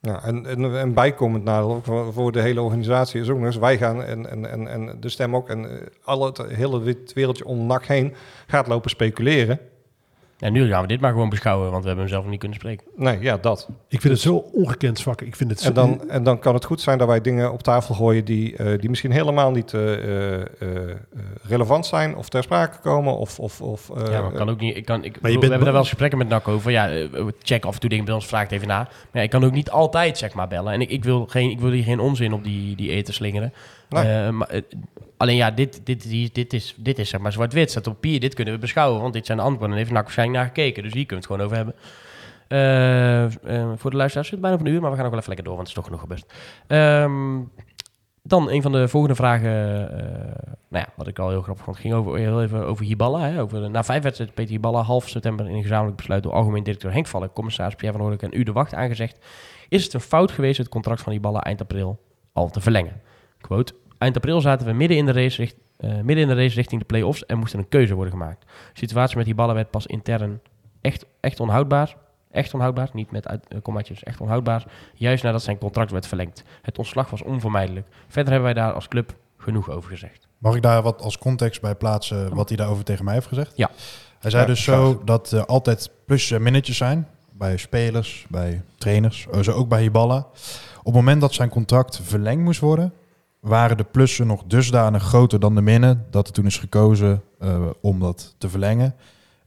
Ja, 0.00 0.22
en, 0.22 0.46
en, 0.46 0.78
en 0.78 0.94
bijkomend 0.94 1.44
nadeel 1.44 1.82
voor, 2.12 2.32
de 2.32 2.40
hele 2.40 2.60
organisatie 2.60 3.20
is 3.20 3.28
ook 3.28 3.36
nog 3.36 3.46
eens, 3.46 3.56
wij 3.56 3.78
gaan 3.78 4.02
en, 4.02 4.30
en, 4.30 4.50
en, 4.50 4.68
en 4.68 4.96
de 5.00 5.08
stem 5.08 5.36
ook 5.36 5.48
en 5.48 5.70
eh, 5.70 5.86
alle, 6.04 6.26
het 6.26 6.42
hele 6.42 6.96
wereldje 7.14 7.44
om 7.44 7.66
NAC 7.66 7.86
heen 7.86 8.14
gaat 8.46 8.66
lopen 8.66 8.90
speculeren. 8.90 9.58
En 10.42 10.52
nu 10.52 10.68
gaan 10.68 10.82
we 10.82 10.88
dit 10.88 11.00
maar 11.00 11.12
gewoon 11.12 11.28
beschouwen, 11.28 11.70
want 11.70 11.82
we 11.82 11.86
hebben 11.88 12.04
hem 12.04 12.14
zelf 12.14 12.26
niet 12.26 12.38
kunnen 12.38 12.58
spreken. 12.58 12.86
Nee, 12.96 13.20
ja, 13.20 13.36
dat. 13.36 13.68
Ik 13.88 14.00
vind 14.00 14.12
het 14.12 14.22
zo 14.22 14.34
ongekend 14.34 14.98
zwak. 14.98 15.20
Ik 15.20 15.36
vind 15.36 15.50
het 15.50 15.60
zo, 15.60 15.68
En 15.68 15.74
dan, 15.74 16.10
en 16.10 16.22
dan 16.22 16.38
kan 16.38 16.54
het 16.54 16.64
goed 16.64 16.80
zijn 16.80 16.98
dat 16.98 17.08
wij 17.08 17.20
dingen 17.20 17.52
op 17.52 17.62
tafel 17.62 17.94
gooien 17.94 18.24
die, 18.24 18.56
eh, 18.56 18.80
die 18.80 18.88
misschien 18.88 19.10
helemaal 19.12 19.50
niet 19.50 19.74
eh, 19.74 19.92
eh, 19.92 20.40
eh, 20.40 20.68
relevant 21.48 21.86
zijn 21.86 22.16
of 22.16 22.28
ter 22.28 22.42
sprake 22.42 22.78
komen. 22.78 23.16
Of, 23.16 23.38
of, 23.38 23.60
of, 23.60 23.90
eh, 23.90 24.12
ja, 24.12 24.22
maar 24.22 24.32
kan 24.32 24.50
ook 24.50 24.60
niet. 24.60 24.76
Ik 24.76 24.84
kan, 24.84 25.04
ik, 25.04 25.14
je 25.14 25.20
bedoel, 25.20 25.32
we 25.34 25.38
bent 25.38 25.42
hebben 25.42 25.60
daar 25.60 25.70
wel 25.72 25.80
eens 25.80 25.88
gesprekken 25.88 26.18
met 26.18 26.28
NAC 26.28 26.48
over. 26.48 26.70
Ja, 26.70 27.06
check 27.42 27.64
af 27.64 27.74
en 27.74 27.80
toe 27.80 27.90
dingen 27.90 28.04
bij 28.04 28.14
ons, 28.14 28.26
vraagt 28.26 28.52
even 28.52 28.68
na. 28.68 28.78
Maar 28.78 28.88
ja, 29.12 29.20
ik 29.20 29.30
kan 29.30 29.44
ook 29.44 29.52
niet 29.52 29.70
altijd 29.70 30.18
zeg 30.18 30.34
maar 30.34 30.48
bellen. 30.48 30.72
En 30.72 30.80
ik, 30.80 30.90
ik, 30.90 31.04
wil, 31.04 31.26
geen, 31.26 31.50
ik 31.50 31.60
wil 31.60 31.70
hier 31.70 31.84
geen 31.84 32.00
onzin 32.00 32.32
op 32.32 32.44
die, 32.44 32.76
die 32.76 32.90
eten 32.90 33.14
slingeren. 33.14 33.52
Eh, 33.92 34.28
eh, 34.28 34.62
alleen 35.16 35.36
ja, 35.36 35.50
dit, 35.50 35.80
dit, 35.84 36.34
dit, 36.34 36.52
is, 36.52 36.74
dit 36.78 36.98
is 36.98 37.08
zeg 37.08 37.20
maar 37.20 37.32
zwart-wit. 37.32 37.70
Staat 37.70 37.86
op 37.86 37.92
papier. 37.92 38.20
Dit 38.20 38.34
kunnen 38.34 38.54
we 38.54 38.60
beschouwen. 38.60 39.00
Want 39.00 39.12
dit 39.12 39.26
zijn 39.26 39.38
de 39.38 39.44
antwoorden. 39.44 39.70
En 39.70 39.76
heeft 39.76 39.90
NAC 39.90 40.02
waarschijnlijk 40.02 40.38
naar 40.38 40.48
gekeken. 40.48 40.82
Dus 40.82 40.92
hier 40.92 41.06
kunnen 41.06 41.28
we 41.28 41.34
het 41.34 41.40
gewoon 41.40 41.44
over 41.44 41.56
hebben. 41.56 41.74
Eh, 42.48 43.72
voor 43.76 43.90
de 43.90 43.96
luisteraars 43.96 44.28
zit 44.28 44.40
bijna 44.40 44.56
op 44.56 44.62
een 44.62 44.72
uur. 44.72 44.80
Maar 44.80 44.90
we 44.90 44.96
gaan 44.96 45.04
ook 45.04 45.10
wel 45.10 45.20
even 45.20 45.34
lekker 45.34 45.46
door. 45.48 45.56
Want 45.56 45.68
het 45.68 45.76
is 45.76 45.82
toch 45.82 45.84
genoeg 45.84 46.00
gebeurd. 46.00 46.32
Ehm, 46.66 47.40
dan 48.22 48.50
een 48.50 48.62
van 48.62 48.72
de 48.72 48.88
volgende 48.88 49.16
vragen. 49.16 49.50
nou 50.68 50.84
ja, 50.84 50.88
wat 50.96 51.06
ik 51.06 51.18
al 51.18 51.28
heel 51.28 51.42
grappig 51.42 51.64
vond. 51.64 51.76
ging 51.76 51.94
over, 51.94 52.18
heel 52.18 52.42
even 52.42 52.66
over 52.66 52.84
Hiballa. 52.84 53.20
Hè, 53.20 53.40
over, 53.40 53.70
na 53.70 53.84
vijf 53.84 54.02
wedstrijden 54.02 54.34
Peter 54.34 54.52
Hiballa 54.52 54.82
half 54.82 55.08
september 55.08 55.48
in 55.48 55.54
een 55.54 55.62
gezamenlijk 55.62 55.96
besluit 55.96 56.22
door 56.22 56.32
algemeen 56.32 56.62
directeur 56.62 56.92
Henk 56.92 57.06
Valk, 57.06 57.34
commissaris 57.34 57.74
Pierre 57.74 57.96
van 57.96 58.06
Hoorlijk 58.06 58.32
en 58.32 58.40
U 58.40 58.42
de 58.42 58.52
Wacht 58.52 58.74
aangezegd. 58.74 59.18
Is 59.68 59.84
het 59.84 59.92
een 59.92 60.00
fout 60.00 60.30
geweest 60.30 60.58
het 60.58 60.68
contract 60.68 61.02
van 61.02 61.12
Hiballa 61.12 61.40
eind 61.40 61.60
april 61.60 62.00
al 62.32 62.50
te 62.50 62.60
verlengen? 62.60 63.00
Quote, 63.40 63.74
eind 64.02 64.16
april 64.16 64.40
zaten 64.40 64.66
we 64.66 64.72
midden 64.72 64.96
in 64.96 65.06
de 65.06 65.12
race, 65.12 65.36
richt- 65.36 65.56
eh, 65.76 65.90
midden 65.90 66.16
in 66.18 66.28
de 66.28 66.34
race 66.34 66.54
richting 66.54 66.80
de 66.80 66.86
play-offs 66.86 67.26
en 67.26 67.38
moest 67.38 67.52
er 67.52 67.58
een 67.58 67.68
keuze 67.68 67.94
worden 67.94 68.12
gemaakt. 68.12 68.40
De 68.40 68.48
situatie 68.78 69.16
met 69.16 69.26
Hiballa 69.26 69.54
werd 69.54 69.70
pas 69.70 69.86
intern 69.86 70.40
echt, 70.80 71.04
echt 71.20 71.40
onhoudbaar. 71.40 71.96
Echt 72.30 72.54
onhoudbaar, 72.54 72.90
niet 72.92 73.10
met 73.10 73.28
uit, 73.28 73.44
eh, 73.48 73.58
kommaatjes, 73.62 74.02
echt 74.02 74.20
onhoudbaar. 74.20 74.64
Juist 74.94 75.22
nadat 75.22 75.42
zijn 75.42 75.58
contract 75.58 75.90
werd 75.90 76.06
verlengd. 76.06 76.44
Het 76.62 76.78
ontslag 76.78 77.10
was 77.10 77.22
onvermijdelijk. 77.22 77.86
Verder 78.08 78.32
hebben 78.32 78.54
wij 78.54 78.62
daar 78.62 78.72
als 78.72 78.88
club 78.88 79.14
genoeg 79.38 79.70
over 79.70 79.90
gezegd. 79.90 80.28
Mag 80.38 80.54
ik 80.56 80.62
daar 80.62 80.82
wat 80.82 81.02
als 81.02 81.18
context 81.18 81.60
bij 81.60 81.74
plaatsen 81.74 82.34
wat 82.34 82.48
hij 82.48 82.56
daarover 82.56 82.84
tegen 82.84 83.04
mij 83.04 83.14
heeft 83.14 83.26
gezegd? 83.26 83.52
Ja. 83.56 83.70
Hij 84.18 84.30
zei 84.30 84.42
Ja, 84.42 84.48
dus 84.48 84.62
graag. 84.62 84.76
zo 84.76 85.02
dat 85.04 85.30
er 85.30 85.46
altijd 85.46 85.90
plusjes 86.06 86.30
en 86.30 86.42
minnetjes 86.42 86.76
zijn. 86.76 87.06
Bij 87.32 87.56
spelers, 87.56 88.26
bij 88.28 88.62
trainers, 88.78 89.26
zo 89.40 89.52
ook 89.52 89.68
bij 89.68 89.80
Hiballa. 89.82 90.16
Op 90.78 90.84
het 90.84 90.94
moment 90.94 91.20
dat 91.20 91.34
zijn 91.34 91.48
contract 91.48 92.00
verlengd 92.02 92.42
moest 92.42 92.60
worden, 92.60 92.92
waren 93.42 93.76
de 93.76 93.84
plussen 93.84 94.26
nog 94.26 94.42
dusdanig 94.46 95.02
groter 95.02 95.40
dan 95.40 95.54
de 95.54 95.60
minnen, 95.60 96.06
dat 96.10 96.26
er 96.26 96.32
toen 96.32 96.46
is 96.46 96.58
gekozen 96.58 97.22
eh, 97.38 97.66
om 97.80 98.00
dat 98.00 98.34
te 98.38 98.48
verlengen. 98.48 98.94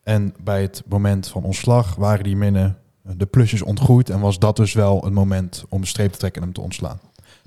En 0.03 0.33
bij 0.43 0.61
het 0.61 0.83
moment 0.87 1.27
van 1.27 1.43
ontslag 1.43 1.95
waren 1.95 2.23
die 2.23 2.35
minnen 2.35 2.77
eh, 3.05 3.11
de 3.17 3.25
plusjes 3.25 3.61
ontgroeid 3.61 4.09
en 4.09 4.19
was 4.19 4.39
dat 4.39 4.55
dus 4.55 4.73
wel 4.73 5.05
een 5.05 5.13
moment 5.13 5.65
om 5.69 5.81
de 5.81 5.87
streep 5.87 6.11
te 6.11 6.17
trekken 6.17 6.41
en 6.41 6.47
hem 6.47 6.55
te 6.55 6.61
ontslaan. 6.61 6.99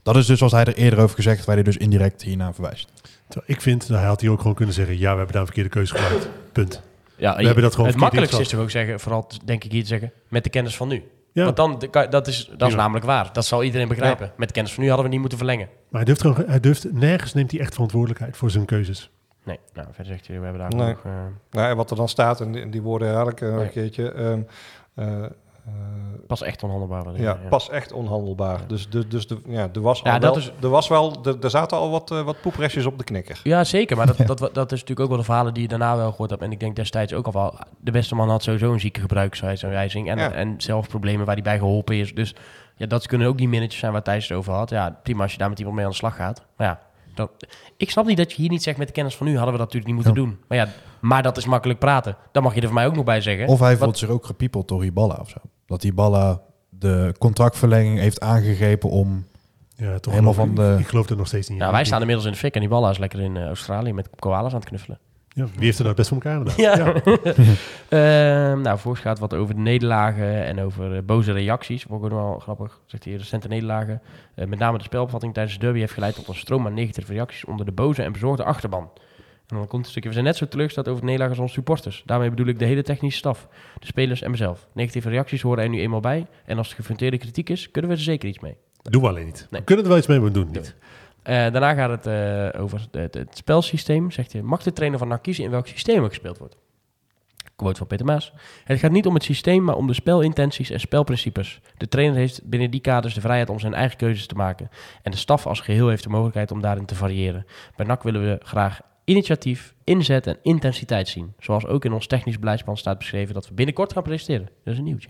Dat 0.03 0.17
is 0.17 0.27
dus 0.27 0.41
wat 0.41 0.51
hij 0.51 0.65
er 0.65 0.75
eerder 0.75 0.99
over 0.99 1.17
gezegd, 1.17 1.45
waar 1.45 1.55
hij 1.55 1.65
dus 1.65 1.77
indirect 1.77 2.23
hiernaar 2.23 2.55
verwijst. 2.55 2.93
Ik 3.45 3.61
vind, 3.61 3.89
nou, 3.89 4.01
hij 4.01 4.09
had 4.09 4.21
hier 4.21 4.31
ook 4.31 4.41
gewoon 4.41 4.57
kunnen 4.57 4.75
zeggen, 4.75 4.99
ja, 4.99 5.11
we 5.11 5.17
hebben 5.17 5.33
daar 5.33 5.41
een 5.41 5.47
verkeerde 5.47 5.71
keuze 5.71 5.95
gemaakt. 5.95 6.29
Punt. 6.53 6.83
Ja, 7.17 7.37
We 7.37 7.45
hebben 7.45 7.63
dat 7.63 7.75
gewoon 7.75 7.89
het 7.89 7.99
makkelijkste 7.99 8.41
is 8.41 8.49
toch 8.49 8.61
ook 8.61 8.71
zeggen, 8.71 9.01
vooral 9.01 9.31
denk 9.45 9.65
ik 9.65 9.73
hier 9.73 9.83
te 9.83 9.89
zeggen, 9.89 10.13
met 10.29 10.45
de 10.45 10.51
kennis 10.51 10.77
van 10.77 10.89
nu. 10.89 11.03
Ja, 11.39 11.45
Want 11.45 11.57
dan, 11.57 11.83
dat 12.11 12.27
is, 12.27 12.51
dat 12.57 12.69
is 12.69 12.75
namelijk 12.75 13.05
waar. 13.07 13.33
Dat 13.33 13.45
zal 13.45 13.63
iedereen 13.63 13.89
begrijpen. 13.89 14.33
Met 14.37 14.53
kennis 14.53 14.73
van 14.73 14.83
nu 14.83 14.89
hadden 14.89 15.07
we 15.07 15.13
niet 15.13 15.21
moeten 15.21 15.39
verlengen. 15.39 15.69
maar 15.89 16.03
hij 16.03 16.05
durft, 16.05 16.21
gewoon, 16.21 16.45
hij 16.47 16.61
durft, 16.61 16.93
nergens 16.93 17.35
neemt 17.35 17.51
hij 17.51 17.61
echt 17.61 17.73
verantwoordelijkheid 17.75 18.37
voor 18.37 18.51
zijn 18.51 18.65
keuzes. 18.65 19.11
Nee, 19.45 19.59
nou, 19.73 19.87
verder 19.93 20.13
zegt 20.13 20.27
hij, 20.27 20.39
we 20.39 20.45
hebben 20.47 20.63
daar 20.63 20.75
Nee. 20.81 20.89
nog... 20.95 21.05
eh, 21.05 21.13
Nou, 21.51 21.71
en 21.71 21.77
wat 21.77 21.91
er 21.91 21.97
dan 21.97 22.09
staat, 22.09 22.41
en 22.41 22.53
die, 22.53 22.69
die 22.69 22.83
woorden 22.83 23.09
herhaal 23.09 23.29
ik 23.29 23.41
eh, 23.41 23.55
Nee. 23.55 23.65
een 23.65 23.71
keertje. 23.71 24.13
ehm, 24.13 24.41
eh, 24.95 25.25
eh, 25.25 25.31
pas 26.27 26.43
echt 26.43 26.63
onhandelbaar. 26.63 27.21
ja, 27.21 27.39
pas 27.49 27.71
echt 27.71 27.93
onhandelbaar. 27.93 28.61
Dus, 28.67 28.89
dus, 28.91 29.09
dus 29.09 29.27
de, 29.27 29.39
ja, 29.47 29.69
er 29.73 29.81
was 29.81 30.01
Ja, 30.05 30.13
al 30.15 30.21
dat 30.21 30.35
wel, 30.35 30.43
is- 30.45 30.53
er 30.63 30.69
was 30.69 30.89
wel, 30.89 31.17
er, 31.25 31.37
er 31.41 31.51
zaten 31.51 31.77
al 31.79 31.91
wat, 31.91 32.11
eh, 32.11 32.23
wat 32.23 32.41
poeprestjes 32.41 32.85
op 32.87 32.99
de 32.99 33.05
knikker. 33.05 33.41
Ja, 33.43 33.65
zeker. 33.65 33.97
Maar 33.97 34.07
dat, 34.07 34.17
dat, 34.39 34.39
dat 34.55 34.73
is 34.73 34.81
natuurlijk 34.81 35.01
ook 35.01 35.09
wel 35.09 35.17
de 35.19 35.25
verhalen 35.25 35.55
die 35.55 35.63
je 35.63 35.69
daarna 35.69 35.97
wel 35.97 36.11
gehoord 36.11 36.31
hebt. 36.31 36.43
En 36.43 36.53
ik 36.53 36.61
denk 36.61 36.77
destijds 36.77 37.13
ook 37.13 37.27
al 37.27 37.33
wel... 37.33 37.55
De 37.81 37.91
beste 37.91 38.15
man 38.15 38.29
had 38.31 38.43
sowieso 38.43 38.73
een 38.73 38.81
zieke 38.81 39.01
gebruiksaanwijzing. 39.01 40.09
En, 40.11 40.19
Ja. 40.19 40.33
en 40.33 40.55
zelf 40.61 40.89
problemen 40.89 41.27
waar 41.27 41.35
hij 41.35 41.45
bij 41.45 41.59
geholpen 41.59 41.97
is. 41.97 42.15
Dus 42.15 42.35
ja, 42.77 42.87
dat 42.87 43.07
kunnen 43.07 43.27
ook 43.29 43.39
die 43.39 43.49
minnetjes 43.49 43.81
zijn 43.81 43.93
waar 43.93 44.03
Thijs 44.03 44.29
het 44.29 44.39
over 44.39 44.53
had. 44.53 44.71
Ja, 44.71 44.99
prima 45.03 45.23
als 45.23 45.33
je 45.33 45.39
daar 45.39 45.49
met 45.49 45.59
iemand 45.59 45.77
mee 45.77 45.85
aan 45.85 45.91
de 45.91 45.97
slag 45.97 46.17
gaat. 46.17 46.47
Maar 46.57 46.67
ja, 46.67 46.81
dat, 47.15 47.31
ik 47.77 47.91
snap 47.91 48.07
niet 48.07 48.17
dat 48.17 48.31
je 48.33 48.37
hier 48.41 48.51
niet 48.51 48.63
zegt 48.63 48.79
met 48.79 48.87
de 48.87 48.93
kennis 48.93 49.17
van 49.17 49.27
nu... 49.27 49.37
hadden 49.37 49.53
we 49.53 49.59
dat 49.59 49.73
natuurlijk 49.73 49.95
niet 49.95 50.05
moeten 50.05 50.25
doen. 50.25 50.39
Maar 50.49 50.59
ja, 50.59 50.69
maar 51.01 51.23
dat 51.23 51.37
is 51.37 51.47
makkelijk 51.47 51.79
praten. 51.79 52.17
Dan 52.33 52.43
mag 52.43 52.55
je 52.55 52.61
er 52.61 52.67
voor 52.67 52.75
mij 52.75 52.87
ook 52.87 52.95
nog 52.95 53.05
bij 53.05 53.21
zeggen. 53.21 53.47
Of 53.47 53.61
hij 53.61 53.77
voelt 53.77 53.99
zich 53.99 54.09
ook 54.09 54.27
gepiepeld 54.27 54.69
door 54.69 54.83
Hiballa 54.83 55.17
of 55.21 55.29
zo. 55.29 55.39
Dat 55.69 55.83
Hiballa 55.83 56.41
de 56.69 57.15
contractverlenging 57.19 57.99
heeft 57.99 58.21
aangegrepen 58.21 58.91
om... 58.91 59.27
Ja, 59.77 59.99
toch 59.99 60.13
Helemaal 60.13 60.33
geloof- 60.35 60.49
van 60.55 60.65
de- 60.65 60.77
Ik 60.79 60.87
geloof 60.89 61.09
er 61.09 61.17
nog 61.17 61.27
steeds 61.27 61.49
niet. 61.49 61.59
Nou, 61.59 61.73
wij 61.73 61.85
staan 61.85 62.01
inmiddels 62.01 62.27
in 62.27 62.33
de 62.33 62.39
fik 62.39 62.55
en 62.55 62.61
die 62.61 62.69
ballen 62.69 62.91
is 62.91 62.99
lekker 62.99 63.21
in 63.21 63.37
eh, 63.37 63.47
Australië 63.47 63.93
met 63.93 64.09
koalas 64.19 64.53
aan 64.53 64.59
het 64.59 64.69
knuffelen. 64.69 64.99
Ja, 65.29 65.45
wie 65.55 65.65
heeft 65.65 65.79
er 65.79 65.85
nou 65.85 65.97
het 65.97 65.97
best 65.97 66.09
voor 66.09 66.23
elkaar 66.23 66.47
gedaan? 66.55 66.77
Ja. 66.77 66.93
Ehm, 67.89 68.61
nou, 68.61 68.79
volgens 68.79 69.03
gaat 69.03 69.19
wat 69.19 69.35
over 69.35 69.55
de 69.55 69.61
nederlagen 69.61 70.45
en 70.45 70.61
over 70.61 70.97
eh, 70.97 71.03
boze 71.03 71.33
reacties. 71.33 71.83
Vond 71.83 72.05
ik 72.05 72.13
ook 72.13 72.19
wel 72.19 72.39
grappig. 72.39 72.81
Zegt 72.87 73.05
hij, 73.05 73.15
recente 73.15 73.49
nederlagen. 73.49 74.01
eh, 74.35 74.47
met 74.47 74.59
name 74.59 74.79
de 74.79 74.85
spelopvatting 74.85 75.35
tijdens 75.35 75.55
de 75.59 75.65
derby 75.65 75.79
heeft 75.79 75.93
geleid 75.93 76.15
tot 76.15 76.29
een 76.29 76.35
stroom 76.35 76.67
aan 76.67 76.75
negatieve 76.75 77.13
reacties 77.13 77.45
onder 77.45 77.67
de 77.67 77.73
boze 77.73 78.03
en 78.03 78.13
bezorgde 78.13 78.45
achterban. 78.45 78.91
En 79.49 79.57
dan 79.57 79.67
komt 79.67 79.85
een 79.85 79.91
stukje, 79.91 80.09
we 80.09 80.15
zijn 80.15 80.27
net 80.27 80.37
zo 80.37 80.49
teleurgesteld 80.49 80.89
over 80.89 81.05
nederlagen 81.05 81.33
als 81.35 81.43
onze 81.43 81.55
supporters. 81.55 82.03
Daarmee 82.07 82.31
bedoel 82.31 82.47
ik 82.47 82.59
de 82.59 82.65
hele 82.65 82.83
technische 82.83 83.19
staf, 83.19 83.49
de 83.79 83.87
spelers 83.87 84.23
en 84.23 84.31
mezelf. 84.31 84.69
Negatieve 84.73 85.09
reacties 85.09 85.43
horen 85.43 85.63
er 85.63 85.69
nu 85.69 85.81
eenmaal 85.81 86.01
bij. 86.01 86.27
En 86.45 86.59
als 86.59 86.71
er 86.71 86.77
gefronteerde 86.77 87.19
kritiek 87.19 87.49
is, 87.49 87.71
kunnen 87.71 87.91
we 87.91 87.97
er 87.97 88.03
zeker 88.03 88.29
iets 88.29 88.39
mee. 88.39 88.57
Doen 88.83 89.03
we 89.03 89.09
alleen 89.09 89.25
niet. 89.25 89.47
Nee. 89.51 89.61
We 89.61 89.67
kunnen 89.67 89.85
er 89.85 89.91
wel 89.91 89.99
iets 89.99 90.09
mee, 90.09 90.19
maar 90.19 90.27
we 90.27 90.35
doen 90.35 90.47
het 90.47 90.55
niet. 90.55 90.75
Eh, 91.23 91.35
daarna 91.35 91.75
gaat 91.75 91.91
het 91.91 92.07
eh, 92.07 92.63
over 92.63 92.89
het, 92.91 93.15
het 93.15 93.37
spelsysteem. 93.37 94.11
Zegt 94.11 94.33
hij, 94.33 94.43
mag 94.43 94.63
de 94.63 94.73
trainer 94.73 94.99
van 94.99 95.09
NAC 95.09 95.23
kiezen 95.23 95.45
in 95.45 95.51
welk 95.51 95.67
systeem 95.67 96.03
er 96.03 96.09
gespeeld 96.09 96.39
wordt? 96.39 96.57
Quote 97.57 97.79
van 97.79 97.87
Peter 97.87 98.07
Maas. 98.07 98.33
Het 98.65 98.79
gaat 98.79 98.91
niet 98.91 99.07
om 99.07 99.15
het 99.15 99.23
systeem, 99.23 99.65
maar 99.65 99.77
om 99.77 99.87
de 99.87 99.95
spelintenties 99.95 100.71
en 100.71 100.81
spelprincipes. 100.81 101.61
De 101.77 101.89
trainer 101.89 102.17
heeft 102.17 102.45
binnen 102.45 102.71
die 102.71 102.81
kaders 102.81 103.15
de 103.15 103.21
vrijheid 103.21 103.51
om 103.51 103.59
zijn 103.59 103.75
eigen 103.75 103.97
keuzes 103.97 104.27
te 104.27 104.35
maken. 104.35 104.71
En 105.03 105.11
de 105.11 105.17
staf 105.17 105.47
als 105.47 105.61
geheel 105.61 105.89
heeft 105.89 106.03
de 106.03 106.09
mogelijkheid 106.09 106.51
om 106.51 106.61
daarin 106.61 106.85
te 106.85 106.95
variëren. 106.95 107.47
Bij 107.77 107.87
NAC 107.87 108.03
willen 108.03 108.21
we 108.23 108.39
graag 108.43 108.81
initiatief, 109.09 109.75
inzet 109.85 110.27
en 110.27 110.39
intensiteit 110.43 111.09
zien. 111.09 111.33
Zoals 111.39 111.67
ook 111.67 111.85
in 111.85 111.93
ons 111.93 112.07
technisch 112.07 112.39
beleidsplan 112.39 112.77
staat 112.77 112.99
beschreven 112.99 113.35
dat 113.35 113.49
we 113.49 113.55
binnenkort 113.55 113.93
gaan 113.93 114.03
presteren. 114.03 114.49
Dat 114.65 114.73
is 114.73 114.79
een 114.79 114.85
nieuwtje. 114.85 115.09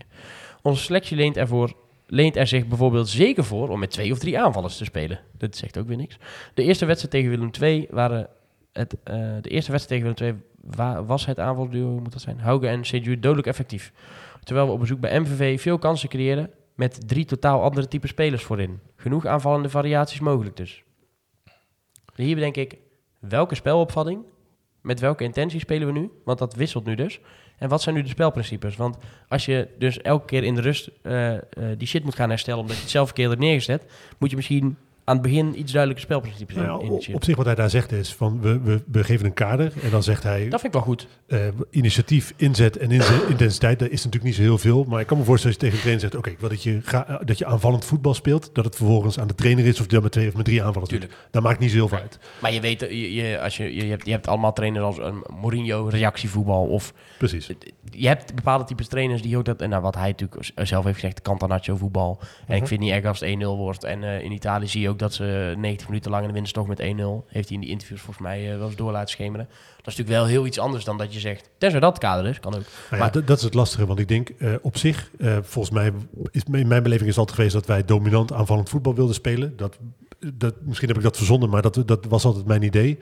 Onze 0.61 0.83
selectie 0.83 1.17
leent 1.17 1.37
ervoor 1.37 1.73
leent 2.07 2.35
er 2.35 2.47
zich 2.47 2.67
bijvoorbeeld 2.67 3.09
zeker 3.09 3.43
voor 3.43 3.69
om 3.69 3.79
met 3.79 3.91
twee 3.91 4.11
of 4.11 4.19
drie 4.19 4.39
aanvallers 4.39 4.77
te 4.77 4.83
spelen. 4.85 5.19
Dat 5.37 5.55
zegt 5.55 5.77
ook 5.77 5.87
weer 5.87 5.97
niks. 5.97 6.17
De 6.53 6.63
eerste 6.63 6.85
wedstrijd 6.85 7.13
tegen 7.13 7.29
Willem 7.29 7.51
II 7.61 7.87
waren 7.89 8.27
het, 8.73 8.95
eh, 9.03 9.15
de 9.41 9.49
eerste 9.49 9.71
wedstrijd 9.71 9.87
tegen 10.03 10.15
Willem 10.15 10.35
II 10.35 10.43
wa- 10.75 11.03
was 11.03 11.25
het 11.25 11.39
aanvalduo, 11.39 11.89
hoe 11.89 12.01
moet 12.01 12.11
dat 12.11 12.21
zijn? 12.21 12.39
Hauge 12.39 12.67
en 12.67 12.85
Seju 12.85 13.19
dodelijk 13.19 13.47
effectief. 13.47 13.91
Terwijl 14.43 14.67
we 14.67 14.73
op 14.73 14.79
bezoek 14.79 14.99
bij 14.99 15.19
MVV 15.19 15.61
veel 15.61 15.77
kansen 15.77 16.09
creëren 16.09 16.49
met 16.75 17.07
drie 17.07 17.25
totaal 17.25 17.61
andere 17.61 17.87
type 17.87 18.07
spelers 18.07 18.43
voorin. 18.43 18.79
Genoeg 18.95 19.25
aanvallende 19.25 19.69
variaties 19.69 20.19
mogelijk 20.19 20.55
dus. 20.57 20.83
Hier 22.15 22.35
denk 22.35 22.55
ik, 22.55 22.77
welke 23.19 23.55
spelopvatting, 23.55 24.23
met 24.81 24.99
welke 24.99 25.23
intentie 25.23 25.59
spelen 25.59 25.87
we 25.87 25.99
nu? 25.99 26.11
Want 26.23 26.39
dat 26.39 26.55
wisselt 26.55 26.85
nu 26.85 26.95
dus. 26.95 27.19
En 27.57 27.69
wat 27.69 27.81
zijn 27.81 27.95
nu 27.95 28.01
de 28.01 28.09
spelprincipes? 28.09 28.75
Want 28.75 28.97
als 29.27 29.45
je 29.45 29.67
dus 29.77 30.01
elke 30.01 30.25
keer 30.25 30.43
in 30.43 30.55
de 30.55 30.61
rust 30.61 30.89
eh, 31.01 31.35
eh, 31.35 31.41
die 31.77 31.87
shit 31.87 32.03
moet 32.03 32.15
gaan 32.15 32.29
herstellen 32.29 32.59
omdat 32.59 32.75
je 32.75 32.81
het 32.81 32.91
zelf 32.91 33.05
verkeerd 33.05 33.29
hebt 33.29 33.41
neergezet, 33.41 33.85
moet 34.17 34.29
je 34.29 34.35
misschien 34.35 34.77
aan 35.09 35.15
het 35.15 35.21
begin 35.23 35.59
iets 35.59 35.71
duidelijke 35.71 36.03
spelprincipes 36.03 36.55
Nou 36.55 36.83
in- 36.85 37.13
op, 37.15 37.23
zich 37.23 37.35
wat 37.35 37.45
hij 37.45 37.55
daar 37.55 37.69
zegt 37.69 37.91
is 37.91 38.13
van 38.13 38.41
we, 38.41 38.59
we, 38.59 38.81
we 38.91 39.03
geven 39.03 39.25
een 39.25 39.33
kader 39.33 39.73
en 39.83 39.89
dan 39.89 40.03
zegt 40.03 40.23
hij 40.23 40.39
Dat 40.49 40.61
vind 40.61 40.63
ik 40.63 40.71
wel 40.73 40.81
goed. 40.81 41.07
eh, 41.27 41.39
initiatief, 41.69 42.33
inzet 42.35 42.77
en 42.77 42.91
intensiteit. 43.29 43.79
Dat 43.79 43.89
is 43.89 43.97
natuurlijk 44.03 44.23
niet 44.23 44.35
zo 44.35 44.41
heel 44.41 44.57
veel, 44.57 44.83
maar 44.87 44.99
ik 45.01 45.07
kan 45.07 45.17
me 45.17 45.23
voorstellen 45.23 45.55
als 45.57 45.65
je 45.65 45.71
tegen 45.71 45.75
een 45.75 45.81
trainer 45.81 46.01
zegt 46.01 46.15
oké, 46.15 46.29
ik 46.29 46.39
wil 46.39 46.49
dat 46.49 46.63
je, 46.63 46.79
ga, 46.83 47.07
eh, 47.07 47.15
dat 47.25 47.37
je 47.37 47.45
aanvallend 47.45 47.85
voetbal 47.85 48.13
speelt, 48.13 48.49
dat 48.53 48.65
het 48.65 48.75
vervolgens 48.75 49.19
aan 49.19 49.27
de 49.27 49.35
trainer 49.35 49.65
is 49.65 49.79
of 49.79 49.85
die 49.85 49.93
dan 49.93 50.01
met 50.03 50.11
twee 50.11 50.27
of 50.27 50.35
met 50.35 50.45
drie 50.45 50.63
aanvallers 50.63 50.89
doet. 50.91 50.99
Tuurlijk. 50.99 51.21
Dat 51.31 51.43
maakt 51.43 51.59
niet 51.59 51.69
zo 51.69 51.75
heel 51.75 51.87
veel 51.87 51.97
uit. 51.97 52.19
Maar 52.41 52.53
je 52.53 52.61
weet, 52.61 52.81
eh, 52.81 52.89
je, 52.89 53.13
je, 53.13 53.39
als 53.41 53.57
je, 53.57 53.75
je, 53.75 53.83
hebt, 53.83 54.05
je 54.05 54.11
hebt 54.11 54.27
allemaal 54.27 54.53
trainers 54.53 54.85
als 54.85 54.97
een 54.97 55.23
Mourinho, 55.41 55.87
reactievoetbal. 55.87 56.65
Of 56.65 56.93
Precies. 57.17 57.51
je 57.91 58.07
hebt 58.07 58.35
bepaalde 58.35 58.63
types 58.63 58.87
trainers 58.87 59.21
die 59.21 59.37
ook 59.37 59.45
dat... 59.45 59.61
En 59.61 59.69
nou, 59.69 59.81
wat 59.81 59.95
hij 59.95 60.07
natuurlijk 60.07 60.51
zelf 60.55 60.83
heeft 60.83 60.99
gezegd, 60.99 61.21
Cantanaccio 61.21 61.75
voetbal. 61.75 62.19
En 62.47 62.55
ik 62.55 62.67
vind 62.67 62.69
het 62.69 62.79
niet 62.79 62.91
erg 62.91 63.05
als 63.05 63.19
het 63.19 63.29
1-0 63.29 63.37
wordt. 63.45 63.83
En 63.83 64.03
in 64.03 64.31
Italië 64.31 64.67
zie 64.67 64.81
je 64.81 64.89
ook 64.89 64.98
dat 64.99 65.13
ze 65.13 65.53
90 65.57 65.87
minuten 65.87 66.11
lang 66.11 66.23
in 66.23 66.29
de 66.29 66.33
winst 66.33 66.53
toch 66.53 66.67
met 66.67 66.79
1-0. 66.79 66.83
Heeft 67.27 67.47
hij 67.47 67.57
in 67.57 67.59
die 67.59 67.69
interviews 67.69 68.01
volgens 68.01 68.25
mij 68.25 68.51
eh, 68.51 68.57
wel 68.57 68.67
eens 68.67 68.75
door 68.75 68.91
laten 68.91 69.09
schemeren. 69.09 69.45
Dat 69.45 69.87
is 69.87 69.95
natuurlijk 69.97 70.09
wel 70.09 70.25
heel 70.25 70.45
iets 70.45 70.59
anders 70.59 70.83
dan 70.83 70.97
dat 70.97 71.13
je 71.13 71.19
zegt... 71.19 71.49
Tenzij 71.57 71.79
dat 71.79 71.97
kader 71.97 72.25
is, 72.25 72.39
kan 72.39 72.55
ook. 72.55 72.61
Nou 72.61 72.73
ja, 72.91 72.97
Maar- 72.97 73.11
dat, 73.11 73.27
dat 73.27 73.37
is 73.37 73.43
het 73.43 73.53
lastige, 73.53 73.85
want 73.85 73.99
ik 73.99 74.07
denk 74.07 74.29
eh, 74.29 74.53
op 74.61 74.77
zich, 74.77 75.09
eh, 75.19 75.37
volgens 75.41 75.73
mij, 75.73 75.91
is, 76.31 76.43
in 76.51 76.67
mijn 76.67 76.83
beleving 76.83 77.09
is 77.09 77.17
altijd 77.17 77.35
geweest 77.37 77.53
dat 77.53 77.65
wij 77.65 77.85
dominant 77.85 78.33
aanvallend 78.33 78.69
voetbal 78.69 78.95
wilden 78.95 79.15
spelen. 79.15 79.57
Dat, 79.57 79.77
dat, 80.33 80.53
misschien 80.61 80.87
heb 80.87 80.97
ik 80.97 81.03
dat 81.03 81.17
verzonnen, 81.17 81.49
maar 81.49 81.61
dat, 81.61 81.83
dat 81.85 82.05
was 82.05 82.25
altijd 82.25 82.45
mijn 82.45 82.63
idee. 82.63 82.99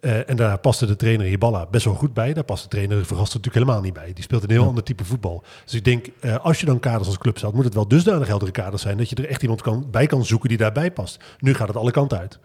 Eh, 0.00 0.28
en 0.30 0.36
daar 0.36 0.58
paste 0.58 0.86
de 0.86 0.96
trainer 0.96 1.26
Hiballa 1.26 1.66
best 1.66 1.84
wel 1.84 1.94
goed 1.94 2.14
bij. 2.14 2.32
Daar 2.32 2.44
past 2.44 2.62
de 2.62 2.68
trainer 2.68 2.96
Vergasten 2.96 3.40
natuurlijk 3.40 3.54
helemaal 3.54 3.80
niet 3.80 3.92
bij. 3.92 4.12
Die 4.12 4.24
speelt 4.24 4.42
een 4.42 4.50
heel 4.50 4.66
ander 4.66 4.84
type 4.84 5.04
voetbal. 5.04 5.44
Dus 5.64 5.74
ik 5.74 5.84
denk, 5.84 6.06
eh, 6.20 6.36
als 6.36 6.60
je 6.60 6.66
dan 6.66 6.80
kaders 6.80 7.06
als 7.08 7.18
club 7.18 7.36
stelt, 7.36 7.54
moet 7.54 7.64
het 7.64 7.74
wel 7.74 7.88
dusdanig 7.88 8.26
heldere 8.26 8.50
kaders 8.50 8.82
zijn 8.82 8.96
dat 8.96 9.08
je 9.08 9.16
er 9.16 9.28
echt 9.28 9.42
iemand 9.42 9.62
kan, 9.62 9.86
bij 9.90 10.06
kan 10.06 10.24
zoeken 10.24 10.48
die 10.48 10.58
daarbij 10.58 10.90
past. 10.90 11.22
Nu 11.38 11.54
gaat 11.54 11.68
het 11.68 11.76
alle 11.76 11.90
kanten 11.90 12.18
uit. 12.18 12.38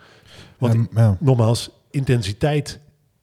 Want 0.58 0.74
Ehm, 0.74 1.00
ja. 1.00 1.18
nogmaals, 1.20 1.70
intensiteit, 1.92 2.80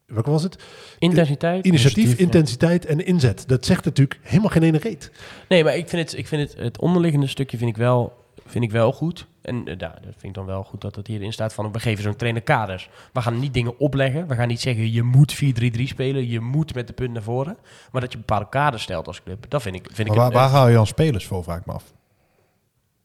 welke 0.06 0.30
was 0.30 0.42
het? 0.42 0.56
Intensiteit. 0.98 1.66
Initiatief, 1.66 1.96
Initiatief, 1.96 2.18
ja. 2.18 2.24
intensiteit 2.24 2.86
en 2.86 3.06
inzet. 3.06 3.44
Dat 3.46 3.66
zegt 3.66 3.84
natuurlijk 3.84 4.20
helemaal 4.22 4.50
geen 4.50 4.62
ene 4.62 4.78
reet. 4.78 5.10
Nee, 5.48 5.64
maar 5.64 5.76
ik 5.76 5.88
vind 5.88 6.10
het, 6.10 6.18
ik 6.18 6.26
vind 6.26 6.50
het, 6.50 6.60
het 6.60 6.78
onderliggende 6.78 7.26
stukje 7.26 7.56
vind 7.56 7.70
ik 7.70 7.76
wel 7.76 8.21
vind 8.46 8.64
ik 8.64 8.70
wel 8.70 8.92
goed. 8.92 9.26
En 9.42 9.56
eh, 9.56 9.64
nou, 9.64 9.92
dat 9.94 10.02
vind 10.02 10.22
ik 10.24 10.34
dan 10.34 10.46
wel 10.46 10.64
goed 10.64 10.80
dat 10.80 10.96
het 10.96 11.06
hierin 11.06 11.32
staat 11.32 11.54
van... 11.54 11.72
we 11.72 11.80
geven 11.80 12.02
zo'n 12.02 12.16
trainer 12.16 12.42
kaders. 12.42 12.88
We 13.12 13.20
gaan 13.22 13.38
niet 13.38 13.54
dingen 13.54 13.78
opleggen. 13.78 14.28
We 14.28 14.34
gaan 14.34 14.48
niet 14.48 14.60
zeggen 14.60 14.92
je 14.92 15.02
moet 15.02 15.34
4-3-3 15.44 15.82
spelen. 15.84 16.28
Je 16.28 16.40
moet 16.40 16.74
met 16.74 16.86
de 16.86 16.92
punt 16.92 17.12
naar 17.12 17.22
voren. 17.22 17.56
Maar 17.92 18.00
dat 18.00 18.12
je 18.12 18.18
bepaalde 18.18 18.48
kaders 18.48 18.82
stelt 18.82 19.06
als 19.06 19.22
club. 19.22 19.44
Dat 19.50 19.62
vind 19.62 19.74
ik, 19.74 19.88
vind 19.92 20.08
Maar 20.08 20.16
ik 20.16 20.22
waar, 20.22 20.26
een- 20.26 20.36
waar 20.36 20.48
haal 20.50 20.68
je 20.68 20.74
dan 20.74 20.86
spelers 20.86 21.26
voor, 21.26 21.42
vraag 21.42 21.58
ik 21.58 21.66
me 21.66 21.72
af. 21.72 21.92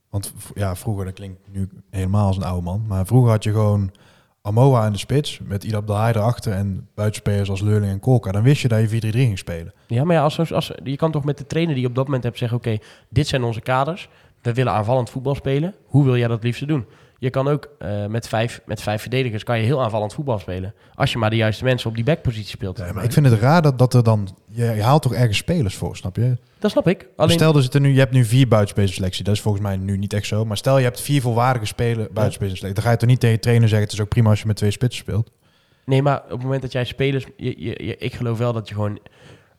Want 0.09 0.33
ja, 0.55 0.75
vroeger, 0.75 1.05
dat 1.05 1.13
klinkt 1.13 1.39
nu 1.51 1.69
helemaal 1.89 2.27
als 2.27 2.37
een 2.37 2.43
oude 2.43 2.63
man. 2.63 2.83
Maar 2.87 3.05
vroeger 3.05 3.31
had 3.31 3.43
je 3.43 3.51
gewoon 3.51 3.91
Amoa 4.41 4.85
in 4.85 4.91
de 4.91 4.97
spits. 4.97 5.39
Met 5.43 5.63
Idab 5.63 5.87
de 5.87 5.93
Haai 5.93 6.13
erachter 6.13 6.53
en 6.53 6.87
buitenspelers 6.95 7.49
als 7.49 7.61
Leurling 7.61 7.91
en 7.91 7.99
Kolka. 7.99 8.31
Dan 8.31 8.43
wist 8.43 8.61
je 8.61 8.67
dat 8.67 8.91
je 8.91 9.01
4-3-3 9.01 9.09
ging 9.11 9.37
spelen. 9.37 9.73
Ja, 9.87 10.03
maar 10.03 10.15
ja, 10.15 10.21
als, 10.23 10.53
als, 10.53 10.71
je 10.83 10.95
kan 10.95 11.11
toch 11.11 11.23
met 11.23 11.37
de 11.37 11.45
trainer 11.47 11.73
die 11.73 11.83
je 11.83 11.89
op 11.89 11.95
dat 11.95 12.05
moment 12.05 12.23
hebt 12.23 12.37
zeggen... 12.37 12.57
oké, 12.57 12.77
dit 13.09 13.27
zijn 13.27 13.43
onze 13.43 13.61
kaders. 13.61 14.09
We 14.47 14.53
willen 14.53 14.73
aanvallend 14.73 15.09
voetbal 15.09 15.35
spelen. 15.35 15.75
Hoe 15.85 16.03
wil 16.03 16.17
jij 16.17 16.27
dat 16.27 16.35
het 16.35 16.45
liefste 16.45 16.65
doen? 16.65 16.85
Je 17.19 17.29
kan 17.29 17.47
ook 17.47 17.69
eh, 17.79 18.05
met, 18.05 18.27
vijf, 18.27 18.61
met 18.65 18.81
vijf 18.81 19.01
verdedigers 19.01 19.43
kan 19.43 19.59
je 19.59 19.65
heel 19.65 19.83
aanvallend 19.83 20.13
voetbal 20.13 20.39
spelen. 20.39 20.73
Als 20.95 21.11
je 21.11 21.17
maar 21.17 21.29
de 21.29 21.35
juiste 21.35 21.63
mensen 21.63 21.89
op 21.89 21.95
die 21.95 22.03
backpositie 22.03 22.49
speelt. 22.49 22.77
Ja, 22.77 22.93
maar 22.93 23.03
ik 23.03 23.11
vind 23.11 23.25
het 23.25 23.39
raar 23.39 23.61
dat, 23.61 23.77
dat 23.77 23.93
er 23.93 24.03
dan... 24.03 24.35
Je, 24.45 24.63
je 24.63 24.81
haalt 24.83 25.01
toch 25.01 25.13
ergens 25.13 25.37
spelers 25.37 25.75
voor, 25.75 25.95
snap 25.97 26.15
je? 26.15 26.37
Dat 26.59 26.71
snap 26.71 26.87
ik. 26.87 27.07
Alleen, 27.15 27.35
Stel, 27.35 27.55
er 27.55 27.61
zitten 27.61 27.81
nu, 27.81 27.93
je 27.93 27.99
hebt 27.99 28.11
nu 28.11 28.25
vier 28.25 28.47
buitenspelers 28.47 28.93
selectie. 28.93 29.23
Dat 29.23 29.33
is 29.33 29.41
volgens 29.41 29.63
mij 29.63 29.77
nu 29.77 29.97
niet 29.97 30.13
echt 30.13 30.27
zo. 30.27 30.45
Maar 30.45 30.57
stel, 30.57 30.77
je 30.77 30.83
hebt 30.83 31.01
vier 31.01 31.21
volwaardige 31.21 31.65
spelen 31.65 32.07
buitenspelers 32.13 32.59
selectie. 32.59 32.73
Dan 32.73 32.83
ga 32.83 32.91
je 32.91 32.97
toch 32.97 33.09
niet 33.09 33.19
tegen 33.19 33.35
je 33.35 33.41
trainer 33.41 33.67
zeggen... 33.67 33.87
het 33.87 33.95
is 33.97 34.01
ook 34.03 34.09
prima 34.09 34.29
als 34.29 34.39
je 34.41 34.47
met 34.47 34.55
twee 34.55 34.71
spitsen 34.71 35.03
speelt. 35.03 35.31
Nee, 35.85 36.01
maar 36.01 36.23
op 36.23 36.29
het 36.29 36.41
moment 36.41 36.61
dat 36.61 36.71
jij 36.71 36.85
spelers... 36.85 37.25
Je- 37.37 37.97
ik 37.97 38.13
geloof 38.13 38.37
wel 38.37 38.53
dat 38.53 38.67
je 38.67 38.73
gewoon... 38.75 38.99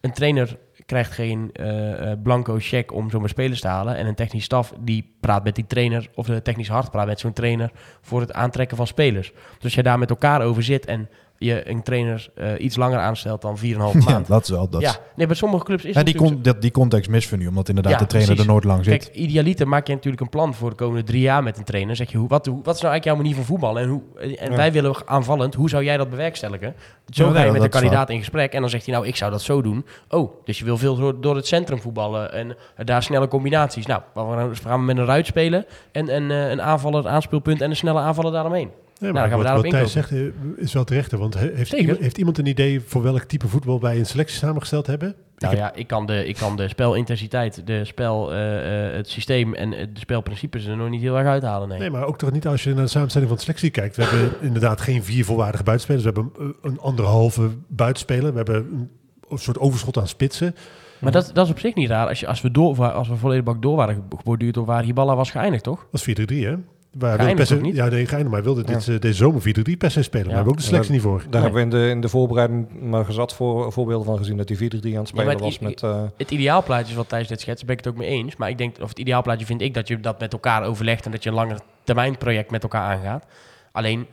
Een 0.01 0.13
trainer 0.13 0.57
krijgt 0.89 1.13
geen 1.13 1.51
eh, 1.53 2.11
eh, 2.11 2.19
blanco 2.23 2.57
check 2.59 2.93
om 2.93 3.11
zomaar 3.11 3.29
spelers 3.29 3.61
te 3.61 3.69
halen. 3.69 3.97
En 3.97 4.07
een 4.07 4.15
technisch 4.15 4.45
staf 4.45 4.73
die 4.81 5.15
praat 5.21 5.45
met 5.45 5.55
die 5.55 5.67
trainer... 5.67 6.09
of 6.15 6.27
de 6.27 6.43
technisch 6.43 6.69
hart 6.69 6.91
praat 6.91 7.07
met 7.07 7.21
zo'n 7.21 7.33
trainer... 7.33 7.71
voor 8.01 8.21
het 8.21 8.33
aantrekken 8.33 8.77
van 8.77 8.87
spelers. 8.87 9.33
Dus 9.33 9.65
als 9.65 9.75
je 9.75 9.83
daar 9.83 9.99
met 9.99 10.11
elkaar 10.11 10.43
over 10.43 10.63
zit... 10.63 10.87
en 10.87 11.09
je 11.39 11.71
een 11.71 11.83
trainer 11.83 12.29
eh, 12.35 12.49
iets 12.59 12.77
langer 12.77 12.99
aanstelt 12.99 13.43
dan 13.43 13.59
4,5 13.59 13.63
Ja, 13.63 13.91
maand... 14.05 14.27
dat 14.27 14.43
is 14.43 14.49
wel... 14.49 14.69
Dat 14.69 14.81
ja, 14.81 14.97
nee, 15.17 15.27
bij 15.27 15.37
sommige 15.37 15.65
clubs 15.65 15.85
is 15.85 15.95
Ja, 15.95 16.03
die, 16.03 16.15
con, 16.15 16.39
dat, 16.43 16.63
die 16.63 16.71
context 16.71 17.11
mis 17.11 17.31
we 17.31 17.37
nu, 17.37 17.47
omdat 17.47 17.69
inderdaad 17.69 17.93
Ja, 17.93 17.99
de 17.99 18.07
trainer 18.07 18.31
precies. 18.35 18.49
er 18.49 18.53
nooit 18.55 18.67
lang 18.67 18.85
zit. 18.85 19.05
Kijk, 19.05 19.17
idealiter 19.17 19.69
maak 19.69 19.87
je 19.87 19.93
natuurlijk 19.95 20.23
een 20.23 20.29
plan 20.29 20.55
voor 20.55 20.71
de 20.71 20.77
komende 20.77 21.03
drie 21.05 21.21
jaar 21.21 21.43
met 21.43 21.59
een 21.59 21.65
trainer. 21.65 21.97
Zeg 21.97 22.11
je, 22.11 22.19
hoe, 22.19 22.29
wat, 22.29 22.47
hoe, 22.47 22.61
wat 22.63 22.75
is 22.75 22.81
nou 22.83 22.93
eigenlijk 22.93 23.05
jouw 23.05 23.17
manier 23.17 23.35
van 23.35 23.45
voetballen? 23.45 23.83
En, 23.83 23.89
hoe, 23.89 24.03
en 24.39 24.51
Ja. 24.51 24.57
wij 24.57 24.73
willen 24.73 24.95
aanvallend, 25.05 25.55
hoe 25.55 25.69
zou 25.69 25.85
jij 25.85 25.97
dat 25.97 26.11
bewerkstelligen? 26.11 26.75
Zo 27.09 27.27
Ja, 27.27 27.33
ga 27.33 27.43
je 27.45 27.53
met 27.53 27.63
de 27.63 27.69
kandidaat 27.69 28.11
in 28.11 28.19
gesprek 28.19 28.53
en 28.53 28.61
dan 28.61 28.71
zegt 28.71 28.85
hij, 28.85 28.95
nou, 28.95 29.07
ik 29.07 29.17
zou 29.17 29.31
dat 29.31 29.43
zo 29.43 29.63
doen. 29.63 29.87
Oh, 30.09 30.33
dus 30.45 30.59
je 30.59 30.65
wil 30.65 30.79
veel 30.79 30.97
door, 30.97 31.21
door 31.21 31.37
het 31.37 31.47
centrum 31.47 31.81
voetballen 31.81 32.33
en 32.33 32.57
daar 32.85 33.03
snelle 33.03 33.29
combinaties. 33.29 33.87
Nou, 33.87 34.03
we 34.15 34.21
gaan, 34.63 34.79
we 34.79 34.85
met 34.85 34.97
een 34.99 35.05
ruit 35.05 35.27
spelen 35.27 35.65
en, 35.93 36.09
en 36.09 36.31
eh, 36.31 36.51
een 36.51 36.63
aanvaller, 36.63 37.05
een 37.07 37.11
aanspeelpunt 37.11 37.61
en 37.61 37.71
een 37.71 37.77
snelle 37.77 38.01
aanvaller 38.01 38.33
daaromheen. 38.33 38.71
Nee, 38.99 39.13
Nou, 39.13 39.31
wat, 39.31 39.49
wat 39.49 39.71
Thijs 39.71 39.93
zegt 39.93 40.13
eh, 40.13 40.21
is 40.57 40.73
wel 40.73 40.85
terecht. 40.85 41.13
Want 41.13 41.35
he- 41.35 41.51
heeft, 41.55 41.73
iemand, 41.73 41.99
heeft 41.99 42.19
iemand 42.19 42.39
een 42.39 42.47
idee 42.47 42.81
voor 42.81 43.03
welk 43.03 43.23
type 43.23 43.49
voetbal 43.49 43.81
wij 43.81 43.99
een 43.99 44.07
selectie 44.07 44.39
samengesteld 44.39 44.87
hebben? 44.87 45.15
Nou 45.39 45.57
ja, 45.57 45.75
ik 45.75 45.87
kan 45.87 46.07
de, 46.07 46.27
ik 46.27 46.37
kan 46.37 46.57
de 46.57 46.69
spelintensiteit, 46.69 47.67
de 47.67 47.85
spel, 47.85 48.33
eh, 48.33 48.87
eh, 48.87 48.95
het 48.95 49.09
systeem 49.09 49.55
en 49.55 49.71
de 49.71 49.89
spelprincipes 49.95 50.67
er 50.67 50.77
nog 50.77 50.89
niet 50.89 51.01
heel 51.01 51.19
erg 51.19 51.27
uithalen. 51.27 51.69
Nee. 51.69 51.79
Nee, 51.79 51.91
maar 51.91 52.05
ook 52.05 52.19
toch 52.19 52.33
niet 52.33 52.47
als 52.47 52.65
je 52.65 52.75
naar 52.75 52.85
de 52.85 52.91
samenstelling 52.91 53.29
van 53.29 53.39
de 53.39 53.45
selectie 53.45 53.71
kijkt. 53.71 53.97
We 53.97 54.03
hebben 54.03 54.31
inderdaad 54.49 54.81
geen 54.81 55.05
vier 55.05 55.25
volwaardige 55.25 55.63
buitenspelers. 55.63 56.05
We 56.05 56.13
hebben 56.13 56.55
een, 56.63 56.81
anderhalve 56.81 57.51
buitenspeler. 57.69 58.31
We 58.31 58.37
hebben 58.37 58.89
een, 59.29 59.39
soort 59.39 59.59
overschot 59.59 59.99
aan 59.99 60.09
spitsen. 60.09 60.55
Maar 60.99 61.13
dat, 61.13 61.31
dat 61.35 61.45
is 61.45 61.53
op 61.53 61.59
zich 61.59 61.75
niet 61.75 61.89
raar 61.89 62.09
als, 62.09 62.21
je, 62.21 62.27
als, 62.27 62.41
we, 62.41 62.51
door, 62.51 62.93
als 62.93 63.09
we 63.09 63.17
volledig 63.17 63.45
bak 63.45 63.63
door 63.63 63.77
waren 63.77 64.05
geborduurd 64.17 64.57
op 64.57 64.67
waar 64.67 64.83
Hiballa 64.83 65.17
was 65.17 65.31
geëindigd, 65.31 65.65
toch? 65.65 65.87
Dat 65.91 66.07
is 66.07 66.21
4-3-3, 66.21 66.37
hè? 66.37 66.55
Of 67.03 67.61
niet? 67.61 67.75
Ja, 67.75 67.89
nee, 67.89 68.07
geëindigd. 68.07 68.23
Maar 68.25 68.33
hij 68.33 68.43
wilde 68.43 68.65
dit, 68.65 68.89
eh, 68.89 68.99
deze 69.01 69.15
zomer 69.17 69.41
4-3 69.41 69.77
per 69.79 69.91
se 69.91 70.03
spelen. 70.03 70.27
Ja. 70.29 70.33
Maar 70.35 70.45
we 70.45 70.51
hebben 70.51 70.53
ook 70.53 70.57
de 70.59 70.63
selectie 70.65 70.93
niet 70.93 71.03
voor. 71.03 71.19
Daar 71.19 71.29
Nee. 71.31 71.41
hebben 71.41 71.71
we 71.71 71.77
in 71.77 71.83
de, 71.85 71.91
in 71.91 72.01
de 72.01 72.09
voorbereiding 72.09 72.81
maar 72.81 73.05
gezat 73.05 73.35
voor, 73.35 73.73
voorbeelden 73.73 74.07
van 74.07 74.17
gezien 74.19 74.37
dat 74.37 74.49
hij 74.49 74.57
4-3 74.59 74.93
aan 74.93 74.99
het 74.99 75.09
spelen 75.09 75.29
het 75.29 75.41
was 75.41 75.59
met... 75.59 75.83
eh, 75.83 76.03
Het 76.17 76.31
ideaalplaatje 76.31 76.91
is 76.91 76.97
wat 76.97 77.09
Thijs 77.09 77.29
dit 77.29 77.41
schetst, 77.41 77.67
daar 77.67 77.67
ben 77.67 77.79
ik 77.79 77.85
het 77.85 77.95
ook 77.95 78.01
mee 78.01 78.09
eens. 78.23 78.37
Maar 78.37 78.49
ik 78.49 78.59
denk, 78.59 78.77
of 78.81 78.89
het 78.89 78.99
ideaalplaatje 78.99 79.47
vind 79.47 79.61
ik 79.61 79.75
dat 79.75 79.89
je 79.89 80.01
dat 80.01 80.21
met 80.21 80.33
elkaar 80.33 80.65
overlegt 80.65 81.05
en 81.05 81.11
dat 81.11 81.23
je 81.23 81.29
een 81.29 81.35
langer 81.35 81.59
termijn 81.85 82.17
project 82.19 82.51
met 82.51 82.63
elkaar 82.63 82.83
aangaat. 82.97 83.25
Alleen, 83.73 84.07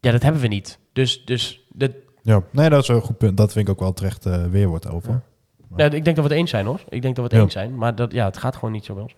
ja, 0.00 0.10
dat 0.10 0.22
hebben 0.22 0.40
we 0.40 0.48
niet. 0.48 0.78
Dus, 0.92 1.24
dus 1.24 1.66
dat, 1.72 1.90
Ja, 2.22 2.42
nee, 2.50 2.68
dat 2.70 2.82
is 2.82 2.88
een 2.88 3.00
goed 3.00 3.18
punt. 3.18 3.36
Dat 3.36 3.52
vind 3.52 3.68
ik 3.68 3.72
ook 3.74 3.80
wel 3.80 3.92
terecht 3.92 4.26
eh, 4.26 4.44
weerwoord 4.44 4.88
over. 4.90 5.10
Ja. 5.10 5.22
ja, 5.76 5.84
ik 5.84 6.04
denk 6.04 6.16
dat 6.16 6.24
we 6.24 6.30
het 6.30 6.32
eens 6.40 6.50
zijn 6.50 6.66
hoor. 6.66 6.80
Ik 6.88 7.02
denk 7.02 7.16
dat 7.16 7.24
we 7.24 7.30
het 7.30 7.32
Ja. 7.32 7.40
eens 7.40 7.52
zijn. 7.52 7.76
Maar 7.76 7.94
dat, 7.94 8.12
ja, 8.12 8.24
het 8.24 8.36
gaat 8.36 8.54
gewoon 8.54 8.72
niet 8.72 8.84
zo 8.84 8.94
bij 8.94 9.02
ons. 9.02 9.14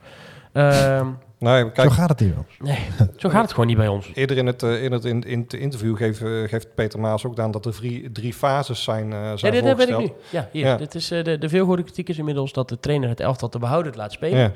Ehm, 1.43 1.51
nou, 1.53 1.65
Zo 1.67 1.71
kijk, 1.73 1.93
gaat 1.93 2.09
het 2.09 2.21
hier 2.21 2.35
wel. 2.35 2.47
nee, 2.59 2.79
zo 3.17 3.29
gaat 3.29 3.43
het 3.43 3.51
gewoon 3.51 3.67
niet 3.67 3.77
bij 3.77 3.89
ons. 3.89 4.11
eerder 4.15 4.37
in 4.37 4.47
het, 4.47 4.63
eh, 4.63 4.85
in 4.85 4.93
het, 4.93 5.05
in, 5.05 5.23
in 5.23 5.41
het 5.41 5.53
interview 5.53 5.97
geeft, 5.97 6.23
eh, 6.23 6.29
geeft 6.49 6.75
Peter 6.75 7.01
Maas 7.01 7.25
ook 7.27 7.39
aan 7.39 7.51
dat 7.51 7.67
er 7.67 7.73
drie, 7.75 8.13
drie 8.13 8.35
fases 8.35 8.83
zijn, 8.83 9.13
eh 9.13 9.33
Ja, 9.37 9.51
dit 9.51 9.65
heb 9.65 9.81
ik 9.81 9.99
nu. 9.99 10.11
Ja, 10.31 10.49
hier. 10.53 10.65
Ja. 10.67 10.77
Dit 10.77 10.95
is, 10.95 11.11
eh, 11.11 11.25
de, 11.25 11.39
de 11.39 11.49
veelgehoorde 11.49 11.83
kritiek 11.83 12.09
is 12.09 12.19
inmiddels 12.19 12.53
dat 12.53 12.69
de 12.69 12.81
trainer 12.81 13.09
het 13.09 13.21
elftal 13.21 13.49
te 13.49 13.59
behouden 13.59 13.97
laat 13.97 14.13
spelen. 14.13 14.39
Ja. 14.39 14.53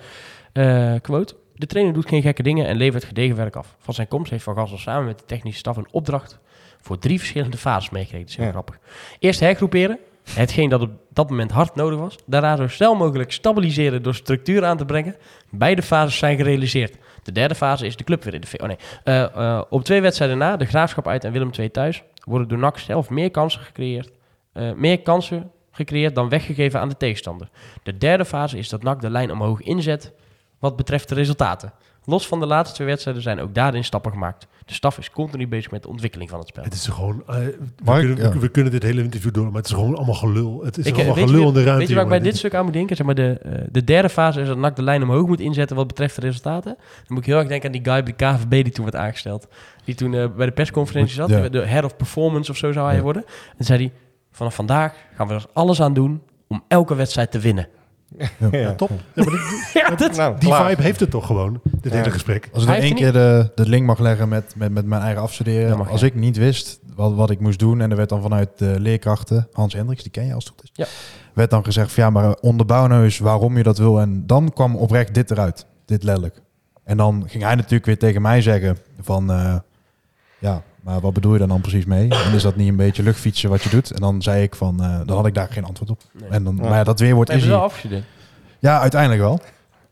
Eh, 0.93 1.01
quote. 1.01 1.35
De 1.55 1.67
trainer 1.67 1.95
doet 1.95 2.09
geen 2.09 2.23
gekke 2.23 2.43
dingen 2.43 2.67
en 2.67 2.77
levert 2.77 3.05
gedegen 3.05 3.37
werk 3.37 3.57
af. 3.57 3.77
Van 3.79 3.95
zijn 3.95 4.09
komst 4.09 4.31
heeft 4.31 4.45
Van 4.45 4.55
Gassel 4.55 4.79
samen 4.79 5.05
met 5.05 5.19
de 5.19 5.25
technische 5.25 5.59
staf 5.59 5.77
een 5.77 5.89
opdracht 5.91 6.39
voor 6.81 6.99
drie 6.99 7.19
verschillende 7.19 7.57
fases 7.57 7.91
meegekregen. 7.91 8.21
Dat 8.27 8.31
is 8.31 8.37
heel 8.37 8.47
Ja. 8.47 8.53
grappig. 8.53 8.79
Eerst 9.19 9.41
hergroeperen, 9.41 9.99
hetgeen 10.31 10.69
dat 10.69 10.81
op 10.81 10.91
dat 11.13 11.31
moment 11.31 11.51
hard 11.51 11.75
nodig 11.75 11.99
was. 11.99 12.17
Daarna 12.27 12.57
zo 12.57 12.69
snel 12.69 12.95
mogelijk 12.95 13.33
stabiliseren 13.33 14.03
door 14.03 14.15
structuur 14.15 14.65
aan 14.65 14.77
te 14.77 14.85
brengen. 14.85 15.17
Beide 15.51 15.83
fases 15.83 16.19
zijn 16.19 16.37
gerealiseerd. 16.37 16.97
De 17.23 17.33
derde 17.33 17.55
fase 17.55 17.87
is 17.87 17.97
de 17.97 18.05
club 18.05 18.25
weer 18.25 18.35
in 18.35 18.41
de... 18.41 18.59
Oh 18.59 18.67
nee. 18.67 18.77
Eh, 19.05 19.23
eh, 19.23 19.63
op 19.71 19.85
twee 19.85 20.01
wedstrijden 20.01 20.39
na, 20.39 20.57
de 20.57 20.65
Graafschap 20.65 21.09
uit 21.09 21.25
en 21.25 21.33
Willem 21.33 21.51
II 21.59 21.71
thuis... 21.71 22.03
worden 22.25 22.49
door 22.49 22.59
NAC 22.59 22.79
zelf 22.79 23.11
meer 23.11 23.31
kansen 23.31 23.61
gecreëerd. 23.61 24.11
eh, 24.53 24.73
meer 24.73 25.03
kansen 25.03 25.51
gecreëerd 25.71 26.15
dan 26.15 26.29
weggegeven 26.29 26.81
aan 26.81 26.89
de 26.89 26.97
tegenstander. 26.97 27.49
De 27.83 27.97
derde 27.97 28.25
fase 28.25 28.59
is 28.59 28.69
dat 28.69 28.83
NAC 28.83 29.01
de 29.01 29.11
lijn 29.11 29.33
omhoog 29.33 29.61
inzet 29.61 30.13
wat 30.59 30.77
betreft 30.77 31.09
de 31.09 31.15
resultaten. 31.15 31.73
Los 32.09 32.27
van 32.27 32.41
de 32.41 32.47
laatste 32.47 32.75
twee 32.75 32.87
wedstrijden 32.87 33.23
zijn 33.23 33.41
ook 33.41 33.55
daarin 33.55 33.85
stappen 33.85 34.13
gemaakt. 34.13 34.47
De 34.67 34.75
staf 34.75 34.99
is 34.99 35.11
continu 35.11 35.49
bezig 35.49 35.71
met 35.71 35.83
de 35.83 35.89
ontwikkeling 35.89 36.31
van 36.31 36.39
het 36.39 36.49
spel. 36.49 36.65
Het 36.65 36.73
is 36.75 36.87
gewoon... 36.87 37.23
eh, 37.27 37.35
we, 37.37 37.53
kunnen, 37.85 38.17
ja. 38.17 38.39
we 38.39 38.49
kunnen 38.49 38.73
dit 38.73 38.83
hele 38.83 39.03
interview 39.03 39.33
door, 39.33 39.45
maar 39.45 39.55
het 39.55 39.67
is 39.67 39.73
gewoon 39.73 39.97
allemaal 39.97 40.15
gelul. 40.15 40.65
Het 40.65 40.79
is 40.79 40.87
Ik, 40.87 40.95
allemaal 40.95 41.19
je, 41.19 41.27
gelul 41.27 41.49
in 41.49 41.55
de 41.55 41.63
ruimte. 41.63 41.79
weet 41.79 41.89
je 41.89 41.95
waar 41.95 42.03
ik 42.05 42.09
bij 42.11 42.21
dit 42.21 42.37
stuk 42.37 42.55
aan 42.55 42.65
moet 42.65 42.73
denken? 42.73 42.97
Zeg 42.97 43.07
maar 43.07 43.15
de, 43.15 43.39
eh, 43.43 43.53
de 43.71 43.85
derde 43.85 44.09
fase 44.09 44.41
is 44.41 44.47
dat 44.47 44.57
NAC 44.57 44.77
de 44.77 44.83
lijn 44.83 45.03
omhoog 45.03 45.27
moet 45.27 45.41
inzetten 45.41 45.77
wat 45.77 45.87
betreft 45.87 46.15
de 46.15 46.21
resultaten. 46.21 46.75
Dan 46.77 47.05
moet 47.09 47.19
ik 47.19 47.27
heel 47.27 47.39
erg 47.39 47.49
denken 47.49 47.67
aan 47.67 47.83
die 47.83 47.93
guy 47.93 48.03
bij 48.03 48.15
de 48.17 48.25
KVB 48.37 48.65
die 48.65 48.73
toen 48.73 48.85
werd 48.85 48.97
aangesteld. 48.97 49.47
Die 49.85 49.95
toen 49.95 50.15
eh, 50.15 50.27
bij 50.37 50.47
de 50.47 50.53
persconferentie 50.53 51.15
zat. 51.15 51.29
Ja. 51.29 51.49
De 51.49 51.67
head 51.67 51.85
of 51.85 51.97
performance 51.97 52.51
of 52.51 52.57
zo 52.57 52.73
zou 52.73 52.87
hij 52.87 52.97
Ja. 52.97 53.03
worden. 53.03 53.25
En 53.57 53.65
zei 53.65 53.79
hij, 53.79 53.93
vanaf 54.33 54.55
vandaag 54.55 54.95
gaan 55.17 55.29
we 55.29 55.35
er 55.35 55.47
alles 55.53 55.81
aan 55.83 55.95
doen 55.95 56.23
om 56.49 56.63
elke 56.69 56.95
wedstrijd 56.95 57.31
te 57.31 57.39
winnen. 57.39 57.69
Ja. 58.51 58.75
Top. 58.75 58.91
Ja, 59.15 59.25
maar 59.25 59.25
dit- 59.33 59.71
Ja, 59.83 59.91
dat, 59.95 60.17
Nou, 60.17 60.39
die 60.39 60.49
klaar. 60.49 60.69
vibe 60.71 60.83
heeft 60.83 61.01
het 61.01 61.11
toch 61.11 61.27
gewoon, 61.27 61.61
dit 61.81 61.93
Ja. 61.93 61.99
hele 61.99 62.11
gesprek. 62.11 62.49
Als 62.53 62.63
ik 62.65 62.69
één 62.69 62.95
keer 62.95 63.13
de, 63.13 63.51
de 63.55 63.69
link 63.69 63.87
mag 63.87 63.99
leggen 63.99 64.29
met, 64.29 64.55
met, 64.57 64.73
met 64.73 64.87
mijn 64.87 65.03
eigen 65.03 65.23
afstuderen. 65.23 65.87
Als 65.89 66.03
ik 66.03 66.15
niet 66.15 66.37
wist 66.37 66.79
wat, 66.95 67.15
wat 67.15 67.31
ik 67.31 67.41
moest 67.41 67.59
doen. 67.59 67.81
En 67.81 67.91
er 67.91 67.97
werd 67.97 68.09
dan 68.09 68.23
vanuit 68.23 68.49
de 68.57 68.81
leerkrachten, 68.81 69.49
Hans 69.53 69.75
Hendricks, 69.75 70.03
die 70.03 70.13
ken 70.13 70.27
je 70.27 70.35
als 70.35 70.45
het 70.45 70.53
goed 70.53 70.63
is. 70.65 70.71
Ja. 70.73 70.87
Werd 71.33 71.51
dan 71.51 71.65
gezegd 71.65 71.93
van 71.93 72.03
ja, 72.05 72.11
maar 72.11 72.35
onderbouw 72.35 72.87
nou 72.87 73.05
eens 73.05 73.19
waarom 73.19 73.57
je 73.57 73.63
dat 73.63 73.79
wil. 73.79 74.01
En 74.01 74.27
dan 74.27 74.53
kwam 74.53 74.77
oprecht 74.77 75.15
dit 75.15 75.31
eruit. 75.31 75.67
Dit 75.85 76.03
letterlijk. 76.03 76.41
En 76.85 76.97
dan 76.97 77.25
ging 77.27 77.43
hij 77.45 77.55
natuurlijk 77.55 77.87
weer 77.87 77.99
tegen 77.99 78.23
mij 78.23 78.43
zeggen 78.43 78.79
van... 79.01 79.31
eh, 79.31 79.55
ja, 80.39 80.63
maar 80.87 81.01
wat 81.01 81.13
bedoel 81.13 81.33
je 81.33 81.39
dan 81.39 81.49
dan 81.49 81.61
precies 81.61 81.85
mee? 81.85 82.09
En 82.09 82.33
is 82.33 82.43
dat 82.43 82.57
niet 82.57 82.69
een 82.69 82.77
beetje 82.77 83.03
luchtfietsen 83.03 83.51
wat 83.51 83.63
je 83.63 83.69
doet? 83.69 83.91
En 83.91 84.01
dan 84.01 84.23
zei 84.23 84.43
ik 84.43 84.55
van... 84.55 84.83
eh, 84.83 85.01
dan 85.07 85.17
had 85.17 85.27
ik 85.27 85.35
daar 85.35 85.49
geen 85.51 85.65
antwoord 85.65 85.91
op. 85.91 86.01
Nee. 86.21 86.29
En 86.31 86.45
dan, 86.45 86.57
Ja. 86.57 86.63
Maar 86.63 86.79
ja, 86.79 86.85
dat 86.85 87.01
weerwoord 87.01 87.29
we 87.29 87.35
is 87.35 87.45
hier. 87.45 88.05
Ja, 88.59 88.81
uiteindelijk 88.81 89.21
wel. 89.21 89.41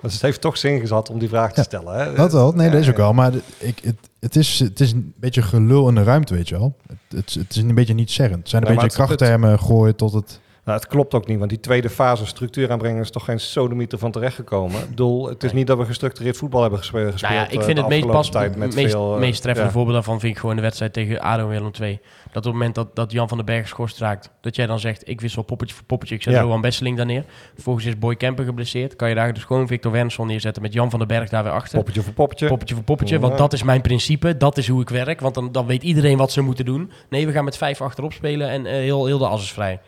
Dus 0.00 0.12
het 0.12 0.22
heeft 0.22 0.40
toch 0.40 0.56
zin 0.58 0.86
gehad 0.86 1.10
om 1.10 1.18
die 1.18 1.28
vraag 1.28 1.52
te 1.52 1.56
Ja, 1.60 1.62
stellen. 1.62 1.94
Hè? 1.98 2.14
Dat 2.14 2.32
wel, 2.32 2.52
nee, 2.52 2.66
Ja, 2.66 2.72
dat 2.72 2.80
is 2.80 2.88
ook 2.88 2.96
wel. 2.96 3.12
Maar 3.12 3.32
ik, 3.58 3.78
het, 3.82 3.96
het, 4.20 4.36
is, 4.36 4.58
het 4.58 4.80
is 4.80 4.92
een 4.92 5.12
beetje 5.16 5.42
gelul 5.42 5.88
in 5.88 5.94
de 5.94 6.02
ruimte, 6.02 6.34
weet 6.34 6.48
je 6.48 6.58
wel. 6.58 6.76
Het, 6.88 6.98
het, 7.18 7.34
het 7.34 7.50
is 7.56 7.62
een 7.62 7.74
beetje 7.74 7.94
niet 7.94 8.10
zeggend. 8.10 8.38
Het 8.38 8.48
zijn 8.48 8.62
een 8.62 8.68
Nee, 8.68 8.78
beetje 8.78 8.96
krachttermen 8.96 9.58
gooien 9.58 9.96
tot 9.96 10.12
het... 10.12 10.40
Nou, 10.64 10.78
het 10.78 10.88
klopt 10.88 11.14
ook 11.14 11.26
niet, 11.26 11.38
want 11.38 11.50
die 11.50 11.60
tweede 11.60 11.90
fase 11.90 12.26
structuur 12.26 12.70
aanbrengen 12.70 13.02
is 13.02 13.10
toch 13.10 13.24
geen 13.24 13.40
sodemieter 13.40 13.98
van 13.98 14.10
terechtgekomen. 14.10 14.80
Ik 14.80 14.88
bedoel, 14.88 15.28
het 15.28 15.44
is 15.44 15.52
niet 15.52 15.66
dat 15.66 15.78
we 15.78 15.84
gestructureerd 15.84 16.36
voetbal 16.36 16.60
hebben 16.60 16.78
gespe- 16.78 17.10
gespeeld. 17.10 17.32
Nou 17.32 17.34
ja, 17.34 17.50
ik 17.50 17.58
eh, 17.58 17.64
vind 17.64 17.78
het 17.78 17.88
meest, 17.88 18.06
pas, 18.06 18.30
tijd 18.30 18.56
met 18.56 18.74
meest, 18.74 18.90
veel, 18.90 19.14
eh, 19.14 19.20
meest 19.20 19.42
treffende 19.42 19.68
ja. 19.68 19.74
voorbeeld 19.74 19.94
daarvan 19.94 20.20
vind 20.20 20.32
ik 20.34 20.38
gewoon 20.38 20.56
de 20.56 20.62
wedstrijd 20.62 20.92
tegen 20.92 21.20
ADO 21.20 21.48
Willem 21.48 21.70
II. 21.80 22.00
Dat 22.32 22.36
op 22.36 22.42
het 22.42 22.52
moment 22.52 22.74
dat, 22.74 22.96
dat 22.96 23.12
Jan 23.12 23.28
van 23.28 23.36
den 23.36 23.46
Berg 23.46 23.62
geschorst 23.62 23.98
raakt, 23.98 24.30
dat 24.40 24.56
jij 24.56 24.66
dan 24.66 24.78
zegt, 24.80 25.08
ik 25.08 25.20
wissel 25.20 25.42
poppetje 25.42 25.74
voor 25.74 25.84
poppetje, 25.84 26.14
ik 26.14 26.22
zet 26.22 26.34
Ja. 26.34 26.40
Johan 26.40 26.60
Besseling 26.60 26.96
daar 26.96 27.06
neer. 27.06 27.24
Vervolgens 27.54 27.84
is 27.84 27.98
Boy 27.98 28.16
Kemper 28.16 28.44
geblesseerd. 28.44 28.96
Kan 28.96 29.08
je 29.08 29.14
daar 29.14 29.34
dus 29.34 29.44
gewoon 29.44 29.66
Victor 29.66 29.92
Wernersson 29.92 30.26
neerzetten 30.26 30.62
met 30.62 30.72
Jan 30.72 30.90
van 30.90 30.98
den 30.98 31.08
Berg 31.08 31.28
daar 31.28 31.42
weer 31.42 31.52
achter. 31.52 31.76
Poppetje 31.76 32.02
voor 32.02 32.12
poppetje. 32.12 32.46
Poppetje 32.48 32.74
voor 32.74 32.84
poppetje, 32.84 33.18
want 33.18 33.38
dat 33.38 33.52
is 33.52 33.62
mijn 33.62 33.80
principe. 33.80 34.36
Dat 34.36 34.56
is 34.58 34.68
hoe 34.68 34.80
ik 34.80 34.88
werk, 34.88 35.20
want 35.20 35.34
dan, 35.34 35.52
dan 35.52 35.66
weet 35.66 35.82
iedereen 35.82 36.16
wat 36.16 36.32
ze 36.32 36.40
moeten 36.40 36.64
doen. 36.64 36.90
Nee, 37.08 37.26
we 37.26 37.32
gaan 37.32 37.44
met 37.44 37.56
vijf 37.56 37.80
achterop 37.80 38.12
spelen 38.12 38.48
en 38.48 38.66
eh, 38.66 38.72
heel, 38.72 39.06
heel 39.06 39.18
de 39.18 39.26
as 39.26 39.42
is 39.42 39.52
vrij. 39.52 39.80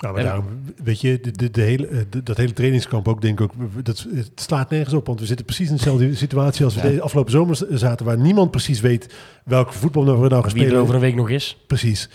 Ja, 0.00 0.10
maar 0.10 0.18
En- 0.20 0.24
daarom, 0.26 0.46
weet 0.84 1.00
je, 1.00 1.20
de, 1.20 1.30
de, 1.30 1.50
de 1.50 1.60
hele, 1.60 1.86
eh, 1.86 1.98
de- 2.10 2.22
dat 2.22 2.36
hele 2.36 2.52
trainingskamp 2.52 3.08
ook, 3.08 3.20
denk 3.22 3.40
ik 3.40 3.44
ook, 3.52 3.84
dat, 3.84 4.06
het 4.14 4.30
slaat 4.34 4.70
nergens 4.70 4.94
op. 4.94 5.06
Want 5.06 5.20
we 5.20 5.26
zitten 5.26 5.46
precies 5.46 5.68
in 5.70 5.76
dezelfde 5.76 6.14
situatie 6.24 6.64
als 6.64 6.74
we 6.74 6.88
Ja. 6.88 6.94
de 6.94 7.00
afgelopen 7.02 7.32
zomer 7.32 7.58
zaten, 7.70 8.06
waar 8.06 8.18
niemand 8.18 8.50
precies 8.50 8.80
weet 8.80 9.14
welke 9.44 9.72
voetbal 9.72 10.04
we 10.04 10.10
nou 10.10 10.42
gaan 10.42 10.42
Wie 10.42 10.52
er 10.52 10.58
spelen. 10.66 10.80
over 10.82 10.94
een 10.94 11.00
week 11.00 11.14
nog 11.14 11.30
is. 11.30 11.56
Precies. 11.66 12.08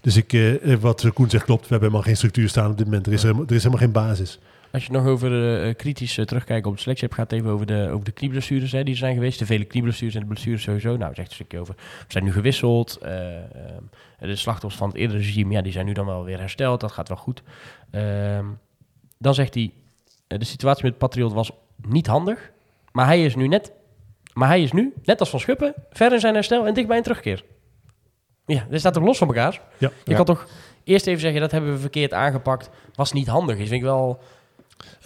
Dus 0.00 0.16
ik, 0.16 0.32
eh, 0.32 0.72
eh, 0.72 0.80
wat 0.80 1.10
Koen 1.14 1.30
zegt 1.30 1.44
klopt, 1.44 1.60
we 1.62 1.68
hebben 1.68 1.88
helemaal 1.88 2.06
geen 2.06 2.16
structuur 2.16 2.48
staan 2.48 2.70
op 2.70 2.76
dit 2.76 2.86
moment. 2.86 3.06
Er 3.06 3.12
is, 3.12 3.22
helemaal, 3.22 3.44
er 3.46 3.54
is 3.54 3.62
helemaal 3.62 3.82
geen 3.84 3.92
basis. 3.92 4.38
Als 4.72 4.84
je 4.86 4.92
nog 4.92 5.06
over 5.06 5.60
eh, 5.66 5.74
kritisch 5.74 6.18
eh, 6.18 6.24
terugkijken 6.24 6.70
op 6.70 6.76
de 6.76 6.82
selectie 6.82 7.06
hebt, 7.06 7.18
gaat 7.20 7.30
het 7.30 7.40
even 7.40 7.52
over 7.52 7.66
de, 7.66 7.88
over 7.92 8.04
de 8.04 8.12
knieblessures 8.12 8.72
hè, 8.72 8.82
die 8.84 8.92
er 8.92 8.98
zijn 8.98 9.14
geweest. 9.14 9.38
De 9.38 9.46
vele 9.46 9.64
knieblessures 9.64 10.14
en 10.14 10.20
de 10.20 10.26
blessures 10.26 10.62
sowieso. 10.62 10.96
Nou, 10.96 11.14
zegt 11.14 11.28
een 11.28 11.34
stukje 11.34 11.58
over. 11.58 11.74
We 11.76 12.04
zijn 12.08 12.24
nu 12.24 12.32
gewisseld. 12.32 12.98
eh, 13.02 13.36
ehm, 13.36 13.42
de 14.18 14.36
slachtoffers 14.36 14.76
van 14.80 14.88
het 14.88 14.96
eerdere 14.96 15.18
regime, 15.18 15.52
ja, 15.52 15.62
die 15.62 15.72
zijn 15.72 15.86
nu 15.86 15.92
dan 15.92 16.06
wel 16.06 16.24
weer 16.24 16.38
hersteld. 16.38 16.80
Dat 16.80 16.92
gaat 16.92 17.08
wel 17.08 17.16
goed. 17.16 17.42
Ehm, 17.90 18.46
dan 19.18 19.34
zegt 19.34 19.54
hij, 19.54 19.72
eh, 20.26 20.38
de 20.38 20.44
situatie 20.44 20.84
met 20.84 20.98
Patriot 20.98 21.32
was 21.32 21.50
niet 21.82 22.06
handig. 22.06 22.50
Maar 22.92 23.06
hij 23.06 23.24
is 23.24 23.34
nu 23.36 23.48
net, 23.48 23.72
maar 24.32 24.48
hij 24.48 24.62
is 24.62 24.72
nu, 24.72 24.94
net 25.04 25.20
als 25.20 25.30
Van 25.30 25.40
Schuppen, 25.40 25.74
ver 25.90 26.12
in 26.12 26.20
zijn 26.20 26.34
herstel 26.34 26.66
en 26.66 26.74
dicht 26.74 26.88
bij 26.88 26.96
een 26.96 27.02
terugkeer. 27.02 27.44
Ja, 28.46 28.66
dit 28.70 28.80
staat 28.80 28.94
toch 28.94 29.04
los 29.04 29.18
van 29.18 29.26
elkaar? 29.28 29.60
Ja. 29.78 29.90
Je 30.04 30.10
Ja. 30.10 30.16
kan 30.16 30.24
toch 30.24 30.46
eerst 30.84 31.06
even 31.06 31.20
zeggen, 31.20 31.40
dat 31.40 31.50
hebben 31.50 31.72
we 31.72 31.78
verkeerd 31.78 32.12
aangepakt. 32.12 32.70
Was 32.94 33.12
niet 33.12 33.26
handig. 33.26 33.56
Dat 33.58 33.66
vind 33.68 33.80
ik 33.80 33.86
wel, 33.86 34.20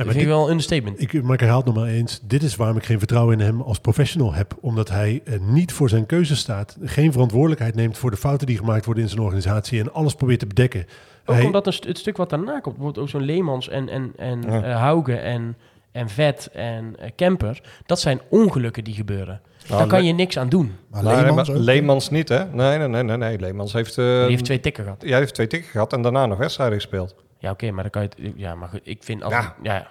dat 0.07 0.15
maar 0.15 0.15
vind 0.17 0.27
ik 0.27 0.35
wel 0.37 0.45
een 0.45 0.51
understatement. 0.51 1.01
Ik, 1.03 1.23
maar 1.23 1.35
ik 1.35 1.41
herhaal 1.41 1.57
het 1.59 1.67
nog 1.67 1.75
maar 1.75 1.87
eens. 1.89 2.21
Dit 2.23 2.43
is 2.43 2.57
waarom 2.57 2.77
ik 2.77 2.85
geen 2.85 2.99
vertrouwen 2.99 3.39
in 3.41 3.45
hem 3.47 3.61
als 3.61 3.79
professional 3.79 4.33
heb. 4.35 4.55
Omdat 4.61 4.89
hij 4.89 5.21
eh, 5.25 5.35
niet 5.41 5.73
voor 5.73 5.89
zijn 5.89 6.07
keuze 6.07 6.37
staat. 6.37 6.77
Geen 6.83 7.13
verantwoordelijkheid 7.13 7.75
neemt 7.75 7.99
voor 7.99 8.11
de 8.11 8.17
fouten 8.17 8.47
die 8.47 8.57
gemaakt 8.59 8.85
worden 8.85 9.03
in 9.03 9.09
zijn 9.09 9.21
organisatie. 9.23 9.81
En 9.81 9.93
alles 9.93 10.15
probeert 10.15 10.39
te 10.39 10.47
bedekken. 10.47 10.87
Ook 11.25 11.35
Hij- 11.37 11.45
omdat 11.45 11.65
het 11.65 11.99
stuk 11.99 12.17
wat 12.17 12.31
daarna 12.31 12.53
komt, 12.61 12.75
bijvoorbeeld 12.77 12.99
ook 12.99 13.09
zo'n 13.11 13.23
Leemans 13.25 13.69
en, 13.69 13.89
en, 13.89 14.13
en 14.17 14.43
Ja. 14.43 14.63
eh, 14.63 14.77
Hauge 14.77 15.15
en, 15.17 15.57
en 15.93 16.09
Vet 16.09 16.49
en 16.53 16.95
eh, 16.99 17.11
Kemper, 17.17 17.61
dat 17.87 18.01
zijn 18.01 18.21
ongelukken 18.29 18.85
die 18.85 18.95
gebeuren. 18.95 19.41
Nou, 19.69 19.79
Daar 19.81 19.89
kan 19.91 20.05
je 20.05 20.13
niks 20.13 20.39
aan 20.39 20.49
doen. 20.49 20.73
Maar 20.91 21.03
Nou, 21.03 21.23
Leemans 21.23 21.49
maar? 21.49 21.57
Leemans 21.59 22.11
niet, 22.11 22.29
hè? 22.29 22.45
Nee, 22.45 22.79
nee, 22.79 22.89
nee, 22.89 23.03
nee. 23.03 23.17
nee. 23.17 23.39
Leemans 23.39 23.73
heeft, 23.73 23.99
eh, 23.99 24.05
Die 24.05 24.29
heeft 24.31 24.45
twee 24.45 24.61
tikken 24.61 24.85
gehad. 24.85 25.03
ja, 25.03 25.09
hij 25.09 25.19
heeft 25.19 25.35
twee 25.35 25.47
tikken 25.47 25.71
gehad 25.71 25.93
en 25.93 26.03
daarna 26.03 26.27
nog 26.27 26.39
wedstrijden 26.39 26.75
gespeeld. 26.81 27.15
Ja, 27.41 27.51
oké, 27.51 27.71
maar 27.71 27.83
dan 27.83 27.91
kan 27.91 28.03
je 28.03 28.09
het... 28.09 28.33
Ja, 28.37 28.55
maar 28.55 28.69
goed, 28.69 28.81
ik 28.85 29.03
vind... 29.03 29.23
Als 29.23 29.33
Ja. 29.33 29.55
ja. 29.63 29.87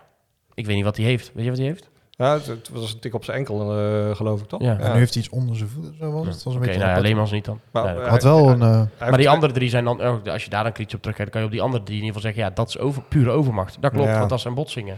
Ik 0.53 0.65
weet 0.65 0.75
niet 0.75 0.83
wat 0.85 0.97
hij 0.97 1.05
heeft. 1.05 1.31
Weet 1.33 1.43
je 1.43 1.49
wat 1.49 1.59
hij 1.59 1.67
heeft? 1.67 1.89
Ja, 2.09 2.33
het, 2.33 2.45
het 2.45 2.69
was 2.69 2.93
een 2.93 2.99
tik 2.99 3.13
op 3.13 3.23
zijn 3.23 3.37
enkel, 3.37 3.77
eh, 3.79 4.15
geloof 4.15 4.41
ik, 4.41 4.47
toch? 4.47 4.61
Ja. 4.61 4.77
En 4.79 4.91
nu 4.91 4.97
heeft 4.97 5.13
hij 5.13 5.23
iets 5.23 5.31
onder 5.31 5.55
zijn 5.55 5.69
voeten. 5.69 5.95
Zo 5.99 6.11
was 6.11 6.25
het. 6.25 6.33
Het 6.35 6.43
was 6.43 6.53
een 6.53 6.59
Oké, 6.59 6.67
beetje 6.67 6.79
nou 6.81 6.85
ja, 6.91 6.95
apart. 6.97 7.05
Leemans 7.07 7.31
niet 7.31 7.45
dan. 7.45 7.59
Maar, 7.71 7.95
Nee. 7.95 8.03
Had 8.07 8.23
wel 8.23 8.49
een... 8.49 8.61
eh, 8.61 8.81
maar 9.09 9.17
die 9.17 9.29
andere 9.29 9.53
drie 9.53 9.69
zijn 9.69 9.83
dan... 9.83 10.01
oh, 10.01 10.23
als 10.25 10.43
je 10.43 10.49
daar 10.49 10.63
dan 10.63 10.71
kritisch 10.71 10.93
op 10.95 10.99
terugkijkt, 11.01 11.31
kan 11.31 11.39
je 11.41 11.47
op 11.47 11.53
die 11.53 11.61
andere 11.61 11.83
drie 11.83 11.97
in 11.97 12.03
ieder 12.03 12.15
geval 12.21 12.31
zeggen... 12.33 12.49
Ja, 12.49 12.55
dat 12.55 12.67
is 12.69 12.77
over, 12.79 13.01
pure 13.09 13.29
overmacht. 13.31 13.77
Dat 13.81 13.91
klopt, 13.91 14.07
Ja. 14.09 14.17
want 14.17 14.29
dat 14.29 14.39
zijn 14.39 14.53
botsingen. 14.53 14.95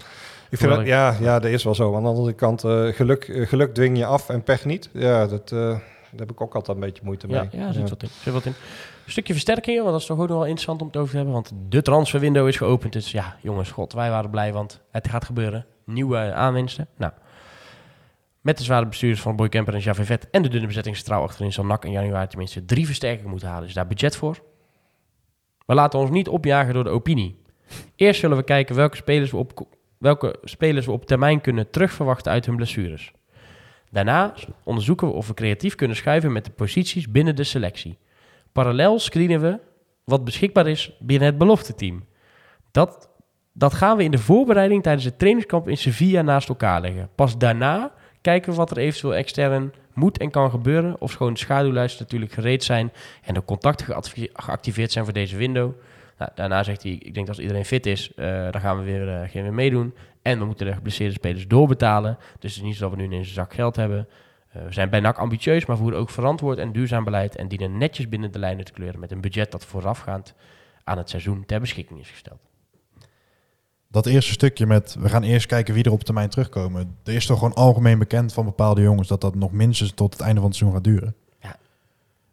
Ik 0.50 0.58
vind 0.58 0.76
dat, 0.76 0.86
ja, 0.86 1.16
ja, 1.20 1.40
dat 1.40 1.52
is 1.52 1.64
wel 1.64 1.76
zo. 1.76 1.96
Aan 1.96 2.02
de 2.04 2.10
andere 2.10 2.34
kant, 2.34 2.64
eh, 2.64 2.86
geluk, 2.88 3.30
geluk 3.48 3.74
dwing 3.74 3.98
je 3.98 4.06
af 4.06 4.30
en 4.30 4.44
pech 4.44 4.66
niet. 4.66 4.90
Ja, 4.94 5.28
dat, 5.28 5.52
eh, 5.52 5.78
daar 6.12 6.20
heb 6.20 6.32
ik 6.32 6.42
ook 6.42 6.56
altijd 6.56 6.78
een 6.78 6.84
beetje 6.84 7.02
moeite 7.06 7.28
mee. 7.28 7.36
Ja, 7.36 7.48
ja, 7.52 7.72
zit 7.72 7.90
wat 7.90 8.04
in. 8.04 8.10
Zit 8.10 8.34
wat 8.34 8.46
in. 8.46 8.54
Een 9.06 9.12
stukje 9.12 9.34
versterkingen, 9.34 9.80
want 9.80 9.92
dat 9.92 10.02
is 10.02 10.08
toch 10.08 10.20
ook 10.20 10.28
nog 10.28 10.38
wel 10.38 10.46
interessant 10.46 10.82
om 10.82 10.88
het 10.88 10.98
over 10.98 11.10
te 11.10 11.16
hebben. 11.16 11.34
Want 11.34 11.52
de 11.70 11.82
transferwindow 11.82 12.48
is 12.48 12.58
geopend. 12.58 12.94
Dus 12.94 13.12
ja, 13.12 13.36
jongens, 13.42 13.72
god, 13.72 13.94
wij 13.94 14.10
waren 14.10 14.30
blij, 14.30 14.54
want 14.54 14.82
het 14.92 15.08
gaat 15.08 15.26
gebeuren. 15.26 15.66
Nieuwe 15.86 16.34
aanwinsten. 16.34 16.88
Nou, 16.98 17.12
met 18.42 18.58
de 18.58 18.64
zware 18.64 18.88
bestuurders 18.88 19.22
van 19.22 19.36
Boy 19.36 19.50
Kemper 19.50 19.74
en 19.74 19.80
Javé 19.80 20.06
Vet 20.06 20.30
en 20.30 20.42
de 20.42 20.50
dunne 20.50 20.68
bezettingsstraal 20.68 21.24
achterin 21.24 21.54
zal 21.54 21.66
NAC 21.66 21.86
in 21.86 21.92
januari 21.92 22.28
tenminste 22.28 22.66
drie 22.66 22.86
versterkingen 22.86 23.30
moeten 23.30 23.50
halen. 23.50 23.68
Is 23.68 23.74
daar 23.74 23.88
budget 23.88 24.16
voor? 24.16 24.42
We 25.66 25.74
laten 25.74 26.00
ons 26.00 26.10
niet 26.10 26.28
opjagen 26.28 26.74
door 26.74 26.84
de 26.84 26.90
opinie. 26.90 27.42
Eerst 27.96 28.20
zullen 28.20 28.38
we 28.38 28.44
kijken 28.44 28.76
welke 28.76 28.96
spelers 28.96 29.32
we 29.32 29.38
op, 29.38 29.68
welke 29.98 30.36
spelers 30.44 30.86
we 30.86 30.92
op 30.92 31.06
termijn 31.06 31.42
kunnen 31.42 31.70
terugverwachten 31.70 32.32
uit 32.32 32.46
hun 32.46 32.56
blessures. 32.56 33.12
Daarna 33.92 34.34
onderzoeken 34.64 35.08
we 35.08 35.14
of 35.14 35.28
we 35.28 35.34
creatief 35.34 35.76
kunnen 35.76 35.98
schuiven 35.98 36.32
met 36.32 36.46
de 36.46 36.52
posities 36.52 37.12
binnen 37.12 37.36
de 37.36 37.44
selectie. 37.44 37.98
Parallel 38.52 39.00
screenen 39.00 39.42
we 39.42 39.60
wat 40.04 40.24
beschikbaar 40.24 40.68
is 40.68 40.98
binnen 41.00 41.28
het 41.28 41.38
belofteteam. 41.38 42.06
Dat, 42.72 43.10
dat 43.54 43.74
gaan 43.74 43.98
we 43.98 44.04
in 44.04 44.12
de 44.12 44.18
voorbereiding 44.18 44.84
tijdens 44.84 45.06
het 45.06 45.20
trainingskamp 45.20 45.70
in 45.70 45.78
Sevilla 45.78 46.22
naast 46.22 46.50
elkaar 46.50 46.82
leggen. 46.82 47.10
Pas 47.16 47.38
daarna 47.38 47.92
kijken 48.22 48.52
we 48.52 48.58
wat 48.58 48.72
er 48.72 48.78
eventueel 48.78 49.16
extern 49.16 49.74
moet 49.94 50.18
en 50.18 50.32
kan 50.32 50.50
gebeuren. 50.50 50.96
Of 51.02 51.12
schoon 51.12 51.34
de 51.34 51.40
schaduwlijsten 51.40 52.04
natuurlijk 52.04 52.32
gereed 52.32 52.64
zijn 52.64 52.92
en 53.22 53.34
de 53.34 53.46
contacten 53.46 54.04
geactiveerd 54.34 54.92
zijn 54.92 55.06
voor 55.06 55.14
deze 55.14 55.38
window. 55.38 55.72
Nou, 56.18 56.32
daarna 56.36 56.64
zegt 56.64 56.84
hij, 56.84 56.92
ik 56.92 57.14
denk 57.14 57.16
dat 57.16 57.28
als 57.28 57.40
iedereen 57.40 57.66
fit 57.66 57.86
is, 57.86 58.14
eh, 58.16 58.52
dan 58.52 58.62
gaan 58.62 58.78
we 58.78 58.84
weer, 58.84 59.10
eh, 59.10 59.16
gaan 59.16 59.30
we 59.32 59.42
weer 59.42 59.54
meedoen. 59.54 59.94
En 60.22 60.40
we 60.40 60.46
moeten 60.46 60.66
de 60.66 60.74
geblesseerde 60.74 61.14
spelers 61.14 61.48
doorbetalen. 61.48 62.18
Dus 62.40 62.54
het 62.54 62.62
is 62.62 62.68
niet 62.68 62.76
zo 62.76 62.82
dat 62.82 62.92
we 62.92 62.98
nu 62.98 63.04
ineens 63.04 63.28
een 63.28 63.34
zak 63.34 63.54
geld 63.54 63.76
hebben. 63.76 64.08
Eh, 64.52 64.64
we 64.66 64.74
zijn 64.74 64.90
bij 64.90 65.00
NAC 65.00 65.18
ambitieus, 65.18 65.66
maar 65.66 65.78
voeren 65.78 66.00
ook 66.00 66.10
verantwoord 66.10 66.58
en 66.58 66.72
duurzaam 66.72 67.04
beleid 67.04 67.36
en 67.36 67.48
dienen 67.48 67.78
netjes 67.78 68.10
binnen 68.10 68.32
de 68.32 68.40
lijnen 68.40 68.66
te 68.66 68.72
kleuren 68.72 69.00
met 69.00 69.12
een 69.12 69.22
budget 69.22 69.52
dat 69.52 69.66
voorafgaand 69.66 70.34
aan 70.84 70.98
het 70.98 71.10
seizoen 71.10 71.46
ter 71.46 71.60
beschikking 71.60 72.00
is 72.00 72.10
gesteld. 72.10 72.40
dat 73.88 74.06
eerste 74.06 74.32
stukje 74.32 74.66
met... 74.66 74.96
We 75.00 75.10
gaan 75.10 75.24
eerst 75.24 75.46
kijken 75.46 75.74
wie 75.74 75.84
er 75.84 75.92
op 75.92 76.04
termijn 76.04 76.30
terugkomen. 76.30 76.98
Er 77.04 77.14
is 77.14 77.26
toch 77.26 77.38
gewoon 77.38 77.54
algemeen 77.54 78.00
bekend 78.00 78.34
van 78.34 78.46
bepaalde 78.46 78.82
jongens... 78.82 79.08
dat 79.08 79.22
dat 79.22 79.36
nog 79.36 79.52
minstens 79.52 79.92
tot 79.92 80.14
het 80.14 80.22
einde 80.22 80.40
van 80.40 80.50
het 80.50 80.58
seizoen 80.58 80.78
gaat 80.82 80.88
duren. 80.88 81.16
Ja. 81.40 81.56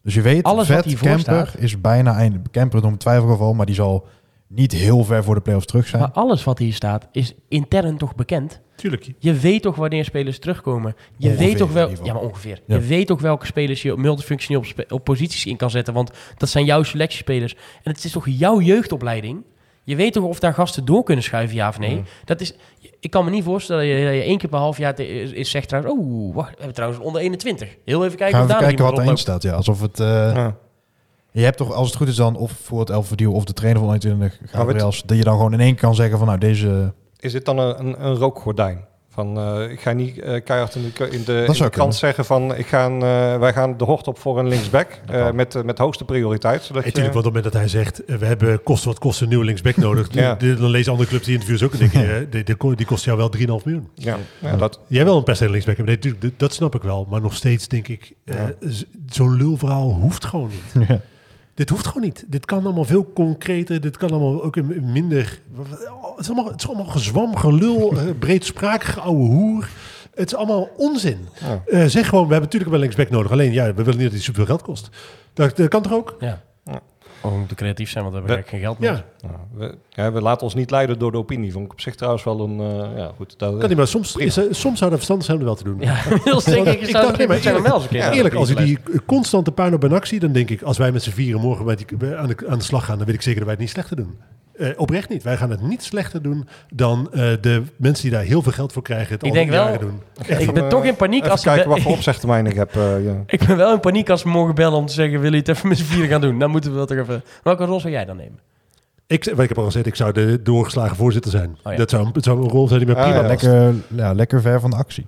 Dus 0.02 0.15
je 0.15 0.23
weet, 0.23 0.43
Alles 0.43 0.69
wat 0.69 0.85
Vet 0.85 0.98
Kemper 0.98 1.20
staat. 1.20 1.59
is 1.59 1.81
bijna 1.81 2.15
einde. 2.15 2.40
Nog 2.52 2.82
een 2.82 2.97
twijfelgeval, 2.97 3.55
maar 3.55 3.66
die 3.66 3.74
zal 3.74 4.06
niet 4.49 4.73
heel 4.73 5.05
ver 5.05 5.25
voor 5.25 5.35
de 5.35 5.41
playoffs 5.41 5.66
terug 5.66 5.87
zijn. 5.87 6.03
Maar 6.03 6.11
alles 6.12 6.45
wat 6.45 6.59
hier 6.59 6.73
staat 6.75 7.09
is 7.12 7.35
intern 7.49 7.97
toch 7.99 8.15
bekend? 8.15 8.61
Tuurlijk. 8.77 9.09
Je 9.19 9.33
weet 9.33 9.62
toch 9.62 9.77
wanneer 9.77 10.05
spelers 10.05 10.39
terugkomen. 10.39 10.95
Je 11.16 11.27
Ongeveer 11.29 11.47
weet 11.47 11.57
toch 11.57 11.73
wel, 11.73 11.91
ja, 12.03 12.12
maar 12.12 12.23
ongeveer. 12.23 12.61
Ja. 12.66 12.75
Je 12.75 12.81
weet 12.81 13.07
toch 13.07 13.20
welke 13.20 13.47
spelers 13.47 13.83
je 13.83 13.93
op 13.93 13.99
multifunctioneel 13.99 14.61
op, 14.77 14.93
op 14.93 15.05
posities 15.05 15.47
in 15.47 15.57
kan 15.57 15.70
zetten, 15.70 15.95
want 15.95 16.11
dat 16.37 16.49
zijn 16.49 16.65
jouw 16.65 16.83
selectiespelers. 16.83 17.55
En 17.83 17.93
het 17.93 18.05
is 18.05 18.12
toch 18.12 18.27
jouw 18.29 18.61
jeugdopleiding. 18.61 19.43
Je 19.85 19.97
weet 19.97 20.12
toch 20.12 20.25
of 20.25 20.39
daar 20.39 20.55
gasten 20.55 20.85
door 20.85 21.03
kunnen 21.03 21.25
schuiven, 21.25 21.57
ja 21.57 21.69
of 21.69 21.79
nee? 21.79 22.03
Dat 22.25 22.41
is, 22.41 22.55
ik 23.01 23.11
kan 23.11 23.25
me 23.25 23.31
niet 23.31 23.45
voorstellen 23.45 23.89
dat 23.89 23.99
je, 23.99 24.05
dat 24.05 24.15
je 24.15 24.20
één 24.23 24.39
keer 24.39 24.49
per 24.49 24.59
half 24.59 24.79
jaar 24.79 24.95
te- 24.95 25.09
is, 25.09 25.31
is 25.31 25.51
zegt 25.51 25.69
trouwens, 25.69 25.95
oh, 25.99 26.35
wacht, 26.35 26.49
we 26.51 26.57
hebben 26.57 26.75
trouwens 26.75 27.01
onder 27.03 27.20
21. 27.20 27.77
Heel 27.85 28.05
even 28.05 28.16
kijken 28.16 28.37
Gaan 28.39 28.47
we 28.47 28.53
daar 28.53 28.62
kijken 28.62 28.85
wat 28.85 28.99
erin 28.99 29.16
staat. 29.16 29.43
Ja, 29.43 29.53
alsof 29.53 29.81
het... 29.81 30.01
eh, 30.01 30.07
Ja. 30.07 30.57
Je 31.39 31.44
hebt 31.44 31.56
toch, 31.56 31.73
als 31.73 31.86
het 31.86 31.97
goed 31.97 32.09
is 32.09 32.16
dan, 32.16 32.36
of 32.36 32.52
voor 32.62 32.81
het 32.81 32.90
Elfverdiel 32.90 33.32
of 33.32 33.44
de 33.44 33.52
trainer 33.52 33.81
van 33.82 33.89
21 33.93 34.39
weet- 34.40 34.51
Gabriels, 34.51 35.02
dat 35.06 35.16
je 35.16 35.24
dan 35.24 35.36
gewoon 35.36 35.52
in 35.52 35.60
één 35.60 35.73
keer 35.74 35.81
kan 35.85 35.94
zeggen 35.94 36.19
van 36.19 36.27
nou 36.27 36.39
deze... 36.39 36.93
Is 37.19 37.32
dit 37.32 37.44
dan 37.44 37.59
een, 37.59 37.78
een, 37.86 38.05
een 38.05 38.15
rookgordijn? 38.15 38.86
Van, 39.10 39.39
eh, 39.39 39.70
ik 39.70 39.81
ga 39.81 39.93
niet 39.93 40.19
eh, 40.19 40.44
keihard 40.44 40.74
in 40.74 40.93
de, 40.94 41.10
in 41.10 41.23
de, 41.24 41.55
de 41.59 41.70
krant 41.70 41.94
zeggen 41.94 42.24
van 42.24 42.55
ik 42.56 42.66
ga, 42.66 42.86
eh, 42.89 43.39
wij 43.39 43.52
gaan 43.52 43.77
de 43.77 43.85
hort 43.85 44.09
op 44.09 44.19
voor 44.19 44.39
een 44.39 44.48
linksback 44.48 45.01
eh, 45.06 45.31
met, 45.31 45.65
met 45.65 45.78
hoogste 45.78 46.05
prioriteit. 46.05 46.62
Zodat 46.62 46.85
natuurlijk, 46.85 47.06
je, 47.15 47.20
want 47.23 47.27
op 47.27 47.35
het 47.35 47.44
moment 47.44 47.52
dat 47.52 47.62
hij 47.62 47.69
zegt, 47.69 48.02
we 48.20 48.27
hebben 48.27 48.62
kost 48.62 48.85
wat 48.85 48.98
kost 48.98 49.20
een 49.20 49.28
nieuwe 49.28 49.44
linksback 49.44 49.77
nodig. 49.77 50.09
Ja. 50.15 50.35
de- 50.35 50.55
Dan 50.55 50.70
lezen 50.70 50.93
andere 50.93 51.09
clubs 51.09 51.24
die 51.24 51.32
interviews 51.35 51.62
ook 51.62 51.73
en 51.73 51.78
denken, 51.78 52.02
eh, 52.15 52.27
die, 52.31 52.44
die, 52.44 52.74
die 52.77 52.86
kost 52.86 53.05
jou 53.05 53.16
wel 53.16 53.31
3,5 53.36 53.44
miljoen. 53.47 53.89
ja, 53.94 54.16
ja, 54.39 54.56
dat, 54.56 54.81
Jij 54.86 55.05
wil 55.05 55.16
een 55.16 55.23
per 55.24 55.36
se 55.36 55.51
linksback 55.51 55.77
hebben, 55.77 55.98
nee, 56.02 56.15
dat- 56.19 56.31
dat 56.36 56.52
snap 56.52 56.74
ik 56.74 56.82
wel. 56.82 57.06
Maar 57.10 57.20
nog 57.20 57.35
steeds 57.35 57.69
denk 57.69 57.89
ik, 57.89 58.12
eh, 58.24 58.36
Ja. 58.36 58.52
zo'n 59.09 59.36
lulverhaal 59.36 59.90
hoeft 59.93 60.24
gewoon 60.24 60.51
niet. 60.74 60.89
Dit 61.59 61.68
hoeft 61.68 61.86
gewoon 61.86 62.02
niet. 62.02 62.24
Dit 62.26 62.44
kan 62.44 62.64
allemaal 62.64 62.85
veel 62.85 63.12
concreter. 63.12 63.80
Dit 63.80 63.97
kan 63.97 64.10
allemaal 64.10 64.43
ook 64.43 64.62
minder... 64.80 65.40
Het 65.56 66.18
is 66.18 66.26
allemaal, 66.26 66.52
het 66.52 66.60
is 66.60 66.68
allemaal 66.68 66.86
gezwam, 66.86 67.36
gelul, 67.36 67.93
eh, 67.93 68.05
breedsprakige 68.18 69.01
ouwe 69.01 69.28
hoer. 69.28 69.68
Het 70.14 70.26
is 70.26 70.35
allemaal 70.35 70.68
onzin. 70.76 71.28
Ja. 71.40 71.62
Eh, 71.66 71.85
zeg 71.86 72.09
gewoon, 72.09 72.26
we 72.26 72.32
hebben 72.32 72.40
natuurlijk 72.40 72.70
wel 72.70 72.80
linksback 72.80 73.10
nodig. 73.10 73.32
Alleen, 73.32 73.52
ja, 73.52 73.64
we 73.66 73.82
willen 73.82 73.94
niet 73.94 74.02
dat 74.02 74.12
hij 74.12 74.20
superveel 74.20 74.47
geld 74.47 74.62
kost. 74.62 74.89
Dat, 75.35 75.56
dat 75.56 75.68
kan 75.68 75.82
toch 75.82 75.93
ook? 75.93 76.16
Ja. 76.20 76.43
We 77.23 77.28
moeten 77.39 77.57
creatief 77.57 77.90
zijn, 77.90 78.05
want 78.05 78.16
we 78.16 78.20
hebben 78.23 78.36
We- 78.45 78.51
eigenlijk 78.53 78.78
geen 78.78 78.89
geld 78.90 79.05
meer. 79.19 79.31
Ja, 79.31 79.31
ja, 79.31 79.66
we, 79.66 79.78
ja, 79.89 80.12
we 80.12 80.20
laten 80.23 80.43
ons 80.43 80.55
niet 80.55 80.70
leiden 80.70 80.99
door 80.99 81.12
de 81.12 81.19
opinie. 81.19 81.53
Vond 81.53 81.65
ik 81.65 81.73
op 81.73 81.81
zich 81.81 81.95
trouwens 81.95 82.24
wel 82.24 82.40
een... 82.40 82.61
eh, 82.61 82.97
ja, 82.97 83.11
goed, 83.16 83.35
dat, 83.39 83.59
kan 83.59 83.69
niet, 83.69 83.77
maar 83.78 83.86
soms, 83.86 84.12
Prima. 84.12 84.27
is, 84.27 84.36
er- 84.36 84.55
soms 84.55 84.78
zou 84.78 84.90
het 84.90 85.05
verstandig 85.05 85.27
zijn 85.27 85.39
om 85.39 85.43
er 85.43 85.49
wel 85.49 85.59
te 85.59 85.65
doen. 85.65 85.77
Ja, 85.81 85.95
heel 86.24 86.43
denk 86.45 86.66
ik, 86.66 86.81
Ik 86.81 86.89
zou 86.89 87.05
dacht, 87.07 87.19
nee, 87.19 87.27
maar 87.27 87.36
een 87.36 87.89
keer. 87.89 87.99
Ja, 87.99 88.12
Eerlijk, 88.12 88.35
als 88.35 88.49
je 88.49 88.55
die 88.55 88.78
eh, 88.93 88.99
constante 89.07 89.53
puin 89.53 89.74
op 89.74 89.82
een 89.82 89.93
actie, 89.93 90.20
dan 90.20 90.32
denk 90.32 90.51
ik, 90.51 90.62
als 90.62 90.78
wij 90.78 90.93
met 90.93 91.03
z'n 91.03 91.11
vieren 91.11 91.40
morgen 91.40 91.65
bij 91.65 91.77
die, 91.77 91.86
bij- 91.97 92.16
aan, 92.16 92.27
de, 92.27 92.45
aan 92.49 92.59
de 92.59 92.65
slag 92.65 92.85
gaan, 92.85 92.97
dan 92.97 93.07
weet 93.07 93.15
ik 93.15 93.23
zeker 93.23 93.39
dat 93.39 93.45
wij 93.49 93.55
het 93.55 93.62
niet 93.65 93.73
slechter 93.73 93.97
doen. 93.97 94.19
Eh, 94.59 94.68
oprecht 94.76 95.09
niet. 95.09 95.22
Wij 95.22 95.36
gaan 95.36 95.51
het 95.51 95.60
niet 95.62 95.82
slechter 95.82 96.22
doen 96.22 96.48
dan 96.74 97.09
eh, 97.12 97.30
de 97.40 97.62
mensen 97.76 98.02
die 98.05 98.12
daar 98.12 98.22
heel 98.22 98.43
veel 98.43 98.52
geld 98.52 98.72
voor 98.72 98.82
krijgen. 98.82 99.12
Het 99.14 99.22
Ik 99.24 99.32
denk 99.32 99.51
wel- 99.51 99.64
jaren 99.64 99.80
doen. 99.80 100.02
Ik 100.39 100.52
ben 100.52 100.68
toch 100.68 100.85
in 100.85 100.97
paniek 100.97 101.18
Even 101.20 101.30
als 101.30 101.40
ze 101.40 101.47
kijken 101.48 101.64
be- 101.68 101.70
wat 101.74 101.80
voor 101.82 101.93
opzegtermijn 101.93 102.47
ik 102.47 102.55
heb. 102.55 102.76
eh, 102.76 103.05
ja. 103.05 103.14
Ik 103.36 103.47
ben 103.47 103.56
wel 103.56 103.72
in 103.72 103.80
paniek 103.80 104.10
als 104.10 104.22
we 104.22 104.28
morgen 104.28 104.55
bellen 104.55 104.78
om 104.78 104.86
te 104.86 104.93
zeggen: 104.93 105.20
wil 105.20 105.32
je 105.32 105.39
het 105.39 105.48
even 105.48 105.68
met 105.68 105.78
z'n 105.78 105.85
vieren 105.85 106.09
gaan 106.09 106.20
doen? 106.20 106.39
Dan 106.39 106.51
moeten 106.51 106.70
we 106.70 106.76
wel 106.76 106.86
toch 106.86 106.98
even. 106.98 107.22
Welke 107.43 107.64
rol 107.64 107.80
zou 107.80 107.93
jij 107.93 108.05
dan 108.05 108.16
nemen? 108.16 108.39
Ik, 109.06 109.26
ik 109.26 109.48
heb 109.48 109.59
al 109.59 109.64
gezegd, 109.64 109.86
ik 109.86 109.94
zou 109.94 110.12
de 110.12 110.43
doorgeslagen 110.43 110.97
voorzitter 110.97 111.30
zijn. 111.30 111.59
Oh 111.64 111.72
ja. 111.72 111.78
dat 111.78 111.90
zou, 111.90 112.09
het 112.12 112.24
zou 112.24 112.43
een 112.43 112.48
rol 112.48 112.68
zijn 112.68 112.85
die 112.85 112.94
mij 112.94 112.97
Ah, 113.05 113.10
prima 113.10 113.22
ja. 113.22 113.28
past. 113.32 113.43
Lekker, 113.43 113.74
ja, 113.97 114.12
lekker 114.12 114.40
ver 114.40 114.60
van 114.60 114.70
de 114.70 114.76
actie. 114.76 115.06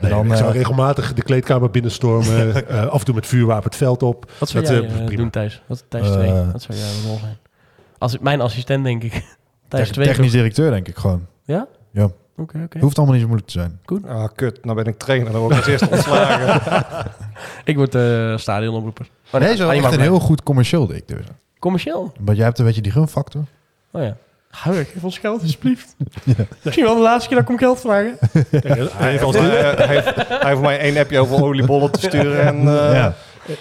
Nee, 0.00 0.10
dan, 0.10 0.26
ik 0.30 0.36
zou 0.36 0.50
eh, 0.50 0.56
regelmatig 0.56 1.12
de 1.14 1.22
kleedkamer 1.22 1.70
binnenstormen. 1.70 2.54
eh, 2.68 2.86
af 2.86 2.98
en 2.98 3.04
toe 3.04 3.14
met 3.14 3.26
vuurwapen 3.26 3.64
het 3.64 3.76
veld 3.76 4.02
op. 4.02 4.30
Wat 4.38 4.48
zou 4.48 4.64
Dat, 4.64 4.72
jij 4.72 4.82
eh, 4.82 4.90
eh, 4.98 5.04
prima. 5.04 5.20
doen, 5.22 5.30
Thijs? 5.30 5.62
Wat, 5.66 5.84
Thijs 5.88 6.06
Eh, 6.06 6.12
2? 6.12 6.32
Wat 6.52 6.62
zou 6.62 6.78
jouw 6.78 7.08
rol 7.08 7.18
zijn? 7.18 7.36
Als 7.98 8.18
mijn 8.18 8.40
assistent, 8.40 8.84
denk 8.84 9.02
ik. 9.02 9.12
Tijdens 9.68 9.92
twee 9.92 10.06
technisch 10.06 10.30
directeur, 10.30 10.70
denk 10.70 10.88
ik 10.88 10.96
gewoon. 10.96 11.26
Ja? 11.44 11.66
Ja. 11.92 12.08
Oké, 12.38 12.60
oké. 12.64 12.78
Hoeft 12.78 12.96
allemaal 12.96 13.14
niet 13.14 13.24
zo 13.24 13.28
moeilijk 13.28 13.52
te 13.52 13.58
zijn. 13.58 13.80
Ah, 14.06 14.28
kut, 14.34 14.64
nou 14.64 14.76
ben 14.76 14.86
ik 14.86 14.98
trainer, 14.98 15.32
dan 15.32 15.40
word 15.40 15.52
ik 15.52 15.58
als 15.58 15.66
eerste 15.68 15.90
ontslagen. 15.90 17.10
Ik 17.64 17.76
word 17.76 17.94
uh, 17.94 18.36
stadionomroeper. 18.36 19.08
Oh, 19.30 19.40
nee, 19.40 19.56
zo 19.56 19.68
ah, 19.68 19.76
echt 19.76 19.92
een 19.92 20.00
heel 20.00 20.18
goed 20.18 20.42
commercieel 20.42 20.86
directeur. 20.86 21.24
Commercieel? 21.58 22.12
Want 22.20 22.36
jij 22.36 22.46
hebt 22.46 22.58
een 22.58 22.64
beetje 22.64 22.80
die 22.80 22.92
gunfactor. 22.92 23.44
Oh 23.90 24.02
ja. 24.02 24.16
Hou 24.50 24.76
ik, 24.76 24.88
geef 24.88 25.04
ons 25.04 25.18
geld 25.18 25.42
alsjeblieft. 25.42 25.96
Misschien 26.62 26.84
wel 26.84 26.94
de 26.94 27.00
laatste 27.00 27.28
keer 27.28 27.36
dat 27.36 27.46
ik 27.46 27.52
om 27.52 27.58
geld 27.58 27.80
vragen. 27.80 28.16
Hij 28.96 29.10
heeft 29.10 29.22
als, 29.22 29.36
Hij 29.36 29.86
heeft, 29.86 30.14
hij 30.28 30.48
heeft 30.50 30.60
mij 30.60 30.78
één 30.78 30.96
appje 30.96 31.18
over 31.18 31.42
oliebollen 31.42 31.90
te 31.90 32.00
sturen 32.00 32.40
en... 32.46 32.56
eh, 32.58 32.92
ja. 32.94 33.14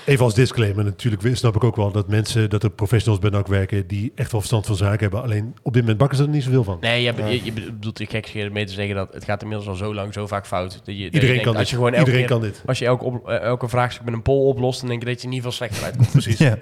Even 0.06 0.26
als 0.26 0.34
disclaimer, 0.34 0.84
natuurlijk 0.84 1.30
snap 1.38 1.56
ik 1.56 1.64
ook 1.64 1.76
wel 1.76 1.92
dat 1.92 2.08
mensen, 2.08 2.50
dat 2.50 2.64
er 2.64 2.70
professionals 2.70 3.20
bij 3.22 3.30
NAC 3.30 3.48
werken 3.48 3.88
die 3.88 4.12
echt 4.16 4.32
wel 4.32 4.40
verstand 4.40 4.66
van 4.66 4.76
zaken 4.76 5.00
hebben. 5.00 5.22
Alleen 5.22 5.56
op 5.62 5.74
dit 5.74 5.82
moment 5.82 6.00
bakken 6.00 6.18
ze 6.18 6.24
er 6.24 6.30
niet 6.30 6.44
zoveel 6.44 6.64
van. 6.64 6.78
Nee, 6.82 7.02
je, 7.04 7.06
hebt- 7.14 7.30
je, 7.30 7.44
je 7.44 7.52
bedoelt 7.54 8.02
gek 8.10 8.52
mee 8.52 8.66
te 8.66 8.74
zeggen 8.74 8.96
dat 8.96 9.14
het 9.14 9.24
gaat 9.24 9.42
inmiddels 9.42 9.70
al 9.70 9.76
zo 9.76 9.94
lang, 9.94 10.14
zo 10.14 10.28
vaak 10.28 10.48
fout. 10.48 10.72
Dat 10.72 10.80
je, 10.86 10.86
dat 10.86 10.96
je 10.96 11.04
Iedereen 11.04 11.28
denkt, 11.28 11.44
kan 11.44 11.52
als 11.54 11.62
dit. 11.62 11.70
je 11.70 11.76
gewoon 11.76 11.94
elke 11.94 12.06
Iedereen 12.06 12.28
keer- 12.28 12.38
kan 12.38 12.46
dit. 12.48 12.62
Als 12.66 12.80
je 12.80 12.86
elke, 12.86 13.04
op, 13.04 13.28
eh, 13.30 13.40
elke 13.42 13.68
vraagstuk 13.68 14.06
met 14.06 14.14
een 14.14 14.22
poll 14.22 14.46
oplost, 14.48 14.80
dan 14.80 14.90
denk 14.90 15.02
je 15.02 15.08
dat 15.08 15.22
je 15.22 15.28
in 15.28 15.34
ieder 15.34 15.52
geval 15.52 15.68
slechter 15.68 15.86
uitkomt. 15.88 16.12
Precies. 16.12 16.38
Ja. 16.46 16.58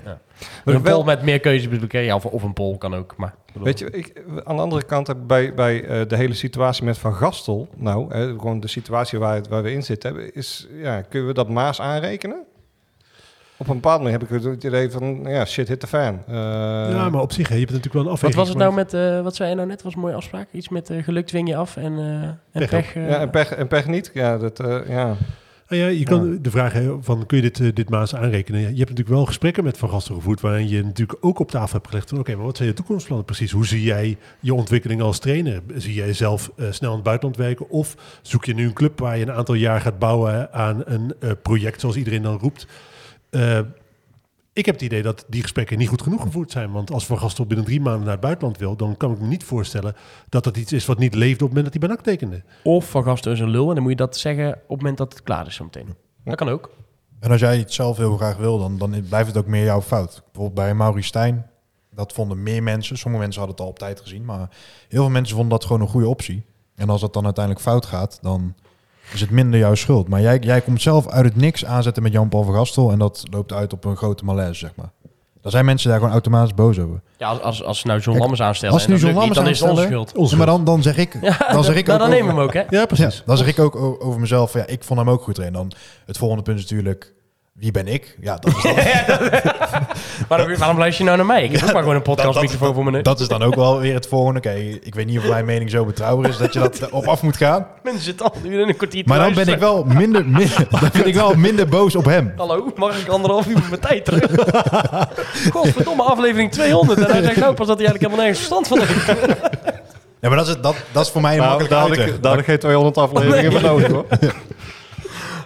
Een 0.65 0.81
wel- 0.83 0.95
poll 0.95 1.05
met 1.05 1.21
meer 1.23 1.39
keuze 1.39 1.69
bedoel 1.69 1.85
ik? 1.85 1.91
Ja, 1.93 2.15
of, 2.15 2.25
of 2.25 2.43
een 2.43 2.53
poll 2.53 2.77
kan 2.77 2.95
ook. 2.95 3.13
Maar, 3.17 3.35
bedoel- 3.45 3.63
Weet 3.63 3.79
je, 3.79 3.89
ik, 3.91 4.23
aan 4.43 4.55
de 4.55 4.61
andere 4.61 4.83
kant 4.83 5.07
heb 5.07 5.17
ik 5.17 5.27
bij, 5.27 5.53
bij 5.53 5.83
eh, 5.83 6.07
de 6.07 6.15
hele 6.15 6.33
situatie 6.33 6.83
met 6.83 6.97
Van 6.97 7.13
Gastel, 7.15 7.67
nou, 7.77 8.13
hè, 8.13 8.27
gewoon 8.27 8.59
de 8.59 8.67
situatie 8.67 9.19
waar, 9.19 9.41
waar 9.49 9.63
we 9.63 9.71
in 9.71 9.83
zitten, 9.83 10.11
hebben, 10.13 10.33
is, 10.35 10.67
ja, 10.81 11.01
kunnen 11.01 11.27
we 11.27 11.33
dat 11.33 11.49
Maas 11.49 11.81
aanrekenen? 11.81 12.43
Op 13.57 13.67
een 13.67 13.73
bepaald 13.75 14.01
moment 14.01 14.21
heb 14.21 14.31
ik 14.31 14.43
het 14.43 14.63
idee 14.63 14.91
van, 14.91 15.19
ja, 15.23 15.45
shit, 15.45 15.67
hit 15.67 15.79
the 15.79 15.87
fan. 15.87 16.19
Eh, 16.27 16.33
ja, 16.91 17.09
maar 17.09 17.21
op 17.21 17.31
zich, 17.31 17.47
hè, 17.47 17.53
je 17.53 17.59
hebt 17.59 17.71
natuurlijk 17.71 18.03
wel 18.03 18.13
een 18.13 18.19
Wat 18.19 18.23
afweging. 18.23 18.39
was 18.41 18.49
het 18.49 18.57
nou 18.57 18.73
met, 18.73 18.93
eh, 18.93 19.23
wat 19.23 19.35
zei 19.35 19.49
je 19.49 19.55
nou 19.55 19.67
net? 19.67 19.81
Was 19.83 19.93
een 19.93 19.99
mooie 19.99 20.15
afspraak? 20.15 20.47
Iets 20.51 20.69
met 20.69 20.89
eh, 20.89 21.03
geluk 21.03 21.27
dwing 21.27 21.47
je 21.47 21.55
af 21.55 21.77
en, 21.77 21.97
eh 21.99 22.03
en 22.23 22.37
Pech 22.51 22.69
pech. 22.69 22.93
ja, 22.93 23.19
en 23.19 23.29
pech, 23.29 23.51
en 23.51 23.67
pech 23.67 23.87
niet. 23.87 24.11
Ja, 24.13 24.37
dat, 24.37 24.59
eh, 24.59 24.77
ja. 24.87 25.15
Nou 25.67 25.81
ja, 25.85 25.87
je 25.87 26.05
kan 26.05 26.39
de 26.41 26.51
vraag 26.51 26.73
hè, 26.73 26.95
van 27.01 27.25
kun 27.25 27.41
je 27.41 27.51
dit, 27.51 27.75
dit 27.75 27.89
maas 27.89 28.15
aanrekenen? 28.15 28.59
Je 28.59 28.65
hebt 28.65 28.77
natuurlijk 28.79 29.09
wel 29.09 29.25
gesprekken 29.25 29.63
met 29.63 29.77
Van 29.77 29.89
Gasten 29.89 30.15
gevoerd 30.15 30.41
waarin 30.41 30.69
je 30.69 30.83
natuurlijk 30.83 31.17
ook 31.25 31.39
op 31.39 31.51
tafel 31.51 31.73
hebt 31.77 31.87
gelegd 31.89 32.09
van 32.09 32.19
oké, 32.19 32.35
maar 32.35 32.45
wat 32.45 32.57
zijn 32.57 32.69
je 32.69 32.75
toekomstplannen 32.75 33.25
precies? 33.25 33.51
Hoe 33.51 33.65
zie 33.65 33.83
jij 33.83 34.17
je 34.39 34.53
ontwikkeling 34.53 35.01
als 35.01 35.19
trainer? 35.19 35.61
Zie 35.75 35.93
jij 35.93 36.13
zelf 36.13 36.51
eh, 36.57 36.65
snel 36.69 36.89
in 36.89 36.95
het 36.95 37.05
buitenland 37.05 37.37
werken 37.39 37.69
of 37.69 37.95
zoek 38.21 38.45
je 38.45 38.53
nu 38.53 38.65
een 38.65 38.73
club 38.73 38.99
waar 38.99 39.17
je 39.17 39.23
een 39.23 39.31
aantal 39.31 39.55
jaar 39.55 39.81
gaat 39.81 39.99
bouwen 39.99 40.53
aan 40.53 40.81
een 40.85 41.13
eh, 41.19 41.31
project 41.41 41.79
zoals 41.79 41.95
iedereen 41.95 42.21
dan 42.21 42.39
roept? 42.39 42.67
Eh, 43.33 43.59
ik 44.53 44.65
heb 44.65 44.75
het 44.75 44.83
idee 44.83 45.01
dat 45.01 45.25
die 45.27 45.41
gesprekken 45.41 45.77
niet 45.77 45.87
goed 45.87 46.01
genoeg 46.01 46.21
gevoerd 46.21 46.51
zijn. 46.51 46.71
Want 46.71 46.91
als 46.91 47.05
Van 47.05 47.19
Gastel 47.19 47.45
binnen 47.45 47.65
drie 47.65 47.81
maanden 47.81 48.03
naar 48.03 48.11
het 48.11 48.21
buitenland 48.21 48.57
wil, 48.57 48.75
dan 48.75 48.97
kan 48.97 49.11
ik 49.11 49.19
me 49.19 49.27
niet 49.27 49.43
voorstellen 49.43 49.95
dat 50.29 50.43
dat 50.43 50.57
iets 50.57 50.73
is 50.73 50.85
wat 50.85 50.97
niet 50.97 51.15
leefde 51.15 51.43
op 51.43 51.49
het 51.49 51.57
moment 51.57 51.73
dat 51.73 51.73
hij 51.73 51.87
bij 51.87 51.89
NAC 51.89 52.17
tekende. 52.17 52.43
Of 52.63 52.89
van 52.89 53.03
gasten 53.03 53.31
is 53.31 53.39
een 53.39 53.49
lul 53.49 53.67
en 53.67 53.73
dan 53.73 53.83
moet 53.83 53.91
je 53.91 53.97
dat 53.97 54.17
zeggen 54.17 54.47
op 54.47 54.69
het 54.69 54.77
moment 54.77 54.97
dat 54.97 55.13
het 55.13 55.23
klaar 55.23 55.47
is 55.47 55.55
zometeen. 55.55 55.95
Dat 56.23 56.35
kan 56.35 56.49
ook. 56.49 56.71
En 57.19 57.31
als 57.31 57.39
jij 57.39 57.59
iets 57.59 57.75
zelf 57.75 57.97
heel 57.97 58.17
graag 58.17 58.37
wil, 58.37 58.59
dan, 58.59 58.77
dan 58.77 59.05
blijft 59.09 59.27
het 59.27 59.37
ook 59.37 59.47
meer 59.47 59.63
jouw 59.63 59.81
fout. 59.81 60.21
Bijvoorbeeld 60.23 60.53
bij 60.53 60.73
Maurice 60.73 61.07
Stijn, 61.07 61.49
dat 61.91 62.13
vonden 62.13 62.43
meer 62.43 62.63
mensen. 62.63 62.97
Sommige 62.97 63.23
mensen 63.23 63.41
hadden 63.41 63.57
het 63.57 63.65
al 63.65 63.71
op 63.71 63.79
tijd 63.79 64.01
gezien, 64.01 64.25
maar 64.25 64.49
heel 64.89 65.01
veel 65.01 65.09
mensen 65.09 65.35
vonden 65.35 65.57
dat 65.59 65.65
gewoon 65.65 65.81
een 65.81 65.87
goede 65.87 66.07
optie. 66.07 66.45
En 66.75 66.89
als 66.89 67.01
dat 67.01 67.13
dan 67.13 67.25
uiteindelijk 67.25 67.65
fout 67.65 67.85
gaat, 67.85 68.19
dan 68.21 68.55
is 69.13 69.21
het 69.21 69.29
minder 69.29 69.59
jouw 69.59 69.75
schuld. 69.75 70.07
Maar 70.07 70.21
jij, 70.21 70.39
jij 70.39 70.61
komt 70.61 70.81
zelf 70.81 71.07
uit 71.07 71.25
het 71.25 71.35
niks 71.35 71.65
aanzetten 71.65 72.03
met 72.03 72.11
Jan-Paul 72.11 72.43
van 72.43 72.53
Gastel 72.53 72.91
en 72.91 72.99
dat 72.99 73.23
loopt 73.31 73.53
uit 73.53 73.73
op 73.73 73.85
een 73.85 73.97
grote 73.97 74.25
malaise, 74.25 74.59
zeg 74.59 74.75
maar. 74.75 74.91
Dan 75.41 75.51
zijn 75.51 75.65
mensen 75.65 75.89
daar 75.89 75.97
gewoon 75.97 76.13
automatisch 76.13 76.53
boos 76.53 76.79
over. 76.79 77.01
Ja, 77.17 77.27
als, 77.27 77.41
als, 77.41 77.63
als 77.63 77.79
ze 77.79 77.87
nou 77.87 77.99
John 77.99 78.17
Lammers 78.17 78.41
aanstellen 78.41 78.73
als 78.73 78.87
nu 78.87 78.95
John 78.95 79.19
niet, 79.19 79.33
dan 79.33 79.47
is 79.47 79.59
het 79.59 79.67
Lammers 79.67 79.87
onze 79.87 80.09
schuld. 80.11 80.31
Ja, 80.31 80.37
maar 80.37 80.45
dan, 80.45 80.63
dan 80.63 80.81
zeg 80.81 80.97
ik, 80.97 81.21
dan 81.51 81.63
zeg 81.69 81.75
ik 81.75 81.87
nou, 81.87 81.99
ook 81.99 82.07
dan 82.07 82.15
nemen 82.15 82.27
we 82.27 82.33
hem 82.33 82.43
ook, 82.47 82.53
hè? 82.53 82.63
Ja, 82.69 82.85
precies. 82.85 83.17
Ja, 83.17 83.23
dan 83.25 83.37
zeg 83.37 83.47
ik 83.47 83.59
ook 83.59 83.75
over 83.75 84.19
mezelf, 84.19 84.53
ja, 84.53 84.65
ik 84.65 84.83
vond 84.83 84.99
hem 84.99 85.09
ook 85.09 85.23
goed 85.23 85.35
trainen. 85.35 85.59
Dan 85.59 85.71
het 86.05 86.17
volgende 86.17 86.43
punt 86.43 86.57
is 86.57 86.63
natuurlijk, 86.63 87.13
wie 87.53 87.71
ben 87.71 87.87
ik? 87.87 88.17
Ja, 88.21 88.35
dat 88.37 88.55
is 88.57 88.61
dan, 88.63 88.75
Waarom, 90.27 90.55
waarom 90.57 90.77
luister 90.77 91.03
je 91.05 91.11
nou 91.11 91.17
naar 91.17 91.25
mij? 91.35 91.43
Ik 91.43 91.51
heb 91.51 91.63
ook 91.63 91.71
maar 91.73 91.81
gewoon 91.81 91.95
een 91.97 92.01
podcastmicrofoon 92.01 92.73
voor 92.73 92.83
mijn 92.83 92.95
neus. 92.95 93.03
dat 93.03 93.19
is 93.19 93.27
dan 93.27 93.43
ook 93.43 93.55
wel 93.55 93.79
weer 93.79 93.93
het 93.93 94.07
volgende. 94.07 94.39
Oké, 94.39 94.53
ik 94.81 94.95
weet 94.95 95.05
niet 95.05 95.17
of 95.17 95.27
mijn 95.27 95.45
mening 95.45 95.69
zo 95.69 95.85
betrouwbaar 95.85 96.29
is 96.29 96.37
dat 96.37 96.53
je 96.53 96.59
dat 96.59 96.89
op 96.89 97.07
af 97.07 97.21
moet 97.21 97.37
gaan. 97.37 97.67
Mensen 97.83 98.03
zitten 98.03 98.25
al 98.25 98.35
nu 98.43 98.61
in 98.61 98.67
een 98.67 98.75
kwartier 98.75 99.03
te 99.03 99.09
Maar 99.09 99.19
dan 99.19 99.33
ben 99.33 99.47
ik 99.47 99.59
wel 99.59 99.83
minder, 99.83 100.25
minder, 100.25 100.65
dan 100.71 100.89
ben 100.93 101.07
ik 101.07 101.13
wel 101.15 101.35
minder 101.35 101.67
boos 101.67 101.95
op 101.95 102.05
hem. 102.05 102.33
Hallo, 102.37 102.71
mag 102.75 102.99
ik 102.99 103.07
anderhalf 103.07 103.47
uur 103.47 103.53
met 103.53 103.69
mijn 103.69 103.81
tijd 103.81 104.05
terug? 104.05 104.31
Godverdomme, 105.53 106.03
aflevering 106.03 106.51
200. 106.51 106.99
En 106.99 107.11
hij 107.11 107.23
zegt 107.23 107.37
nou 107.39 107.53
pas 107.53 107.67
dat 107.67 107.79
hij 107.79 107.87
eigenlijk 107.87 107.99
helemaal 108.13 108.25
nergens 108.25 108.37
verstand 108.37 108.67
van 108.67 108.79
heeft. 108.79 109.07
Ja, 110.19 110.29
maar 110.29 110.37
dat 110.37 110.47
is, 110.47 110.53
het- 110.53 110.63
dat, 110.63 110.75
dat 110.91 111.05
is 111.05 111.11
voor 111.11 111.21
mij 111.21 111.31
een 111.33 111.37
Nou, 111.37 111.49
makkelijke 111.49 111.87
uitweg. 111.87 112.07
ik, 112.15 112.21
daar 112.23 112.31
had 112.31 112.39
ik 112.39 112.45
geen 112.47 112.59
200 112.59 112.97
afleveringen 112.97 113.51
Nee. 113.51 113.59
voor 113.61 113.69
nodig, 113.69 113.87
hoor. 113.91 114.05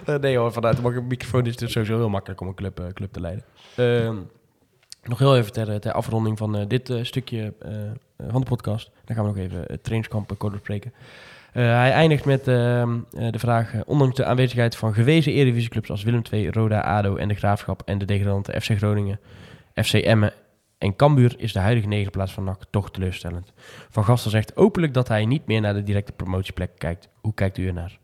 Eh, 0.08 0.20
nee 0.20 0.36
hoor, 0.36 0.52
vanuit 0.52 0.76
de 0.76 1.02
microfoon 1.08 1.46
is 1.46 1.60
het 1.60 1.70
sowieso 1.70 1.96
heel 1.96 2.08
makkelijk 2.08 2.40
om 2.40 2.46
een 2.46 2.54
club, 2.54 2.80
eh, 2.80 2.86
club 2.86 3.12
te 3.12 3.20
leiden. 3.20 3.44
Ehm, 3.76 4.16
nog 5.02 5.18
heel 5.18 5.36
even 5.36 5.52
ter, 5.52 5.80
ter 5.80 5.92
afronding 5.92 6.38
van 6.38 6.56
eh, 6.56 6.66
dit 6.66 6.90
eh, 6.90 7.04
stukje 7.04 7.54
eh, 7.60 7.70
van 8.28 8.40
de 8.40 8.46
podcast. 8.46 8.90
Dan 9.04 9.16
gaan 9.16 9.24
we 9.24 9.30
nog 9.30 9.40
even 9.40 9.60
het 9.66 9.82
trainingskamp 9.82 10.32
uh, 10.32 10.38
kort 10.38 10.52
bespreken. 10.52 10.92
Eh, 11.52 11.64
hij 11.64 11.92
eindigt 11.92 12.24
met 12.24 12.48
ehm, 12.48 12.98
eh, 13.12 13.30
de 13.30 13.38
vraag... 13.38 13.74
eh, 13.74 13.80
ondanks 13.86 14.16
de 14.16 14.24
aanwezigheid 14.24 14.76
van 14.76 14.94
gewezen 14.94 15.32
eredivisieclubs 15.32 15.90
als 15.90 16.02
Willem 16.02 16.22
II, 16.30 16.50
Roda, 16.50 16.80
ADO 16.80 17.16
en 17.16 17.28
de 17.28 17.34
Graafschap... 17.34 17.82
en 17.84 17.98
de 17.98 18.04
degradante 18.04 18.60
FC 18.60 18.70
Groningen, 18.76 19.20
FC 19.74 19.92
Emmen 19.92 20.32
en 20.78 20.96
Cambuur... 20.96 21.34
is 21.38 21.52
de 21.52 21.58
huidige 21.58 21.88
negenplaats 21.88 22.32
van 22.32 22.44
NAC 22.44 22.62
toch 22.70 22.90
teleurstellend. 22.90 23.52
Van 23.90 24.04
Gastel 24.04 24.30
zegt 24.30 24.56
openlijk 24.56 24.94
dat 24.94 25.08
hij 25.08 25.24
niet 25.24 25.46
meer 25.46 25.60
naar 25.60 25.74
de 25.74 25.82
directe 25.82 26.12
promotieplek 26.12 26.70
kijkt. 26.78 27.08
Hoe 27.20 27.34
kijkt 27.34 27.58
u 27.58 27.66
ernaar? 27.66 27.98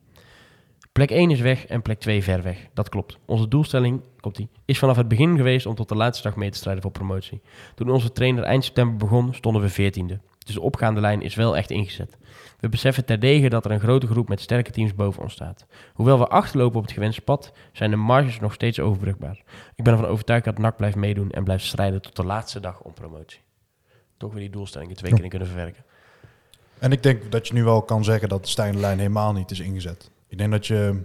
Plek 0.95 1.11
1 1.11 1.31
is 1.31 1.41
weg 1.41 1.67
en 1.67 1.83
plek 1.83 2.01
2 2.01 2.23
ver 2.23 2.43
weg. 2.43 2.69
Dat 2.75 2.89
klopt. 2.89 3.19
Onze 3.25 3.49
doelstelling 3.49 4.03
komt 4.21 4.37
die, 4.37 4.49
is 4.65 4.79
vanaf 4.79 4.97
het 4.97 5.09
begin 5.09 5.37
geweest 5.37 5.67
om 5.67 5.75
tot 5.75 5.89
de 5.89 5.95
laatste 5.95 6.29
dag 6.29 6.37
mee 6.37 6.51
te 6.51 6.59
strijden 6.59 6.83
voor 6.83 6.91
promotie. 6.91 7.41
Toen 7.75 7.91
onze 7.91 8.13
trainer 8.13 8.45
eind 8.45 8.65
september 8.65 8.97
begon, 8.97 9.35
stonden 9.35 9.63
we 9.63 9.93
14e. 9.93 10.21
Dus 10.39 10.55
de 10.55 10.61
opgaande 10.61 11.01
lijn 11.01 11.23
is 11.23 11.35
wel 11.35 11.57
echt 11.57 11.71
ingezet. 11.71 12.17
We 12.61 12.69
beseffen 12.69 13.05
terdege 13.05 13.49
dat 13.49 13.65
er 13.65 13.71
een 13.71 13.81
grote 13.81 14.07
groep 14.07 14.29
met 14.29 14.41
sterke 14.41 14.71
teams 14.71 14.95
boven 14.95 15.23
ons 15.23 15.33
staat. 15.33 15.67
Hoewel 15.95 16.19
we 16.19 16.27
achterlopen 16.27 16.79
op 16.79 16.85
het 16.85 16.93
gewenste 16.93 17.23
pad, 17.23 17.53
zijn 17.73 17.91
de 17.91 17.97
marges 17.97 18.41
nog 18.41 18.53
steeds 18.53 18.81
overbrugbaar. 18.81 19.43
Ik 19.75 19.85
ben 19.85 19.93
ervan 19.93 20.09
overtuigd 20.09 20.45
dat 20.45 20.59
NAC 20.59 20.77
blijft 20.77 20.97
meedoen 20.97 21.31
en 21.31 21.45
blijft 21.45 21.65
strijden 21.65 22.03
tot 22.03 22.17
de 22.17 22.25
laatste 22.25 22.61
dag 22.61 22.81
om 22.81 22.93
promotie. 22.93 23.41
Toch 24.17 24.33
weer 24.33 24.41
die 24.41 24.51
doelstellingen 24.51 24.97
twee 24.97 25.13
keer 25.13 25.25
in 25.25 25.31
kunnen 25.31 25.49
verwerken. 25.49 25.85
En 26.79 26.93
ik 26.93 27.03
denk 27.03 27.33
dat 27.33 27.49
je 27.49 27.55
nu 27.55 27.65
wel 27.65 27.83
kan 27.83 28.05
zeggen 28.05 28.29
dat 28.29 28.43
de 28.43 28.51
stijgende 28.51 28.81
lijn 28.81 28.99
helemaal 28.99 29.33
niet 29.33 29.51
is 29.51 29.61
ingezet. 29.61 30.13
Ik 30.35 30.41
denk 30.41 30.53
dat 30.53 30.67
je... 30.67 30.75
Nou, 30.75 31.05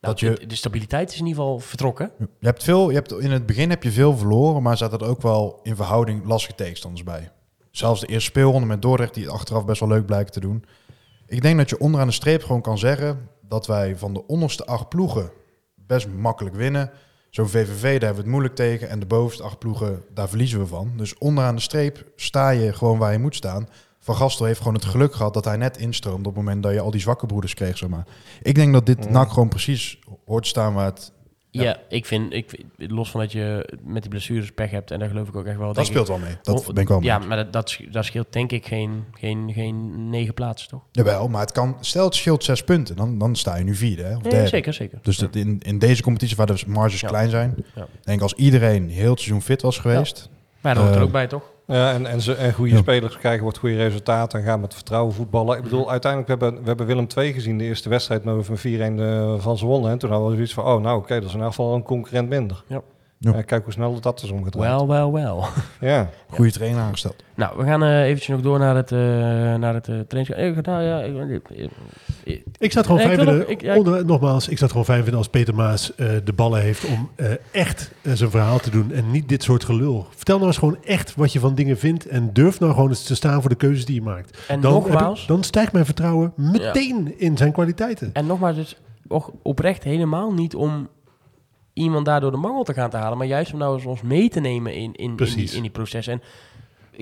Dat 0.00 0.20
je- 0.20 0.46
de, 0.46 0.54
stabiliteit 0.54 1.10
is 1.12 1.18
in 1.18 1.26
ieder 1.26 1.42
geval 1.42 1.58
vertrokken. 1.58 2.12
Je 2.18 2.46
hebt 2.46 2.62
veel, 2.62 2.88
je 2.88 2.94
hebt, 2.94 3.12
in 3.12 3.30
het 3.30 3.46
begin 3.46 3.70
heb 3.70 3.82
je 3.82 3.90
veel 3.90 4.16
verloren, 4.16 4.62
maar 4.62 4.76
zaten 4.76 4.98
er 4.98 5.06
ook 5.06 5.22
wel 5.22 5.60
in 5.62 5.76
verhouding 5.76 6.24
lastige 6.26 6.54
tegenstanders 6.54 7.02
bij. 7.04 7.30
Zelfs 7.70 8.00
de 8.00 8.06
eerste 8.06 8.30
speelronde 8.30 8.66
met 8.66 8.82
Dordrecht, 8.82 9.14
die 9.14 9.24
het 9.24 9.32
achteraf 9.32 9.64
best 9.64 9.80
wel 9.80 9.88
leuk 9.88 10.06
blijken 10.06 10.32
te 10.32 10.40
doen. 10.40 10.64
Ik 11.26 11.42
denk 11.42 11.58
dat 11.58 11.70
je 11.70 11.78
onderaan 11.78 12.06
de 12.06 12.12
streep 12.12 12.42
gewoon 12.42 12.62
kan 12.62 12.78
zeggen 12.78 13.28
dat 13.48 13.66
wij 13.66 13.96
van 13.96 14.14
de 14.14 14.26
onderste 14.26 14.66
acht 14.66 14.88
ploegen 14.88 15.30
best 15.74 16.08
makkelijk 16.08 16.54
winnen. 16.56 16.90
Zo'n 17.30 17.48
VVV, 17.48 17.82
daar 17.82 17.90
hebben 17.90 18.10
we 18.14 18.20
het 18.20 18.26
moeilijk 18.26 18.54
tegen. 18.54 18.88
En 18.88 19.00
de 19.00 19.06
bovenste 19.06 19.42
acht 19.42 19.58
ploegen, 19.58 20.02
daar 20.14 20.28
verliezen 20.28 20.58
we 20.58 20.66
van. 20.66 20.92
Dus 20.96 21.18
onderaan 21.18 21.54
de 21.54 21.60
streep 21.60 22.04
sta 22.16 22.50
je 22.50 22.72
gewoon 22.72 22.98
waar 22.98 23.12
je 23.12 23.18
moet 23.18 23.36
staan. 23.36 23.68
Van 24.02 24.14
Gastel 24.16 24.46
heeft 24.46 24.58
gewoon 24.58 24.74
het 24.74 24.84
geluk 24.84 25.14
gehad 25.14 25.34
dat 25.34 25.44
hij 25.44 25.56
net 25.56 25.76
instroomde 25.78 26.28
op 26.28 26.34
het 26.34 26.44
moment 26.44 26.62
dat 26.62 26.72
je 26.72 26.80
al 26.80 26.90
die 26.90 27.00
zwakke 27.00 27.26
broeders 27.26 27.54
kreeg, 27.54 27.78
zeg 27.78 27.88
maar. 27.88 28.06
Ik 28.42 28.54
denk 28.54 28.72
dat 28.72 28.86
dit 28.86 29.06
Mm. 29.06 29.12
NAC 29.12 29.30
gewoon 29.30 29.48
precies 29.48 29.98
hoort 30.26 30.46
staan 30.46 30.74
waar 30.74 30.84
het... 30.86 31.12
Ja, 31.52 31.62
Ja. 31.62 31.76
ik 31.88 32.06
vind, 32.06 32.32
ik, 32.32 32.64
los 32.76 33.10
van 33.10 33.20
dat 33.20 33.32
je 33.32 33.74
met 33.84 34.02
die 34.02 34.10
blessures 34.10 34.52
pech 34.52 34.70
hebt, 34.70 34.90
en 34.90 34.98
daar 34.98 35.08
geloof 35.08 35.28
ik 35.28 35.36
ook 35.36 35.44
echt 35.46 35.58
wel. 35.58 35.72
Dat 35.72 35.86
speelt 35.86 36.08
wel 36.08 36.18
mee. 36.18 36.36
Dat 36.42 36.72
ben 36.74 36.82
ik 36.82 36.88
wel 36.88 37.02
Ja, 37.02 37.18
mee. 37.18 37.28
maar 37.28 37.36
dat, 37.36 37.52
dat, 37.52 37.70
sch- 37.70 37.90
dat 37.90 38.04
scheelt 38.04 38.32
denk 38.32 38.52
ik 38.52 38.66
geen, 38.66 39.04
geen, 39.12 39.52
geen 39.52 40.10
negen 40.10 40.34
plaatsen, 40.34 40.68
toch? 40.68 40.82
Jawel, 40.92 41.28
maar 41.28 41.40
het 41.40 41.52
kan... 41.52 41.76
Stel 41.80 42.04
het 42.04 42.14
scheelt 42.14 42.44
zes 42.44 42.64
punten, 42.64 42.96
dan, 42.96 43.18
dan 43.18 43.36
sta 43.36 43.56
je 43.56 43.64
nu 43.64 43.74
vierde 43.74 44.02
hè, 44.02 44.16
of 44.16 44.22
Nee, 44.22 44.32
derde. 44.32 44.48
zeker, 44.48 44.74
zeker. 44.74 44.98
Dus 45.02 45.16
dat 45.16 45.34
in, 45.36 45.60
in 45.62 45.78
deze 45.78 46.02
competitie 46.02 46.36
waar 46.36 46.46
de 46.46 46.62
marges 46.66 47.00
Ja. 47.00 47.08
klein 47.08 47.30
zijn... 47.30 47.54
Ja. 47.74 47.86
denk 48.02 48.16
ik 48.16 48.22
als 48.22 48.34
iedereen 48.34 48.88
heel 48.88 49.10
het 49.10 49.18
seizoen 49.20 49.42
fit 49.42 49.62
was 49.62 49.78
geweest... 49.78 50.28
Maar 50.60 50.74
dat 50.74 50.82
hoort 50.82 50.94
er 50.94 51.00
Eh, 51.00 51.06
ook 51.06 51.12
bij, 51.12 51.26
toch? 51.26 51.42
Ja, 51.70 51.92
en, 51.92 52.06
en, 52.06 52.20
ze, 52.20 52.34
en 52.34 52.52
goede 52.52 52.72
Ja. 52.74 52.78
spelers 52.78 53.16
krijgen 53.18 53.44
wat 53.44 53.58
goede 53.58 53.76
resultaten 53.76 54.38
en 54.38 54.44
gaan 54.44 54.60
met 54.60 54.74
vertrouwen 54.74 55.14
voetballen. 55.14 55.56
Ik 55.56 55.62
bedoel, 55.62 55.90
uiteindelijk, 55.90 56.32
we 56.32 56.44
hebben, 56.44 56.62
we 56.62 56.68
hebben 56.68 56.86
Willem 56.86 57.06
II 57.16 57.32
gezien, 57.32 57.58
de 57.58 57.64
eerste 57.64 57.88
wedstrijd, 57.88 58.24
maar 58.24 58.36
we 58.36 58.42
van 58.42 58.58
4-1 58.58 58.60
eh, 59.00 59.34
van 59.38 59.58
ze 59.58 59.66
wonnen. 59.66 59.90
En 59.90 59.98
toen 59.98 60.10
hadden 60.10 60.28
we 60.28 60.34
zoiets 60.34 60.54
van, 60.54 60.64
oh 60.64 60.82
nou 60.82 60.98
oké, 60.98 61.14
dat 61.14 61.22
is 61.22 61.28
in 61.28 61.34
ieder 61.34 61.48
geval 61.48 61.74
een 61.74 61.82
concurrent 61.82 62.28
minder. 62.28 62.64
Ja. 62.66 62.80
Ja. 63.22 63.32
Eh, 63.32 63.44
kijk 63.44 63.64
hoe 63.64 63.72
snel 63.72 64.00
dat 64.00 64.22
is 64.22 64.30
omgedraaid. 64.30 64.68
Wel, 64.70 64.86
wel, 64.88 65.12
wel. 65.12 65.44
Ja. 65.90 66.08
Goede 66.28 66.50
trainer 66.52 66.80
aangesteld. 66.80 67.22
Nou, 67.34 67.56
we 67.58 67.64
gaan 67.64 67.82
eh 67.82 68.02
eventjes 68.02 68.28
nog 68.28 68.40
door 68.40 68.58
naar 68.58 68.76
het, 68.76 68.92
eh 68.92 68.98
naar 69.54 69.74
het 69.74 69.88
eh 69.88 69.98
trainingskamp. 70.08 70.56
Ik, 70.58 70.66
nou, 70.66 70.82
ja, 70.82 71.00
ik, 71.00 71.30
ik- 71.30 71.48
ik- 72.24 72.44
Ik 72.58 72.72
zou 72.72 72.86
het 72.86 72.86
gewoon 72.86 73.00
fijn 73.00 73.16
vinden, 73.16 73.50
ik- 73.50 73.62
ja, 73.62 73.76
onder- 73.76 74.04
nogmaals, 74.04 74.48
ik 74.48 74.58
het 74.58 74.70
gewoon 74.70 74.84
fijn 74.84 75.00
vinden 75.02 75.18
als 75.18 75.28
Peter 75.28 75.54
Maas 75.54 75.94
eh, 75.94 76.08
de 76.24 76.32
ballen 76.32 76.60
heeft 76.60 76.84
om 76.86 77.10
eh, 77.16 77.26
echt 77.50 77.90
zijn 78.02 78.30
verhaal 78.30 78.58
te 78.58 78.70
doen 78.70 78.92
en 78.92 79.10
niet 79.10 79.28
dit 79.28 79.42
soort 79.42 79.64
gelul. 79.64 80.06
Vertel 80.16 80.36
nou 80.36 80.46
eens 80.48 80.58
gewoon 80.58 80.78
echt 80.84 81.14
wat 81.14 81.32
je 81.32 81.40
van 81.40 81.54
dingen 81.54 81.78
vindt 81.78 82.06
en 82.08 82.30
durf 82.32 82.60
nou 82.60 82.72
gewoon 82.72 82.88
eens 82.88 83.02
te 83.02 83.14
staan 83.14 83.40
voor 83.40 83.50
de 83.50 83.56
keuzes 83.56 83.84
die 83.84 83.94
je 83.94 84.02
maakt. 84.02 84.38
en 84.48 84.60
Dan, 84.60 84.72
nogmaals, 84.72 85.26
dan 85.26 85.42
stijgt 85.44 85.72
mijn 85.72 85.84
vertrouwen 85.84 86.32
meteen 86.36 87.18
in 87.18 87.36
zijn 87.36 87.52
kwaliteiten. 87.52 88.10
en 88.12 88.26
nogmaals, 88.26 88.56
dus 88.56 88.76
oprecht 89.42 89.82
helemaal 89.84 90.32
niet 90.32 90.54
om 90.54 90.88
iemand 91.72 92.04
daardoor 92.06 92.30
de 92.30 92.36
mangel 92.36 92.62
te 92.64 92.74
gaan 92.74 92.90
te 92.90 92.96
halen, 92.96 93.18
maar 93.18 93.26
juist 93.26 93.52
om 93.52 93.58
nou 93.58 93.74
eens 93.74 93.84
ons 93.84 94.02
mee 94.02 94.28
te 94.28 94.40
nemen 94.40 94.74
in, 94.74 94.80
in, 94.80 94.92
in, 94.94 95.16
die, 95.16 95.16
in 95.56 95.62
die 95.62 95.70
processen. 95.70 96.12
En 96.12 96.20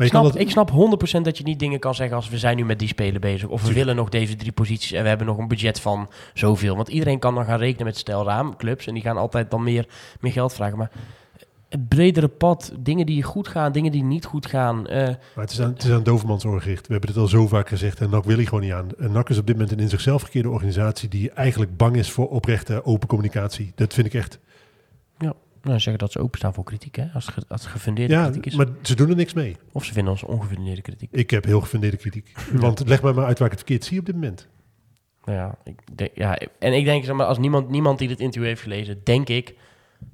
ik 0.04 0.10
snap, 0.10 0.22
dat- 0.24 0.38
ik 0.38 0.50
snap 0.50 0.70
100% 0.70 1.20
dat 1.22 1.38
je 1.38 1.44
niet 1.44 1.58
dingen 1.58 1.78
kan 1.78 1.94
zeggen 1.94 2.16
als 2.16 2.28
we 2.28 2.38
zijn 2.38 2.56
nu 2.56 2.64
met 2.64 2.78
die 2.78 2.88
spelen 2.88 3.20
bezig. 3.20 3.48
Of 3.48 3.62
we 3.62 3.72
willen 3.72 3.96
nog 3.96 4.08
deze 4.08 4.36
drie 4.36 4.52
posities 4.52 4.92
en 4.92 5.02
we 5.02 5.08
hebben 5.08 5.26
nog 5.26 5.38
een 5.38 5.48
budget 5.48 5.80
van 5.80 6.08
zoveel. 6.34 6.76
Want 6.76 6.88
iedereen 6.88 7.18
kan 7.18 7.34
dan 7.34 7.44
gaan 7.44 7.58
rekenen 7.58 7.86
met 7.86 7.96
stelraamclubs 7.96 8.86
en 8.86 8.94
die 8.94 9.02
gaan 9.02 9.16
altijd 9.16 9.50
dan 9.50 9.62
meer, 9.62 9.86
meer 10.20 10.32
geld 10.32 10.52
vragen. 10.52 10.78
Maar 10.78 10.90
het 11.68 11.88
bredere 11.88 12.28
pad, 12.28 12.72
dingen 12.78 13.06
die 13.06 13.22
goed 13.22 13.48
gaan, 13.48 13.72
dingen 13.72 13.92
die 13.92 14.02
niet 14.02 14.24
goed 14.24 14.46
gaan. 14.46 14.86
eh, 14.86 15.02
Maar 15.06 15.16
het 15.34 15.50
is 15.50 15.60
aan, 15.60 15.68
het 15.72 15.84
is 15.84 15.90
aan 15.90 16.02
Dovermans 16.02 16.44
oor 16.44 16.60
gericht. 16.60 16.86
We 16.86 16.92
hebben 16.92 17.10
het 17.10 17.18
al 17.18 17.26
zo 17.26 17.46
vaak 17.46 17.68
gezegd 17.68 18.00
en 18.00 18.10
NAC 18.10 18.24
wil 18.24 18.36
hij 18.36 18.44
gewoon 18.44 18.60
niet 18.60 18.72
aan. 18.72 18.88
En 18.98 19.12
NAC 19.12 19.30
is 19.30 19.38
op 19.38 19.46
dit 19.46 19.54
moment 19.56 19.72
een 19.72 19.80
in 19.80 19.88
zichzelf 19.88 20.22
gekeerde 20.22 20.50
organisatie 20.50 21.08
die 21.08 21.30
eigenlijk 21.30 21.76
bang 21.76 21.96
is 21.96 22.10
voor 22.10 22.28
oprechte 22.28 22.84
open 22.84 23.08
communicatie. 23.08 23.72
Dat 23.74 23.94
vind 23.94 24.06
ik 24.06 24.14
echt. 24.14 24.38
Nou, 25.62 25.78
zeggen 25.80 25.98
dat 25.98 26.12
ze 26.12 26.18
openstaan 26.20 26.54
voor 26.54 26.64
kritiek, 26.64 26.96
hè? 26.96 27.06
Als 27.14 27.26
het, 27.26 27.34
ge- 27.34 27.44
als 27.48 27.62
het 27.62 27.70
gefundeerde 27.70 28.14
Ja, 28.14 28.22
kritiek 28.22 28.46
is. 28.46 28.54
maar 28.54 28.66
ze 28.82 28.94
doen 28.96 29.08
er 29.10 29.16
niks 29.16 29.32
mee. 29.34 29.56
Of 29.72 29.84
ze 29.84 29.92
vinden 29.92 30.12
ons 30.12 30.22
ongefundeerde 30.22 30.82
kritiek. 30.82 31.08
Ik 31.12 31.30
heb 31.30 31.44
heel 31.44 31.60
gefundeerde 31.60 31.96
kritiek. 31.96 32.32
Want 32.52 32.88
leg 32.88 33.02
mij 33.02 33.12
maar 33.12 33.24
uit 33.24 33.38
waar 33.38 33.46
ik 33.52 33.58
het 33.58 33.64
verkeerd 33.66 33.84
zie 33.84 33.98
op 33.98 34.06
dit 34.06 34.14
moment. 34.14 34.46
Nou 35.24 35.38
ja, 35.38 35.58
ik 35.64 35.80
denk, 35.96 36.10
ja, 36.14 36.38
en 36.58 36.72
ik 36.72 36.84
denk, 36.84 37.04
zeg 37.04 37.14
maar, 37.14 37.26
als 37.26 37.38
niemand, 37.38 37.68
niemand 37.68 37.98
die 37.98 38.08
dit 38.08 38.20
interview 38.20 38.48
heeft 38.48 38.62
gelezen, 38.62 39.00
denk 39.04 39.28
ik, 39.28 39.54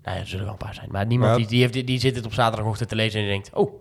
nou 0.02 0.16
ja, 0.16 0.22
er 0.22 0.28
zullen 0.28 0.44
wel 0.44 0.52
een 0.52 0.58
paar 0.58 0.74
zijn, 0.74 0.88
maar 0.90 1.06
niemand 1.06 1.30
Ja. 1.30 1.36
die, 1.36 1.46
die, 1.46 1.60
heeft, 1.60 1.72
die, 1.72 1.84
die 1.84 1.98
zit 2.00 2.16
het 2.16 2.24
op 2.26 2.32
zaterdagochtend 2.32 2.88
te 2.88 2.94
lezen 2.96 3.20
en 3.20 3.24
die 3.26 3.32
denkt, 3.34 3.50
oh, 3.54 3.72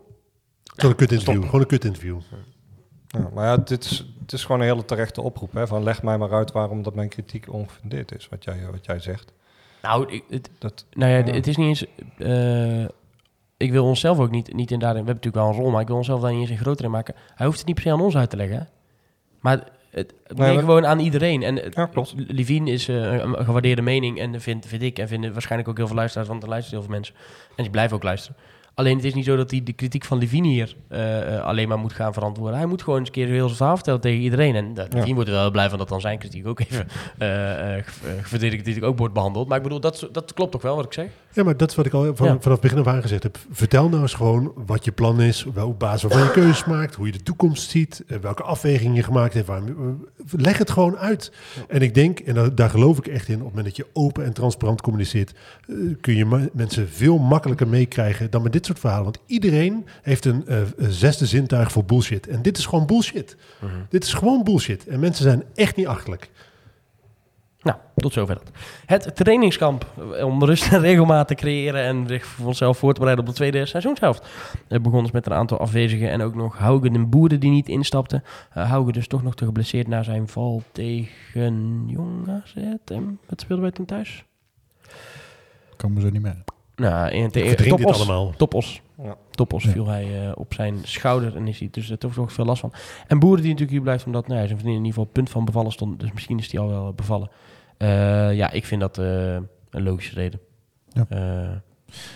Gewoon 0.64 0.92
een 0.92 0.98
kut 0.98 1.12
interview. 1.12 1.34
stop. 1.36 1.46
Gewoon 1.46 1.62
een 1.62 1.68
kut 1.68 1.86
interview. 1.86 2.20
Ja, 3.08 3.30
maar 3.34 3.46
ja, 3.46 3.58
dit 3.58 3.84
is, 3.84 4.06
het 4.22 4.34
is 4.34 4.42
gewoon 4.46 4.62
een 4.62 4.68
hele 4.68 4.86
terechte 4.86 5.22
oproep. 5.22 5.54
Hè, 5.54 5.68
van 5.68 5.84
leg 5.84 6.04
mij 6.04 6.18
maar 6.18 6.32
uit 6.34 6.52
waarom 6.52 6.84
dat 6.84 6.96
mijn 6.96 7.10
kritiek 7.10 7.54
ongefundeerd 7.54 8.16
is, 8.16 8.30
wat 8.30 8.44
jij, 8.44 8.66
wat 8.72 8.86
jij 8.86 9.00
zegt. 9.00 9.34
Nou, 9.84 10.12
ik, 10.12 10.24
het, 10.30 10.50
Dat, 10.60 10.86
nou 10.94 11.12
ja, 11.12 11.34
het 11.34 11.48
is 11.48 11.58
niet 11.58 11.68
eens, 11.68 11.86
eh, 12.18 12.84
ik 13.58 13.72
wil 13.72 13.86
onszelf 13.86 14.20
ook 14.20 14.32
niet, 14.32 14.54
niet 14.54 14.72
in 14.72 14.80
daarin, 14.80 15.04
we 15.04 15.08
hebben 15.12 15.24
natuurlijk 15.24 15.36
wel 15.46 15.54
een 15.54 15.62
rol, 15.62 15.72
maar 15.72 15.82
ik 15.82 15.88
wil 15.88 15.96
onszelf 15.96 16.22
daar 16.22 16.32
niet 16.32 16.42
eens 16.42 16.50
in 16.50 16.58
groter 16.58 16.86
in 16.86 16.92
maken. 16.92 17.16
Hij 17.36 17.46
hoeft 17.46 17.58
het 17.58 17.68
niet 17.68 17.76
per 17.76 17.84
se 17.86 17.92
aan 17.92 18.02
ons 18.02 18.16
uit 18.18 18.30
te 18.30 18.36
leggen, 18.38 18.58
hè. 18.58 18.64
maar 19.40 19.64
het, 19.92 20.14
het 20.24 20.38
Nee, 20.38 20.60
gewoon 20.60 20.86
aan 20.86 21.00
iedereen. 21.00 21.44
En 21.44 21.56
het- 21.56 21.76
Ja, 21.76 21.86
klopt. 21.86 22.14
Levine 22.18 22.72
is 22.72 22.88
eh, 22.88 22.96
een 22.96 23.40
een 23.40 23.46
gewaardeerde 23.46 23.82
mening 23.82 24.20
en 24.20 24.42
vind, 24.42 24.66
vind 24.66 24.82
ik 24.82 25.00
en 25.00 25.08
vinden 25.08 25.32
waarschijnlijk 25.34 25.70
ook 25.70 25.78
heel 25.78 25.88
veel 25.88 25.96
luisteraars, 25.96 26.30
want 26.30 26.44
er 26.44 26.50
luisteren 26.50 26.78
heel 26.80 26.88
veel 26.88 26.96
mensen 26.98 27.16
en 27.56 27.64
die 27.64 27.72
blijven 27.72 27.96
ook 27.96 28.04
luisteren. 28.04 28.38
Alleen 28.76 28.96
het 28.96 29.06
is 29.06 29.14
niet 29.14 29.26
zo 29.26 29.36
dat 29.36 29.52
hij 29.52 29.64
de 29.64 29.74
kritiek 29.74 30.06
van 30.06 30.18
Levine 30.18 30.48
hier 30.48 30.76
eh, 30.88 31.36
eh, 31.36 31.44
alleen 31.44 31.68
maar 31.68 31.80
moet 31.80 31.94
gaan 31.94 32.14
verantwoorden. 32.14 32.58
Hij 32.58 32.66
moet 32.66 32.82
gewoon 32.82 33.00
eens 33.00 33.08
een 33.08 33.14
keer 33.14 33.28
heel 33.28 33.46
zijn 33.46 33.56
verhaal 33.56 33.76
vertellen 33.76 34.02
tegen 34.02 34.20
iedereen. 34.20 34.56
En 34.56 34.66
uh, 34.66 34.84
Levine 34.90 35.14
wordt 35.14 35.30
er 35.30 35.36
wel 35.36 35.52
blij 35.52 35.70
van 35.70 35.78
dat 35.78 35.90
dan 35.90 36.02
zijn 36.02 36.20
kritiek 36.20 36.48
ook 36.48 36.60
even 36.60 36.88
uh, 37.20 38.50
kritiek 38.50 38.84
ook 38.84 38.98
wordt 38.98 39.14
behandeld. 39.14 39.48
Maar 39.48 39.58
ik 39.58 39.64
bedoel, 39.64 39.80
dat, 39.80 40.10
dat 40.12 40.34
klopt 40.34 40.52
toch 40.52 40.62
wel 40.62 40.76
wat 40.76 40.86
ik 40.86 40.94
zeg? 40.94 41.08
Ja, 41.34 41.44
maar 41.44 41.58
dat 41.58 41.70
is 41.70 41.76
wat 41.76 41.86
ik 41.86 41.94
al 41.94 42.16
van, 42.16 42.28
Ja. 42.28 42.38
vanaf 42.40 42.62
het 42.62 42.72
begin 42.72 42.78
af 42.78 42.88
aan 42.94 43.02
gezegd 43.02 43.24
heb. 43.24 43.38
Vertel 43.52 43.90
nou 43.90 44.02
eens 44.02 44.14
gewoon 44.14 44.54
wat 44.66 44.86
je 44.86 44.92
plan 44.92 45.22
is, 45.22 45.46
wel 45.54 45.68
op 45.68 45.80
basis 45.80 46.02
waarvan 46.02 46.22
je 46.22 46.32
keuzes 46.42 46.66
maakt, 46.66 46.96
hoe 46.96 47.06
je 47.06 47.12
de 47.12 47.24
toekomst 47.24 47.70
ziet, 47.70 48.04
eh, 48.08 48.18
welke 48.18 48.44
afwegingen 48.44 48.96
je 48.96 49.04
gemaakt 49.04 49.34
hebt. 49.34 49.50
Eh, 49.50 49.62
leg 50.32 50.58
het 50.58 50.72
gewoon 50.72 50.98
uit. 50.98 51.32
En 51.68 51.82
ik 51.82 51.94
denk, 51.94 52.20
en 52.20 52.34
daar, 52.34 52.56
daar 52.56 52.70
geloof 52.70 52.98
ik 52.98 53.08
echt 53.08 53.28
in, 53.28 53.34
op 53.36 53.40
het 53.40 53.50
moment 53.50 53.66
dat 53.66 53.76
je 53.76 53.86
open 53.94 54.26
en 54.26 54.34
transparant 54.34 54.82
communiceert, 54.82 55.34
eh, 55.68 55.76
kun 56.02 56.16
je 56.16 56.50
mensen 56.54 56.90
veel 56.90 57.18
makkelijker 57.18 57.68
meekrijgen 57.68 58.30
dan 58.32 58.42
met 58.42 58.52
dit 58.54 58.66
soort 58.66 58.80
verhalen. 58.80 59.04
Want 59.04 59.20
iedereen 59.26 59.86
heeft 60.02 60.26
een, 60.26 60.44
een 60.48 60.92
zesde 60.92 61.26
zintuig 61.26 61.72
voor 61.72 61.86
bullshit. 61.86 62.28
En 62.28 62.42
dit 62.42 62.58
is 62.58 62.66
gewoon 62.66 62.86
bullshit. 62.86 63.36
Dit 63.90 64.04
is 64.04 64.14
gewoon 64.14 64.44
bullshit. 64.44 64.88
En 64.88 65.00
mensen 65.00 65.24
zijn 65.24 65.44
echt 65.56 65.76
niet 65.76 65.88
achterlijk. 65.88 66.30
Nou, 67.64 67.78
tot 67.96 68.14
zover 68.14 68.36
dat. 68.36 68.52
Het 68.86 69.16
trainingskamp 69.16 69.86
eh, 70.18 70.26
om 70.26 70.44
rust 70.44 70.72
en 70.74 70.80
regelmaat 70.80 71.28
te 71.28 71.36
creëren 71.36 71.84
en 71.84 72.08
zich 72.08 72.26
voor 72.26 72.48
onszelf 72.48 72.78
voor 72.78 72.94
te 72.94 73.00
bereiden 73.00 73.26
op 73.26 73.32
de 73.32 73.38
tweede 73.38 73.66
seizoenshelft. 73.66 74.28
Het 74.68 74.82
begon 74.82 75.04
dus 75.04 75.12
met 75.12 75.26
een 75.26 75.34
aantal 75.34 75.60
afwezigen 75.60 76.10
en 76.10 76.22
ook 76.22 76.36
nog 76.36 76.58
Hauge 76.58 76.90
den 76.90 77.10
Boeren 77.10 77.40
die 77.40 77.52
niet 77.52 77.70
instapte. 77.70 78.22
Uh, 78.58 78.70
Hauge 78.70 78.92
dus 78.92 79.08
toch 79.08 79.24
nog 79.24 79.36
te 79.36 79.46
geblesseerd 79.46 79.88
na 79.88 80.04
zijn 80.04 80.28
val 80.28 80.64
tegen 80.72 81.84
Jong 81.88 82.30
AZ. 82.30 82.56
En 82.86 83.20
Wat 83.30 83.42
speelden 83.42 83.66
wij 83.66 83.74
toen 83.74 83.86
thuis? 83.86 84.24
Kan 85.76 85.94
me 85.94 86.02
zo 86.02 86.10
niet 86.10 86.22
meer. 86.22 86.44
Nou, 86.76 87.10
in 87.12 87.26
Ik 87.26 87.48
verdrink 87.48 87.78
dit 87.78 87.92
allemaal. 87.92 88.34
Topos. 88.38 88.82
Ja. 89.04 89.18
Topos 89.32 89.64
Ja. 89.64 89.72
viel 89.72 89.88
hij 89.88 90.26
eh, 90.26 90.32
op 90.36 90.54
zijn 90.54 90.80
schouder 90.82 91.36
en 91.36 91.48
is 91.48 91.60
hij 91.60 91.68
dus 91.72 91.90
er 91.90 91.98
toch 91.98 92.16
nog 92.16 92.34
veel 92.34 92.46
last 92.46 92.62
van. 92.62 92.74
En 93.08 93.20
Boeren 93.20 93.42
die 93.42 93.52
natuurlijk 93.52 93.72
hier 93.72 93.82
blijft 93.82 94.06
omdat 94.06 94.28
nou, 94.28 94.40
ja, 94.40 94.46
zijn 94.46 94.60
vriendin 94.60 94.80
in 94.80 94.86
ieder 94.86 95.00
geval 95.00 95.04
het 95.04 95.14
punt 95.14 95.30
van 95.30 95.46
bevallen 95.46 95.72
stond. 95.72 96.00
Dus 96.00 96.12
misschien 96.14 96.40
is 96.40 96.52
hij 96.52 96.62
al 96.62 96.68
wel 96.68 96.94
bevallen. 96.94 97.30
Eh, 97.78 98.34
ja, 98.36 98.52
ik 98.52 98.66
vind 98.66 98.82
dat 98.82 98.98
eh, 98.98 99.34
een 99.70 99.84
logische 99.84 100.14
reden. 100.14 100.40
Ja. 100.90 101.06
Eh, 101.10 101.50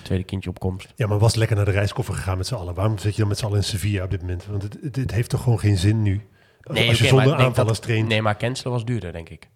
tweede 0.03 0.23
kindje 0.23 0.49
op 0.49 0.59
komst. 0.59 0.93
Ja, 0.95 1.07
maar 1.07 1.17
was 1.19 1.35
lekker 1.35 1.55
naar 1.55 1.65
de 1.65 1.71
reiskoffer 1.71 2.13
gegaan 2.15 2.37
met 2.37 2.47
z'n 2.47 2.55
allen. 2.55 2.73
Waarom 2.73 2.97
zit 2.97 3.11
je 3.13 3.19
dan 3.19 3.27
met 3.27 3.37
z'n 3.37 3.45
allen 3.45 3.57
in 3.57 3.63
Sevilla 3.63 4.03
op 4.03 4.09
dit 4.11 4.21
moment? 4.21 4.45
Want 4.45 4.63
het, 4.63 4.77
het, 4.81 4.95
het 4.95 5.11
heeft 5.11 5.29
toch 5.29 5.43
gewoon 5.43 5.59
geen 5.59 5.77
zin 5.77 6.01
nu? 6.01 6.27
Als, 6.63 6.87
als 6.87 6.97
je 6.97 7.07
zonder 7.07 7.35
aanvallers 7.35 7.77
dat- 7.79 7.87
traint. 7.87 8.07
Nee, 8.07 8.21
maar 8.21 8.37
cancelen 8.37 8.73
was 8.73 8.85
duurder, 8.85 9.11
denk 9.11 9.29
ik. 9.29 9.49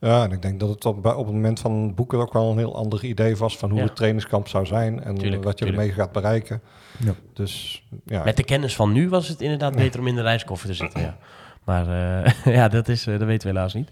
Ja, 0.00 0.24
en 0.24 0.32
ik 0.32 0.42
denk 0.42 0.60
dat 0.60 0.68
het 0.68 0.84
op, 0.84 0.96
op 1.06 1.24
het 1.26 1.34
moment 1.34 1.60
van 1.60 1.94
boeken 1.94 2.18
ook 2.18 2.32
wel 2.32 2.50
een 2.50 2.58
heel 2.58 2.76
ander 2.76 3.04
idee 3.04 3.36
was 3.36 3.58
van 3.58 3.70
hoe 3.70 3.78
Ja. 3.78 3.84
het 3.84 3.96
trainingskamp 3.96 4.48
zou 4.48 4.66
zijn 4.66 5.02
en 5.04 5.14
Tuurlijk, 5.14 5.44
wat 5.44 5.58
je 5.58 5.64
tuurlijk. 5.64 5.80
ermee 5.88 5.96
gaat 5.96 6.12
bereiken. 6.12 6.62
Ja. 7.04 7.14
Dus 7.32 7.84
ja, 8.04 8.24
Met 8.24 8.36
de 8.36 8.44
kennis 8.44 8.76
van 8.76 8.92
nu 8.92 9.08
was 9.08 9.28
het 9.28 9.40
inderdaad 9.40 9.74
beter 9.76 10.00
om 10.00 10.06
in 10.06 10.14
de 10.14 10.22
reiskoffer 10.22 10.68
te 10.68 10.74
zitten. 10.74 11.00
Ja. 11.00 11.16
Maar 11.64 11.88
eh, 12.24 12.54
ja, 12.56 12.68
dat, 12.68 12.88
is, 12.88 13.06
eh, 13.06 13.18
dat 13.18 13.26
weten 13.26 13.48
we 13.48 13.54
helaas 13.54 13.74
niet. 13.74 13.90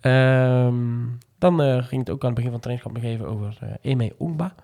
Ehm, 0.00 0.76
dan 1.38 1.62
eh, 1.62 1.84
ging 1.84 2.00
het 2.00 2.10
ook 2.10 2.24
aan 2.24 2.34
het 2.34 2.42
begin 2.42 2.50
van 2.50 2.60
het 2.60 2.62
trainingskamp 2.62 2.96
nog 2.96 3.04
even 3.04 3.26
over 3.26 3.58
eh 3.60 3.90
Eme 3.90 4.14
Ongba. 4.16 4.54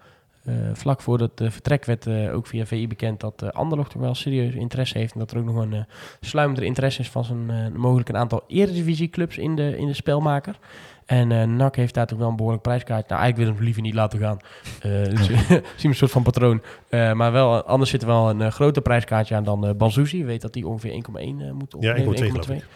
Eh, 0.44 0.54
vlak 0.72 1.00
voor 1.00 1.18
het 1.18 1.32
vertrek 1.34 1.84
werd 1.84 2.06
eh, 2.06 2.34
ook 2.34 2.46
via 2.46 2.66
VI 2.66 2.88
bekend 2.88 3.20
dat 3.20 3.42
uh, 3.42 3.50
Anderlecht 3.50 3.90
toch 3.90 4.02
wel 4.02 4.14
serieus 4.14 4.54
interesse 4.54 4.98
heeft. 4.98 5.12
En 5.12 5.18
dat 5.18 5.30
er 5.30 5.38
ook 5.38 5.44
nog 5.44 5.56
een 5.56 5.74
uh, 5.74 5.80
sluimender 6.20 6.64
interesse 6.64 7.00
is 7.00 7.10
van 7.10 7.24
zijn 7.24 7.50
uh, 7.50 7.78
mogelijk 7.78 8.08
een 8.08 8.16
aantal 8.16 8.42
eredivisieclubs 8.46 9.38
in 9.38 9.56
de, 9.56 9.76
in 9.78 9.86
de 9.86 9.94
spelmaker. 9.94 10.58
En 11.06 11.30
uh, 11.30 11.42
NAC 11.42 11.76
heeft 11.76 11.94
daar 11.94 12.06
toch 12.06 12.18
wel 12.18 12.28
een 12.28 12.36
behoorlijk 12.36 12.62
prijskaartje. 12.62 13.08
Nou, 13.08 13.20
eigenlijk 13.20 13.36
wil 13.36 13.48
ik 13.48 13.54
hem 13.54 13.64
liever 13.64 13.82
niet 13.82 13.94
laten 13.94 14.18
gaan. 14.18 14.38
Uh, 14.86 15.04
dus, 15.16 15.26
zien 15.26 15.62
we 15.76 15.88
een 15.88 15.94
soort 15.94 16.10
van 16.10 16.22
patroon. 16.22 16.62
Uh, 16.90 17.12
maar 17.12 17.32
wel, 17.32 17.62
anders 17.62 17.90
zit 17.90 18.02
er 18.02 18.08
wel 18.08 18.30
een 18.30 18.40
uh, 18.40 18.50
groter 18.50 18.82
prijskaartje 18.82 19.34
aan 19.34 19.44
dan 19.44 19.66
uh, 19.66 19.74
Banzuzi. 19.74 20.18
Je 20.18 20.24
weet 20.24 20.40
dat 20.40 20.52
die 20.52 20.66
ongeveer 20.66 20.92
1,1 20.92 21.00
uh, 21.12 21.50
moet 21.52 21.74
opnemen. 21.74 22.16
Ja, 22.16 22.24
1,2 22.24 22.30
geloof 22.30 22.48
ik. 22.48 22.66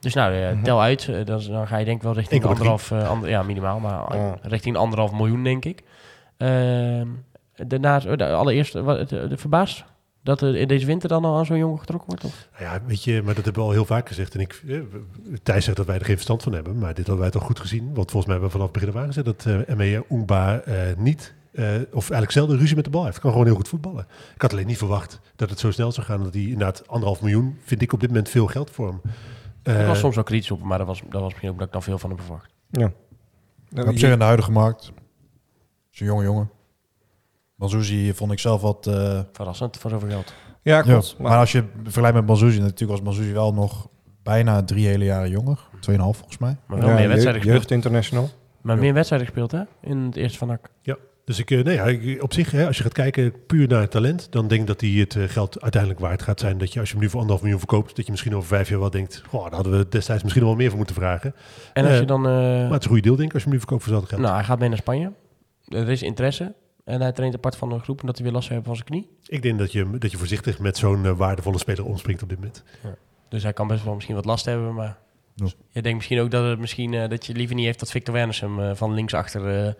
Dus 0.00 0.14
nou, 0.14 0.34
uh, 0.34 0.46
mm-hmm. 0.46 0.62
tel 0.62 0.82
uit. 0.82 1.06
Uh, 1.10 1.24
dan, 1.24 1.42
dan, 1.48 1.66
ga 1.66 1.76
je 1.76 1.84
denk 1.84 1.96
ik 1.96 2.02
wel 2.02 2.14
richting 2.14 2.42
1,3. 2.42 2.48
anderhalf... 2.48 2.90
Uh, 2.90 3.08
ander, 3.08 3.28
ja, 3.28 3.42
minimaal. 3.42 3.80
Maar 3.80 4.38
richting 4.42 4.76
anderhalf 4.76 5.12
miljoen, 5.12 5.42
denk 5.42 5.64
ik. 5.64 5.82
Ehm, 6.38 7.08
daarnaast, 7.54 8.06
uh, 8.06 8.32
allereerst, 8.32 8.72
wat, 8.72 9.14
verbaasd 9.30 9.84
dat 10.28 10.40
er 10.40 10.56
in 10.56 10.68
deze 10.68 10.86
winter 10.86 11.08
dan 11.08 11.24
al 11.24 11.36
aan 11.36 11.46
zo'n 11.46 11.58
jongen 11.58 11.78
getrokken 11.78 12.08
wordt? 12.08 12.24
Of? 12.24 12.48
Nou 12.58 12.64
ja, 12.64 12.80
weet 12.86 13.04
je, 13.04 13.22
maar 13.24 13.34
dat 13.34 13.44
hebben 13.44 13.62
we 13.62 13.68
al 13.68 13.74
heel 13.74 13.84
vaak 13.84 14.08
gezegd. 14.08 14.34
En 14.34 14.40
ik, 14.40 14.62
eh, 14.68 14.78
Thijs 15.42 15.64
zegt 15.64 15.76
dat 15.76 15.86
wij 15.86 15.98
er 15.98 16.04
geen 16.04 16.14
verstand 16.14 16.42
van 16.42 16.52
hebben, 16.52 16.78
maar 16.78 16.94
dit 16.94 17.06
hadden 17.06 17.22
wij 17.24 17.30
toch 17.30 17.44
goed 17.44 17.60
gezien. 17.60 17.94
Want 17.94 18.10
volgens 18.10 18.26
mij 18.26 18.32
hebben 18.32 18.44
we 18.44 18.50
vanaf 18.50 18.66
het 18.66 18.72
begin 18.72 18.88
af 18.88 19.00
aan 19.00 19.06
gezegd 19.06 19.26
dat 19.26 19.44
uh, 19.68 19.76
ME 19.76 20.04
Oengba 20.10 20.62
uh, 20.68 20.74
niet, 20.96 21.34
uh, 21.52 21.64
of 21.74 22.02
eigenlijk 22.02 22.30
zelden 22.30 22.58
ruzie 22.58 22.76
met 22.76 22.84
de 22.84 22.90
bal 22.90 23.04
heeft. 23.04 23.20
Kan 23.20 23.30
gewoon 23.30 23.46
heel 23.46 23.54
goed 23.54 23.68
voetballen. 23.68 24.06
Ik 24.34 24.42
had 24.42 24.52
alleen 24.52 24.66
niet 24.66 24.78
verwacht 24.78 25.20
dat 25.36 25.50
het 25.50 25.58
zo 25.58 25.70
snel 25.70 25.92
zou 25.92 26.06
gaan. 26.06 26.22
Dat 26.22 26.34
hij 26.34 26.42
inderdaad 26.42 26.88
anderhalf 26.88 27.22
miljoen, 27.22 27.58
vind 27.64 27.82
ik 27.82 27.92
op 27.92 28.00
dit 28.00 28.08
moment 28.08 28.28
veel 28.28 28.46
geld 28.46 28.70
voor 28.70 28.86
hem. 28.86 29.00
ik 29.80 29.86
was 29.86 29.98
soms 29.98 30.14
wel 30.14 30.24
kritisch 30.24 30.50
op, 30.50 30.62
maar 30.62 30.78
dat 30.78 30.86
was, 30.86 31.02
dat 31.10 31.20
was 31.20 31.28
misschien 31.28 31.50
ook 31.50 31.58
dat 31.58 31.66
ik 31.66 31.72
dan 31.72 31.82
veel 31.82 31.98
van 31.98 32.10
hem 32.10 32.18
verwacht. 32.18 32.54
Ja. 32.70 32.92
Nou, 33.70 33.88
op 33.88 33.98
zich 33.98 34.12
in 34.12 34.18
de 34.18 34.24
huidige 34.24 34.50
markt. 34.50 34.92
Is 35.98 36.04
een 36.06 36.12
jonge 36.12 36.24
jongen. 36.24 36.50
Banzuzi 37.54 38.14
vond 38.14 38.32
ik 38.32 38.38
zelf 38.38 38.60
wat... 38.60 38.86
Uh, 38.86 39.20
Verrassend 39.32 39.76
voor 39.76 39.90
zoveel 39.90 40.08
geld. 40.08 40.34
Ja, 40.62 40.82
klopt. 40.82 41.08
Ja, 41.08 41.14
maar, 41.18 41.30
maar, 41.30 41.40
als 41.40 41.52
je 41.52 41.64
vergelijkt 41.82 42.16
met 42.16 42.26
Banzuzi, 42.26 42.58
natuurlijk 42.58 42.90
was 42.90 43.02
Banzuzi 43.02 43.32
wel 43.32 43.54
nog 43.54 43.88
bijna 44.22 44.64
drie 44.64 44.86
hele 44.86 45.04
jaren 45.04 45.30
jonger. 45.30 45.58
Tweeënhalf 45.80 46.16
volgens 46.16 46.38
mij. 46.38 46.56
Maar 46.66 46.78
wel 46.78 46.88
ja, 46.88 46.94
meer 46.94 47.08
wedstrijden 47.08 47.40
gespeeld. 47.40 47.60
Jeugd 47.60 47.70
International. 47.70 48.30
Maar 48.60 48.78
meer 48.78 48.94
wedstrijden 48.94 49.28
gespeeld, 49.28 49.50
hè? 49.52 49.62
In 49.80 49.98
het 49.98 50.16
eerste 50.16 50.38
van 50.38 50.48
NAC. 50.48 50.70
Ja, 50.82 50.96
dus 51.24 51.38
ik, 51.38 51.50
nee, 51.50 51.74
ja, 51.74 52.22
op 52.22 52.32
zich, 52.32 52.50
hè, 52.50 52.66
als 52.66 52.76
je 52.76 52.82
gaat 52.82 52.92
kijken 52.92 53.46
puur 53.46 53.68
naar 53.68 53.80
het 53.80 53.90
talent, 53.90 54.32
dan 54.32 54.48
denk 54.48 54.60
ik 54.60 54.66
dat 54.66 54.80
hij 54.80 54.90
het 54.90 55.14
uh, 55.14 55.28
geld 55.28 55.60
uiteindelijk 55.60 56.00
waard 56.00 56.22
gaat 56.22 56.40
zijn. 56.40 56.58
Dat 56.58 56.72
je 56.72 56.80
als 56.80 56.88
je 56.88 56.94
hem 56.94 57.04
nu 57.04 57.10
voor 57.10 57.20
anderhalf 57.20 57.42
miljoen 57.42 57.66
verkoopt, 57.66 57.96
dat 57.96 58.04
je 58.04 58.10
misschien 58.10 58.36
over 58.36 58.48
vijf 58.48 58.68
jaar 58.68 58.80
wel 58.80 58.90
denkt, 58.90 59.22
goh, 59.28 59.42
daar 59.42 59.54
hadden 59.54 59.78
we 59.78 59.88
destijds 59.88 60.22
misschien 60.22 60.44
wel 60.44 60.54
meer 60.54 60.68
voor 60.68 60.76
moeten 60.76 60.96
vragen. 60.96 61.34
En 61.72 61.86
als 61.86 61.98
je 61.98 62.04
dan... 62.04 62.26
Uh, 62.26 62.32
maar 62.32 62.62
het 62.62 62.72
is 62.72 62.82
een 62.82 62.86
goede 62.86 63.02
deal, 63.02 63.16
denk 63.16 63.28
ik, 63.28 63.34
als 63.34 63.42
je 63.42 63.48
hem 63.48 63.58
nu 63.58 63.58
verkoopt 63.58 63.82
voor 63.82 63.92
hetzelfde 63.92 64.08
geld. 64.08 64.20
Nou, 64.20 64.34
hij 64.34 64.44
gaat 64.44 64.58
mee 64.58 64.68
naar 64.68 64.78
Spanje. 64.78 65.12
Er 65.68 65.88
is 65.88 66.02
interesse. 66.02 66.54
En 66.84 67.00
hij 67.00 67.12
traint 67.12 67.34
apart 67.34 67.56
van 67.56 67.72
een 67.72 67.80
groep 67.80 68.00
en 68.00 68.06
dat 68.06 68.16
hij 68.16 68.24
weer 68.24 68.34
last 68.34 68.48
heeft 68.48 68.64
van 68.64 68.74
zijn 68.74 68.86
knie. 68.86 69.08
Ik 69.26 69.42
denk 69.42 69.58
dat 69.58 69.72
je, 69.72 69.98
dat 69.98 70.10
je 70.10 70.16
voorzichtig 70.18 70.58
met 70.58 70.76
zo'n 70.76 71.04
eh, 71.04 71.16
waardevolle 71.16 71.58
speler 71.58 71.84
omspringt 71.84 72.22
op 72.22 72.28
dit 72.28 72.38
moment. 72.38 72.62
Dus 73.28 73.42
hij 73.42 73.52
kan 73.52 73.66
best 73.66 73.84
wel 73.84 73.94
misschien 73.94 74.14
wat 74.14 74.24
last 74.24 74.44
hebben, 74.44 74.74
maar... 74.74 74.98
Ja. 75.34 75.46
Je 75.70 75.82
denkt 75.82 75.96
misschien 75.96 76.20
ook 76.20 76.30
dat, 76.30 76.44
het 76.44 76.58
misschien, 76.58 76.94
eh, 76.94 77.08
dat 77.08 77.26
je 77.26 77.32
liever 77.34 77.56
niet 77.56 77.64
heeft 77.64 77.78
dat 77.78 77.90
Victor 77.90 78.14
Werners 78.14 78.40
hem 78.40 78.60
eh, 78.60 78.74
van 78.74 78.94
linksachter 78.94 79.66
eh 79.66 79.72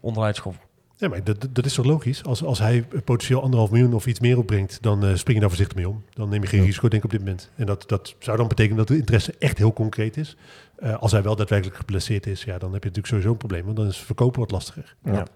onderuit 0.00 0.36
schopt. 0.36 0.58
Ja, 0.96 1.08
maar 1.08 1.24
dat, 1.24 1.48
dat 1.50 1.64
is 1.64 1.74
toch 1.74 1.84
logisch? 1.84 2.24
Als, 2.24 2.44
als 2.44 2.58
hij 2.58 2.82
potentieel 3.04 3.42
anderhalf 3.42 3.70
miljoen 3.70 3.94
of 3.94 4.06
iets 4.06 4.20
meer 4.20 4.38
opbrengt, 4.38 4.82
dan 4.82 4.98
spring 4.98 5.34
je 5.34 5.40
daar 5.40 5.48
voorzichtig 5.48 5.76
mee 5.76 5.88
om. 5.88 6.04
Dan 6.12 6.28
neem 6.28 6.42
je 6.42 6.48
geen 6.48 6.60
Ja. 6.60 6.66
risico, 6.66 6.88
denk 6.88 7.04
ik, 7.04 7.04
op 7.04 7.10
dit 7.10 7.20
moment. 7.20 7.50
En 7.56 7.66
dat, 7.66 7.84
dat 7.88 8.14
zou 8.18 8.36
dan 8.36 8.48
betekenen 8.48 8.76
dat 8.76 8.88
de 8.88 8.96
interesse 8.96 9.34
echt 9.38 9.58
heel 9.58 9.72
concreet 9.72 10.16
is. 10.16 10.36
Eh, 10.80 10.96
als 10.98 11.12
hij 11.12 11.22
wel 11.22 11.36
daadwerkelijk 11.36 11.76
geblesseerd 11.76 12.26
is, 12.26 12.44
ja, 12.44 12.58
dan 12.58 12.72
heb 12.72 12.82
je 12.82 12.88
natuurlijk 12.88 13.06
sowieso 13.06 13.30
een 13.30 13.36
probleem. 13.36 13.64
Want 13.64 13.76
dan 13.76 13.86
is 13.86 13.98
verkopen 13.98 14.40
wat 14.40 14.50
lastiger. 14.50 14.94
Ja. 15.04 15.26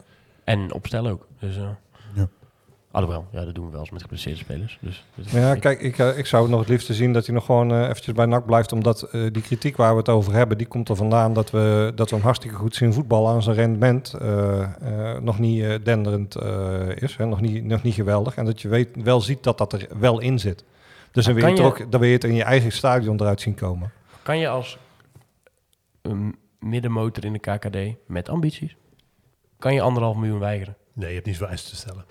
En 0.45 0.73
opstellen 0.73 1.13
ook. 1.13 1.27
Dus, 1.39 1.57
eh 1.57 1.63
Ja. 2.15 2.29
Alhoewel, 2.91 3.27
ja, 3.33 3.45
dat 3.45 3.55
doen 3.55 3.65
we 3.65 3.71
wel 3.71 3.81
eens 3.81 3.91
met 3.91 4.03
geblesseerde 4.03 4.39
spelers. 4.39 4.79
Dus, 4.81 5.05
dus 5.15 5.33
Maar 5.33 5.41
ja, 5.43 5.55
kijk, 5.55 5.81
ik, 5.81 5.99
eh, 5.99 6.19
ik 6.19 6.27
zou 6.27 6.49
nog 6.49 6.61
het 6.61 6.69
liefste 6.69 6.95
zien 6.95 7.13
dat 7.13 7.27
hij 7.27 7.35
nog 7.35 7.45
gewoon 7.45 7.83
eventjes 7.83 8.15
bij 8.15 8.27
NAC 8.27 8.47
blijft. 8.47 8.73
Omdat 8.73 9.03
eh, 9.03 9.21
die 9.33 9.43
kritiek 9.43 9.77
waar 9.77 9.93
we 9.93 9.99
het 9.99 10.09
over 10.09 10.33
hebben, 10.33 10.59
die 10.59 10.67
komt 10.67 10.89
er 10.89 10.97
vandaan 10.97 11.33
dat 11.33 11.51
we, 11.51 11.93
dat 11.95 12.09
we 12.11 12.15
hem 12.17 12.25
hartstikke 12.25 12.57
goed 12.57 12.75
zien 12.77 12.93
voetballen 12.93 13.33
aan 13.33 13.43
zijn 13.43 13.57
rendement. 13.57 14.13
eh, 14.15 14.63
eh, 14.63 15.21
nog 15.23 15.39
niet 15.39 15.63
eh, 15.63 15.75
denderend 15.83 16.35
eh, 16.35 16.89
is, 16.95 17.17
hè, 17.17 17.27
nog, 17.27 17.41
niet, 17.41 17.65
nog 17.65 17.83
niet 17.83 17.95
geweldig. 17.95 18.37
En 18.37 18.45
dat 18.45 18.61
je 18.63 18.69
weet, 18.69 18.89
wel 19.03 19.21
ziet 19.21 19.43
dat 19.43 19.59
dat 19.59 19.73
er 19.73 19.87
wel 19.99 20.21
in 20.21 20.39
zit. 20.39 20.65
Dus 21.13 21.25
dan 21.25 21.35
Maar 21.35 21.43
wil, 21.43 21.53
je 21.53 21.57
kan 21.57 21.71
het 21.71 21.81
ook, 21.83 21.91
dan 21.91 22.01
wil 22.01 22.09
je 22.09 22.15
het 22.15 22.25
in 22.25 22.35
je 22.35 22.43
eigen 22.45 22.73
stadion 22.73 23.21
eruit 23.21 23.41
zien 23.41 23.55
komen. 23.55 23.91
Kan 24.23 24.39
je 24.39 24.49
als 24.49 24.79
een 26.05 26.37
middenmotor 26.59 27.25
in 27.25 27.33
de 27.33 27.39
KKD 27.39 27.97
met 28.07 28.29
ambities, 28.29 28.77
kan 29.59 29.75
je 29.75 29.81
anderhalf 29.81 30.17
miljoen 30.17 30.39
weigeren? 30.39 30.77
Nee, 30.93 31.09
je 31.09 31.15
hebt 31.15 31.27
niet 31.27 31.35
zoveel 31.35 31.51
eisen 31.51 31.71
te 31.71 31.77
stellen. 31.77 32.05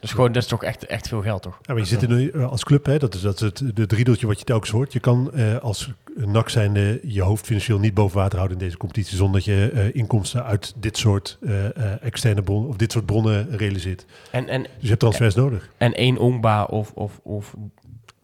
Dus 0.00 0.10
gewoon, 0.10 0.32
dat 0.32 0.42
is 0.42 0.48
toch 0.48 0.62
echt, 0.64 0.86
echt 0.86 1.08
veel 1.08 1.22
geld, 1.22 1.42
toch? 1.42 1.58
Ja, 1.62 1.72
maar 1.72 1.82
je 1.82 1.88
zit 1.88 2.02
in 2.02 2.10
een, 2.10 2.32
eh, 2.32 2.50
als 2.50 2.64
club, 2.64 2.86
hè, 2.86 2.98
dat 2.98 3.14
is, 3.14 3.20
dat 3.20 3.34
is 3.34 3.40
het 3.40 3.76
de 3.76 3.86
driedeltje 3.86 4.26
wat 4.26 4.38
je 4.38 4.44
telkens 4.44 4.70
hoort. 4.70 4.92
Je 4.92 5.00
kan 5.00 5.32
eh, 5.32 5.56
als 5.56 5.90
NAC 6.16 6.48
zijnde 6.48 7.00
je 7.02 7.22
hoofd 7.22 7.46
financieel 7.46 7.78
niet 7.78 7.94
boven 7.94 8.16
water 8.16 8.36
houden 8.38 8.58
in 8.58 8.64
deze 8.64 8.76
competitie... 8.76 9.16
zonder 9.16 9.34
dat 9.34 9.44
je 9.44 9.70
eh, 9.70 9.94
inkomsten 9.94 10.44
uit 10.44 10.74
dit 10.76 10.96
soort 10.96 11.38
eh, 11.42 11.76
eh, 11.76 12.02
externe 12.02 12.42
bronnen 12.42 12.68
of 12.68 12.76
dit 12.76 12.92
soort 12.92 13.06
bronnen 13.06 13.56
realiseert. 13.56 14.06
En, 14.30 14.48
en, 14.48 14.62
Dus 14.62 14.70
je 14.78 14.88
hebt 14.88 15.00
transfers 15.00 15.34
nodig. 15.34 15.70
en 15.76 15.94
één 15.94 16.18
Ongba 16.18 16.64
of, 16.64 16.92
of, 16.92 17.20
of 17.22 17.54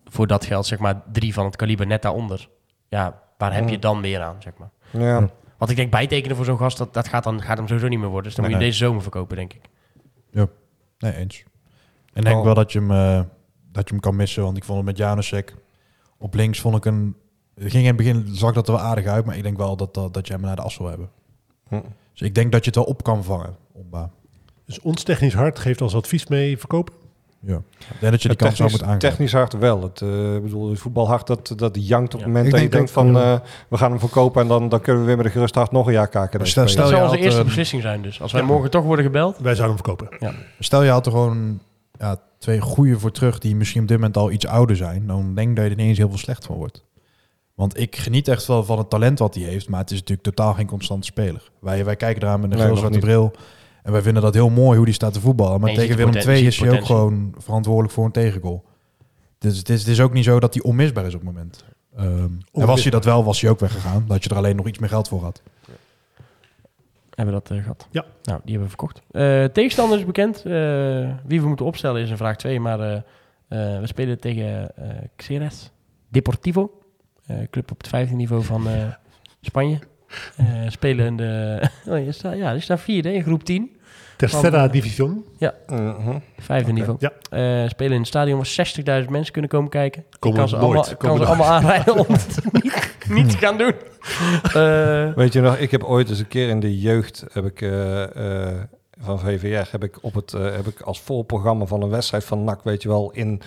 voor 0.05 0.27
dat 0.27 0.45
geld, 0.45 0.67
zeg 0.67 0.79
maar, 0.79 1.03
drie 1.13 1.33
van 1.33 1.45
het 1.45 1.57
kaliber 1.57 1.87
net 1.87 2.03
daaronder. 2.03 2.49
Ja, 2.89 3.22
waar 3.43 3.55
heb 3.55 3.69
je 3.69 3.79
dan 3.79 4.01
meer 4.01 4.21
aan, 4.21 4.37
zeg 4.39 4.53
maar? 4.57 4.71
Ja, 4.91 5.31
Want 5.59 5.71
ik 5.71 5.77
denk, 5.77 5.91
bijtekenen 5.91 6.37
voor 6.37 6.45
zo'n 6.45 6.59
gast, 6.59 6.79
dat, 6.79 6.95
dat 6.95 7.09
gaat, 7.09 7.25
dan, 7.25 7.43
gaat 7.43 7.57
hem 7.57 7.67
sowieso 7.67 7.89
niet 7.89 7.99
meer 7.99 8.09
worden. 8.09 8.25
Dus 8.27 8.35
dan 8.35 8.45
Nee, 8.45 8.55
moet 8.55 8.63
je 8.63 8.67
nee. 8.67 8.77
deze 8.79 8.87
zomer 8.87 9.03
verkopen, 9.03 9.37
denk 9.37 9.53
ik. 9.53 9.61
Nee, 10.99 11.15
eens. 11.15 11.45
En 12.13 12.19
ik 12.19 12.25
denk 12.25 12.37
Oh. 12.37 12.45
wel 12.45 12.55
dat 12.55 12.73
je, 12.73 12.79
hem, 12.79 12.91
eh, 12.91 13.21
dat 13.73 13.89
je 13.89 13.95
hem 13.95 14.01
kan 14.01 14.17
missen. 14.17 14.43
Want 14.43 14.57
ik 14.57 14.65
vond 14.65 14.77
het 14.79 14.87
met 14.87 14.97
Janusek 14.97 15.55
op 16.19 16.35
links 16.35 16.61
vond 16.61 16.77
ik 16.77 16.85
een... 16.85 17.17
Het 17.55 17.71
ging 17.71 17.83
in 17.83 17.87
het 17.89 17.97
begin, 17.97 18.29
zag 18.33 18.53
dat 18.53 18.69
er 18.69 18.75
wel 18.75 18.83
aardig 18.83 19.07
uit. 19.07 19.25
Maar 19.25 19.37
ik 19.37 19.43
denk 19.43 19.57
wel 19.57 19.77
dat, 19.77 19.95
dat, 19.95 20.15
dat 20.15 20.27
je 20.27 20.33
hem 20.33 20.43
naar 20.43 20.57
de 20.57 20.63
as 20.63 20.79
wil 20.79 20.89
hebben. 20.89 21.11
Hm. 21.69 21.81
Dus 22.13 22.21
ik 22.21 22.35
denk 22.35 22.53
dat 22.53 22.61
je 22.61 22.67
het 22.67 22.79
wel 22.79 22.85
op 22.85 23.03
kan 23.03 23.25
vangen. 23.25 23.57
Omba. 23.73 24.11
Dus 24.67 24.81
ons 24.81 25.03
technisch 25.03 25.35
hart 25.35 25.59
geeft 25.59 25.81
als 25.81 25.95
advies 25.95 26.27
mee 26.27 26.59
verkopen. 26.59 26.95
Ja. 27.47 27.55
Ik 27.79 27.97
denk 28.01 28.13
dat 28.13 28.23
je 28.23 28.29
die 28.29 28.37
kans 28.37 28.57
zou 28.57 28.69
moeten 28.71 28.87
aangaan. 28.87 29.01
technisch 29.01 29.33
hard 29.33 29.53
wel. 29.53 29.83
Het, 29.83 30.01
eh, 30.03 30.35
ik 30.35 30.43
bedoel, 30.43 30.71
het 30.71 30.79
voetbalhard, 30.79 31.27
dat, 31.27 31.53
dat 31.57 31.77
jankt 31.89 32.15
op 32.15 32.21
het 32.21 32.21
Ja. 32.21 32.27
moment 32.27 32.45
Ik 32.47 32.51
dat 32.53 32.61
je 32.61 32.69
denk 32.69 32.73
denkt 32.73 32.91
van... 32.91 33.13
ja. 33.23 33.35
eh, 33.35 33.41
we 33.69 33.77
gaan 33.77 33.91
hem 33.91 34.01
verkopen 34.01 34.43
en 34.43 34.49
dan, 34.49 34.69
dan 34.69 34.81
kunnen 34.81 35.01
we 35.03 35.07
weer 35.09 35.17
met 35.17 35.27
een 35.27 35.33
gerust 35.33 35.55
hart 35.55 35.71
nog 35.73 35.87
een 35.87 35.93
jaar 35.93 36.09
kaken. 36.09 36.47
Stel- 36.47 36.63
Dat 36.65 36.73
zou 36.73 36.95
had, 36.95 37.03
onze 37.11 37.19
eerste 37.19 37.39
eh, 37.41 37.45
beslissing 37.47 37.83
zijn 37.83 38.03
dus. 38.03 38.21
Als 38.21 38.33
wij 38.33 38.43
morgen 38.43 38.71
toch 38.71 38.85
worden 38.85 39.05
gebeld. 39.05 39.39
Wij 39.39 39.55
zouden 39.55 39.77
hem 39.77 39.85
verkopen. 39.97 40.35
Stel 40.59 40.83
je 40.83 40.91
had 40.91 41.07
er 41.07 41.13
gewoon 41.13 41.61
ja, 41.99 42.17
twee 42.39 42.61
goede 42.61 42.99
voor 42.99 43.11
terug 43.13 43.39
die 43.39 43.57
misschien 43.57 43.83
op 43.83 43.89
dit 43.89 43.97
moment 43.97 44.17
al 44.17 44.31
iets 44.31 44.47
ouder 44.47 44.77
zijn. 44.77 45.07
Dan 45.07 45.35
denk 45.35 45.49
ik 45.49 45.57
dat 45.57 45.65
je 45.65 45.71
er 45.71 45.77
niet 45.77 45.87
eens 45.87 45.99
heel 45.99 46.09
veel 46.09 46.19
slecht 46.19 46.45
van 46.47 46.57
wordt. 46.57 46.85
Want 47.55 47.79
ik 47.81 47.97
geniet 47.97 48.29
echt 48.29 48.47
wel 48.47 48.65
van 48.65 48.79
het 48.79 48.91
talent 48.91 49.19
wat 49.19 49.35
hij 49.35 49.45
heeft. 49.45 49.69
Maar 49.69 49.81
het 49.81 49.91
is 49.91 49.99
natuurlijk 49.99 50.29
totaal 50.37 50.55
geen 50.55 50.67
constante 50.67 51.07
speler. 51.07 51.51
Wij, 51.61 51.85
wij 51.85 51.97
kijken 51.97 52.23
eraan 52.23 52.41
met 52.41 52.51
een 52.53 52.59
Nee, 52.59 52.67
nog 52.69 52.77
zwarte 52.79 52.97
niet. 52.97 53.05
bril. 53.05 53.33
En 53.83 53.93
wij 53.93 54.03
vinden 54.03 54.23
dat 54.23 54.35
heel 54.35 54.51
mooi 54.51 54.77
hoe 54.77 54.85
die 54.85 54.95
staat 54.95 55.13
te 55.13 55.21
voetballen. 55.21 55.61
Maar 55.61 55.69
En 55.69 55.75
je 55.75 55.81
tegen 55.81 55.97
Willem 55.97 56.15
II 56.15 56.41
je 56.41 56.47
is 56.47 56.59
hij 56.61 56.71
ook 56.71 56.85
gewoon 56.85 57.35
verantwoordelijk 57.39 57.93
voor 57.93 58.05
een 58.05 58.13
tegengoal. 58.13 58.65
Dus 59.39 59.59
het 59.59 59.69
is, 59.69 59.81
het 59.81 59.89
is 59.89 60.01
ook 60.01 60.13
niet 60.13 60.25
zo 60.25 60.41
dat 60.41 60.55
hij 60.55 60.63
onmisbaar 60.63 61.07
is 61.07 61.15
op 61.15 61.21
het 61.21 61.33
moment. 61.33 61.65
Ehm, 61.97 62.29
en 62.53 62.67
was 62.67 62.83
hij 62.83 62.91
dat 62.91 63.05
wel, 63.05 63.25
was 63.25 63.41
hij 63.41 63.51
ook 63.51 63.61
weggegaan. 63.61 64.05
Dat 64.09 64.25
je 64.25 64.31
er 64.31 64.37
alleen 64.37 64.57
nog 64.57 64.67
iets 64.67 64.79
meer 64.79 64.89
geld 64.89 65.09
voor 65.09 65.23
had. 65.23 65.43
Hebben 67.15 67.35
we 67.35 67.41
dat 67.41 67.51
eh, 67.57 67.63
gehad? 67.63 67.87
Ja. 67.91 68.05
Nou, 68.23 68.41
die 68.45 68.57
hebben 68.57 68.63
we 68.63 68.69
verkocht. 68.69 69.03
Eh, 69.11 69.45
tegenstander 69.45 69.99
is 69.99 70.05
bekend. 70.05 70.37
Eh, 70.37 70.43
wie 71.25 71.41
we 71.41 71.47
moeten 71.47 71.67
opstellen 71.67 72.03
is 72.03 72.11
een 72.11 72.17
vraag 72.17 72.37
2. 72.37 72.61
Maar 72.61 72.81
eh, 72.81 72.95
eh, 72.95 73.81
we 73.81 73.87
spelen 73.87 74.21
tegen 74.21 74.77
eh 74.77 74.89
Xeres 75.17 75.71
Deportivo. 76.09 76.71
Club 77.51 77.71
op 77.71 77.79
het 77.79 77.89
vijfde 77.89 78.15
niveau 78.15 78.43
van 78.43 78.69
eh, 78.69 78.89
Spanje. 79.41 79.79
Eh, 80.37 80.47
spelen 80.69 81.07
in 81.07 81.17
de... 81.17 81.61
oh, 81.89 82.05
je 82.05 82.13
staat, 82.13 82.37
ja, 82.37 82.53
die 82.53 82.63
staan 82.63 82.79
vierde 82.79 83.13
in 83.15 83.23
groep 83.23 83.45
10. 83.45 83.71
Tercera 84.17 84.69
Division. 84.69 85.25
Mhm. 85.67 86.19
Vijfde 86.39 86.71
Oké. 86.71 86.79
niveau. 86.79 86.97
Ja. 86.99 87.13
Eh, 87.31 87.69
spelen 87.69 87.93
in 87.93 87.99
een 87.99 88.07
stadion 88.07 88.37
waar 88.37 89.03
60.000 89.03 89.11
mensen 89.11 89.33
kunnen 89.33 89.51
komen 89.51 89.71
kijken. 89.71 90.05
Ik 90.11 90.17
Komen 90.19 90.39
kan 90.39 90.49
ze 90.49 90.57
nooit. 90.57 90.67
allemaal, 90.67 90.85
kan 90.97 91.09
Komen 91.09 91.21
ze 91.21 91.27
allemaal 91.27 91.51
aanrijden 91.51 91.97
om 91.97 92.07
het 92.15 92.53
niet, 92.53 92.97
niet 93.09 93.31
te 93.31 93.37
gaan 93.37 93.59
doen. 93.59 93.73
Eh, 94.55 95.13
Weet 95.15 95.33
je 95.33 95.41
nog, 95.41 95.57
ik 95.57 95.71
heb 95.71 95.83
ooit 95.83 96.09
eens 96.09 96.19
een 96.19 96.29
keer 96.29 96.49
in 96.49 96.61
de 96.61 96.81
jeugd 96.81 97.25
heb 97.33 97.45
ik, 97.45 97.61
eh, 97.61 98.49
eh, 98.51 98.55
van 99.01 99.21
VVR 99.21 99.69
heb 99.71 99.85
ik 99.85 99.99
op 100.01 100.15
het 100.15 100.33
heb 100.33 100.67
ik 100.67 100.81
als 100.81 101.01
voorprogramma 101.01 101.65
van 101.65 101.83
een 101.83 101.89
wedstrijd 101.89 102.25
van 102.25 102.45
NAC, 102.45 102.61
weet 102.65 102.83
je 102.83 102.89
wel, 102.89 103.11
in, 103.13 103.41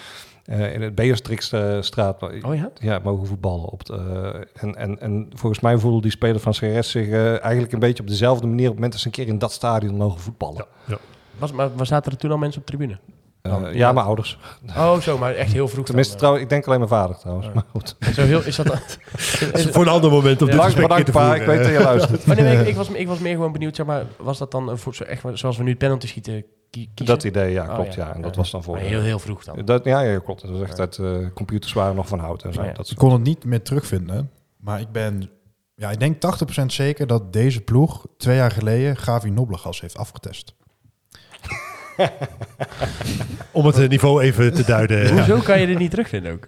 eh, 0.46 0.74
in 0.74 0.82
het 0.82 0.96
Beatrixstraat 0.96 2.22
oh 2.22 2.56
ja? 2.56 2.72
ja, 2.80 3.00
mogen 3.04 3.28
voetballen. 3.28 3.70
Op 3.70 3.80
het, 3.80 3.90
eh, 3.90 4.26
en, 4.54 4.76
en, 4.76 5.00
en 5.00 5.30
volgens 5.34 5.62
mij 5.62 5.78
voelde 5.78 6.02
die 6.02 6.12
speler 6.12 6.40
van 6.40 6.54
CRS 6.54 6.92
zich 6.92 7.08
eh, 7.08 7.44
eigenlijk 7.44 7.74
een 7.74 7.80
beetje 7.80 8.04
op 8.04 8.10
dezelfde 8.10 8.48
manier 8.48 8.66
op 8.66 8.72
het 8.72 8.76
moment 8.76 8.92
dat 8.92 9.02
ze 9.02 9.08
een 9.08 9.14
keer 9.14 9.28
in 9.28 9.40
dat 9.40 9.52
stadion 9.52 9.96
mogen 9.96 10.20
voetballen. 10.20 10.66
Ja. 10.86 10.98
Was, 11.38 11.52
maar, 11.52 11.70
maar 11.78 11.86
zaten 11.86 12.12
er 12.12 12.18
toen 12.18 12.32
al 12.32 12.38
mensen 12.38 12.62
op 12.62 12.68
de 12.68 12.78
tribune? 12.78 13.00
Ja, 13.42 13.70
ja. 13.70 13.92
mijn 13.92 14.06
ouders. 14.06 14.38
Oh, 14.68 15.00
zo, 15.00 15.18
maar 15.18 15.34
echt 15.34 15.54
heel 15.54 15.68
vroeg. 15.68 15.86
Tenminste, 15.86 16.12
dan, 16.12 16.20
trouwens, 16.20 16.44
ik 16.44 16.50
denk 16.50 16.66
alleen 16.66 16.80
mijn 16.80 16.92
vader 16.92 17.18
trouwens. 17.18 17.48
Ja. 17.48 17.54
Maar 17.54 17.64
goed. 17.72 17.96
zo 18.14 18.22
heel, 18.22 18.44
is 18.44 18.56
dat... 18.56 18.68
is, 19.54 19.66
Voor 19.66 19.82
een 19.82 19.92
ander 19.92 20.12
moment 20.12 20.42
om 20.42 20.48
dit 20.48 20.56
Bedankt, 20.56 20.64
gesprek 20.64 20.88
bedankt 20.88 21.06
te 21.06 21.12
pa, 21.12 21.20
voeren. 21.20 21.42
ik 21.42 21.48
weet 21.48 21.64
dat 21.64 21.72
je 21.72 21.84
luistert. 21.84 22.26
maar 22.26 22.36
nee, 22.36 22.60
ik, 22.60 22.68
ik, 22.68 22.76
was, 22.76 22.90
ik 22.90 23.08
was 23.08 23.20
meer 23.20 23.36
gewoon 23.36 23.52
benieuwd, 23.52 23.76
zeg 23.76 23.86
maar, 23.86 24.06
was 24.18 24.38
dat 24.38 24.52
dan 24.52 24.70
een 24.70 24.78
zo 24.78 25.04
echt, 25.04 25.24
zoals 25.34 25.58
we 25.58 25.64
nu 25.64 25.76
penalty 25.76 26.08
schieten 26.08 26.46
kiezen? 26.96 27.16
Dat 27.16 27.24
idee, 27.24 27.52
ja, 27.52 27.68
Oh, 27.70 27.76
klopt. 27.76 27.94
ja. 27.94 28.08
ja. 28.08 28.14
En 28.16 28.22
dat 28.22 28.32
Ja. 28.32 28.38
was 28.42 28.52
dan 28.52 28.64
voor... 28.64 28.78
Heel, 28.78 29.02
heel 29.02 29.20
vroeg 29.20 29.44
dan. 29.44 29.66
Dat, 29.66 29.86
ja, 29.86 30.02
ja, 30.02 30.20
klopt. 30.20 30.42
Dat 30.42 30.52
was 30.52 30.62
echt 30.62 30.80
uit 30.80 30.98
eh, 30.98 31.16
computers 31.34 31.74
waren 31.74 31.96
nog 31.96 32.08
van 32.08 32.20
hout 32.20 32.44
en 32.44 32.54
zo. 32.54 32.64
Ja. 32.64 32.72
Dat 32.74 32.90
Ik 32.90 32.98
kon 32.98 33.12
het 33.12 33.24
niet 33.24 33.44
meer 33.46 33.62
terugvinden. 33.62 34.32
Maar 34.58 34.80
ik 34.80 34.92
ben, 34.92 35.30
ja, 35.76 35.92
ik 35.92 36.00
denk 36.00 36.16
80% 36.62 36.66
zeker 36.66 37.08
dat 37.08 37.34
deze 37.34 37.62
ploeg 37.62 38.06
twee 38.18 38.36
jaar 38.36 38.52
geleden 38.52 38.98
Gavi 38.98 39.30
Noblegas 39.30 39.82
heeft 39.82 39.98
afgetest. 39.98 40.56
Om 43.52 43.66
het 43.66 43.78
eh, 43.80 43.90
niveau 43.90 44.22
even 44.24 44.54
te 44.54 44.64
duiden. 44.66 45.10
Hoezo 45.18 45.40
kan 45.40 45.60
je 45.60 45.68
dit 45.68 45.78
niet 45.78 45.90
terugvinden 45.90 46.32
ook? 46.34 46.48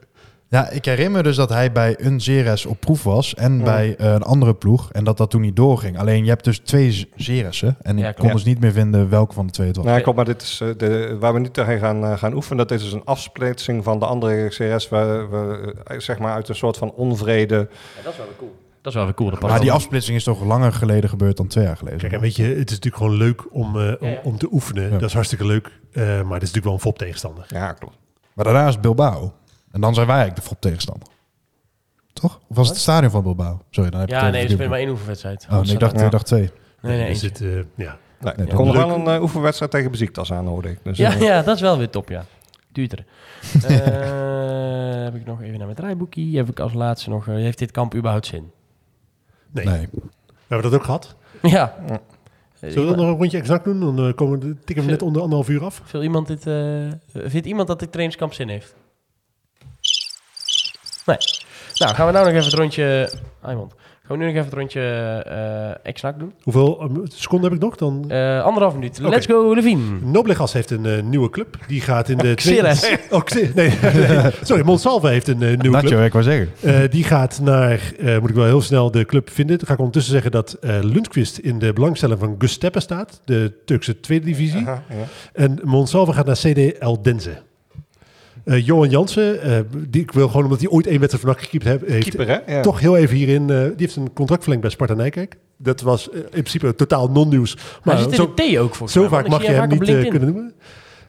Ja, 0.50 0.70
ik 0.70 0.86
herinner 0.86 1.12
me 1.18 1.24
dus 1.24 1.36
dat 1.36 1.50
hij 1.50 1.72
bij 1.72 1.96
een 2.00 2.22
Zeres 2.22 2.66
op 2.66 2.80
proef 2.80 3.04
was 3.04 3.34
en 3.36 3.58
Ja. 3.58 3.64
bij 3.64 3.96
eh, 3.96 4.12
een 4.12 4.24
andere 4.24 4.54
ploeg. 4.56 4.92
En 4.92 5.04
dat 5.04 5.18
dat 5.18 5.30
toen 5.30 5.42
niet 5.42 5.56
doorging. 5.56 6.00
Alleen 6.00 6.24
je 6.24 6.30
hebt 6.30 6.44
dus 6.44 6.60
twee 6.60 7.10
Zeressen. 7.16 7.78
En 7.82 7.98
Ja, 7.98 8.10
ik 8.10 8.16
kon 8.16 8.32
dus 8.32 8.44
niet 8.44 8.60
meer 8.60 8.72
vinden 8.72 9.10
welke 9.10 9.34
van 9.34 9.46
de 9.46 9.52
twee 9.52 9.68
het 9.68 9.76
was. 9.76 9.86
Nou, 9.86 10.02
klopt, 10.02 10.18
maar 10.18 10.26
dit 10.26 10.42
is 10.42 10.60
eh, 10.62 10.70
de, 10.78 11.18
waar 11.20 11.34
we 11.34 11.40
nu 11.40 11.50
tegen 11.50 11.80
gaan, 11.80 12.04
eh, 12.04 12.18
gaan 12.18 12.34
oefenen. 12.34 12.68
Dat 12.68 12.78
is 12.78 12.84
dus 12.84 12.94
een 12.94 13.06
afsplitsing 13.06 13.84
van 13.84 14.00
de 14.00 14.06
andere 14.06 14.48
CRS. 14.48 14.90
Waar 14.90 15.30
we 15.30 15.74
zeg 15.98 16.20
maar 16.20 16.34
uit 16.34 16.50
een 16.50 16.56
soort 16.56 16.78
van 16.78 16.92
onvrede. 16.94 17.70
dat 18.04 18.12
is 18.14 18.18
wel 18.18 18.28
cool. 18.38 18.56
Dat 18.82 18.92
is 18.92 18.94
wel 18.94 19.04
weer 19.06 19.14
cool. 19.40 19.50
Maar 19.52 19.60
die 19.60 19.72
afsplitsing 19.72 20.18
is 20.18 20.24
toch 20.24 20.44
langer 20.44 20.74
geleden 20.74 21.10
gebeurd 21.10 21.38
dan 21.38 21.48
twee 21.48 21.64
jaar 21.66 21.78
geleden. 21.78 22.00
Kijk, 22.00 22.12
en 22.14 22.20
weet 22.20 22.36
je, 22.36 22.44
het 22.44 22.70
is 22.70 22.76
natuurlijk 22.80 22.96
gewoon 22.96 23.18
leuk 23.18 23.54
om, 23.54 23.80
eh, 23.80 23.94
om, 24.00 24.08
Ja, 24.08 24.14
ja. 24.14 24.20
om 24.24 24.38
te 24.38 24.48
oefenen. 24.52 24.84
Ja. 24.84 24.90
Dat 24.98 25.02
is 25.10 25.14
hartstikke 25.14 25.46
leuk. 25.46 25.72
Eh, 25.92 26.04
maar 26.04 26.14
het 26.16 26.22
is 26.24 26.30
natuurlijk 26.32 26.64
wel 26.66 26.74
een 26.74 26.80
fop 26.80 26.98
tegenstander. 26.98 27.46
Ja, 27.48 27.72
klopt. 27.74 27.98
Maar 28.34 28.46
daarna 28.46 28.68
is 28.68 28.80
Bilbao. 28.80 29.34
En 29.78 29.84
dan 29.84 29.94
zijn 29.94 30.08
wij 30.08 30.16
eigenlijk 30.16 30.46
de 30.46 30.50
fop 30.54 30.62
tegenstander. 30.62 31.08
Toch? 32.14 32.40
Of 32.48 32.56
was 32.56 32.66
het 32.66 32.76
het 32.76 32.84
stadion 32.84 33.12
van 33.12 33.24
Bilbao? 33.24 33.62
Sorry, 33.70 33.90
dan 33.90 34.00
heb 34.00 34.10
Ja, 34.10 34.24
het 34.24 34.32
nee, 34.32 34.50
spelen 34.50 34.70
maar 34.70 34.80
één 34.80 34.90
oefenwedstrijd. 34.90 35.48
Oh, 35.52 35.62
nee, 35.62 35.74
ik 35.74 35.80
dacht, 35.80 36.00
Ja. 36.00 36.06
ik 36.06 36.12
dacht 36.12 36.26
twee. 36.26 36.50
Nee, 36.82 36.98
nee, 36.98 37.20
dit, 37.20 37.42
eh, 37.42 37.56
ja. 37.76 37.98
Nee, 38.20 38.34
Nee, 38.38 38.48
er 38.48 38.56
komt 38.56 38.72
wel 38.74 38.90
een 38.90 39.08
eh, 39.08 39.22
oefenwedstrijd 39.22 39.72
tegen 39.72 39.92
Beziektas 39.92 40.32
aan, 40.34 40.46
hoorde 40.48 40.70
ik. 40.70 40.80
Dus, 40.84 40.98
Ja, 40.98 41.14
eh, 41.14 41.22
ja, 41.22 41.42
dat 41.42 41.56
is 41.56 41.62
wel 41.62 41.78
weer 41.78 41.90
top, 41.90 42.10
ja. 42.10 42.26
Duurder. 42.72 43.06
Eh 43.68 45.04
heb 45.04 45.16
ik 45.16 45.26
nog 45.26 45.42
even 45.42 45.56
naar 45.58 45.66
mijn 45.66 45.76
draaiboekie. 45.78 46.38
Heb 46.38 46.50
ik 46.50 46.60
als 46.60 46.74
laatste 46.74 47.10
nog... 47.10 47.28
eh, 47.28 47.34
heeft 47.34 47.58
dit 47.58 47.72
kamp 47.72 47.96
überhaupt 47.96 48.26
zin? 48.26 48.52
Nee. 49.52 49.66
Nee. 49.66 49.88
We 49.92 50.00
hebben 50.48 50.72
dat 50.72 50.80
ook 50.80 50.86
gehad. 50.86 51.16
Ja. 51.42 51.76
Ja. 51.88 52.00
Zullen 52.60 52.76
we 52.90 52.96
dan 52.96 52.98
nog 53.06 53.08
een 53.14 53.20
rondje 53.20 53.38
exact 53.38 53.64
doen? 53.64 53.96
Dan 53.96 54.14
komen 54.16 54.40
we, 54.40 54.56
tikken 54.66 54.86
we 54.86 54.92
net 54.92 55.02
onder 55.02 55.22
anderhalf 55.22 55.50
uur 55.50 55.64
af. 55.64 55.94
Iemand 55.94 56.28
dit, 56.28 56.48
eh, 56.48 57.24
vindt 57.30 57.48
iemand 57.48 57.68
dat 57.68 57.80
dit 57.80 57.92
trainingskamp 57.92 58.34
zin 58.34 58.50
heeft? 58.50 58.76
Nee. 61.08 61.18
Nou, 61.74 61.96
gaan 61.96 62.06
we 62.06 62.12
nou 62.12 62.26
nog 62.26 62.34
even 62.34 62.46
het 62.46 62.60
rondje... 62.60 63.12
Aymond. 63.42 63.74
Gaan 64.08 64.18
Gaan 64.18 64.18
we 64.18 64.24
nu 64.26 64.26
nog 64.26 64.36
even 64.36 64.50
het 64.50 64.60
rondje 64.60 64.82
eh 65.82 65.86
ex-nak 65.90 66.20
doen? 66.20 66.34
Hoeveel 66.44 66.82
eh, 66.82 66.90
seconden 67.08 67.50
heb 67.50 67.60
ik 67.60 67.66
nog? 67.66 67.76
Dan... 67.76 68.06
Eh 68.12 68.44
anderhalf 68.44 68.74
minuut. 68.74 69.00
Let's 69.00 69.26
go, 69.26 69.54
Levine. 69.54 70.00
Noblegas 70.02 70.54
heeft 70.54 70.70
een 70.72 71.10
nieuwe 71.10 71.30
club. 71.30 71.58
Die 71.68 71.82
gaat 71.82 72.10
in 72.10 72.18
de... 72.18 72.34
Xeres. 72.44 72.90
Oh, 73.10 73.22
nee, 73.36 73.52
nee. 73.56 73.72
Sorry, 74.42 74.64
Monsalve 74.66 75.08
heeft 75.08 75.28
een 75.28 75.38
nieuwe 75.38 75.70
Natje, 75.70 75.88
club. 75.88 76.06
ik 76.06 76.12
wou 76.12 76.24
zeggen. 76.24 76.50
Eh, 76.62 76.90
die 76.90 77.04
gaat 77.04 77.40
naar, 77.42 77.94
eh, 78.00 78.20
moet 78.20 78.30
ik 78.30 78.36
wel 78.36 78.46
heel 78.46 78.62
snel 78.62 78.92
de 78.92 79.06
club 79.06 79.30
vinden. 79.30 79.58
Dan 79.58 79.68
ga 79.68 79.74
ik 79.74 79.80
ondertussen 79.80 80.14
zeggen 80.14 80.32
dat 80.32 80.54
eh 80.54 80.80
Lundqvist 80.82 81.38
in 81.38 81.60
de 81.60 81.74
belangstelling 81.74 82.20
van 82.20 82.36
Gusteppe 82.38 82.80
staat. 82.80 83.22
De 83.26 83.54
Turkse 83.66 84.00
tweede 84.00 84.26
divisie. 84.26 84.62
Aha, 84.62 84.84
ja. 84.90 84.96
En 85.34 85.60
Monsalve 85.64 86.14
gaat 86.14 86.26
naar 86.26 86.36
CD 86.36 86.78
Eldense. 86.78 87.46
Eh 88.48 88.66
Johan 88.66 88.90
Jansen, 88.90 89.42
eh, 89.42 89.60
die 89.90 90.02
ik 90.02 90.12
wil 90.12 90.28
gewoon 90.28 90.44
omdat 90.44 90.60
hij 90.60 90.70
ooit 90.70 90.88
één 90.88 91.00
wedstrijd 91.00 91.26
van 91.26 91.34
NAC 91.36 91.44
gekiept 91.44 91.64
heb- 91.66 91.88
heeft, 91.88 92.10
Keeper, 92.10 92.42
hè? 92.46 92.56
Ja. 92.56 92.62
toch 92.62 92.80
heel 92.80 92.98
even 92.98 93.16
hierin. 93.16 93.50
eh, 93.50 93.62
die 93.62 93.74
heeft 93.78 93.96
een 93.96 94.14
contract 94.14 94.42
verlengd 94.42 94.64
bij 94.64 94.74
Sparta 94.74 94.94
Nijkerk. 94.94 95.38
Dat 95.58 95.82
was 95.82 96.10
in 96.10 96.26
principe 96.30 96.76
totaal 96.76 97.10
non-nieuws. 97.12 97.58
Maar 97.84 97.98
zit 97.98 98.10
in 98.10 98.16
zo, 98.16 98.34
de 98.36 98.54
T 98.54 98.58
ook 98.58 98.76
voor 98.76 98.90
zo 98.90 99.08
vaak 99.08 99.28
mag 99.28 99.42
je 99.42 99.52
hem 99.52 99.70
niet 99.70 100.08
kunnen 100.10 100.34
noemen. 100.34 100.54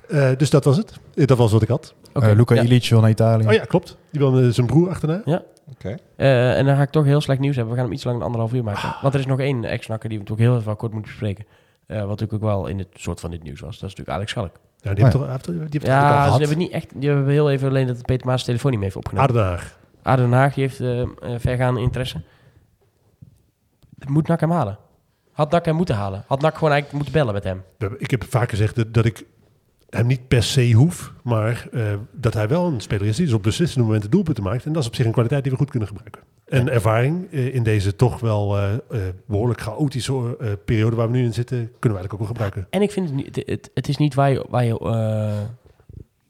Eh, 0.09 0.31
dus 0.37 0.51
dat 0.51 0.65
was 0.65 0.77
het. 0.77 0.93
Dat 1.15 1.39
was 1.39 1.53
wat 1.53 1.63
ik 1.63 1.69
had. 1.69 1.95
Luca 2.13 2.55
ja. 2.55 2.63
Ilic 2.63 2.89
wil 2.89 3.01
naar 3.01 3.11
Italië. 3.11 3.47
Oh 3.47 3.53
ja, 3.53 3.65
klopt. 3.65 3.97
Die 4.11 4.21
wil 4.21 4.53
zijn 4.53 4.67
broer 4.67 4.89
achterna. 4.89 5.23
Oké. 5.71 5.97
Eh, 6.17 6.59
en 6.59 6.67
dan 6.67 6.77
ga 6.77 6.83
ik 6.83 6.91
toch 6.91 7.05
heel 7.05 7.21
slecht 7.21 7.41
nieuws 7.41 7.55
hebben. 7.57 7.73
We 7.75 7.79
gaan 7.81 7.89
hem 7.89 7.97
iets 7.97 8.05
langer 8.05 8.19
dan 8.21 8.29
anderhalf 8.29 8.55
uur 8.55 8.65
maken. 8.65 8.95
Want 9.03 9.15
er 9.15 9.21
is 9.21 9.27
nog 9.27 9.41
één 9.41 9.65
ex-nakker 9.65 10.09
die 10.09 10.19
we 10.19 10.25
natuurlijk 10.25 10.51
heel 10.51 10.61
even 10.61 10.77
kort 10.77 10.93
moeten 10.93 11.11
bespreken. 11.11 11.45
Eh, 11.87 11.99
wat 11.99 12.09
natuurlijk 12.09 12.33
ook 12.33 12.51
wel 12.51 12.67
in 12.67 12.79
het 12.79 12.89
soort 12.95 13.21
van 13.21 13.31
dit 13.31 13.43
nieuws 13.43 13.61
was. 13.61 13.79
Dat 13.79 13.89
is 13.91 13.95
natuurlijk 13.97 14.17
Alex 14.17 14.31
Schalk. 14.31 14.51
Ja, 14.81 14.95
die 14.95 15.05
heeft 15.05 15.17
toch, 15.17 15.29
heeft- 15.29 15.45
die 15.47 15.55
heeft 15.71 15.85
al 15.89 15.91
ze 16.01 16.25
gehad. 16.25 16.39
hebben 16.39 16.59
niet 16.59 16.71
echt. 16.73 17.01
Die 17.01 17.09
hebben 17.09 17.29
heel 17.29 17.51
even 17.51 17.69
alleen 17.69 17.87
dat 17.87 18.03
Peter 18.03 18.27
Maas 18.27 18.45
telefoon 18.45 18.71
niet 18.71 18.81
mee 18.81 18.89
heeft 18.89 19.05
opgenomen. 19.05 19.29
Aardenaar. 20.03 20.53
Die 20.55 20.63
heeft 20.69 20.81
eh, 20.81 21.03
vergaande 21.39 21.81
interesse. 21.81 22.21
Moet 24.07 24.27
NAC 24.29 24.41
hem 24.41 24.51
halen? 24.51 24.79
Had 25.33 25.51
NAC 25.51 25.65
hem 25.65 25.75
moeten 25.75 25.95
halen? 25.95 26.25
Had 26.27 26.41
NAC 26.41 26.55
gewoon 26.55 26.73
eigenlijk 26.73 26.93
moeten 27.05 27.13
bellen 27.21 27.35
met 27.35 27.45
hem? 27.45 27.63
Ik 27.99 28.11
heb 28.11 28.25
vaak 28.29 28.51
gezegd 28.51 28.75
dat, 28.77 28.95
dat 28.95 29.05
ik 29.05 29.25
hem 29.91 30.07
niet 30.07 30.29
per 30.29 30.43
se 30.43 30.73
hoef, 30.73 31.13
maar 31.23 31.69
eh, 31.73 31.83
dat 32.13 32.35
hij 32.35 32.49
wel 32.49 32.67
een 32.67 32.81
speler 32.81 33.07
is 33.07 33.17
die 33.17 33.25
dus 33.25 33.35
op 33.35 33.43
beslissende 33.43 33.85
momenten 33.85 34.11
doelpunten 34.11 34.45
maakt. 34.45 34.65
En 34.65 34.73
dat 34.73 34.83
is 34.83 34.89
op 34.89 34.95
zich 34.95 35.07
een 35.07 35.13
kwaliteit 35.13 35.43
die 35.43 35.53
we 35.53 35.59
goed 35.59 35.71
kunnen 35.71 35.89
gebruiken. 35.89 36.23
En 36.49 36.69
ervaring 36.69 37.33
eh, 37.33 37.55
in 37.55 37.63
deze 37.63 37.97
toch 37.97 38.21
wel 38.21 38.57
eh, 38.57 38.75
eh, 38.75 38.81
behoorlijk 39.27 39.61
chaotische 39.61 40.37
periode 40.65 40.97
waar 40.97 41.11
we 41.11 41.17
nu 41.17 41.25
in 41.25 41.35
zitten, 41.35 41.57
kunnen 41.57 41.99
we 41.99 42.05
eigenlijk 42.05 42.13
ook 42.13 42.19
wel 42.19 42.29
gebruiken. 42.29 42.67
En 42.71 42.83
ik 42.83 42.91
vind 42.91 43.07
het 43.07 43.15
niet, 43.15 43.37
het, 43.47 43.71
het, 43.75 43.89
is 43.89 43.97
niet 43.97 44.15
waar 44.15 44.31
je, 44.31 44.47
waar, 44.49 44.65
je, 44.65 44.79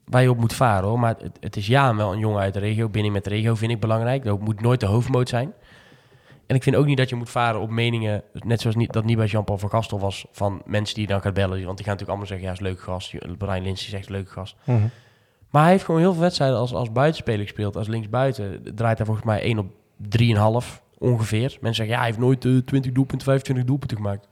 waar 0.05 0.21
je 0.21 0.29
op 0.29 0.37
moet 0.37 0.53
varen 0.53 0.89
hoor. 0.89 0.99
Maar 0.99 1.15
het, 1.19 1.37
het 1.39 1.55
is 1.55 1.67
ja 1.67 1.95
wel 1.95 2.13
een 2.13 2.19
jongen 2.19 2.41
uit 2.41 2.53
de 2.53 2.59
regio. 2.59 2.89
Binnen 2.89 3.11
met 3.11 3.23
de 3.23 3.29
regio 3.29 3.55
vind 3.55 3.71
ik 3.71 3.79
belangrijk. 3.79 4.23
Dat 4.23 4.39
moet 4.39 4.61
nooit 4.61 4.79
de 4.79 4.85
hoofdmoot 4.85 5.29
zijn. 5.29 5.53
En 6.49 6.55
ik 6.55 6.63
vind 6.63 6.75
ook 6.75 6.85
niet 6.85 6.97
dat 6.97 7.09
je 7.09 7.15
moet 7.15 7.29
varen 7.29 7.61
op 7.61 7.69
meningen, 7.69 8.23
net 8.33 8.61
zoals 8.61 8.75
niet, 8.75 8.93
dat 8.93 9.03
niet 9.03 9.17
bij 9.17 9.25
Jean-Paul 9.25 9.57
van 9.57 9.69
Gastel 9.69 9.99
was, 9.99 10.25
van 10.31 10.61
mensen 10.65 10.95
die 10.95 11.03
je 11.03 11.11
dan 11.11 11.21
gaat 11.21 11.33
bellen. 11.33 11.49
Want 11.49 11.77
die 11.77 11.85
gaan 11.85 11.95
natuurlijk 11.95 12.09
allemaal 12.09 12.25
zeggen, 12.25 12.45
ja, 12.45 12.51
is 12.51 12.59
een 12.59 12.65
leuke 12.65 12.81
gast. 12.81 13.37
Brian 13.37 13.61
Lins 13.61 13.89
zegt, 13.89 14.09
leuke 14.09 14.31
gast. 14.31 14.55
Mhm. 14.63 14.77
Maar 15.49 15.61
hij 15.61 15.71
heeft 15.71 15.83
gewoon 15.83 15.99
heel 15.99 16.11
veel 16.11 16.21
wedstrijden 16.21 16.57
als, 16.57 16.73
als 16.73 16.91
buitenspeler 16.91 17.41
gespeeld. 17.41 17.75
Als 17.75 17.87
linksbuiten 17.87 18.61
draait 18.75 18.97
hij 18.97 19.05
volgens 19.05 19.25
mij 19.25 19.41
1 19.41 19.57
op 19.57 19.67
3,5 20.63 20.81
ongeveer. 20.97 21.57
Mensen 21.61 21.75
zeggen, 21.75 21.87
ja, 21.87 21.97
hij 21.97 22.05
heeft 22.05 22.19
nooit 22.19 22.45
eh, 22.45 22.57
20 22.57 22.91
doelpunten, 22.91 23.25
25 23.27 23.65
doelpunten 23.65 23.97
gemaakt. 23.97 24.27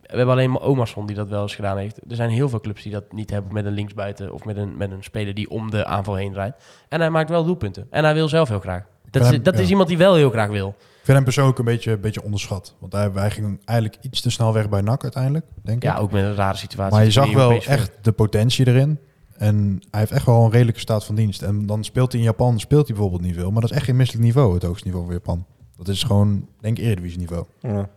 We 0.00 0.16
hebben 0.16 0.34
alleen 0.34 0.50
maar 0.50 0.62
Omarsson 0.62 1.06
die 1.06 1.16
dat 1.16 1.28
wel 1.28 1.42
eens 1.42 1.54
gedaan 1.54 1.78
heeft. 1.78 2.00
Er 2.08 2.16
zijn 2.16 2.30
heel 2.30 2.48
veel 2.48 2.60
clubs 2.60 2.82
die 2.82 2.92
dat 2.92 3.12
niet 3.12 3.30
hebben 3.30 3.52
met 3.52 3.64
een 3.64 3.72
linksbuiten... 3.72 4.32
of 4.32 4.44
met 4.44 4.56
een, 4.56 4.76
met 4.76 4.90
een 4.90 5.02
speler 5.02 5.34
die 5.34 5.50
om 5.50 5.70
de 5.70 5.84
aanval 5.84 6.14
heen 6.14 6.32
draait. 6.32 6.54
En 6.88 7.00
hij 7.00 7.10
maakt 7.10 7.30
wel 7.30 7.44
doelpunten. 7.44 7.86
En 7.90 8.04
hij 8.04 8.14
wil 8.14 8.28
zelf 8.28 8.48
heel 8.48 8.60
graag. 8.60 8.84
Dat, 9.10 9.32
is, 9.32 9.42
dat 9.42 9.58
is 9.58 9.70
iemand 9.70 9.88
die 9.88 9.98
wel 9.98 10.14
heel 10.14 10.30
graag 10.30 10.48
wil. 10.48 10.76
Ik 11.00 11.06
vind 11.06 11.16
hem 11.16 11.24
persoonlijk 11.24 11.58
een 11.58 11.64
beetje, 11.64 11.92
een 11.92 12.00
beetje 12.00 12.22
onderschat. 12.22 12.74
Want 12.78 12.92
hij, 12.92 13.10
hij 13.14 13.30
ging 13.30 13.60
eigenlijk 13.64 13.98
iets 14.04 14.20
te 14.20 14.30
snel 14.30 14.52
weg 14.52 14.68
bij 14.68 14.80
NAC 14.80 15.02
uiteindelijk, 15.02 15.46
denk 15.62 15.82
Ja, 15.82 15.94
ik. 15.96 16.00
ook 16.00 16.12
met 16.12 16.24
een 16.24 16.34
rare 16.34 16.56
situatie. 16.56 16.96
Maar 16.96 17.04
je 17.04 17.10
zag 17.10 17.32
wel 17.32 17.52
echt 17.52 17.90
de 18.02 18.12
potentie 18.12 18.66
erin. 18.66 18.98
En 19.36 19.82
hij 19.90 20.00
heeft 20.00 20.12
echt 20.12 20.26
wel 20.26 20.44
een 20.44 20.50
redelijke 20.50 20.80
staat 20.80 21.04
van 21.04 21.14
dienst. 21.14 21.42
En 21.42 21.66
dan 21.66 21.84
speelt 21.84 22.12
hij 22.12 22.20
in 22.20 22.26
Japan, 22.26 22.58
speelt 22.60 22.86
hij 22.86 22.94
bijvoorbeeld 22.96 23.22
niet 23.22 23.34
veel. 23.34 23.50
Maar 23.50 23.60
dat 23.60 23.70
is 23.70 23.76
echt 23.76 23.84
geen 23.84 23.96
misselijk 23.96 24.24
niveau, 24.24 24.54
het 24.54 24.62
hoogste 24.62 24.86
niveau 24.86 25.04
van 25.04 25.14
Japan. 25.14 25.46
Dat 25.76 25.88
is 25.88 26.02
gewoon, 26.02 26.46
denk 26.60 26.78
ik, 26.78 26.84
Eredivisie 26.84 27.18
niveau. 27.18 27.44
Ja. 27.60 27.88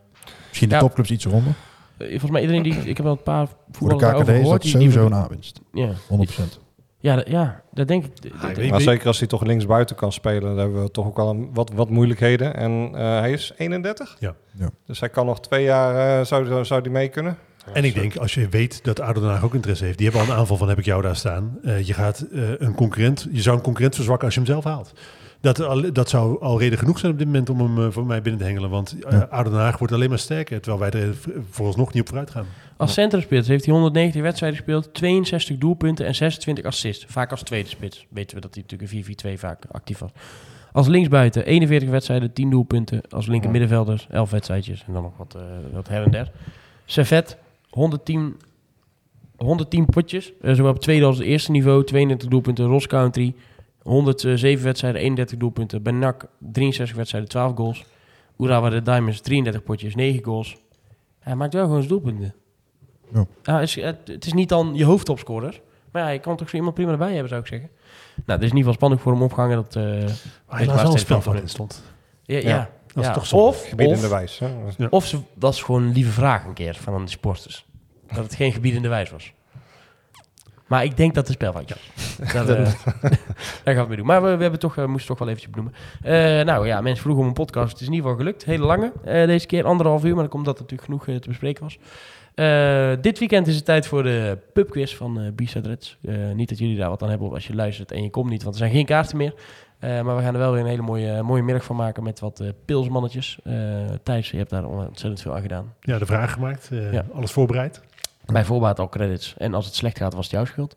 Misschien 0.48 0.68
de 0.68 0.74
Ja. 0.74 0.80
topclubs 0.80 1.10
iets 1.10 1.24
eronder. 1.24 1.54
Eh, 1.96 2.08
Volgens 2.08 2.30
mij 2.30 2.40
iedereen 2.40 2.62
die... 2.62 2.72
Ik 2.74 2.96
heb 2.96 3.06
wel 3.06 3.12
een 3.16 3.22
paar 3.22 3.46
Voor 3.46 3.88
de 3.88 3.94
voetballers 3.94 4.22
KKD 4.22 4.28
is 4.28 4.48
dat 4.48 4.62
die- 4.62 4.72
die- 4.72 4.80
sowieso 4.90 5.06
een 5.06 5.14
aanwinst. 5.14 5.60
100%. 6.08 6.60
Ja, 7.04 7.10
ja, 7.10 7.16
dat- 7.16 7.28
ja, 7.28 7.62
dat 7.72 7.88
denk 7.88 8.04
ik. 8.04 8.70
Maar 8.70 8.80
zeker 8.80 9.06
als 9.06 9.18
hij 9.18 9.28
toch 9.28 9.42
linksbuiten 9.44 9.96
kan 9.96 10.12
spelen, 10.12 10.42
dan 10.42 10.58
hebben 10.58 10.82
we 10.82 10.90
toch 10.90 11.06
ook 11.06 11.16
wel 11.16 11.28
een, 11.30 11.50
wat, 11.52 11.70
wat 11.74 11.90
moeilijkheden. 11.90 12.54
En 12.56 12.90
eh, 12.94 13.00
hij 13.18 13.32
is 13.32 13.52
31. 13.56 14.16
Ja. 14.18 14.34
Ja. 14.58 14.70
Dus 14.86 15.00
hij 15.00 15.08
kan 15.08 15.26
nog 15.26 15.40
twee 15.40 15.64
jaar, 15.64 16.18
eh, 16.20 16.26
zou, 16.26 16.46
zou, 16.46 16.64
zou 16.64 16.82
die 16.82 16.92
mee 16.92 17.08
kunnen. 17.08 17.36
En 17.72 17.84
ik 17.84 17.94
denk, 17.94 18.16
als 18.16 18.34
je 18.34 18.48
weet 18.48 18.84
dat 18.84 19.00
ADO 19.00 19.20
Den 19.20 19.30
Haag 19.30 19.44
ook 19.44 19.54
interesse 19.54 19.84
heeft, 19.84 19.98
die 19.98 20.08
hebben 20.08 20.26
al 20.26 20.32
een 20.32 20.38
aanval 20.40 20.56
van 20.56 20.68
heb 20.68 20.78
ik 20.78 20.84
jou 20.84 21.02
daar 21.02 21.16
staan. 21.16 21.58
Eh, 21.62 21.86
je 21.86 21.92
gaat 21.94 22.26
een 22.58 22.74
concurrent, 22.74 23.26
je 23.32 23.42
zou 23.42 23.56
een 23.56 23.62
concurrent 23.62 23.94
verzwakken 23.94 24.24
als 24.26 24.34
je 24.34 24.40
hem 24.40 24.50
zelf 24.50 24.64
haalt. 24.64 24.92
Dat, 25.52 25.94
dat 25.94 26.08
zou 26.08 26.40
al 26.40 26.58
reden 26.58 26.78
genoeg 26.78 26.98
zijn 26.98 27.12
op 27.12 27.18
dit 27.18 27.26
moment 27.26 27.50
om 27.50 27.60
hem 27.60 27.78
eh, 27.86 27.90
voor 27.90 28.06
mij 28.06 28.22
binnen 28.22 28.40
te 28.40 28.46
hengelen. 28.46 28.70
Want 28.70 28.96
eh 29.04 29.22
Ja. 29.30 29.42
Den 29.42 29.52
Haag 29.52 29.78
wordt 29.78 29.92
alleen 29.94 30.08
maar 30.08 30.18
sterker, 30.18 30.60
terwijl 30.60 30.90
wij 30.90 31.00
er 31.00 31.14
v- 31.14 31.26
vooralsnog 31.50 31.92
niet 31.92 32.02
op 32.02 32.08
vooruit 32.08 32.30
gaan. 32.30 32.46
Als 32.76 32.92
centrumspits 32.92 33.48
heeft 33.48 33.64
hij 33.64 33.74
190 33.74 34.22
wedstrijden 34.22 34.58
gespeeld, 34.58 34.94
62 34.94 35.58
doelpunten 35.58 36.06
en 36.06 36.14
26 36.14 36.64
assists. 36.64 37.04
Vaak 37.08 37.30
als 37.30 37.42
tweede 37.42 37.68
spits. 37.68 38.06
Weten 38.08 38.34
we 38.36 38.40
dat 38.42 38.54
hij 38.54 38.64
natuurlijk 38.68 39.08
een 39.26 39.36
4-4-2 39.36 39.38
vaak 39.38 39.64
actief 39.70 39.98
was. 39.98 40.10
Als 40.72 40.86
linksbuiten 40.86 41.46
41 41.46 41.88
wedstrijden, 41.88 42.32
10 42.32 42.50
doelpunten. 42.50 43.00
Als 43.10 43.26
linker 43.26 43.50
middenvelder 43.50 44.06
11 44.10 44.30
wedstrijdjes 44.30 44.84
en 44.86 44.92
dan 44.92 45.02
nog 45.02 45.16
wat, 45.16 45.34
eh, 45.34 45.42
wat 45.72 45.88
her 45.88 46.02
en 46.04 46.10
der. 46.10 46.30
Servet 46.84 47.36
110, 47.70 48.36
110 49.36 49.84
potjes, 49.86 50.32
eh, 50.42 50.54
zowel 50.54 50.70
op 50.72 50.80
tweede 50.80 51.04
als 51.06 51.16
het 51.18 51.26
eerste 51.26 51.50
niveau. 51.50 51.84
32 51.84 52.28
doelpunten. 52.28 52.64
Ross 52.66 52.86
Country 52.86 53.34
107 53.84 54.64
wedstrijden, 54.64 55.00
31 55.00 55.38
doelpunten. 55.38 55.82
Bij 55.82 55.92
NAC 55.92 56.26
63 56.38 56.96
wedstrijden, 56.96 57.30
12 57.30 57.56
goals. 57.56 57.84
Urawa 58.38 58.70
de 58.70 58.82
Diamonds 58.82 59.20
33 59.20 59.62
potjes, 59.62 59.94
9 59.94 60.24
goals. 60.24 60.56
Hij 61.18 61.34
maakt 61.34 61.54
wel 61.54 61.62
gewoon 61.62 61.82
zijn 61.82 61.88
doelpunten. 61.88 62.34
Ja. 63.12 63.26
Ja, 63.42 63.54
het, 63.60 63.68
is, 63.68 63.74
het, 63.74 63.98
het 64.04 64.26
is 64.26 64.32
niet 64.32 64.48
dan 64.48 64.70
je 64.74 64.84
hoofdtopscorer. 64.84 65.60
Maar 65.90 66.02
ja, 66.02 66.08
je 66.08 66.18
kan 66.18 66.36
toch 66.36 66.48
zo 66.48 66.56
iemand 66.56 66.74
prima 66.74 66.92
erbij 66.92 67.10
hebben, 67.10 67.28
zou 67.28 67.40
ik 67.40 67.46
zeggen. 67.46 67.70
Nou, 68.14 68.22
het 68.24 68.42
is 68.42 68.50
in 68.50 68.56
ieder 68.56 68.58
geval 68.58 68.74
spannend 68.74 69.00
voor 69.00 69.12
hem 69.12 69.22
opgehangen. 69.22 69.56
Dat, 69.56 69.76
eh 69.76 69.82
hij 70.46 70.66
waar 70.66 70.76
wel 70.76 70.98
spel 70.98 71.14
voor 71.16 71.22
van 71.22 71.32
hem? 71.32 71.42
in 71.42 71.48
stond. 71.48 71.82
ja, 72.22 72.38
ja, 72.38 72.48
Ja, 72.48 72.70
dat 72.86 73.02
is 73.02 73.08
ja. 73.08 73.14
toch 73.14 73.26
zonde. 73.26 73.46
Of, 73.46 73.68
Gebiedende 73.68 74.04
of, 74.04 74.10
wijs. 74.10 74.38
Hè? 74.38 74.46
Ja. 74.76 74.86
of 74.90 75.06
ze, 75.06 75.18
dat 75.34 75.54
is 75.54 75.62
gewoon 75.62 75.82
een 75.82 75.92
lieve 75.92 76.10
vraag 76.10 76.44
een 76.44 76.52
keer 76.52 76.74
van 76.74 77.04
de 77.04 77.10
sporters. 77.10 77.66
Dat 78.06 78.24
het 78.24 78.34
geen 78.34 78.52
gebiedende 78.52 78.88
wijs 78.88 79.10
was. 79.10 79.32
Maar 80.66 80.84
ik 80.84 80.96
denk 80.96 81.14
dat 81.14 81.28
het 81.28 81.40
een 81.40 81.48
spelfoutje 81.48 81.74
was. 81.94 82.32
Dat, 82.32 82.48
eh, 82.48 82.56
daar 83.64 83.74
gaan 83.74 83.82
we 83.82 83.88
mee 83.88 83.96
doen. 83.96 84.06
Maar 84.06 84.22
we, 84.22 84.36
we 84.36 84.42
hebben 84.42 84.60
toch, 84.60 84.76
eh, 84.76 84.84
moesten 84.84 85.08
toch 85.08 85.18
wel 85.18 85.28
eventjes 85.28 85.50
benoemen. 85.52 85.74
Eh, 86.02 86.44
nou 86.44 86.66
ja, 86.66 86.80
mensen 86.80 87.02
vroegen 87.02 87.22
om 87.22 87.28
een 87.28 87.34
podcast. 87.34 87.72
Het 87.72 87.80
is 87.80 87.86
in 87.86 87.92
ieder 87.92 88.08
geval 88.10 88.24
gelukt. 88.24 88.44
Hele 88.44 88.64
lange 88.64 88.92
eh, 89.04 89.26
deze 89.26 89.46
keer. 89.46 89.64
Anderhalf 89.64 90.04
uur, 90.04 90.12
maar 90.14 90.22
dat 90.22 90.32
komt 90.32 90.44
dat 90.44 90.54
er 90.58 90.62
natuurlijk 90.62 90.88
genoeg 91.04 91.20
te 91.20 91.28
bespreken 91.28 91.62
was. 91.62 91.78
Eh, 92.34 92.92
dit 93.00 93.18
weekend 93.18 93.46
is 93.46 93.54
het 93.56 93.64
tijd 93.64 93.86
voor 93.86 94.02
de 94.02 94.38
pubquiz 94.52 94.94
van 94.94 95.20
eh 95.20 95.62
Reds. 95.62 95.98
Eh, 96.02 96.14
niet 96.34 96.48
dat 96.48 96.58
jullie 96.58 96.76
daar 96.76 96.88
wat 96.88 97.02
aan 97.02 97.08
hebben 97.08 97.30
als 97.30 97.46
je 97.46 97.54
luistert 97.54 97.92
en 97.92 98.02
je 98.02 98.10
komt 98.10 98.30
niet, 98.30 98.42
want 98.42 98.54
er 98.54 98.60
zijn 98.60 98.72
geen 98.72 98.84
kaarten 98.86 99.16
meer. 99.16 99.34
Eh, 99.78 100.00
maar 100.02 100.16
we 100.16 100.22
gaan 100.22 100.32
er 100.34 100.40
wel 100.40 100.52
weer 100.52 100.60
een 100.60 100.66
hele 100.68 100.82
mooie, 100.82 101.22
mooie 101.22 101.42
middag 101.42 101.64
van 101.64 101.76
maken 101.76 102.02
met 102.02 102.20
wat 102.20 102.40
eh, 102.40 102.48
pilsmannetjes. 102.64 103.38
Eh, 103.44 103.54
Thijs, 104.02 104.30
je 104.30 104.36
hebt 104.36 104.50
daar 104.50 104.64
ontzettend 104.64 105.20
veel 105.20 105.34
aan 105.34 105.42
gedaan. 105.42 105.72
Ja, 105.80 105.98
de 105.98 106.06
vraag 106.06 106.32
gemaakt, 106.32 106.68
eh, 106.72 106.92
Ja. 106.92 107.04
alles 107.14 107.32
voorbereid. 107.32 107.80
Bij 108.26 108.44
voorbaat 108.44 108.78
al 108.78 108.88
credits. 108.88 109.34
En 109.38 109.54
als 109.54 109.66
het 109.66 109.74
slecht 109.74 109.98
gaat, 109.98 110.14
was 110.14 110.24
het 110.24 110.34
jouw 110.34 110.44
schuld. 110.44 110.76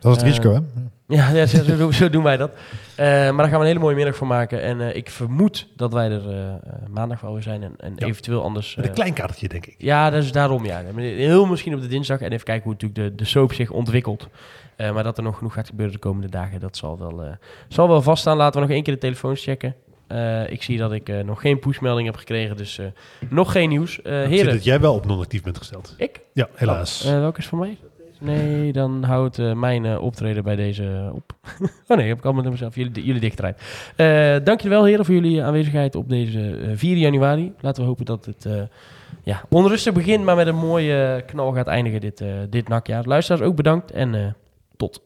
Dat 0.00 0.10
is 0.16 0.22
het 0.22 0.26
Eh, 0.26 0.26
risico, 0.36 0.52
hè? 0.52 0.60
Ja, 1.16 1.28
ja 1.28 1.46
zo, 1.46 1.62
zo 1.62 1.76
doen- 1.76 1.92
zo 1.92 2.10
doen 2.10 2.22
wij 2.22 2.36
dat. 2.36 2.50
Eh, 2.96 3.06
maar 3.06 3.36
daar 3.36 3.48
gaan 3.48 3.50
we 3.50 3.58
een 3.58 3.66
hele 3.66 3.78
mooie 3.78 3.94
middag 3.96 4.16
van 4.16 4.26
maken. 4.26 4.62
En 4.62 4.80
eh, 4.80 4.96
ik 4.96 5.10
vermoed 5.10 5.66
dat 5.76 5.92
wij 5.92 6.10
er 6.10 6.22
maandag 6.90 7.20
wel 7.20 7.32
weer 7.32 7.42
zijn. 7.42 7.62
En, 7.62 7.74
en 7.78 7.92
Ja. 7.96 8.06
eventueel 8.06 8.42
anders... 8.42 8.74
Met 8.76 8.86
een 8.86 8.92
klein 8.92 9.12
kaartje, 9.12 9.48
denk 9.48 9.66
ik. 9.66 9.74
ja, 9.78 10.10
dat 10.10 10.22
is 10.22 10.32
daarom 10.32 10.64
ja. 10.64 10.82
Heel 10.96 11.46
misschien 11.46 11.74
op 11.74 11.80
de 11.80 11.86
dinsdag. 11.86 12.20
En 12.20 12.32
even 12.32 12.44
kijken 12.44 12.64
hoe 12.64 12.72
natuurlijk 12.72 13.00
de, 13.00 13.14
de 13.24 13.24
soap 13.28 13.52
zich 13.52 13.70
ontwikkelt. 13.70 14.28
Maar 14.92 15.02
dat 15.02 15.16
er 15.16 15.22
nog 15.22 15.36
genoeg 15.36 15.52
gaat 15.54 15.68
gebeuren 15.68 15.94
de 15.94 16.00
komende 16.00 16.28
dagen, 16.28 16.60
dat 16.60 16.76
zal 16.76 16.98
wel, 16.98 17.24
zal 17.68 17.88
wel 17.88 18.02
vaststaan. 18.02 18.36
Laten 18.36 18.54
we 18.60 18.66
nog 18.66 18.74
één 18.74 18.82
keer 18.84 18.94
de 18.94 19.00
telefoons 19.00 19.42
checken. 19.44 19.74
Eh, 20.08 20.50
ik 20.50 20.62
zie 20.62 20.78
dat 20.78 20.92
ik 20.92 21.08
eh, 21.08 21.24
nog 21.24 21.40
geen 21.40 21.58
pushmelding 21.58 22.06
heb 22.06 22.16
gekregen, 22.16 22.56
dus 22.56 22.78
eh, 22.78 22.86
nog 23.30 23.52
geen 23.52 23.68
nieuws. 23.68 23.92
Zie 23.92 24.12
heren, 24.12 24.52
dat 24.52 24.64
jij 24.64 24.80
wel 24.80 24.94
op 24.94 25.06
non-actief 25.06 25.42
bent 25.42 25.58
gesteld. 25.58 25.94
ik? 25.96 26.20
Ja, 26.32 26.48
helaas. 26.54 27.04
Oh, 27.04 27.12
welke 27.12 27.38
is 27.38 27.46
van 27.46 27.58
mij? 27.58 27.76
Nee, 28.20 28.72
dan 28.72 29.02
houdt 29.02 29.54
mijn 29.54 29.98
optreden 29.98 30.44
bij 30.44 30.56
deze 30.56 31.10
op. 31.14 31.32
oh 31.88 31.96
nee, 31.96 32.08
heb 32.08 32.18
ik 32.18 32.24
allemaal 32.24 32.42
naar 32.42 32.52
mezelf. 32.52 32.74
Jullie, 32.74 33.04
jullie 33.04 33.20
dichteruit. 33.20 33.62
Eh 33.96 34.06
dank 34.44 34.60
jullie 34.60 34.76
wel, 34.76 34.84
heren, 34.84 35.04
voor 35.04 35.14
jullie 35.14 35.42
aanwezigheid 35.42 35.94
op 35.94 36.08
deze 36.08 36.56
eh, 36.56 36.70
4 36.74 36.96
januari. 36.96 37.52
Laten 37.60 37.82
we 37.82 37.88
hopen 37.88 38.04
dat 38.04 38.24
het 38.24 38.46
ja, 39.22 39.42
onrustig 39.48 39.92
begint, 39.92 40.24
maar 40.24 40.36
met 40.36 40.46
een 40.46 40.56
mooie 40.56 41.22
knal 41.26 41.52
gaat 41.52 41.66
eindigen 41.66 42.00
dit, 42.00 42.24
dit 42.50 42.68
nakjaar. 42.68 43.04
Luisteraars 43.04 43.42
ook 43.42 43.56
bedankt 43.56 43.90
en 43.90 44.36
tot 44.76 45.02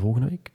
volgende 0.00 0.28
week. 0.28 0.54